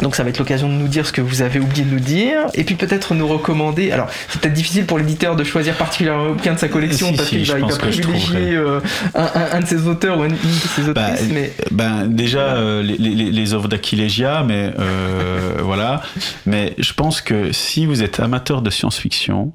Donc 0.00 0.14
ça 0.16 0.22
va 0.22 0.30
être 0.30 0.38
l'occasion 0.38 0.68
de 0.68 0.74
nous 0.74 0.88
dire 0.88 1.06
ce 1.06 1.12
que 1.12 1.20
vous 1.20 1.42
avez 1.42 1.60
oublié 1.60 1.84
de 1.84 1.90
nous 1.90 2.00
dire, 2.00 2.46
et 2.54 2.64
puis 2.64 2.76
peut-être 2.76 3.14
nous 3.14 3.28
recommander. 3.28 3.90
Alors 3.92 4.08
c'est 4.28 4.40
peut-être 4.40 4.54
difficile 4.54 4.86
pour 4.86 4.98
l'éditeur 4.98 5.36
de 5.36 5.44
choisir 5.44 5.74
particulièrement 5.76 6.28
aucun 6.30 6.54
de 6.54 6.58
sa 6.58 6.68
collection 6.68 7.08
Si, 7.08 7.16
parce 7.16 7.28
si, 7.28 7.36
qu'il 7.42 7.46
va, 7.52 7.58
va 7.58 7.76
privilégier 7.76 8.54
euh, 8.56 8.80
un, 9.14 9.22
un- 9.22 9.52
un 9.52 9.60
de 9.60 9.66
ses 9.66 9.86
auteurs 9.86 10.18
ou 10.18 10.24
une, 10.24 10.32
de 10.32 10.36
ses 10.76 10.92
Bah, 10.92 11.10
autrices. 11.12 11.28
mais 11.32 11.52
ben 11.70 12.06
déjà 12.06 12.54
euh, 12.56 12.82
les, 12.82 12.96
les, 12.96 13.30
les 13.30 13.54
œuvres 13.54 13.68
d'Aquilegia, 13.68 14.42
mais 14.46 14.72
euh, 14.78 15.58
voilà. 15.62 16.02
Mais 16.46 16.74
je 16.78 16.92
pense 16.94 17.20
que 17.20 17.52
si 17.52 17.84
vous 17.84 18.02
êtes 18.02 18.18
amateur 18.18 18.62
de 18.62 18.70
science-fiction, 18.70 19.52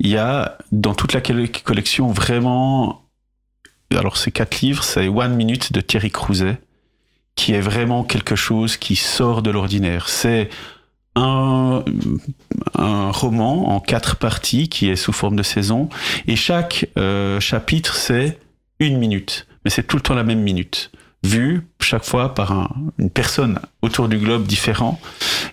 il 0.00 0.08
y 0.10 0.16
a 0.16 0.58
dans 0.72 0.94
toute 0.94 1.12
la 1.12 1.20
colle- 1.20 1.48
collection 1.62 2.08
vraiment, 2.08 3.02
alors 3.96 4.16
c'est 4.16 4.30
quatre 4.32 4.60
livres, 4.62 4.82
c'est 4.82 5.06
One 5.08 5.34
Minute 5.36 5.72
de 5.72 5.80
Thierry 5.80 6.10
Crouzet, 6.10 6.58
qui 7.40 7.54
est 7.54 7.60
vraiment 7.62 8.04
quelque 8.04 8.36
chose 8.36 8.76
qui 8.76 8.96
sort 8.96 9.40
de 9.40 9.50
l'ordinaire. 9.50 10.10
C'est 10.10 10.50
un, 11.16 11.82
roman 12.76 13.74
en 13.74 13.80
quatre 13.80 14.16
parties 14.16 14.68
qui 14.68 14.90
est 14.90 14.96
sous 14.96 15.12
forme 15.12 15.36
de 15.36 15.42
saison 15.42 15.88
et 16.26 16.36
chaque 16.36 16.86
euh, 16.98 17.40
chapitre 17.40 17.94
c'est 17.96 18.38
une 18.78 18.96
minute 18.98 19.46
mais 19.64 19.70
c'est 19.70 19.82
tout 19.82 19.96
le 19.96 20.02
temps 20.02 20.14
la 20.14 20.22
même 20.22 20.40
minute 20.40 20.90
vue 21.24 21.66
chaque 21.80 22.04
fois 22.04 22.32
par 22.34 22.52
un- 22.52 22.70
une 22.98 23.10
personne 23.10 23.58
autour 23.82 24.08
du 24.08 24.18
globe 24.18 24.46
différent 24.46 25.00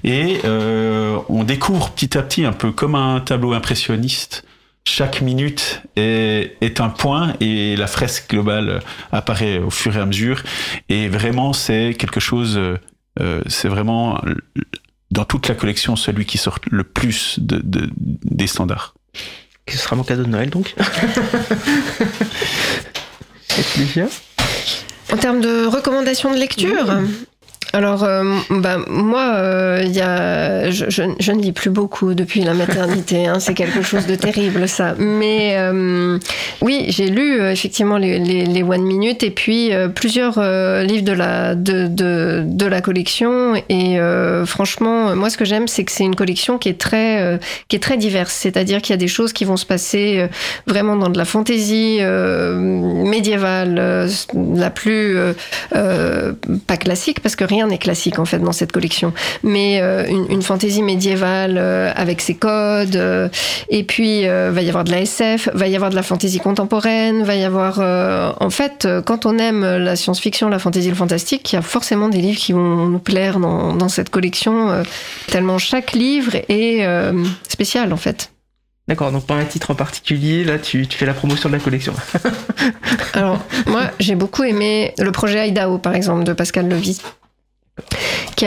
et 0.03 0.39
euh, 0.45 1.17
on 1.27 1.43
découvre 1.43 1.89
petit 1.89 2.17
à 2.17 2.21
petit 2.21 2.45
un 2.45 2.53
peu 2.53 2.71
comme 2.71 2.95
un 2.95 3.19
tableau 3.19 3.53
impressionniste 3.53 4.45
chaque 4.87 5.19
minute 5.21 5.81
est, 5.97 6.55
est 6.61 6.79
un 6.79 6.87
point 6.89 7.33
et 7.41 7.75
la 7.75 7.87
fresque 7.87 8.29
globale 8.29 8.79
apparaît 9.11 9.57
au 9.59 9.69
fur 9.69 9.97
et 9.97 9.99
à 9.99 10.05
mesure. 10.05 10.41
Et 10.87 11.09
vraiment 11.09 11.51
c'est 11.51 11.93
quelque 11.99 12.21
chose 12.21 12.57
euh, 12.57 12.77
euh, 13.19 13.41
c'est 13.47 13.67
vraiment 13.67 14.21
dans 15.11 15.25
toute 15.25 15.49
la 15.49 15.55
collection 15.55 15.95
celui 15.97 16.25
qui 16.25 16.37
sort 16.37 16.59
le 16.71 16.83
plus 16.85 17.37
de, 17.39 17.57
de- 17.63 17.89
des 17.97 18.47
standards. 18.47 18.93
Ce 19.67 19.77
sera 19.77 19.97
mon 19.97 20.03
cadeau 20.03 20.23
de 20.23 20.29
Noël 20.29 20.49
donc. 20.49 20.73
En 25.11 25.17
termes 25.17 25.41
de 25.41 25.65
recommandations 25.65 26.31
de 26.33 26.37
lecture 26.37 26.99
alors, 27.77 28.03
euh, 28.03 28.23
bah, 28.49 28.79
moi, 28.87 29.33
euh, 29.35 30.71
je, 30.71 31.31
ne 31.31 31.39
lis 31.39 31.51
plus 31.51 31.69
beaucoup 31.69 32.15
depuis 32.15 32.41
la 32.41 32.55
maternité. 32.55 33.27
hein, 33.27 33.39
c'est 33.39 33.53
quelque 33.53 33.83
chose 33.83 34.07
de 34.07 34.15
terrible, 34.15 34.67
ça. 34.67 34.95
Mais 34.97 35.57
euh, 35.59 36.17
oui, 36.63 36.85
j'ai 36.87 37.07
lu 37.07 37.39
effectivement 37.39 37.99
les, 37.99 38.63
One 38.63 38.81
Minute 38.81 39.21
et 39.21 39.29
puis 39.29 39.69
plusieurs 39.93 40.41
livres 40.81 41.03
de 41.03 41.11
la, 41.11 41.53
de, 41.53 41.87
de, 41.87 42.65
la 42.65 42.81
collection. 42.81 43.53
Et 43.69 43.99
franchement, 44.47 45.15
moi, 45.15 45.29
ce 45.29 45.37
que 45.37 45.45
j'aime, 45.45 45.67
c'est 45.67 45.83
que 45.83 45.91
c'est 45.91 46.03
une 46.03 46.15
collection 46.15 46.57
qui 46.57 46.69
est 46.69 46.79
très, 46.79 47.39
qui 47.67 47.75
est 47.75 47.79
très 47.79 47.97
diverse. 47.97 48.33
C'est-à-dire 48.33 48.81
qu'il 48.81 48.93
y 48.93 48.95
a 48.95 48.97
des 48.97 49.07
choses 49.07 49.33
qui 49.33 49.45
vont 49.45 49.57
se 49.57 49.67
passer 49.67 50.27
vraiment 50.65 50.95
dans 50.95 51.09
de 51.09 51.17
la 51.19 51.25
fantaisie 51.25 51.99
médiévale, 52.01 54.09
la 54.55 54.69
plus 54.71 55.15
pas 55.69 56.77
classique 56.77 57.19
parce 57.21 57.35
que 57.35 57.43
rien 57.43 57.66
classique 57.75 58.19
en 58.19 58.25
fait 58.25 58.39
dans 58.39 58.53
cette 58.53 58.71
collection, 58.71 59.13
mais 59.43 59.79
euh, 59.81 60.05
une, 60.07 60.25
une 60.29 60.41
fantaisie 60.41 60.81
médiévale 60.81 61.57
euh, 61.57 61.91
avec 61.95 62.21
ses 62.21 62.35
codes. 62.35 62.95
euh, 62.95 63.27
et 63.69 63.83
puis 63.83 64.25
va 64.25 64.61
y 64.61 64.69
avoir 64.69 64.83
de 64.83 64.91
la 64.91 65.01
SF, 65.01 65.49
va 65.53 65.67
y 65.67 65.75
avoir 65.75 65.89
de 65.89 65.95
la 65.95 66.03
fantaisie 66.03 66.39
contemporaine, 66.39 67.23
va 67.23 67.35
y 67.35 67.43
avoir 67.43 67.79
en 68.39 68.49
fait 68.49 68.87
quand 69.05 69.25
on 69.25 69.37
aime 69.37 69.61
la 69.61 69.95
science-fiction, 69.95 70.49
la 70.49 70.59
fantaisie, 70.59 70.89
le 70.89 70.95
fantastique, 70.95 71.51
il 71.51 71.55
y 71.55 71.59
a 71.59 71.61
forcément 71.61 72.07
des 72.07 72.19
livres 72.19 72.39
qui 72.39 72.53
vont 72.53 72.87
nous 72.87 72.99
plaire 72.99 73.39
dans, 73.39 73.73
dans 73.73 73.89
cette 73.89 74.09
collection. 74.09 74.83
tellement 75.27 75.57
chaque 75.57 75.93
livre 75.93 76.35
est 76.47 76.87
spécial 77.47 77.91
en 77.91 77.97
fait. 77.97 78.31
D'accord, 78.87 79.11
donc 79.11 79.25
pas 79.25 79.35
un 79.35 79.43
titre 79.43 79.71
en 79.71 79.75
particulier, 79.75 80.45
là 80.45 80.57
tu, 80.59 80.87
tu 80.87 80.97
fais 80.97 81.05
la 81.05 81.13
promotion 81.13 81.49
de 81.49 81.55
la 81.55 81.59
collection. 81.59 81.93
Alors, 83.13 83.39
moi, 83.65 83.91
j'ai 83.99 84.15
beaucoup 84.15 84.43
aimé 84.43 84.93
le 84.97 85.11
projet 85.11 85.49
Idaho, 85.49 85.77
par 85.77 85.93
exemple, 85.93 86.23
de 86.23 86.31
Pascal 86.31 86.69
Levy. 86.69 87.01
Qui, 88.35 88.45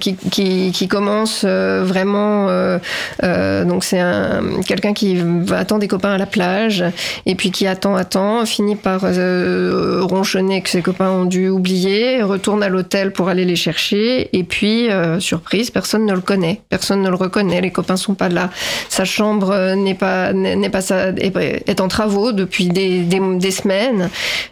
qui, 0.00 0.14
qui, 0.30 0.70
qui 0.72 0.88
commence 0.88 1.42
euh, 1.44 1.82
vraiment. 1.84 2.48
euh, 2.50 2.78
euh, 3.24 3.64
donc, 3.64 3.82
c'est 3.82 3.98
un- 3.98 4.60
quelqu'un 4.64 4.92
qui 4.92 5.16
va 5.16 5.58
attendre 5.58 5.80
des 5.80 5.88
copains 5.88 6.12
à 6.12 6.18
la 6.18 6.26
plage, 6.26 6.84
et 7.26 7.34
puis 7.34 7.50
qui 7.50 7.66
attend, 7.66 7.96
attend, 7.96 8.46
finit 8.46 8.76
par 8.76 9.00
euh, 9.04 10.00
ronchonner 10.02 10.62
que 10.62 10.68
ses 10.70 10.82
copains 10.82 11.10
ont 11.10 11.24
dû 11.24 11.48
oublier, 11.48 12.22
retourne 12.22 12.62
à 12.62 12.68
l'hôtel 12.68 13.12
pour 13.12 13.28
aller 13.28 13.44
les 13.44 13.56
chercher, 13.56 14.28
et 14.36 14.44
puis, 14.44 14.88
euh, 14.90 15.18
surprise, 15.18 15.70
personne 15.70 16.06
ne 16.06 16.12
le 16.14 16.20
connaît, 16.20 16.60
personne 16.68 17.02
ne 17.02 17.08
le 17.08 17.16
reconnaît, 17.16 17.60
les 17.60 17.72
copains 17.72 17.96
sont 17.96 18.14
pas 18.14 18.28
là. 18.28 18.50
Sa 18.88 19.04
chambre 19.04 19.50
euh, 19.50 19.74
n'est 19.74 19.94
pas, 19.94 20.32
n'est 20.32 20.70
pas 20.70 20.80
sa- 20.80 21.08
est, 21.08 21.80
en 21.80 21.88
travaux 21.88 22.30
depuis 22.32 22.68
des, 22.68 23.00
des, 23.00 23.20
des 23.38 23.50
semaines. 23.50 24.10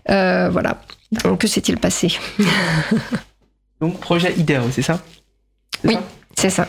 Voilà. 0.09 0.79
Donc, 1.25 1.39
que 1.41 1.47
s'est-il 1.47 1.77
passé? 1.77 2.19
Donc 3.81 4.01
projet 4.01 4.35
idéal, 4.37 4.65
c'est 4.73 4.83
ça? 4.83 5.03
Oui. 5.85 5.97
C'est 6.37 6.51
ça. 6.51 6.69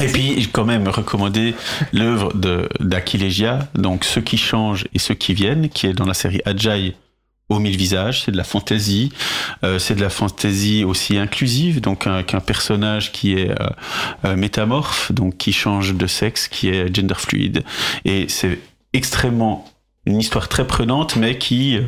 Et 0.00 0.06
puis, 0.06 0.40
j'ai 0.40 0.48
quand 0.48 0.64
même 0.64 0.86
recommandé 0.88 1.54
l'œuvre 1.92 2.32
de 2.34 2.68
d'Aquilegia, 2.80 3.68
donc 3.74 4.04
Ceux 4.04 4.20
qui 4.20 4.36
changent 4.36 4.86
et 4.94 4.98
ceux 4.98 5.14
qui 5.14 5.34
viennent, 5.34 5.68
qui 5.68 5.86
est 5.86 5.92
dans 5.92 6.04
la 6.04 6.14
série 6.14 6.40
Agile 6.44 6.94
aux 7.48 7.58
mille 7.58 7.76
visages. 7.76 8.24
C'est 8.24 8.32
de 8.32 8.36
la 8.36 8.44
fantaisie. 8.44 9.12
Euh, 9.64 9.78
c'est 9.78 9.94
de 9.94 10.00
la 10.00 10.10
fantaisie 10.10 10.84
aussi 10.84 11.18
inclusive, 11.18 11.80
donc 11.80 12.06
avec 12.06 12.34
un 12.34 12.40
personnage 12.40 13.12
qui 13.12 13.34
est 13.34 13.50
euh, 13.50 13.68
euh, 14.24 14.36
métamorphe, 14.36 15.12
donc 15.12 15.36
qui 15.36 15.52
change 15.52 15.94
de 15.94 16.06
sexe, 16.06 16.48
qui 16.48 16.68
est 16.68 16.94
gender 16.94 17.14
fluide. 17.16 17.64
Et 18.04 18.26
c'est 18.28 18.58
extrêmement 18.92 19.64
une 20.06 20.20
histoire 20.20 20.48
très 20.48 20.66
prenante, 20.66 21.16
mais 21.16 21.36
qui 21.36 21.78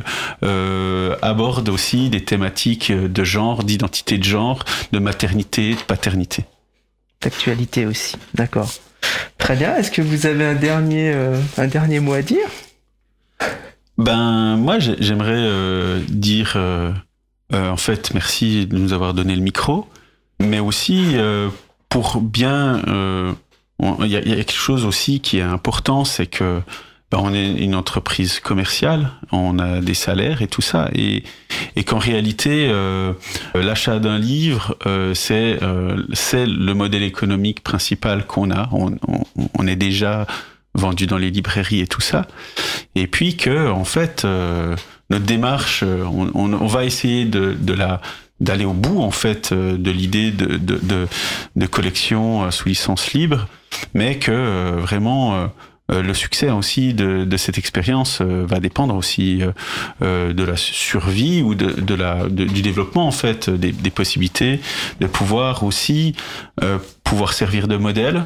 euh, 0.43 1.15
aborde 1.21 1.69
aussi 1.69 2.09
des 2.09 2.23
thématiques 2.23 2.91
de 2.91 3.23
genre, 3.23 3.63
d'identité 3.63 4.17
de 4.17 4.23
genre, 4.23 4.63
de 4.91 4.99
maternité, 4.99 5.75
de 5.75 5.79
paternité. 5.81 6.43
D'actualité 7.21 7.85
aussi, 7.85 8.15
d'accord. 8.33 8.69
Très 9.37 9.55
bien, 9.55 9.75
est-ce 9.77 9.91
que 9.91 10.01
vous 10.01 10.25
avez 10.25 10.45
un 10.45 10.55
dernier, 10.55 11.11
euh, 11.13 11.39
un 11.57 11.67
dernier 11.67 11.99
mot 12.01 12.13
à 12.13 12.21
dire? 12.21 12.47
Ben 13.97 14.55
moi 14.57 14.79
j'ai- 14.79 14.95
j'aimerais 14.99 15.33
euh, 15.35 15.99
dire 16.07 16.57
en 17.51 17.77
fait, 17.77 18.13
merci 18.13 18.67
de 18.67 18.77
nous 18.77 18.93
avoir 18.93 19.13
donné 19.13 19.35
le 19.35 19.41
micro, 19.41 19.87
mais 20.39 20.59
aussi 20.59 21.15
pour 21.89 22.21
bien... 22.21 22.81
Il 23.81 24.07
y, 24.07 24.11
y, 24.11 24.15
a 24.17 24.21
quelque 24.21 24.51
chose 24.51 24.85
aussi 24.85 25.19
qui 25.21 25.37
est 25.39 25.41
important, 25.41 26.03
c'est 26.05 26.27
que 26.27 26.61
on 27.17 27.33
est 27.33 27.53
une 27.53 27.75
entreprise 27.75 28.39
commerciale, 28.39 29.11
on 29.31 29.57
a 29.57 29.81
des 29.81 29.95
salaires 29.95 30.41
et 30.41 30.47
tout 30.47 30.61
ça, 30.61 30.89
et, 30.93 31.23
et 31.75 31.83
qu'en 31.83 31.97
réalité, 31.97 32.69
euh, 32.69 33.13
l'achat 33.55 33.99
d'un 33.99 34.19
livre, 34.19 34.77
euh, 34.85 35.13
c'est 35.15 35.57
euh, 35.63 36.03
c'est 36.13 36.45
le 36.45 36.73
modèle 36.73 37.03
économique 37.03 37.63
principal 37.63 38.25
qu'on 38.27 38.51
a. 38.51 38.69
On, 38.71 38.91
on, 39.07 39.23
on, 39.57 39.67
est 39.67 39.75
déjà 39.75 40.27
vendu 40.75 41.07
dans 41.07 41.17
les 41.17 41.31
librairies 41.31 41.79
et 41.79 41.87
tout 41.87 42.01
ça, 42.01 42.27
et 42.93 43.07
puis 43.07 43.37
que 43.37 43.69
en 43.69 43.85
fait, 43.85 44.23
euh, 44.23 44.75
notre 45.09 45.25
démarche, 45.25 45.83
on, 45.83 46.29
on, 46.35 46.67
va 46.67 46.85
essayer 46.85 47.25
de, 47.25 47.55
de 47.59 47.73
la 47.73 48.01
d'aller 48.39 48.65
au 48.65 48.73
bout 48.73 49.01
en 49.01 49.11
fait 49.11 49.51
de 49.51 49.91
l'idée 49.91 50.31
de, 50.31 50.57
de, 50.57 50.79
de, 50.81 51.07
de, 51.55 51.65
collection 51.65 52.49
sous 52.51 52.69
licence 52.69 53.13
libre, 53.13 53.47
mais 53.93 54.17
que 54.17 54.79
vraiment 54.79 55.35
euh, 55.35 55.47
le 55.89 56.13
succès 56.13 56.49
aussi 56.49 56.93
de, 56.93 57.37
cette 57.37 57.57
expérience 57.57 58.19
euh, 58.21 58.45
va 58.45 58.59
dépendre 58.59 58.95
aussi 58.95 59.41
euh, 60.01 60.33
de 60.33 60.43
la 60.43 60.55
survie 60.55 61.41
ou 61.41 61.55
de, 61.55 61.71
de 61.71 61.95
la, 61.95 62.27
du 62.29 62.61
développement 62.61 63.07
en 63.07 63.11
fait 63.11 63.49
des, 63.49 63.71
des, 63.71 63.89
possibilités 63.89 64.59
de 64.99 65.07
pouvoir 65.07 65.63
aussi 65.63 66.15
pouvoir 67.03 67.33
servir 67.33 67.67
de 67.67 67.77
modèle 67.77 68.25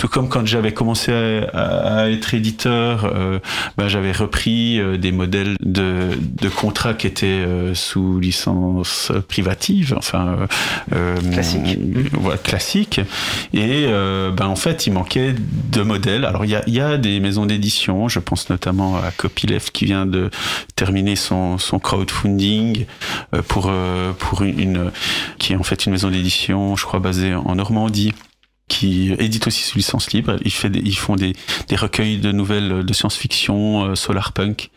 tout 0.00 0.08
comme 0.08 0.30
quand 0.30 0.46
j'avais 0.46 0.72
commencé 0.72 1.12
à, 1.52 1.98
à, 1.98 2.08
être 2.08 2.32
éditeur, 2.32 3.04
euh, 3.04 3.38
ben 3.76 3.86
j'avais 3.86 4.12
repris 4.12 4.80
euh, 4.80 4.96
des 4.96 5.12
modèles 5.12 5.56
de, 5.60 6.12
de 6.18 6.48
contrats 6.48 6.94
qui 6.94 7.06
étaient 7.06 7.26
euh, 7.26 7.74
sous 7.74 8.18
licence 8.18 9.12
privative, 9.28 9.94
enfin 9.98 10.38
classique. 11.32 11.78
Voilà, 12.12 12.38
classique. 12.38 13.02
Et 13.52 13.88
ben 13.88 14.46
en 14.46 14.56
fait, 14.56 14.86
il 14.86 14.94
manquait 14.94 15.34
de 15.70 15.82
modèles. 15.82 16.24
Alors 16.24 16.46
il 16.46 16.50
y 16.52 16.56
a, 16.56 16.62
y 16.66 16.80
a 16.80 16.96
des 16.96 17.20
maisons 17.20 17.44
d'édition, 17.44 18.08
je 18.08 18.20
pense 18.20 18.48
notamment 18.48 18.96
à 18.96 19.10
Copyleft 19.10 19.70
qui 19.70 19.84
vient 19.84 20.06
de 20.06 20.30
terminer 20.76 21.14
son, 21.14 21.58
son 21.58 21.78
crowdfunding 21.78 22.86
pour 23.48 23.70
pour 24.18 24.42
une, 24.42 24.58
une 24.58 24.90
qui 25.38 25.52
est 25.52 25.56
en 25.56 25.62
fait 25.62 25.84
une 25.84 25.92
maison 25.92 26.10
d'édition, 26.10 26.74
je 26.74 26.86
crois 26.86 27.00
basée 27.00 27.34
en 27.34 27.54
Normandie 27.54 28.14
qui 28.70 29.12
édite 29.18 29.46
aussi 29.48 29.62
sous 29.64 29.76
licence 29.76 30.12
libre. 30.12 30.36
Ils, 30.44 30.52
fait 30.52 30.70
des, 30.70 30.78
ils 30.78 30.96
font 30.96 31.16
des, 31.16 31.34
des, 31.68 31.76
recueils 31.76 32.18
de 32.18 32.32
nouvelles 32.32 32.86
de 32.86 32.92
science-fiction, 32.94 33.84
euh, 33.84 33.94
solar 33.94 34.32
punk. 34.32 34.70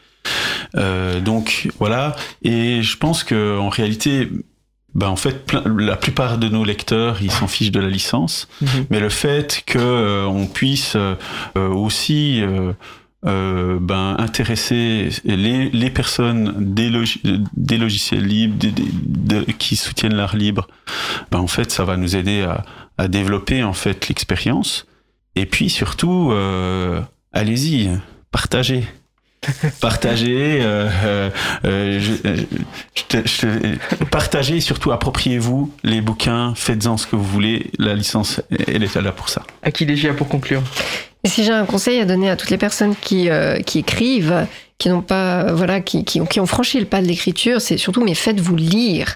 Euh, 0.76 1.22
donc 1.22 1.70
voilà. 1.80 2.15
Et 2.44 2.82
je 2.82 2.98
pense 2.98 3.24
que 3.24 3.57
en 3.57 3.70
réalité, 3.70 4.30
ben 4.95 5.07
en 5.07 5.15
fait, 5.15 5.45
plein, 5.45 5.64
la 5.78 5.95
plupart 5.95 6.38
de 6.38 6.49
nos 6.49 6.65
lecteurs, 6.65 7.22
ils 7.22 7.32
s'en 7.32 7.48
fichent 7.48 7.72
de 7.72 7.80
la 7.80 7.90
licence. 7.90 8.48
-hmm. 8.61 8.86
Mais 8.90 8.99
le 8.99 9.10
fait 9.10 9.64
que 9.65 9.80
euh, 9.80 10.26
on 10.26 10.48
puisse 10.48 10.95
euh, 10.95 11.15
aussi 11.56 12.41
euh, 13.26 13.78
ben, 13.80 14.16
intéresser 14.20 15.10
les, 15.24 15.70
les 15.70 15.90
personnes 15.90 16.74
des, 16.74 16.90
log 16.90 17.08
des 17.56 17.78
logiciels 17.78 18.26
libres, 18.26 18.58
des, 18.58 18.72
des, 18.72 18.86
de, 18.91 19.52
qui 19.54 19.76
soutiennent 19.76 20.16
l'art 20.16 20.36
libre, 20.36 20.68
ben, 21.32 21.40
en 21.40 21.48
fait, 21.48 21.72
ça 21.72 21.86
va 21.86 21.98
nous 21.98 22.16
aider 22.16 22.41
à, 22.41 22.64
à 22.98 23.08
développer 23.08 23.64
en 23.64 23.74
fait 23.74 24.08
l'expérience. 24.08 24.86
Et 25.36 25.45
puis 25.45 25.70
surtout, 25.70 26.32
euh, 26.32 27.02
allez-y, 27.32 27.90
partagez. 28.32 28.86
partagez, 29.82 30.60
euh, 30.62 31.30
euh, 31.66 32.00
je, 32.00 32.14
je 32.95 33.04
te, 33.10 33.28
je, 33.28 34.04
partagez 34.06 34.58
et 34.58 34.62
surtout 34.62 34.94
appropriez-vous 34.94 35.74
les 35.84 36.00
bouquins, 36.00 36.54
faites-en 36.56 36.95
ce 36.95 37.08
que 37.08 37.18
vous 37.18 37.26
voulez. 37.26 37.72
La 37.78 37.94
licence, 37.94 38.41
elle 38.68 38.84
est 38.84 38.95
là 38.95 39.12
pour 39.12 39.28
ça. 39.28 39.44
À 39.62 39.72
qui 39.72 39.86
les 39.86 40.14
pour 40.14 40.30
conclure? 40.30 40.64
Si 41.26 41.44
j'ai 41.44 41.52
un 41.52 41.66
conseil 41.66 42.00
à 42.00 42.06
donner 42.06 42.30
à 42.30 42.36
toutes 42.36 42.50
les 42.50 42.58
personnes 42.58 42.95
qui, 42.95 43.30
euh, 43.30 43.60
qui 43.60 43.80
écrivent, 43.80 44.45
qui 44.78 44.90
n'ont 44.90 45.02
pas, 45.02 45.54
voilà, 45.54 45.82
qui, 45.82 46.04
qui, 46.04 46.20
qui, 46.28 46.40
ont 46.40 46.45
franchi 46.45 46.80
le 46.80 46.86
pas 46.86 47.02
de 47.02 47.08
l'écriture, 47.08 47.62
c'est 47.62 47.78
surtout, 47.78 48.04
mais 48.04 48.16
faites-vous 48.16 48.56
lire. 48.56 49.16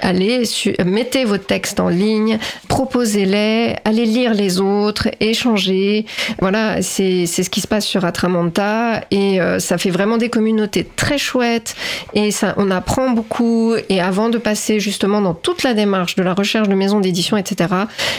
Allez, 0.00 0.44
mettez 0.84 1.24
vos 1.24 1.36
textes 1.36 1.80
en 1.80 1.88
ligne, 1.88 2.38
proposez-les, 2.68 3.76
allez 3.84 4.06
lire 4.06 4.32
les 4.32 4.60
autres, 4.60 5.08
échangez. 5.20 6.06
Voilà, 6.40 6.80
c'est 6.82 7.26
ce 7.26 7.50
qui 7.50 7.60
se 7.60 7.66
passe 7.66 7.84
sur 7.84 8.04
Atramanta 8.04 9.04
et 9.10 9.40
euh, 9.40 9.58
ça 9.58 9.76
fait 9.76 9.90
vraiment 9.90 10.16
des 10.16 10.30
communautés 10.30 10.88
très 10.96 11.18
chouettes 11.18 11.74
et 12.14 12.30
ça, 12.30 12.54
on 12.56 12.70
apprend 12.70 13.10
beaucoup. 13.10 13.74
Et 13.88 14.00
avant 14.00 14.28
de 14.30 14.38
passer 14.38 14.80
justement 14.80 15.20
dans 15.20 15.34
toute 15.34 15.62
la 15.62 15.74
démarche 15.74 16.16
de 16.16 16.22
la 16.22 16.34
recherche 16.34 16.68
de 16.68 16.74
maisons 16.74 17.00
d'édition, 17.00 17.36
etc., 17.36 17.74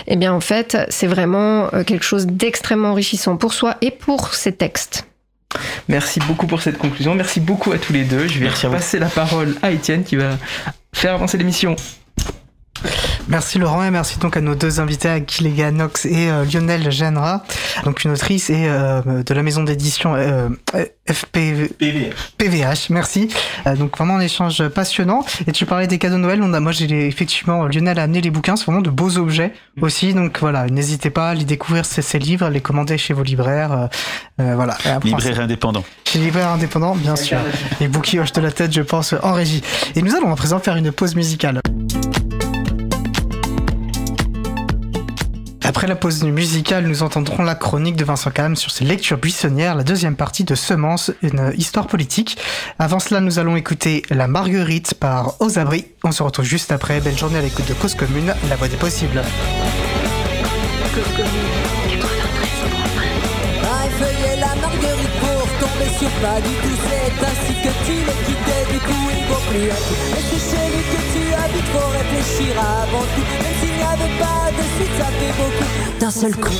eh 0.07 0.15
bien, 0.15 0.33
en 0.33 0.41
fait, 0.41 0.77
c'est 0.89 1.07
vraiment 1.07 1.73
euh, 1.73 1.83
quelque 1.83 2.05
chose 2.05 2.27
d'extrêmement 2.27 2.89
enrichissant 2.89 3.37
pour 3.37 3.53
soi 3.53 3.77
et 3.81 3.91
pour 3.91 4.33
ses 4.33 4.51
textes. 4.51 5.08
Merci 5.87 6.19
beaucoup 6.19 6.45
pour 6.47 6.61
cette 6.61 6.77
conclusion. 6.77 7.15
Merci 7.15 7.39
beaucoup 7.39 7.71
à 7.71 7.77
tous 7.79 7.93
les 7.93 8.03
deux. 8.03 8.27
Je 8.27 8.39
vais 8.39 8.45
Merci 8.45 8.67
passer 8.67 8.99
la 8.99 9.09
parole 9.09 9.55
à 9.61 9.71
Étienne 9.71 10.03
qui 10.03 10.15
va 10.15 10.37
faire 10.93 11.15
avancer 11.15 11.37
l'émission. 11.37 11.75
Merci 13.29 13.59
Laurent 13.59 13.83
et 13.83 13.91
merci 13.91 14.17
donc 14.17 14.35
à 14.37 14.41
nos 14.41 14.55
deux 14.55 14.79
invités, 14.79 15.07
Akilega 15.07 15.69
Nox 15.69 16.05
et 16.05 16.31
euh, 16.31 16.45
Lionel 16.45 16.91
Genra, 16.91 17.43
donc 17.83 18.03
une 18.03 18.09
autrice 18.09 18.49
et 18.49 18.65
euh, 18.67 19.21
de 19.23 19.33
la 19.35 19.43
maison 19.43 19.61
d'édition 19.61 20.15
euh, 20.15 20.49
FPV... 21.07 21.67
PVH. 21.77 22.15
PVH. 22.39 22.89
Merci. 22.89 23.29
Euh, 23.67 23.75
donc 23.75 23.95
vraiment 23.95 24.15
un 24.15 24.21
échange 24.21 24.67
passionnant. 24.69 25.23
Et 25.45 25.51
tu 25.51 25.67
parlais 25.67 25.85
des 25.85 25.99
cadeaux 25.99 26.15
de 26.15 26.21
Noël. 26.21 26.41
On 26.41 26.55
a, 26.55 26.59
moi 26.59 26.71
j'ai 26.71 27.05
effectivement 27.05 27.67
Lionel 27.67 27.99
a 27.99 28.03
amené 28.03 28.21
les 28.21 28.31
bouquins, 28.31 28.55
c'est 28.55 28.65
vraiment 28.65 28.81
de 28.81 28.89
beaux 28.89 29.19
objets 29.19 29.53
mmh. 29.77 29.83
aussi. 29.83 30.13
Donc 30.15 30.39
voilà, 30.39 30.65
n'hésitez 30.65 31.11
pas 31.11 31.29
à 31.29 31.33
les 31.35 31.45
découvrir 31.45 31.85
ces, 31.85 32.01
ces, 32.01 32.17
livres, 32.17 32.47
à 32.47 32.49
les 32.49 32.61
commander 32.61 32.97
chez 32.97 33.13
vos 33.13 33.23
libraires. 33.23 33.89
voilà. 34.39 34.75
Libraire 35.03 35.41
indépendant. 35.41 35.83
Chez 36.03 36.17
libraire 36.17 36.49
indépendant, 36.49 36.95
bien 36.95 37.15
sûr. 37.15 37.37
Et 37.79 37.87
Bouki 37.87 38.19
hoche 38.19 38.33
de 38.33 38.41
la 38.41 38.51
tête, 38.51 38.73
je 38.73 38.81
pense, 38.81 39.13
en 39.21 39.33
régie. 39.33 39.61
Et 39.95 40.01
nous 40.01 40.15
allons 40.15 40.31
à 40.31 40.35
présent 40.35 40.57
faire 40.57 40.77
une 40.77 40.91
pause 40.91 41.13
musicale. 41.13 41.61
Après 45.69 45.85
la 45.85 45.95
pause 45.95 46.23
musicale, 46.23 46.87
nous 46.87 47.03
entendrons 47.03 47.43
la 47.43 47.53
chronique 47.53 47.95
de 47.95 48.03
Vincent 48.03 48.31
Cam 48.31 48.55
sur 48.55 48.71
ses 48.71 48.85
lectures 48.85 49.19
buissonnières, 49.19 49.75
la 49.75 49.83
deuxième 49.83 50.15
partie 50.15 50.43
de 50.43 50.55
Semence, 50.55 51.11
une 51.21 51.53
histoire 51.55 51.85
politique. 51.85 52.39
Avant 52.79 52.97
cela, 52.97 53.21
nous 53.21 53.37
allons 53.37 53.55
écouter 53.55 54.01
La 54.09 54.27
Marguerite 54.27 54.95
par 54.95 55.39
Aux 55.39 55.59
Abris. 55.59 55.85
On 56.03 56.11
se 56.11 56.23
retrouve 56.23 56.45
juste 56.45 56.71
après. 56.71 56.99
Belle 57.01 57.15
journée 57.15 57.37
à 57.37 57.41
l'écoute 57.41 57.69
de 57.69 57.75
Cause 57.75 57.93
Commune, 57.93 58.33
la 58.49 58.55
voix 58.55 58.67
des 58.67 58.77
possibles. 58.77 59.21
Pas 66.07 66.39
du 66.41 66.53
tout. 66.63 66.77
C'est 66.87 67.25
ainsi 67.25 67.53
que 67.63 67.71
tu 67.85 67.95
l'as 68.05 68.21
quitté, 68.25 68.57
du 68.71 68.79
coup 68.79 69.03
il 69.11 69.23
vaut 69.27 69.43
plus 69.49 69.67
être. 69.67 69.93
Et 70.17 70.23
c'est 70.29 70.43
chez 70.49 70.65
lui 70.71 70.83
que 70.93 71.01
tu 71.13 71.23
habites, 71.33 71.69
faut 71.73 71.89
réfléchir 71.89 72.53
avant 72.59 73.05
tout. 73.15 73.25
Même 73.43 73.55
s'il 73.59 73.75
n'y 73.75 73.83
avait 73.83 74.15
pas 74.19 74.51
de 74.51 74.63
suite, 74.75 74.93
ça 74.97 75.05
fait 75.05 75.33
beaucoup 75.37 75.99
d'un 75.99 76.11
seul 76.11 76.35
coup. 76.35 76.59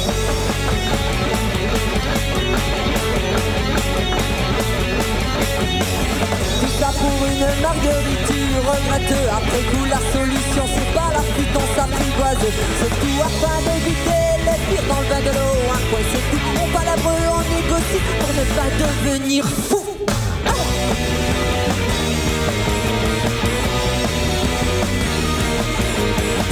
Pour 6.79 7.25
une 7.27 7.61
marguerite, 7.61 8.25
tu 8.27 8.39
regrettes 8.59 9.17
après 9.31 9.63
coup 9.69 9.85
la 9.85 9.99
solution, 10.11 10.63
c'est 10.73 10.91
pas 10.93 11.11
la 11.13 11.21
fuite, 11.21 11.55
on 11.55 11.67
s'apprivoise. 11.75 12.45
C'est 12.79 12.93
tout 12.99 13.19
afin 13.21 13.57
d'éviter 13.65 14.25
les 14.39 14.59
pires 14.67 14.87
dans 14.87 14.99
le 14.99 15.07
bain 15.07 15.19
de 15.19 15.31
l'eau. 15.37 15.55
Un 15.69 15.81
coin 15.89 16.03
c'est 16.11 16.25
tout, 16.31 16.43
on 16.55 16.67
palabre, 16.75 17.11
on 17.31 17.41
négocie 17.53 18.03
pour 18.19 18.31
ne 18.33 18.43
pas 18.55 18.69
devenir 18.79 19.43
fou. 19.45 19.83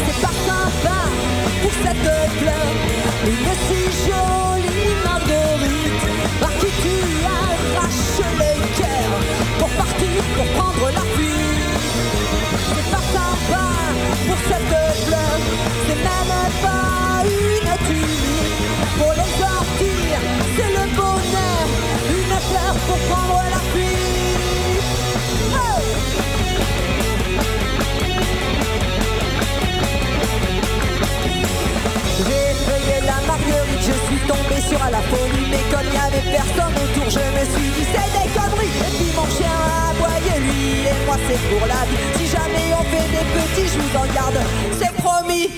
C'est 0.06 0.20
pas 0.22 0.36
sympa 0.48 1.00
pour 1.62 1.74
cette 1.84 2.10
fleur, 2.38 2.70
une 3.26 3.54
si 3.66 3.82
jolie 4.06 4.96
marguerite, 5.04 6.02
par 6.40 6.54
qui 6.60 6.70
tu 6.82 6.96
arraches 7.26 8.22
les 8.40 8.57
pour 9.68 9.86
partir, 9.86 10.24
pour 10.36 10.46
prendre 10.46 10.92
la 10.92 11.02
fuite. 11.16 11.68
C'est 12.76 12.92
pas 12.92 13.06
sympa 13.16 13.66
pour 14.28 14.38
cette 14.48 14.68
fleur, 15.06 15.40
c'est 15.88 15.96
même 15.96 16.52
pas 16.62 17.24
une 17.26 17.72
tulipe. 17.88 18.58
Pour 18.98 19.14
les 19.14 19.32
sortir, 19.42 20.18
c'est 20.56 20.72
le 20.78 20.86
bonheur, 20.96 21.66
une 22.10 22.36
fleur 22.50 22.74
pour 22.88 22.98
prendre 23.10 23.44
la 23.50 23.62
fuite. 23.72 24.08
J'ai 32.26 32.44
effrayé 32.52 32.96
la 33.06 33.28
marguerite, 33.28 33.82
je 33.82 33.96
suis 34.08 34.22
tombé 34.28 34.62
sur 34.68 34.80
la 34.92 35.02
folie 35.02 35.48
Mais 35.52 35.64
comme 35.72 35.88
il 35.88 35.94
y 35.94 35.98
avait 35.98 36.38
personne 36.38 36.74
autour, 36.74 37.10
je 37.10 37.20
me 37.20 37.44
suis 37.54 37.70
dit 37.72 37.88
c'est 37.94 38.12
des 38.18 38.30
conneries 38.34 39.07
mon 39.18 39.28
chien 39.36 39.50
a 39.50 39.90
aboyé 39.92 40.40
lui 40.46 40.88
et 40.90 41.06
moi 41.06 41.18
c'est 41.28 41.42
pour 41.50 41.66
la 41.68 41.82
vie. 41.90 42.04
Si 42.18 42.26
jamais 42.28 42.74
on 42.80 42.84
fait 42.84 43.08
sans 43.94 44.14
garde, 44.14 44.40
c'est 44.80 44.94
promis. 45.04 45.50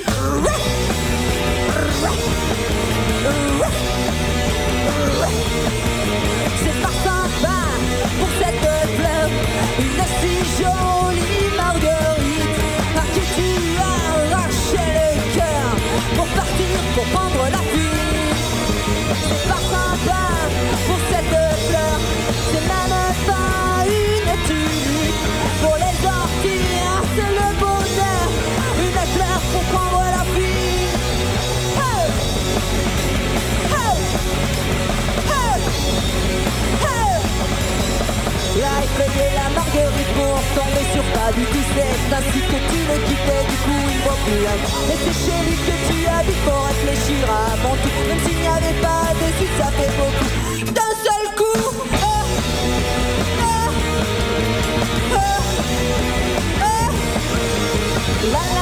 Et 44.28 44.98
c'est 45.04 45.18
chez 45.26 45.40
lui 45.48 45.56
que 45.56 45.76
tu 45.88 45.98
habites 46.08 46.44
pour 46.46 46.62
réfléchir 46.66 47.24
avant 47.30 47.76
tout. 47.82 47.96
Même 48.08 48.20
s'il 48.26 48.40
n'y 48.40 48.48
avait 48.48 48.80
pas 48.82 49.14
de 49.14 49.28
suite 49.38 49.56
ça 49.58 49.68
fait 49.72 49.92
beaucoup. 49.98 50.30
D'un 50.74 50.94
seul 51.04 51.24
coup 51.36 51.62
oh. 51.94 52.26
La 58.32 58.40
la 58.42 58.44
la 58.44 58.44
La 58.56 58.59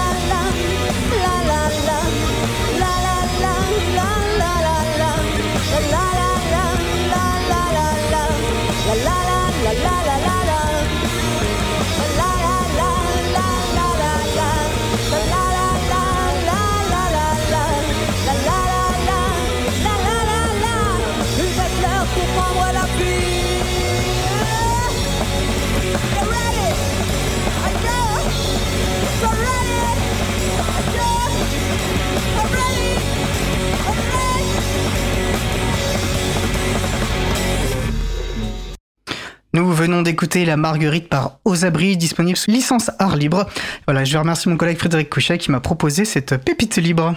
venons 39.78 40.02
d'écouter 40.02 40.44
La 40.44 40.58
Marguerite 40.58 41.08
par 41.08 41.38
Aux 41.46 41.64
Abris, 41.64 41.98
disponible 41.98 42.36
sous 42.36 42.50
licence 42.50 42.90
art 42.98 43.16
libre. 43.16 43.46
Voilà, 43.86 44.04
je 44.04 44.18
remercie 44.18 44.50
mon 44.50 44.58
collègue 44.58 44.80
Frédéric 44.80 45.08
Couchet 45.08 45.38
qui 45.38 45.52
m'a 45.52 45.60
proposé 45.60 46.04
cette 46.04 46.36
pépite 46.44 46.78
libre. 46.78 47.14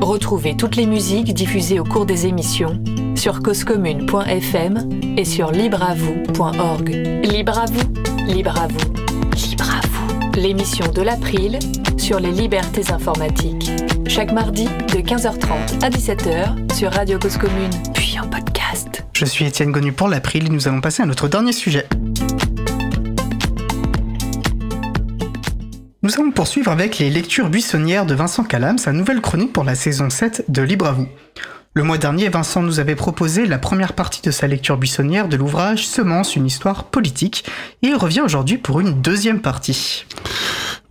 Retrouvez 0.00 0.56
toutes 0.56 0.76
les 0.76 0.86
musiques 0.86 1.34
diffusées 1.34 1.80
au 1.80 1.84
cours 1.84 2.06
des 2.06 2.26
émissions 2.26 2.80
sur 3.16 3.42
causecommune.fm 3.42 4.88
et 5.16 5.24
sur 5.24 5.50
libreavoue.org. 5.50 6.88
Libre 7.24 7.58
à 7.58 7.64
vous, 7.66 8.32
libre 8.32 8.56
à 8.56 8.68
vous, 8.68 8.92
libre 9.34 9.68
à 9.68 9.86
vous. 9.88 10.40
L'émission 10.40 10.86
de 10.92 11.02
l'April 11.02 11.58
sur 11.98 12.20
les 12.20 12.30
libertés 12.30 12.92
informatiques. 12.92 13.68
Chaque 14.06 14.32
mardi 14.32 14.66
de 14.66 15.00
15h30 15.00 15.84
à 15.84 15.90
17h 15.90 16.72
sur 16.74 16.92
Radio 16.92 17.18
Cause 17.18 17.36
Commune, 17.36 17.70
puis 17.94 18.16
en 18.20 18.28
podcast. 18.28 18.61
Je 19.12 19.24
suis 19.24 19.44
Étienne 19.44 19.72
Gonu 19.72 19.92
pour 19.92 20.08
l'April 20.08 20.46
et 20.46 20.48
nous 20.48 20.68
allons 20.68 20.80
passer 20.80 21.02
à 21.02 21.06
notre 21.06 21.28
dernier 21.28 21.52
sujet. 21.52 21.86
Nous 26.02 26.14
allons 26.18 26.32
poursuivre 26.32 26.70
avec 26.72 26.98
les 26.98 27.10
lectures 27.10 27.48
buissonnières 27.48 28.06
de 28.06 28.14
Vincent 28.14 28.42
Calame, 28.42 28.78
sa 28.78 28.92
nouvelle 28.92 29.20
chronique 29.20 29.52
pour 29.52 29.64
la 29.64 29.74
saison 29.74 30.10
7 30.10 30.46
de 30.48 30.62
Libre 30.62 30.86
à 30.86 30.92
vous. 30.92 31.06
Le 31.74 31.84
mois 31.84 31.96
dernier, 31.96 32.28
Vincent 32.28 32.60
nous 32.60 32.80
avait 32.80 32.96
proposé 32.96 33.46
la 33.46 33.58
première 33.58 33.92
partie 33.92 34.20
de 34.20 34.30
sa 34.30 34.46
lecture 34.46 34.76
buissonnière 34.76 35.28
de 35.28 35.36
l'ouvrage 35.36 35.86
Semence, 35.86 36.36
une 36.36 36.46
histoire 36.46 36.84
politique, 36.84 37.44
et 37.82 37.88
il 37.88 37.94
revient 37.94 38.20
aujourd'hui 38.20 38.58
pour 38.58 38.80
une 38.80 39.00
deuxième 39.00 39.40
partie. 39.40 40.04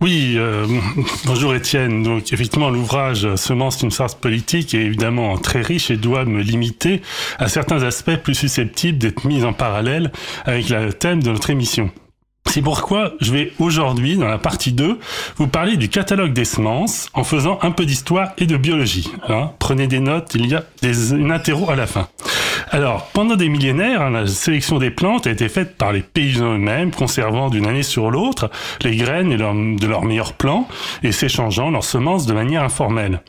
Oui, 0.02 0.34
euh, 0.36 0.66
bonjour 1.26 1.54
Étienne. 1.54 2.02
Donc 2.02 2.32
effectivement, 2.32 2.70
l'ouvrage 2.70 3.36
Semence 3.36 3.78
d'une 3.78 3.92
farce 3.92 4.16
politique 4.16 4.74
est 4.74 4.80
évidemment 4.80 5.38
très 5.38 5.62
riche 5.62 5.92
et 5.92 5.96
doit 5.96 6.24
me 6.24 6.42
limiter 6.42 7.02
à 7.38 7.46
certains 7.46 7.84
aspects 7.84 8.16
plus 8.16 8.34
susceptibles 8.34 8.98
d'être 8.98 9.24
mis 9.24 9.44
en 9.44 9.52
parallèle 9.52 10.10
avec 10.44 10.70
le 10.70 10.92
thème 10.92 11.22
de 11.22 11.30
notre 11.30 11.50
émission. 11.50 11.88
C'est 12.50 12.62
pourquoi 12.62 13.12
je 13.20 13.32
vais 13.32 13.52
aujourd'hui, 13.60 14.16
dans 14.16 14.26
la 14.26 14.38
partie 14.38 14.72
2, 14.72 14.98
vous 15.36 15.46
parler 15.46 15.76
du 15.76 15.88
catalogue 15.88 16.32
des 16.32 16.44
semences 16.44 17.08
en 17.14 17.22
faisant 17.22 17.60
un 17.62 17.70
peu 17.70 17.86
d'histoire 17.86 18.32
et 18.38 18.46
de 18.46 18.56
biologie. 18.56 19.08
Hein. 19.28 19.52
Prenez 19.60 19.86
des 19.86 20.00
notes, 20.00 20.32
il 20.34 20.46
y 20.48 20.54
a 20.56 20.64
des, 20.82 21.14
une 21.14 21.30
interro 21.30 21.70
à 21.70 21.76
la 21.76 21.86
fin. 21.86 22.08
Alors, 22.74 23.08
pendant 23.12 23.36
des 23.36 23.50
millénaires, 23.50 24.00
hein, 24.00 24.08
la 24.08 24.26
sélection 24.26 24.78
des 24.78 24.90
plantes 24.90 25.26
a 25.26 25.30
été 25.30 25.50
faite 25.50 25.76
par 25.76 25.92
les 25.92 26.00
paysans 26.00 26.54
eux-mêmes, 26.54 26.90
conservant 26.90 27.50
d'une 27.50 27.66
année 27.66 27.82
sur 27.82 28.10
l'autre 28.10 28.50
les 28.80 28.96
graines 28.96 29.36
de 29.76 29.86
leurs 29.86 30.04
meilleurs 30.04 30.32
plants 30.32 30.66
et 31.02 31.12
s'échangeant 31.12 31.70
leurs 31.70 31.84
semences 31.84 32.24
de 32.24 32.32
manière 32.32 32.62
informelle. 32.62 33.20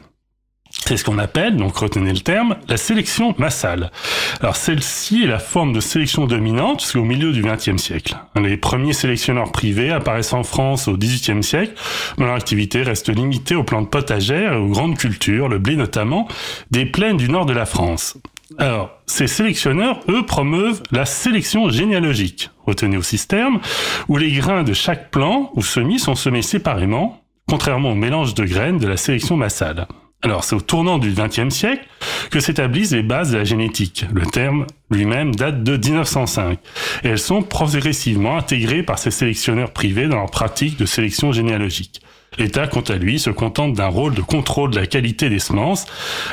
C'est 0.85 0.95
ce 0.95 1.03
qu'on 1.03 1.17
appelle, 1.17 1.57
donc 1.57 1.75
retenez 1.75 2.13
le 2.13 2.21
terme, 2.21 2.55
la 2.69 2.77
sélection 2.77 3.35
massale. 3.37 3.91
Alors 4.39 4.55
celle-ci 4.55 5.23
est 5.23 5.27
la 5.27 5.39
forme 5.39 5.73
de 5.73 5.81
sélection 5.81 6.25
dominante 6.25 6.79
jusqu'au 6.79 7.03
milieu 7.03 7.33
du 7.33 7.43
XXe 7.43 7.81
siècle. 7.81 8.15
Les 8.41 8.55
premiers 8.55 8.93
sélectionneurs 8.93 9.51
privés 9.51 9.91
apparaissent 9.91 10.33
en 10.33 10.43
France 10.43 10.87
au 10.87 10.95
XVIIIe 10.95 11.43
siècle, 11.43 11.73
mais 12.17 12.25
leur 12.25 12.35
activité 12.35 12.81
reste 12.81 13.09
limitée 13.09 13.55
aux 13.55 13.65
plantes 13.65 13.91
potagères 13.91 14.53
et 14.53 14.57
aux 14.57 14.69
grandes 14.69 14.97
cultures, 14.97 15.49
le 15.49 15.59
blé 15.59 15.75
notamment, 15.75 16.29
des 16.71 16.85
plaines 16.85 17.17
du 17.17 17.27
nord 17.27 17.45
de 17.45 17.53
la 17.53 17.65
France. 17.65 18.17
Alors, 18.57 18.91
ces 19.05 19.27
sélectionneurs, 19.27 19.99
eux, 20.09 20.25
promeuvent 20.25 20.81
la 20.91 21.05
sélection 21.05 21.69
généalogique, 21.69 22.49
retenez 22.65 22.97
aussi 22.97 23.17
ce 23.17 23.27
terme, 23.27 23.59
où 24.07 24.17
les 24.17 24.31
grains 24.31 24.63
de 24.63 24.73
chaque 24.73 25.11
plant 25.11 25.51
ou 25.55 25.61
semis 25.61 25.99
sont 25.99 26.15
semés 26.15 26.41
séparément, 26.41 27.21
contrairement 27.47 27.91
au 27.91 27.95
mélange 27.95 28.33
de 28.33 28.45
graines 28.45 28.77
de 28.77 28.87
la 28.87 28.97
sélection 28.97 29.37
massale. 29.37 29.87
Alors, 30.21 30.45
c'est 30.45 30.55
au 30.55 30.61
tournant 30.61 30.99
du 30.99 31.11
XXe 31.11 31.53
siècle 31.53 31.85
que 32.31 32.39
s'établissent 32.39 32.93
les 32.93 33.03
bases 33.03 33.31
de 33.31 33.37
la 33.37 33.43
génétique. 33.43 34.05
Le 34.13 34.25
terme 34.25 34.65
lui-même 34.89 35.35
date 35.35 35.63
de 35.63 35.75
1905. 35.75 36.59
Et 37.03 37.09
elles 37.09 37.19
sont 37.19 37.41
progressivement 37.41 38.37
intégrées 38.37 38.83
par 38.83 38.99
ces 38.99 39.11
sélectionneurs 39.11 39.71
privés 39.71 40.07
dans 40.07 40.15
leur 40.15 40.31
pratique 40.31 40.77
de 40.77 40.85
sélection 40.85 41.33
généalogique. 41.33 42.01
L'État, 42.37 42.67
quant 42.67 42.81
à 42.81 42.95
lui, 42.95 43.19
se 43.19 43.29
contente 43.29 43.73
d'un 43.73 43.87
rôle 43.87 44.13
de 44.13 44.21
contrôle 44.21 44.71
de 44.71 44.79
la 44.79 44.85
qualité 44.85 45.29
des 45.29 45.39
semences. 45.39 45.85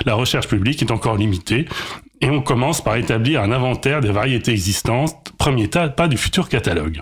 La 0.04 0.14
recherche 0.14 0.48
publique 0.48 0.82
est 0.82 0.90
encore 0.90 1.16
limitée. 1.16 1.66
Et 2.20 2.28
on 2.28 2.42
commence 2.42 2.82
par 2.82 2.96
établir 2.96 3.42
un 3.42 3.50
inventaire 3.50 4.00
des 4.00 4.10
variétés 4.10 4.52
existantes, 4.52 5.32
premier 5.38 5.68
pas 5.68 6.06
du 6.06 6.18
futur 6.18 6.48
catalogue. 6.48 7.00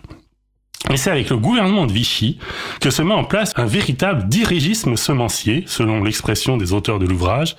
Et 0.91 0.97
c'est 0.97 1.11
avec 1.11 1.29
le 1.29 1.37
gouvernement 1.37 1.87
de 1.87 1.93
Vichy 1.93 2.39
que 2.81 2.91
se 2.91 3.03
met 3.03 3.13
en 3.13 3.25
place 3.25 3.53
un 3.57 3.67
véritable 3.67 4.29
dirigisme 4.29 4.97
semencier, 4.97 5.65
selon 5.67 6.03
l'expression 6.03 6.57
des 6.57 6.73
auteurs 6.73 6.99
de 6.99 7.07
l'ouvrage, 7.07 7.57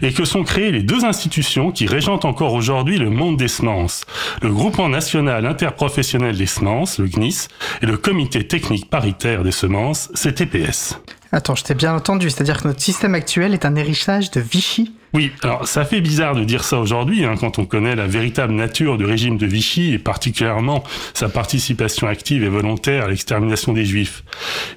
et 0.00 0.12
que 0.12 0.24
sont 0.24 0.42
créées 0.42 0.72
les 0.72 0.82
deux 0.82 1.04
institutions 1.04 1.70
qui 1.70 1.86
régentent 1.86 2.24
encore 2.24 2.54
aujourd'hui 2.54 2.98
le 2.98 3.10
monde 3.10 3.36
des 3.36 3.48
semences, 3.48 4.04
le 4.42 4.50
Groupement 4.50 4.88
national 4.88 5.46
interprofessionnel 5.46 6.36
des 6.36 6.46
semences, 6.46 6.98
le 6.98 7.06
GNIS, 7.06 7.48
et 7.82 7.86
le 7.86 7.96
Comité 7.96 8.46
technique 8.46 8.88
paritaire 8.88 9.44
des 9.44 9.52
semences, 9.52 10.10
CTPS. 10.14 10.98
Attends, 11.34 11.54
je 11.54 11.64
t'ai 11.64 11.74
bien 11.74 11.94
entendu, 11.94 12.28
c'est-à-dire 12.28 12.60
que 12.60 12.68
notre 12.68 12.82
système 12.82 13.14
actuel 13.14 13.54
est 13.54 13.64
un 13.64 13.74
héritage 13.74 14.30
de 14.32 14.40
Vichy 14.40 14.92
Oui, 15.14 15.32
alors 15.42 15.66
ça 15.66 15.86
fait 15.86 16.02
bizarre 16.02 16.34
de 16.34 16.44
dire 16.44 16.62
ça 16.62 16.78
aujourd'hui, 16.78 17.24
hein, 17.24 17.36
quand 17.40 17.58
on 17.58 17.64
connaît 17.64 17.96
la 17.96 18.06
véritable 18.06 18.52
nature 18.52 18.98
du 18.98 19.06
régime 19.06 19.38
de 19.38 19.46
Vichy 19.46 19.94
et 19.94 19.98
particulièrement 19.98 20.84
sa 21.14 21.30
participation 21.30 22.06
active 22.06 22.44
et 22.44 22.50
volontaire 22.50 23.04
à 23.04 23.08
l'extermination 23.08 23.72
des 23.72 23.86
Juifs. 23.86 24.24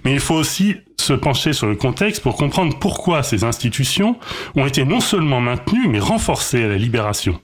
Mais 0.05 0.13
il 0.13 0.21
faut 0.21 0.35
aussi 0.35 0.77
se 0.95 1.11
pencher 1.11 1.51
sur 1.51 1.67
le 1.67 1.75
contexte 1.75 2.23
pour 2.23 2.37
comprendre 2.37 2.79
pourquoi 2.79 3.21
ces 3.21 3.43
institutions 3.43 4.15
ont 4.55 4.65
été 4.65 4.85
non 4.85 5.01
seulement 5.01 5.41
maintenues, 5.41 5.89
mais 5.89 5.99
renforcées 5.99 6.63
à 6.63 6.69
la 6.69 6.77
libération. 6.77 7.41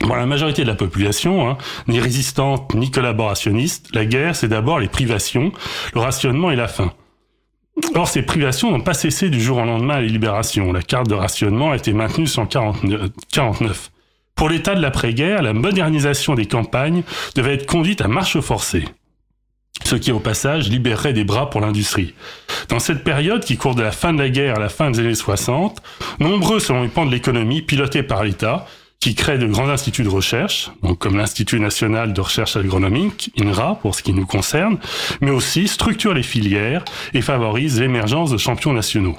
Pour 0.00 0.16
la 0.16 0.26
majorité 0.26 0.62
de 0.62 0.68
la 0.68 0.74
population, 0.74 1.48
hein, 1.48 1.56
ni 1.88 1.98
résistante 1.98 2.74
ni 2.74 2.90
collaborationniste, 2.90 3.88
la 3.94 4.04
guerre 4.04 4.36
c'est 4.36 4.48
d'abord 4.48 4.80
les 4.80 4.88
privations, 4.88 5.50
le 5.94 6.00
rationnement 6.00 6.50
et 6.50 6.56
la 6.56 6.68
faim. 6.68 6.92
Or, 7.94 8.08
ces 8.08 8.22
privations 8.22 8.70
n'ont 8.70 8.80
pas 8.80 8.94
cessé 8.94 9.30
du 9.30 9.40
jour 9.40 9.58
au 9.58 9.64
lendemain 9.64 9.94
à 9.94 10.00
la 10.00 10.06
libération. 10.06 10.72
La 10.72 10.82
carte 10.82 11.08
de 11.08 11.14
rationnement 11.14 11.72
a 11.72 11.76
été 11.76 11.92
maintenue 11.92 12.26
jusqu'en 12.26 12.46
49. 12.46 13.90
Pour 14.34 14.48
l'état 14.48 14.74
de 14.74 14.80
l'après-guerre, 14.80 15.42
la 15.42 15.52
modernisation 15.52 16.34
des 16.34 16.46
campagnes 16.46 17.02
devait 17.34 17.54
être 17.54 17.66
conduite 17.66 18.00
à 18.00 18.08
marche 18.08 18.38
forcée. 18.40 18.84
ce 19.84 19.96
qui 19.96 20.12
au 20.12 20.20
passage 20.20 20.68
libérerait 20.68 21.12
des 21.12 21.24
bras 21.24 21.50
pour 21.50 21.60
l'industrie. 21.60 22.14
Dans 22.68 22.78
cette 22.78 23.04
période 23.04 23.44
qui 23.44 23.56
court 23.56 23.74
de 23.74 23.82
la 23.82 23.92
fin 23.92 24.12
de 24.12 24.18
la 24.18 24.28
guerre 24.28 24.56
à 24.56 24.60
la 24.60 24.68
fin 24.68 24.90
des 24.90 25.00
années 25.00 25.14
60, 25.14 25.80
nombreux 26.20 26.60
sont 26.60 26.82
les 26.82 26.88
pans 26.88 27.06
de 27.06 27.10
l'économie 27.10 27.62
pilotés 27.62 28.02
par 28.02 28.24
l'État 28.24 28.66
qui 29.00 29.14
créent 29.14 29.38
de 29.38 29.46
grands 29.46 29.68
instituts 29.68 30.02
de 30.02 30.08
recherche, 30.08 30.70
donc 30.82 30.98
comme 30.98 31.16
l'Institut 31.16 31.60
national 31.60 32.12
de 32.12 32.20
recherche 32.20 32.56
agronomique, 32.56 33.30
INRA 33.38 33.76
pour 33.76 33.94
ce 33.94 34.02
qui 34.02 34.12
nous 34.12 34.26
concerne, 34.26 34.78
mais 35.20 35.30
aussi 35.30 35.68
structurent 35.68 36.14
les 36.14 36.24
filières 36.24 36.84
et 37.14 37.22
favorisent 37.22 37.80
l'émergence 37.80 38.30
de 38.30 38.38
champions 38.38 38.72
nationaux. 38.72 39.16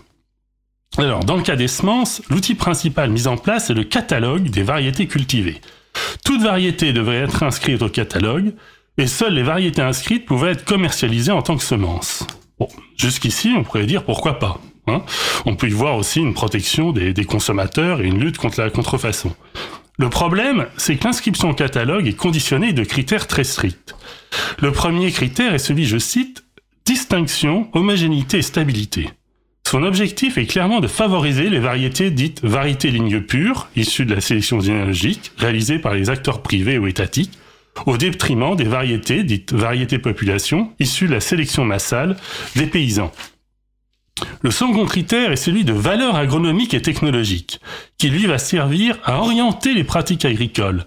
Alors, 0.97 1.23
dans 1.23 1.37
le 1.37 1.43
cas 1.43 1.55
des 1.55 1.67
semences, 1.67 2.21
l'outil 2.29 2.55
principal 2.55 3.09
mis 3.09 3.27
en 3.27 3.37
place 3.37 3.69
est 3.69 3.75
le 3.75 3.83
catalogue 3.83 4.49
des 4.49 4.63
variétés 4.63 5.07
cultivées. 5.07 5.61
Toute 6.25 6.41
variété 6.41 6.91
devrait 6.91 7.17
être 7.17 7.43
inscrite 7.43 7.81
au 7.81 7.89
catalogue, 7.89 8.53
et 8.97 9.07
seules 9.07 9.33
les 9.33 9.43
variétés 9.43 9.81
inscrites 9.81 10.25
pouvaient 10.25 10.51
être 10.51 10.65
commercialisées 10.65 11.31
en 11.31 11.41
tant 11.41 11.55
que 11.55 11.63
semences. 11.63 12.27
Bon, 12.59 12.67
jusqu'ici, 12.97 13.53
on 13.55 13.63
pourrait 13.63 13.85
dire 13.85 14.03
pourquoi 14.03 14.39
pas. 14.39 14.59
Hein 14.87 15.03
on 15.45 15.55
peut 15.55 15.67
y 15.67 15.71
voir 15.71 15.97
aussi 15.97 16.19
une 16.19 16.33
protection 16.33 16.91
des, 16.91 17.25
consommateurs 17.25 18.01
et 18.01 18.07
une 18.07 18.19
lutte 18.19 18.37
contre 18.37 18.61
la 18.61 18.69
contrefaçon. 18.69 19.35
Le 19.97 20.09
problème, 20.09 20.67
c'est 20.77 20.95
que 20.95 21.03
l'inscription 21.03 21.49
au 21.49 21.53
catalogue 21.53 22.07
est 22.07 22.13
conditionnée 22.13 22.73
de 22.73 22.83
critères 22.83 23.27
très 23.27 23.43
stricts. 23.43 23.95
Le 24.59 24.71
premier 24.71 25.11
critère 25.11 25.53
est 25.53 25.59
celui, 25.59 25.85
je 25.85 25.97
cite, 25.97 26.45
distinction, 26.85 27.67
homogénéité 27.73 28.37
et 28.37 28.41
stabilité. 28.41 29.09
Son 29.67 29.83
objectif 29.83 30.37
est 30.37 30.47
clairement 30.47 30.79
de 30.79 30.87
favoriser 30.87 31.49
les 31.49 31.59
variétés 31.59 32.09
dites 32.09 32.43
variétés 32.43 32.89
lignes 32.89 33.21
pures, 33.21 33.67
issues 33.75 34.05
de 34.05 34.15
la 34.15 34.21
sélection 34.21 34.59
généalogique, 34.59 35.31
réalisée 35.37 35.77
par 35.77 35.93
les 35.93 36.09
acteurs 36.09 36.41
privés 36.41 36.79
ou 36.79 36.87
étatiques, 36.87 37.37
au 37.85 37.97
détriment 37.97 38.55
des 38.55 38.63
variétés 38.63 39.23
dites 39.23 39.53
variétés 39.53 39.99
population, 39.99 40.73
issues 40.79 41.07
de 41.07 41.13
la 41.13 41.19
sélection 41.19 41.65
massale 41.65 42.17
des 42.55 42.65
paysans. 42.65 43.11
Le 44.41 44.51
second 44.51 44.85
critère 44.85 45.31
est 45.31 45.37
celui 45.37 45.63
de 45.63 45.73
valeur 45.73 46.15
agronomique 46.15 46.73
et 46.73 46.81
technologique, 46.81 47.59
qui 47.97 48.09
lui 48.09 48.25
va 48.25 48.37
servir 48.37 48.97
à 49.03 49.19
orienter 49.19 49.73
les 49.73 49.83
pratiques 49.83 50.25
agricoles, 50.25 50.85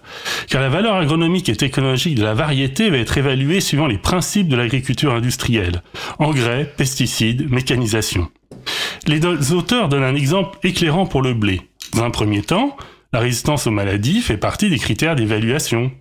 car 0.49 0.61
la 0.61 0.69
valeur 0.69 0.95
agronomique 0.95 1.49
et 1.49 1.55
technologique 1.55 2.15
de 2.15 2.23
la 2.23 2.33
variété 2.33 2.89
va 2.89 2.97
être 2.97 3.17
évaluée 3.17 3.61
suivant 3.61 3.87
les 3.87 3.97
principes 3.97 4.47
de 4.47 4.55
l'agriculture 4.55 5.13
industrielle, 5.13 5.83
engrais, 6.19 6.71
pesticides, 6.77 7.49
mécanisation. 7.49 8.29
Les 9.07 9.25
auteurs 9.51 9.89
donnent 9.89 10.03
un 10.03 10.15
exemple 10.15 10.57
éclairant 10.63 11.05
pour 11.05 11.21
le 11.21 11.33
blé. 11.33 11.61
Dans 11.93 12.03
un 12.03 12.09
premier 12.09 12.41
temps, 12.41 12.77
la 13.11 13.19
résistance 13.19 13.67
aux 13.67 13.71
maladies 13.71 14.21
fait 14.21 14.37
partie 14.37 14.69
des 14.69 14.79
critères 14.79 15.15
d'évaluation. 15.15 15.91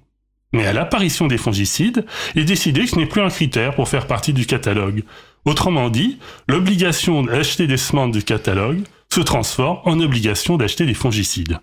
Mais 0.54 0.66
à 0.66 0.72
l'apparition 0.72 1.26
des 1.26 1.38
fongicides, 1.38 2.04
il 2.34 2.42
est 2.42 2.46
décidé 2.46 2.82
que 2.82 2.90
ce 2.90 2.96
n'est 2.96 3.06
plus 3.06 3.22
un 3.22 3.30
critère 3.30 3.74
pour 3.74 3.88
faire 3.88 4.06
partie 4.06 4.32
du 4.32 4.46
catalogue. 4.46 5.02
Autrement 5.44 5.90
dit, 5.90 6.18
l'obligation 6.48 7.22
d'acheter 7.22 7.66
des 7.66 7.76
semences 7.76 8.12
du 8.12 8.22
catalogue 8.22 8.82
se 9.12 9.20
transforme 9.20 9.80
en 9.84 9.98
obligation 10.00 10.56
d'acheter 10.56 10.86
des 10.86 10.94
fongicides. 10.94 11.58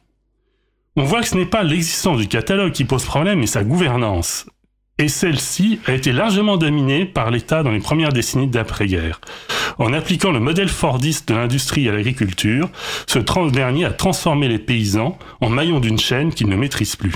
On 0.96 1.04
voit 1.04 1.22
que 1.22 1.28
ce 1.28 1.36
n'est 1.36 1.46
pas 1.46 1.64
l'existence 1.64 2.20
du 2.20 2.28
catalogue 2.28 2.74
qui 2.74 2.84
pose 2.84 3.06
problème, 3.06 3.40
mais 3.40 3.48
sa 3.48 3.64
gouvernance. 3.64 4.46
Et 4.98 5.08
celle-ci 5.08 5.80
a 5.86 5.94
été 5.94 6.12
largement 6.12 6.58
dominée 6.58 7.06
par 7.06 7.32
l'État 7.32 7.64
dans 7.64 7.72
les 7.72 7.80
premières 7.80 8.12
décennies 8.12 8.50
d'après-guerre. 8.50 9.22
En 9.78 9.94
appliquant 9.94 10.32
le 10.32 10.42
modèle 10.42 10.68
fordiste 10.68 11.30
de 11.30 11.36
l'industrie 11.36 11.88
à 11.88 11.94
l'agriculture, 11.94 12.70
ce 13.08 13.20
dernier 13.50 13.86
a 13.86 13.92
transformé 13.92 14.50
les 14.50 14.60
paysans 14.60 15.18
en 15.40 15.50
maillons 15.50 15.80
d'une 15.80 15.98
chaîne 15.98 16.34
qu'ils 16.34 16.50
ne 16.50 16.58
maîtrisent 16.58 16.98
plus. 16.98 17.16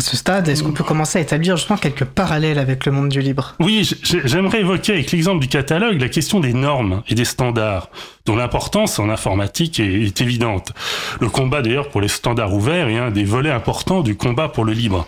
À 0.00 0.02
ce 0.02 0.16
stade, 0.16 0.48
est-ce 0.48 0.62
qu'on 0.62 0.72
peut 0.72 0.82
commencer 0.82 1.18
à 1.18 1.20
établir 1.20 1.58
justement 1.58 1.76
quelques 1.76 2.06
parallèles 2.06 2.58
avec 2.58 2.86
le 2.86 2.92
monde 2.92 3.10
du 3.10 3.20
libre? 3.20 3.54
Oui, 3.60 3.86
j'aimerais 4.24 4.60
évoquer 4.60 4.94
avec 4.94 5.12
l'exemple 5.12 5.40
du 5.40 5.48
catalogue 5.48 6.00
la 6.00 6.08
question 6.08 6.40
des 6.40 6.54
normes 6.54 7.02
et 7.10 7.14
des 7.14 7.26
standards, 7.26 7.90
dont 8.24 8.34
l'importance 8.34 8.98
en 8.98 9.10
informatique 9.10 9.78
est, 9.78 10.06
est 10.06 10.22
évidente. 10.22 10.72
Le 11.20 11.28
combat 11.28 11.60
d'ailleurs 11.60 11.90
pour 11.90 12.00
les 12.00 12.08
standards 12.08 12.54
ouverts 12.54 12.88
est 12.88 12.96
un 12.96 13.10
des 13.10 13.24
volets 13.24 13.50
importants 13.50 14.00
du 14.00 14.16
combat 14.16 14.48
pour 14.48 14.64
le 14.64 14.72
libre. 14.72 15.06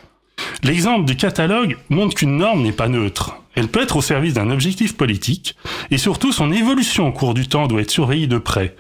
L'exemple 0.63 1.07
du 1.07 1.17
catalogue 1.17 1.79
montre 1.89 2.15
qu'une 2.15 2.37
norme 2.37 2.63
n'est 2.63 2.71
pas 2.71 2.89
neutre. 2.89 3.37
Elle 3.55 3.69
peut 3.69 3.81
être 3.81 3.97
au 3.97 4.03
service 4.03 4.35
d'un 4.35 4.51
objectif 4.51 4.99
politique, 4.99 5.57
et 5.91 5.97
surtout 5.97 6.33
son 6.33 6.53
évolution 6.53 7.09
au 7.09 7.13
cours 7.13 7.33
du 7.33 7.49
temps 7.49 7.67
doit 7.67 7.81
être 7.81 7.91
surveillée 7.91 8.27
de 8.27 8.37
près. 8.37 8.77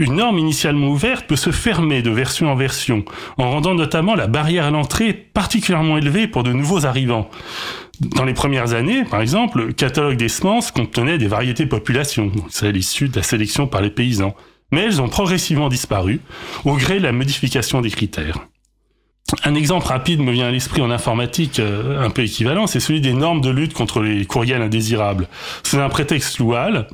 Une 0.00 0.14
norme 0.14 0.38
initialement 0.38 0.90
ouverte 0.90 1.26
peut 1.26 1.34
se 1.34 1.50
fermer 1.50 2.02
de 2.02 2.10
version 2.10 2.52
en 2.52 2.54
version, 2.54 3.04
en 3.36 3.50
rendant 3.50 3.74
notamment 3.74 4.14
la 4.14 4.28
barrière 4.28 4.66
à 4.66 4.70
l'entrée 4.70 5.12
particulièrement 5.12 5.98
élevée 5.98 6.28
pour 6.28 6.44
de 6.44 6.52
nouveaux 6.52 6.86
arrivants. 6.86 7.28
Dans 8.00 8.24
les 8.24 8.32
premières 8.32 8.74
années, 8.74 9.04
par 9.04 9.20
exemple, 9.20 9.58
le 9.58 9.72
catalogue 9.72 10.16
des 10.16 10.28
semences 10.28 10.70
contenait 10.70 11.18
des 11.18 11.26
variétés 11.26 11.66
population, 11.66 12.30
celles 12.48 12.76
issues 12.76 13.08
de 13.08 13.16
la 13.16 13.24
sélection 13.24 13.66
par 13.66 13.80
les 13.80 13.90
paysans. 13.90 14.36
Mais 14.70 14.82
elles 14.82 15.02
ont 15.02 15.08
progressivement 15.08 15.68
disparu 15.68 16.20
au 16.64 16.76
gré 16.76 16.98
de 16.98 17.04
la 17.04 17.12
modification 17.12 17.80
des 17.80 17.90
critères. 17.90 18.38
Un 19.44 19.54
exemple 19.54 19.86
rapide 19.86 20.20
me 20.20 20.32
vient 20.32 20.46
à 20.46 20.50
l'esprit 20.50 20.80
en 20.80 20.90
informatique 20.90 21.58
euh, 21.58 22.02
un 22.02 22.08
peu 22.08 22.22
équivalent, 22.22 22.66
c'est 22.66 22.80
celui 22.80 23.02
des 23.02 23.12
normes 23.12 23.42
de 23.42 23.50
lutte 23.50 23.74
contre 23.74 24.00
les 24.00 24.24
courriels 24.24 24.62
indésirables. 24.62 25.28
Sous 25.64 25.78
un 25.78 25.88
prétexte 25.90 26.38
louable, 26.38 26.86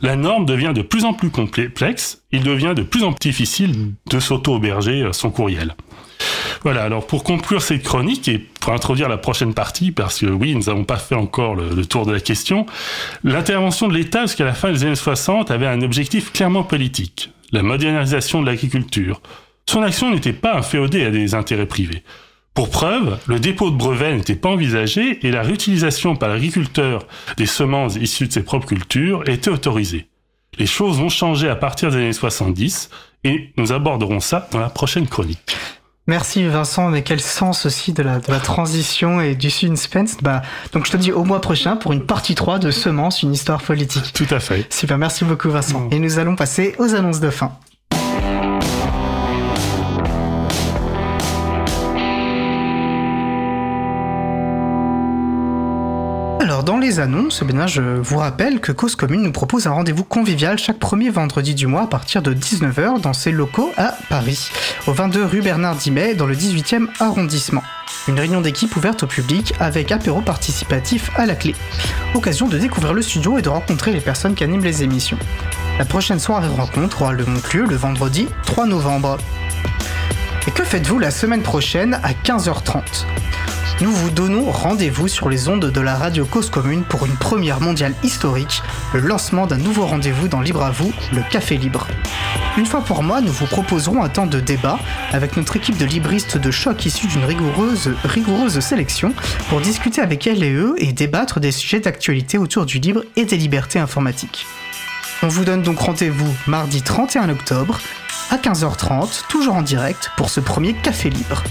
la, 0.00 0.16
norme 0.16 0.46
devient 0.46 0.72
de 0.74 0.80
plus 0.80 1.04
en 1.04 1.12
plus 1.12 1.28
complexe, 1.28 2.22
il 2.32 2.42
devient 2.42 2.72
de 2.74 2.82
plus 2.82 3.02
en 3.02 3.12
plus 3.12 3.28
difficile 3.28 3.92
de 4.08 4.20
s'auto-auberger 4.20 5.02
euh, 5.02 5.12
son 5.12 5.30
courriel. 5.30 5.74
Voilà, 6.62 6.84
alors 6.84 7.06
pour 7.06 7.24
conclure 7.24 7.60
cette 7.60 7.82
chronique 7.82 8.26
et 8.28 8.38
pour 8.38 8.72
introduire 8.72 9.08
la 9.08 9.18
prochaine 9.18 9.52
partie, 9.52 9.90
parce 9.90 10.20
que 10.20 10.26
oui, 10.26 10.54
nous 10.54 10.64
n'avons 10.64 10.84
pas 10.84 10.96
fait 10.96 11.16
encore 11.16 11.56
le 11.56 11.84
tour 11.84 12.06
de 12.06 12.12
la 12.12 12.20
question, 12.20 12.64
l'intervention 13.24 13.88
de 13.88 13.94
l'État 13.94 14.22
jusqu'à 14.22 14.44
la 14.44 14.54
fin 14.54 14.72
des 14.72 14.84
années 14.84 14.94
60 14.94 15.50
avait 15.50 15.66
un 15.66 15.82
objectif 15.82 16.32
clairement 16.32 16.62
politique, 16.62 17.32
la 17.50 17.62
modernisation 17.62 18.40
de 18.40 18.46
l'agriculture. 18.46 19.20
Son 19.66 19.82
action 19.82 20.10
n'était 20.10 20.32
pas 20.32 20.56
inféodée 20.56 21.04
à 21.04 21.10
des 21.10 21.34
intérêts 21.34 21.66
privés. 21.66 22.02
Pour 22.54 22.68
preuve, 22.68 23.18
le 23.26 23.40
dépôt 23.40 23.70
de 23.70 23.76
brevets 23.76 24.14
n'était 24.14 24.34
pas 24.34 24.50
envisagé 24.50 25.26
et 25.26 25.30
la 25.30 25.42
réutilisation 25.42 26.16
par 26.16 26.28
l'agriculteur 26.28 27.06
des 27.38 27.46
semences 27.46 27.96
issues 27.96 28.26
de 28.26 28.32
ses 28.32 28.42
propres 28.42 28.66
cultures 28.66 29.26
était 29.26 29.50
autorisée. 29.50 30.08
Les 30.58 30.66
choses 30.66 30.98
vont 30.98 31.08
changer 31.08 31.48
à 31.48 31.56
partir 31.56 31.90
des 31.90 31.96
années 31.96 32.12
70 32.12 32.90
et 33.24 33.52
nous 33.56 33.72
aborderons 33.72 34.20
ça 34.20 34.48
dans 34.52 34.58
la 34.58 34.68
prochaine 34.68 35.06
chronique. 35.06 35.56
Merci 36.08 36.44
Vincent, 36.44 36.90
mais 36.90 37.02
quel 37.02 37.20
sens 37.20 37.64
aussi 37.64 37.92
de 37.92 38.02
la, 38.02 38.18
de 38.18 38.30
la 38.30 38.40
transition 38.40 39.20
et 39.20 39.34
du 39.34 39.48
suspense? 39.50 40.16
Bah, 40.20 40.42
donc 40.72 40.84
je 40.84 40.90
te 40.90 40.96
dis 40.96 41.12
au 41.12 41.24
mois 41.24 41.40
prochain 41.40 41.76
pour 41.76 41.92
une 41.92 42.04
partie 42.04 42.34
3 42.34 42.58
de 42.58 42.70
Semence, 42.70 43.22
une 43.22 43.32
histoire 43.32 43.62
politique. 43.62 44.12
Tout 44.12 44.26
à 44.30 44.40
fait. 44.40 44.70
Super, 44.70 44.98
merci 44.98 45.24
beaucoup 45.24 45.48
Vincent. 45.48 45.88
Et 45.90 46.00
nous 46.00 46.18
allons 46.18 46.34
passer 46.34 46.74
aux 46.78 46.94
annonces 46.94 47.20
de 47.20 47.30
fin. 47.30 47.56
Dans 56.64 56.78
les 56.78 57.00
annonces, 57.00 57.42
eh 57.42 57.68
je 57.68 57.80
vous 57.80 58.18
rappelle 58.18 58.60
que 58.60 58.70
Cause 58.70 58.94
Commune 58.94 59.22
nous 59.22 59.32
propose 59.32 59.66
un 59.66 59.72
rendez-vous 59.72 60.04
convivial 60.04 60.58
chaque 60.58 60.78
premier 60.78 61.10
vendredi 61.10 61.56
du 61.56 61.66
mois 61.66 61.82
à 61.82 61.86
partir 61.88 62.22
de 62.22 62.32
19h 62.32 63.00
dans 63.00 63.12
ses 63.12 63.32
locaux 63.32 63.72
à 63.76 63.96
Paris, 64.08 64.50
au 64.86 64.92
22 64.92 65.24
rue 65.24 65.40
Bernard 65.40 65.74
Dimet 65.74 66.14
dans 66.14 66.26
le 66.26 66.36
18e 66.36 66.86
arrondissement. 67.00 67.64
Une 68.06 68.18
réunion 68.18 68.40
d'équipe 68.40 68.76
ouverte 68.76 69.02
au 69.02 69.06
public 69.08 69.54
avec 69.58 69.90
apéro 69.90 70.20
participatif 70.20 71.10
à 71.16 71.26
la 71.26 71.34
clé. 71.34 71.56
Occasion 72.14 72.46
de 72.46 72.58
découvrir 72.58 72.94
le 72.94 73.02
studio 73.02 73.38
et 73.38 73.42
de 73.42 73.48
rencontrer 73.48 73.90
les 73.90 74.00
personnes 74.00 74.34
qui 74.34 74.44
animent 74.44 74.64
les 74.64 74.84
émissions. 74.84 75.18
La 75.80 75.84
prochaine 75.84 76.20
soirée 76.20 76.48
rencontre 76.48 77.02
aura 77.02 77.12
le 77.12 77.24
lieu 77.24 77.64
le 77.64 77.76
vendredi 77.76 78.28
3 78.46 78.66
novembre. 78.66 79.18
Et 80.46 80.52
que 80.52 80.62
faites-vous 80.62 81.00
la 81.00 81.10
semaine 81.10 81.42
prochaine 81.42 81.98
à 82.04 82.12
15h30 82.12 83.06
nous 83.82 83.90
vous 83.90 84.10
donnons 84.10 84.50
rendez-vous 84.50 85.08
sur 85.08 85.28
les 85.28 85.48
ondes 85.48 85.70
de 85.70 85.80
la 85.80 85.96
radio 85.96 86.24
Cause 86.24 86.50
Commune 86.50 86.84
pour 86.84 87.04
une 87.04 87.16
première 87.16 87.60
mondiale 87.60 87.94
historique, 88.04 88.62
le 88.94 89.00
lancement 89.00 89.46
d'un 89.48 89.56
nouveau 89.56 89.86
rendez-vous 89.86 90.28
dans 90.28 90.40
Libre 90.40 90.62
à 90.62 90.70
vous, 90.70 90.92
le 91.12 91.20
Café 91.30 91.56
Libre. 91.56 91.88
Une 92.56 92.66
fois 92.66 92.82
pour 92.82 93.02
moi, 93.02 93.20
nous 93.20 93.32
vous 93.32 93.46
proposerons 93.46 94.04
un 94.04 94.08
temps 94.08 94.26
de 94.26 94.38
débat 94.38 94.78
avec 95.10 95.36
notre 95.36 95.56
équipe 95.56 95.78
de 95.78 95.84
libristes 95.84 96.36
de 96.36 96.50
choc 96.52 96.86
issue 96.86 97.08
d'une 97.08 97.24
rigoureuse, 97.24 97.92
rigoureuse 98.04 98.60
sélection 98.60 99.14
pour 99.48 99.60
discuter 99.60 100.00
avec 100.00 100.28
elles 100.28 100.44
et 100.44 100.52
eux 100.52 100.74
et 100.78 100.92
débattre 100.92 101.40
des 101.40 101.50
sujets 101.50 101.80
d'actualité 101.80 102.38
autour 102.38 102.66
du 102.66 102.78
libre 102.78 103.02
et 103.16 103.24
des 103.24 103.36
libertés 103.36 103.80
informatiques. 103.80 104.46
On 105.24 105.28
vous 105.28 105.44
donne 105.44 105.62
donc 105.62 105.80
rendez-vous 105.80 106.32
mardi 106.46 106.82
31 106.82 107.30
octobre 107.30 107.80
à 108.30 108.36
15h30, 108.36 109.26
toujours 109.28 109.56
en 109.56 109.62
direct, 109.62 110.10
pour 110.16 110.30
ce 110.30 110.40
premier 110.40 110.74
Café 110.74 111.10
Libre. 111.10 111.42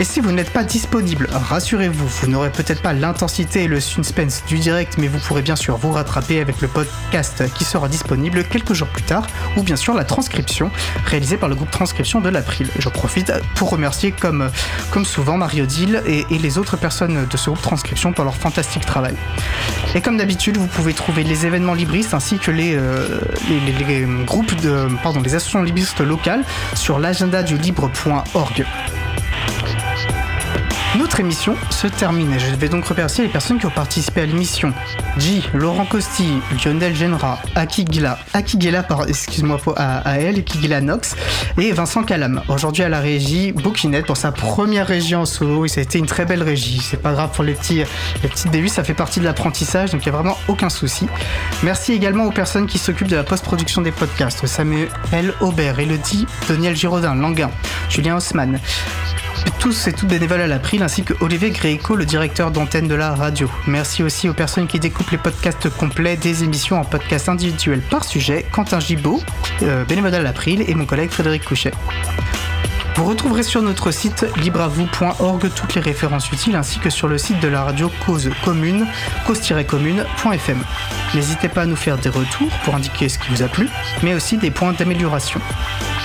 Et 0.00 0.04
si 0.04 0.18
vous 0.18 0.32
n'êtes 0.32 0.50
pas 0.50 0.64
disponible, 0.64 1.28
rassurez-vous, 1.30 2.08
vous, 2.08 2.26
n'aurez 2.26 2.50
peut-être 2.50 2.82
pas 2.82 2.92
l'intensité 2.92 3.62
et 3.64 3.68
le 3.68 3.78
suspense 3.78 4.42
du 4.44 4.58
direct, 4.58 4.96
mais 4.98 5.06
vous 5.06 5.20
pourrez 5.20 5.42
bien 5.42 5.54
sûr 5.54 5.76
vous 5.76 5.92
rattraper 5.92 6.40
avec 6.40 6.60
le 6.60 6.66
podcast 6.66 7.44
qui 7.54 7.64
sera 7.64 7.88
disponible 7.88 8.42
quelques 8.42 8.72
jours 8.72 8.88
plus 8.88 9.04
tard, 9.04 9.28
ou 9.56 9.62
bien 9.62 9.76
sûr 9.76 9.94
la 9.94 10.02
transcription 10.02 10.72
réalisée 11.06 11.36
par 11.36 11.48
le 11.48 11.54
groupe 11.54 11.70
Transcription 11.70 12.20
de 12.20 12.28
l'April. 12.28 12.68
J'en 12.80 12.90
profite 12.90 13.32
pour 13.54 13.70
remercier 13.70 14.10
comme, 14.10 14.50
comme 14.90 15.04
souvent 15.04 15.36
Mario 15.36 15.64
Dill 15.64 16.02
et, 16.06 16.24
les 16.28 16.58
autres 16.58 16.76
personnes 16.76 17.26
de 17.30 17.36
ce 17.36 17.50
groupe 17.50 17.62
Transcription 17.62 18.12
pour 18.12 18.24
leur 18.24 18.34
fantastique 18.34 18.84
travail. 18.84 19.14
Et 19.94 20.00
comme 20.00 20.16
d'habitude, 20.16 20.56
vous 20.56 20.66
pouvez 20.66 20.92
trouver 20.92 21.22
les 21.22 21.46
événements 21.46 21.74
libristes 21.74 22.14
ainsi 22.14 22.38
que 22.38 22.50
les, 22.50 22.74
euh, 22.74 23.20
groupes 24.24 24.52
pardon, 25.04 25.20
les 25.20 25.36
associations 25.36 25.62
libristes 25.62 26.00
locales 26.00 26.42
sur 26.74 26.98
l'agenda 26.98 27.44
du 27.44 27.56
libre.org. 27.56 28.66
Thank 29.46 29.84
you. 29.84 29.93
Notre 30.98 31.18
émission 31.18 31.56
se 31.70 31.88
termine 31.88 32.32
et 32.32 32.38
je 32.38 32.54
vais 32.54 32.68
donc 32.68 32.84
remercier 32.84 33.24
les 33.24 33.30
personnes 33.30 33.58
qui 33.58 33.66
ont 33.66 33.70
participé 33.70 34.20
à 34.20 34.26
l'émission. 34.26 34.72
J, 35.18 35.42
Laurent 35.52 35.86
Costi, 35.86 36.40
Lionel 36.64 36.94
Genra, 36.94 37.40
Akigila, 37.56 38.16
Akigela, 38.32 38.86
excuse-moi 39.08 39.60
à, 39.76 40.20
elle, 40.20 40.38
Akigila 40.38 40.80
Nox 40.80 41.16
et 41.58 41.72
Vincent 41.72 42.04
Calam. 42.04 42.42
Aujourd'hui 42.46 42.84
à 42.84 42.88
la 42.88 43.00
régie, 43.00 43.50
Bouquinette 43.50 44.06
pour 44.06 44.16
sa 44.16 44.30
première 44.30 44.86
régie 44.86 45.16
en 45.16 45.24
solo 45.24 45.64
et 45.64 45.68
ça 45.68 45.80
a 45.80 45.82
été 45.82 45.98
une 45.98 46.06
très 46.06 46.26
belle 46.26 46.44
régie. 46.44 46.80
C'est 46.80 47.02
pas 47.02 47.12
grave 47.12 47.30
pour 47.34 47.42
les 47.42 47.54
petits, 47.54 47.82
les 48.22 48.28
petits 48.28 48.48
débuts, 48.50 48.68
ça 48.68 48.84
fait 48.84 48.94
partie 48.94 49.18
de 49.18 49.24
l'apprentissage 49.24 49.90
donc 49.90 50.06
il 50.06 50.08
n'y 50.08 50.14
a 50.14 50.18
vraiment 50.20 50.38
aucun 50.46 50.68
souci. 50.68 51.08
Merci 51.64 51.92
également 51.92 52.24
aux 52.26 52.32
personnes 52.32 52.68
qui 52.68 52.78
s'occupent 52.78 53.08
de 53.08 53.16
la 53.16 53.24
post-production 53.24 53.82
des 53.82 53.92
podcasts. 53.92 54.46
Samuel 54.46 54.88
Aubert, 55.40 55.80
Elodie, 55.80 56.26
Daniel 56.48 56.76
Giraudin, 56.76 57.16
Languin, 57.16 57.50
Julien 57.88 58.16
Haussmann 58.16 58.60
tous 59.64 59.86
et 59.86 59.92
toutes 59.92 60.08
bénévoles 60.08 60.42
à 60.42 60.46
l'April, 60.46 60.82
ainsi 60.84 61.02
que 61.02 61.14
Olivier 61.20 61.50
Gréco, 61.50 61.96
le 61.96 62.04
directeur 62.04 62.50
d'antenne 62.50 62.86
de 62.86 62.94
la 62.94 63.14
radio. 63.14 63.50
Merci 63.66 64.02
aussi 64.02 64.28
aux 64.28 64.34
personnes 64.34 64.66
qui 64.66 64.78
découpent 64.78 65.10
les 65.10 65.18
podcasts 65.18 65.68
complets 65.70 66.16
des 66.16 66.44
émissions 66.44 66.78
en 66.78 66.84
podcasts 66.84 67.28
individuels 67.28 67.80
par 67.80 68.04
sujet, 68.04 68.44
Quentin 68.52 68.80
Gibaud, 68.80 69.20
euh, 69.62 69.84
bénévole 69.84 70.12
l'April, 70.12 70.62
et 70.68 70.74
mon 70.74 70.84
collègue 70.84 71.10
Frédéric 71.10 71.44
Couchet. 71.44 71.72
Vous 72.96 73.04
retrouverez 73.04 73.42
sur 73.42 73.60
notre 73.60 73.90
site 73.90 74.24
libreavou.org 74.36 75.50
toutes 75.54 75.74
les 75.74 75.80
références 75.80 76.30
utiles 76.30 76.54
ainsi 76.54 76.78
que 76.78 76.90
sur 76.90 77.08
le 77.08 77.18
site 77.18 77.40
de 77.40 77.48
la 77.48 77.64
radio 77.64 77.90
Cause 78.06 78.30
Commune, 78.44 78.86
cause-commune.fm. 79.26 80.64
N'hésitez 81.12 81.48
pas 81.48 81.62
à 81.62 81.66
nous 81.66 81.74
faire 81.74 81.98
des 81.98 82.08
retours 82.08 82.50
pour 82.64 82.76
indiquer 82.76 83.08
ce 83.08 83.18
qui 83.18 83.30
vous 83.30 83.42
a 83.42 83.48
plu, 83.48 83.68
mais 84.04 84.14
aussi 84.14 84.36
des 84.36 84.52
points 84.52 84.72
d'amélioration. 84.72 85.40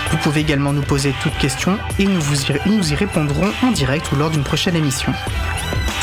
Vous 0.10 0.18
pouvez 0.18 0.42
également 0.42 0.74
nous 0.74 0.82
poser 0.82 1.14
toutes 1.22 1.38
questions 1.38 1.78
et 2.00 2.06
nous, 2.06 2.22
y, 2.34 2.60
nous 2.66 2.92
y 2.92 2.96
répondrons 2.96 3.52
en 3.62 3.72
direct 3.72 4.12
ou 4.12 4.16
lors 4.16 4.32
d'une 4.32 4.44
prochaine 4.44 4.76
émission. 4.76 5.14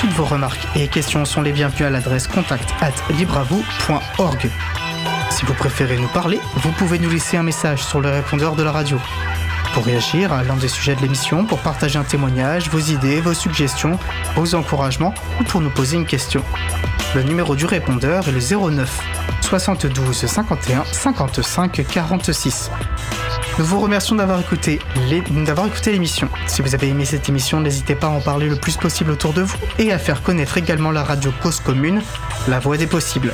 Toutes 0.00 0.10
vos 0.10 0.24
remarques 0.24 0.68
et 0.76 0.86
questions 0.86 1.24
sont 1.24 1.42
les 1.42 1.52
bienvenues 1.52 1.86
à 1.86 1.90
l'adresse 1.90 2.28
contact 2.28 2.72
at 2.80 2.92
libravou.org. 3.14 4.50
Si 5.30 5.44
vous 5.44 5.54
préférez 5.54 5.96
nous 5.96 6.08
parler, 6.08 6.38
vous 6.56 6.70
pouvez 6.72 7.00
nous 7.00 7.10
laisser 7.10 7.36
un 7.36 7.42
message 7.42 7.84
sur 7.84 8.00
le 8.00 8.10
répondeur 8.10 8.54
de 8.54 8.62
la 8.62 8.70
radio. 8.70 9.00
Pour 9.74 9.84
réagir 9.84 10.32
à 10.32 10.42
l'un 10.42 10.56
des 10.56 10.68
sujets 10.68 10.94
de 10.94 11.02
l'émission, 11.02 11.44
pour 11.44 11.58
partager 11.58 11.98
un 11.98 12.04
témoignage, 12.04 12.68
vos 12.70 12.78
idées, 12.78 13.20
vos 13.20 13.34
suggestions, 13.34 13.98
vos 14.34 14.54
encouragements 14.54 15.14
ou 15.40 15.44
pour 15.44 15.60
nous 15.60 15.70
poser 15.70 15.96
une 15.96 16.06
question. 16.06 16.42
Le 17.14 17.22
numéro 17.22 17.54
du 17.56 17.66
répondeur 17.66 18.28
est 18.28 18.32
le 18.32 18.40
09 18.40 19.00
72 19.42 20.26
51 20.26 20.84
55 20.84 21.86
46. 21.86 22.70
Nous 23.58 23.64
vous 23.64 23.80
remercions 23.80 24.16
d'avoir 24.16 24.40
écouté 24.40 24.80
l'émission. 25.92 26.28
Si 26.46 26.60
vous 26.60 26.74
avez 26.74 26.88
aimé 26.88 27.06
cette 27.06 27.28
émission, 27.28 27.60
n'hésitez 27.60 27.94
pas 27.94 28.08
à 28.08 28.10
en 28.10 28.20
parler 28.20 28.48
le 28.48 28.56
plus 28.56 28.76
possible 28.76 29.10
autour 29.10 29.32
de 29.32 29.42
vous 29.42 29.56
et 29.78 29.92
à 29.92 29.98
faire 29.98 30.22
connaître 30.22 30.58
également 30.58 30.90
la 30.90 31.02
radio 31.02 31.32
Cause 31.42 31.60
Commune, 31.60 32.02
la 32.48 32.58
voix 32.58 32.76
des 32.76 32.86
possibles. 32.86 33.32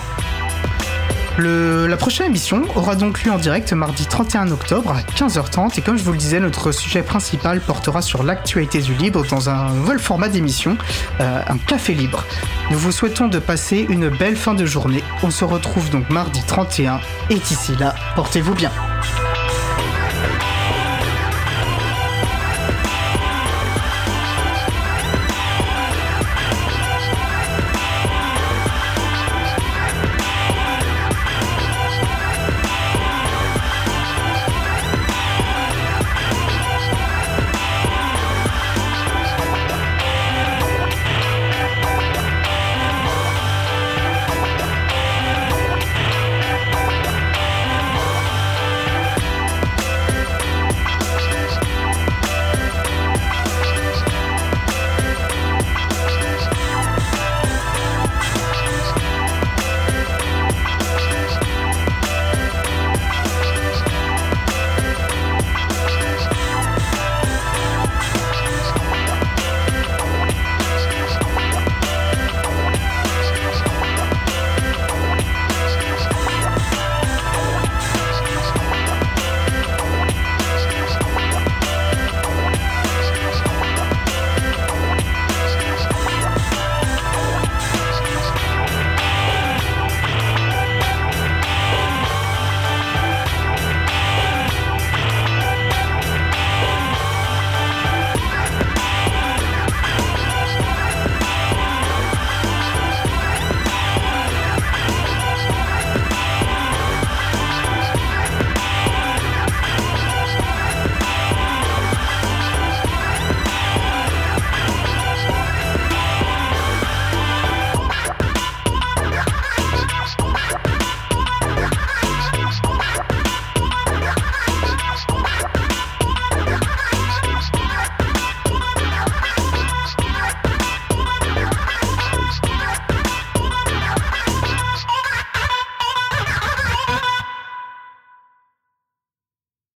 La 1.39 1.97
prochaine 1.97 2.27
émission 2.27 2.65
aura 2.77 2.95
donc 2.95 3.25
lieu 3.25 3.33
en 3.33 3.39
direct 3.39 3.73
mardi 3.73 4.05
31 4.07 4.51
octobre 4.51 4.91
à 4.91 5.01
15h30 5.01 5.79
et 5.79 5.83
comme 5.83 5.97
je 5.97 6.03
vous 6.03 6.13
le 6.13 6.19
disais, 6.19 6.41
notre 6.41 6.73
sujet 6.73 7.03
principal 7.03 7.61
portera 7.61 8.03
sur 8.03 8.23
l'actualité 8.23 8.81
du 8.81 8.93
libre 8.95 9.25
dans 9.31 9.49
un 9.49 9.73
nouvel 9.73 9.99
format 9.99 10.29
d'émission, 10.29 10.77
euh, 11.21 11.43
un 11.49 11.57
café 11.57 11.95
libre. 11.95 12.25
Nous 12.71 12.79
vous 12.79 12.93
souhaitons 12.93 13.29
de 13.29 13.39
passer 13.39 13.87
une 13.89 14.11
belle 14.11 14.37
fin 14.37 14.53
de 14.53 14.67
journée. 14.67 15.03
On 15.23 15.31
se 15.31 15.45
retrouve 15.45 15.89
donc 15.91 16.11
mardi 16.11 16.43
31 16.47 17.01
et 17.31 17.37
d'ici 17.37 17.77
là, 17.79 17.95
portez-vous 18.15 18.55
bien. 18.55 18.71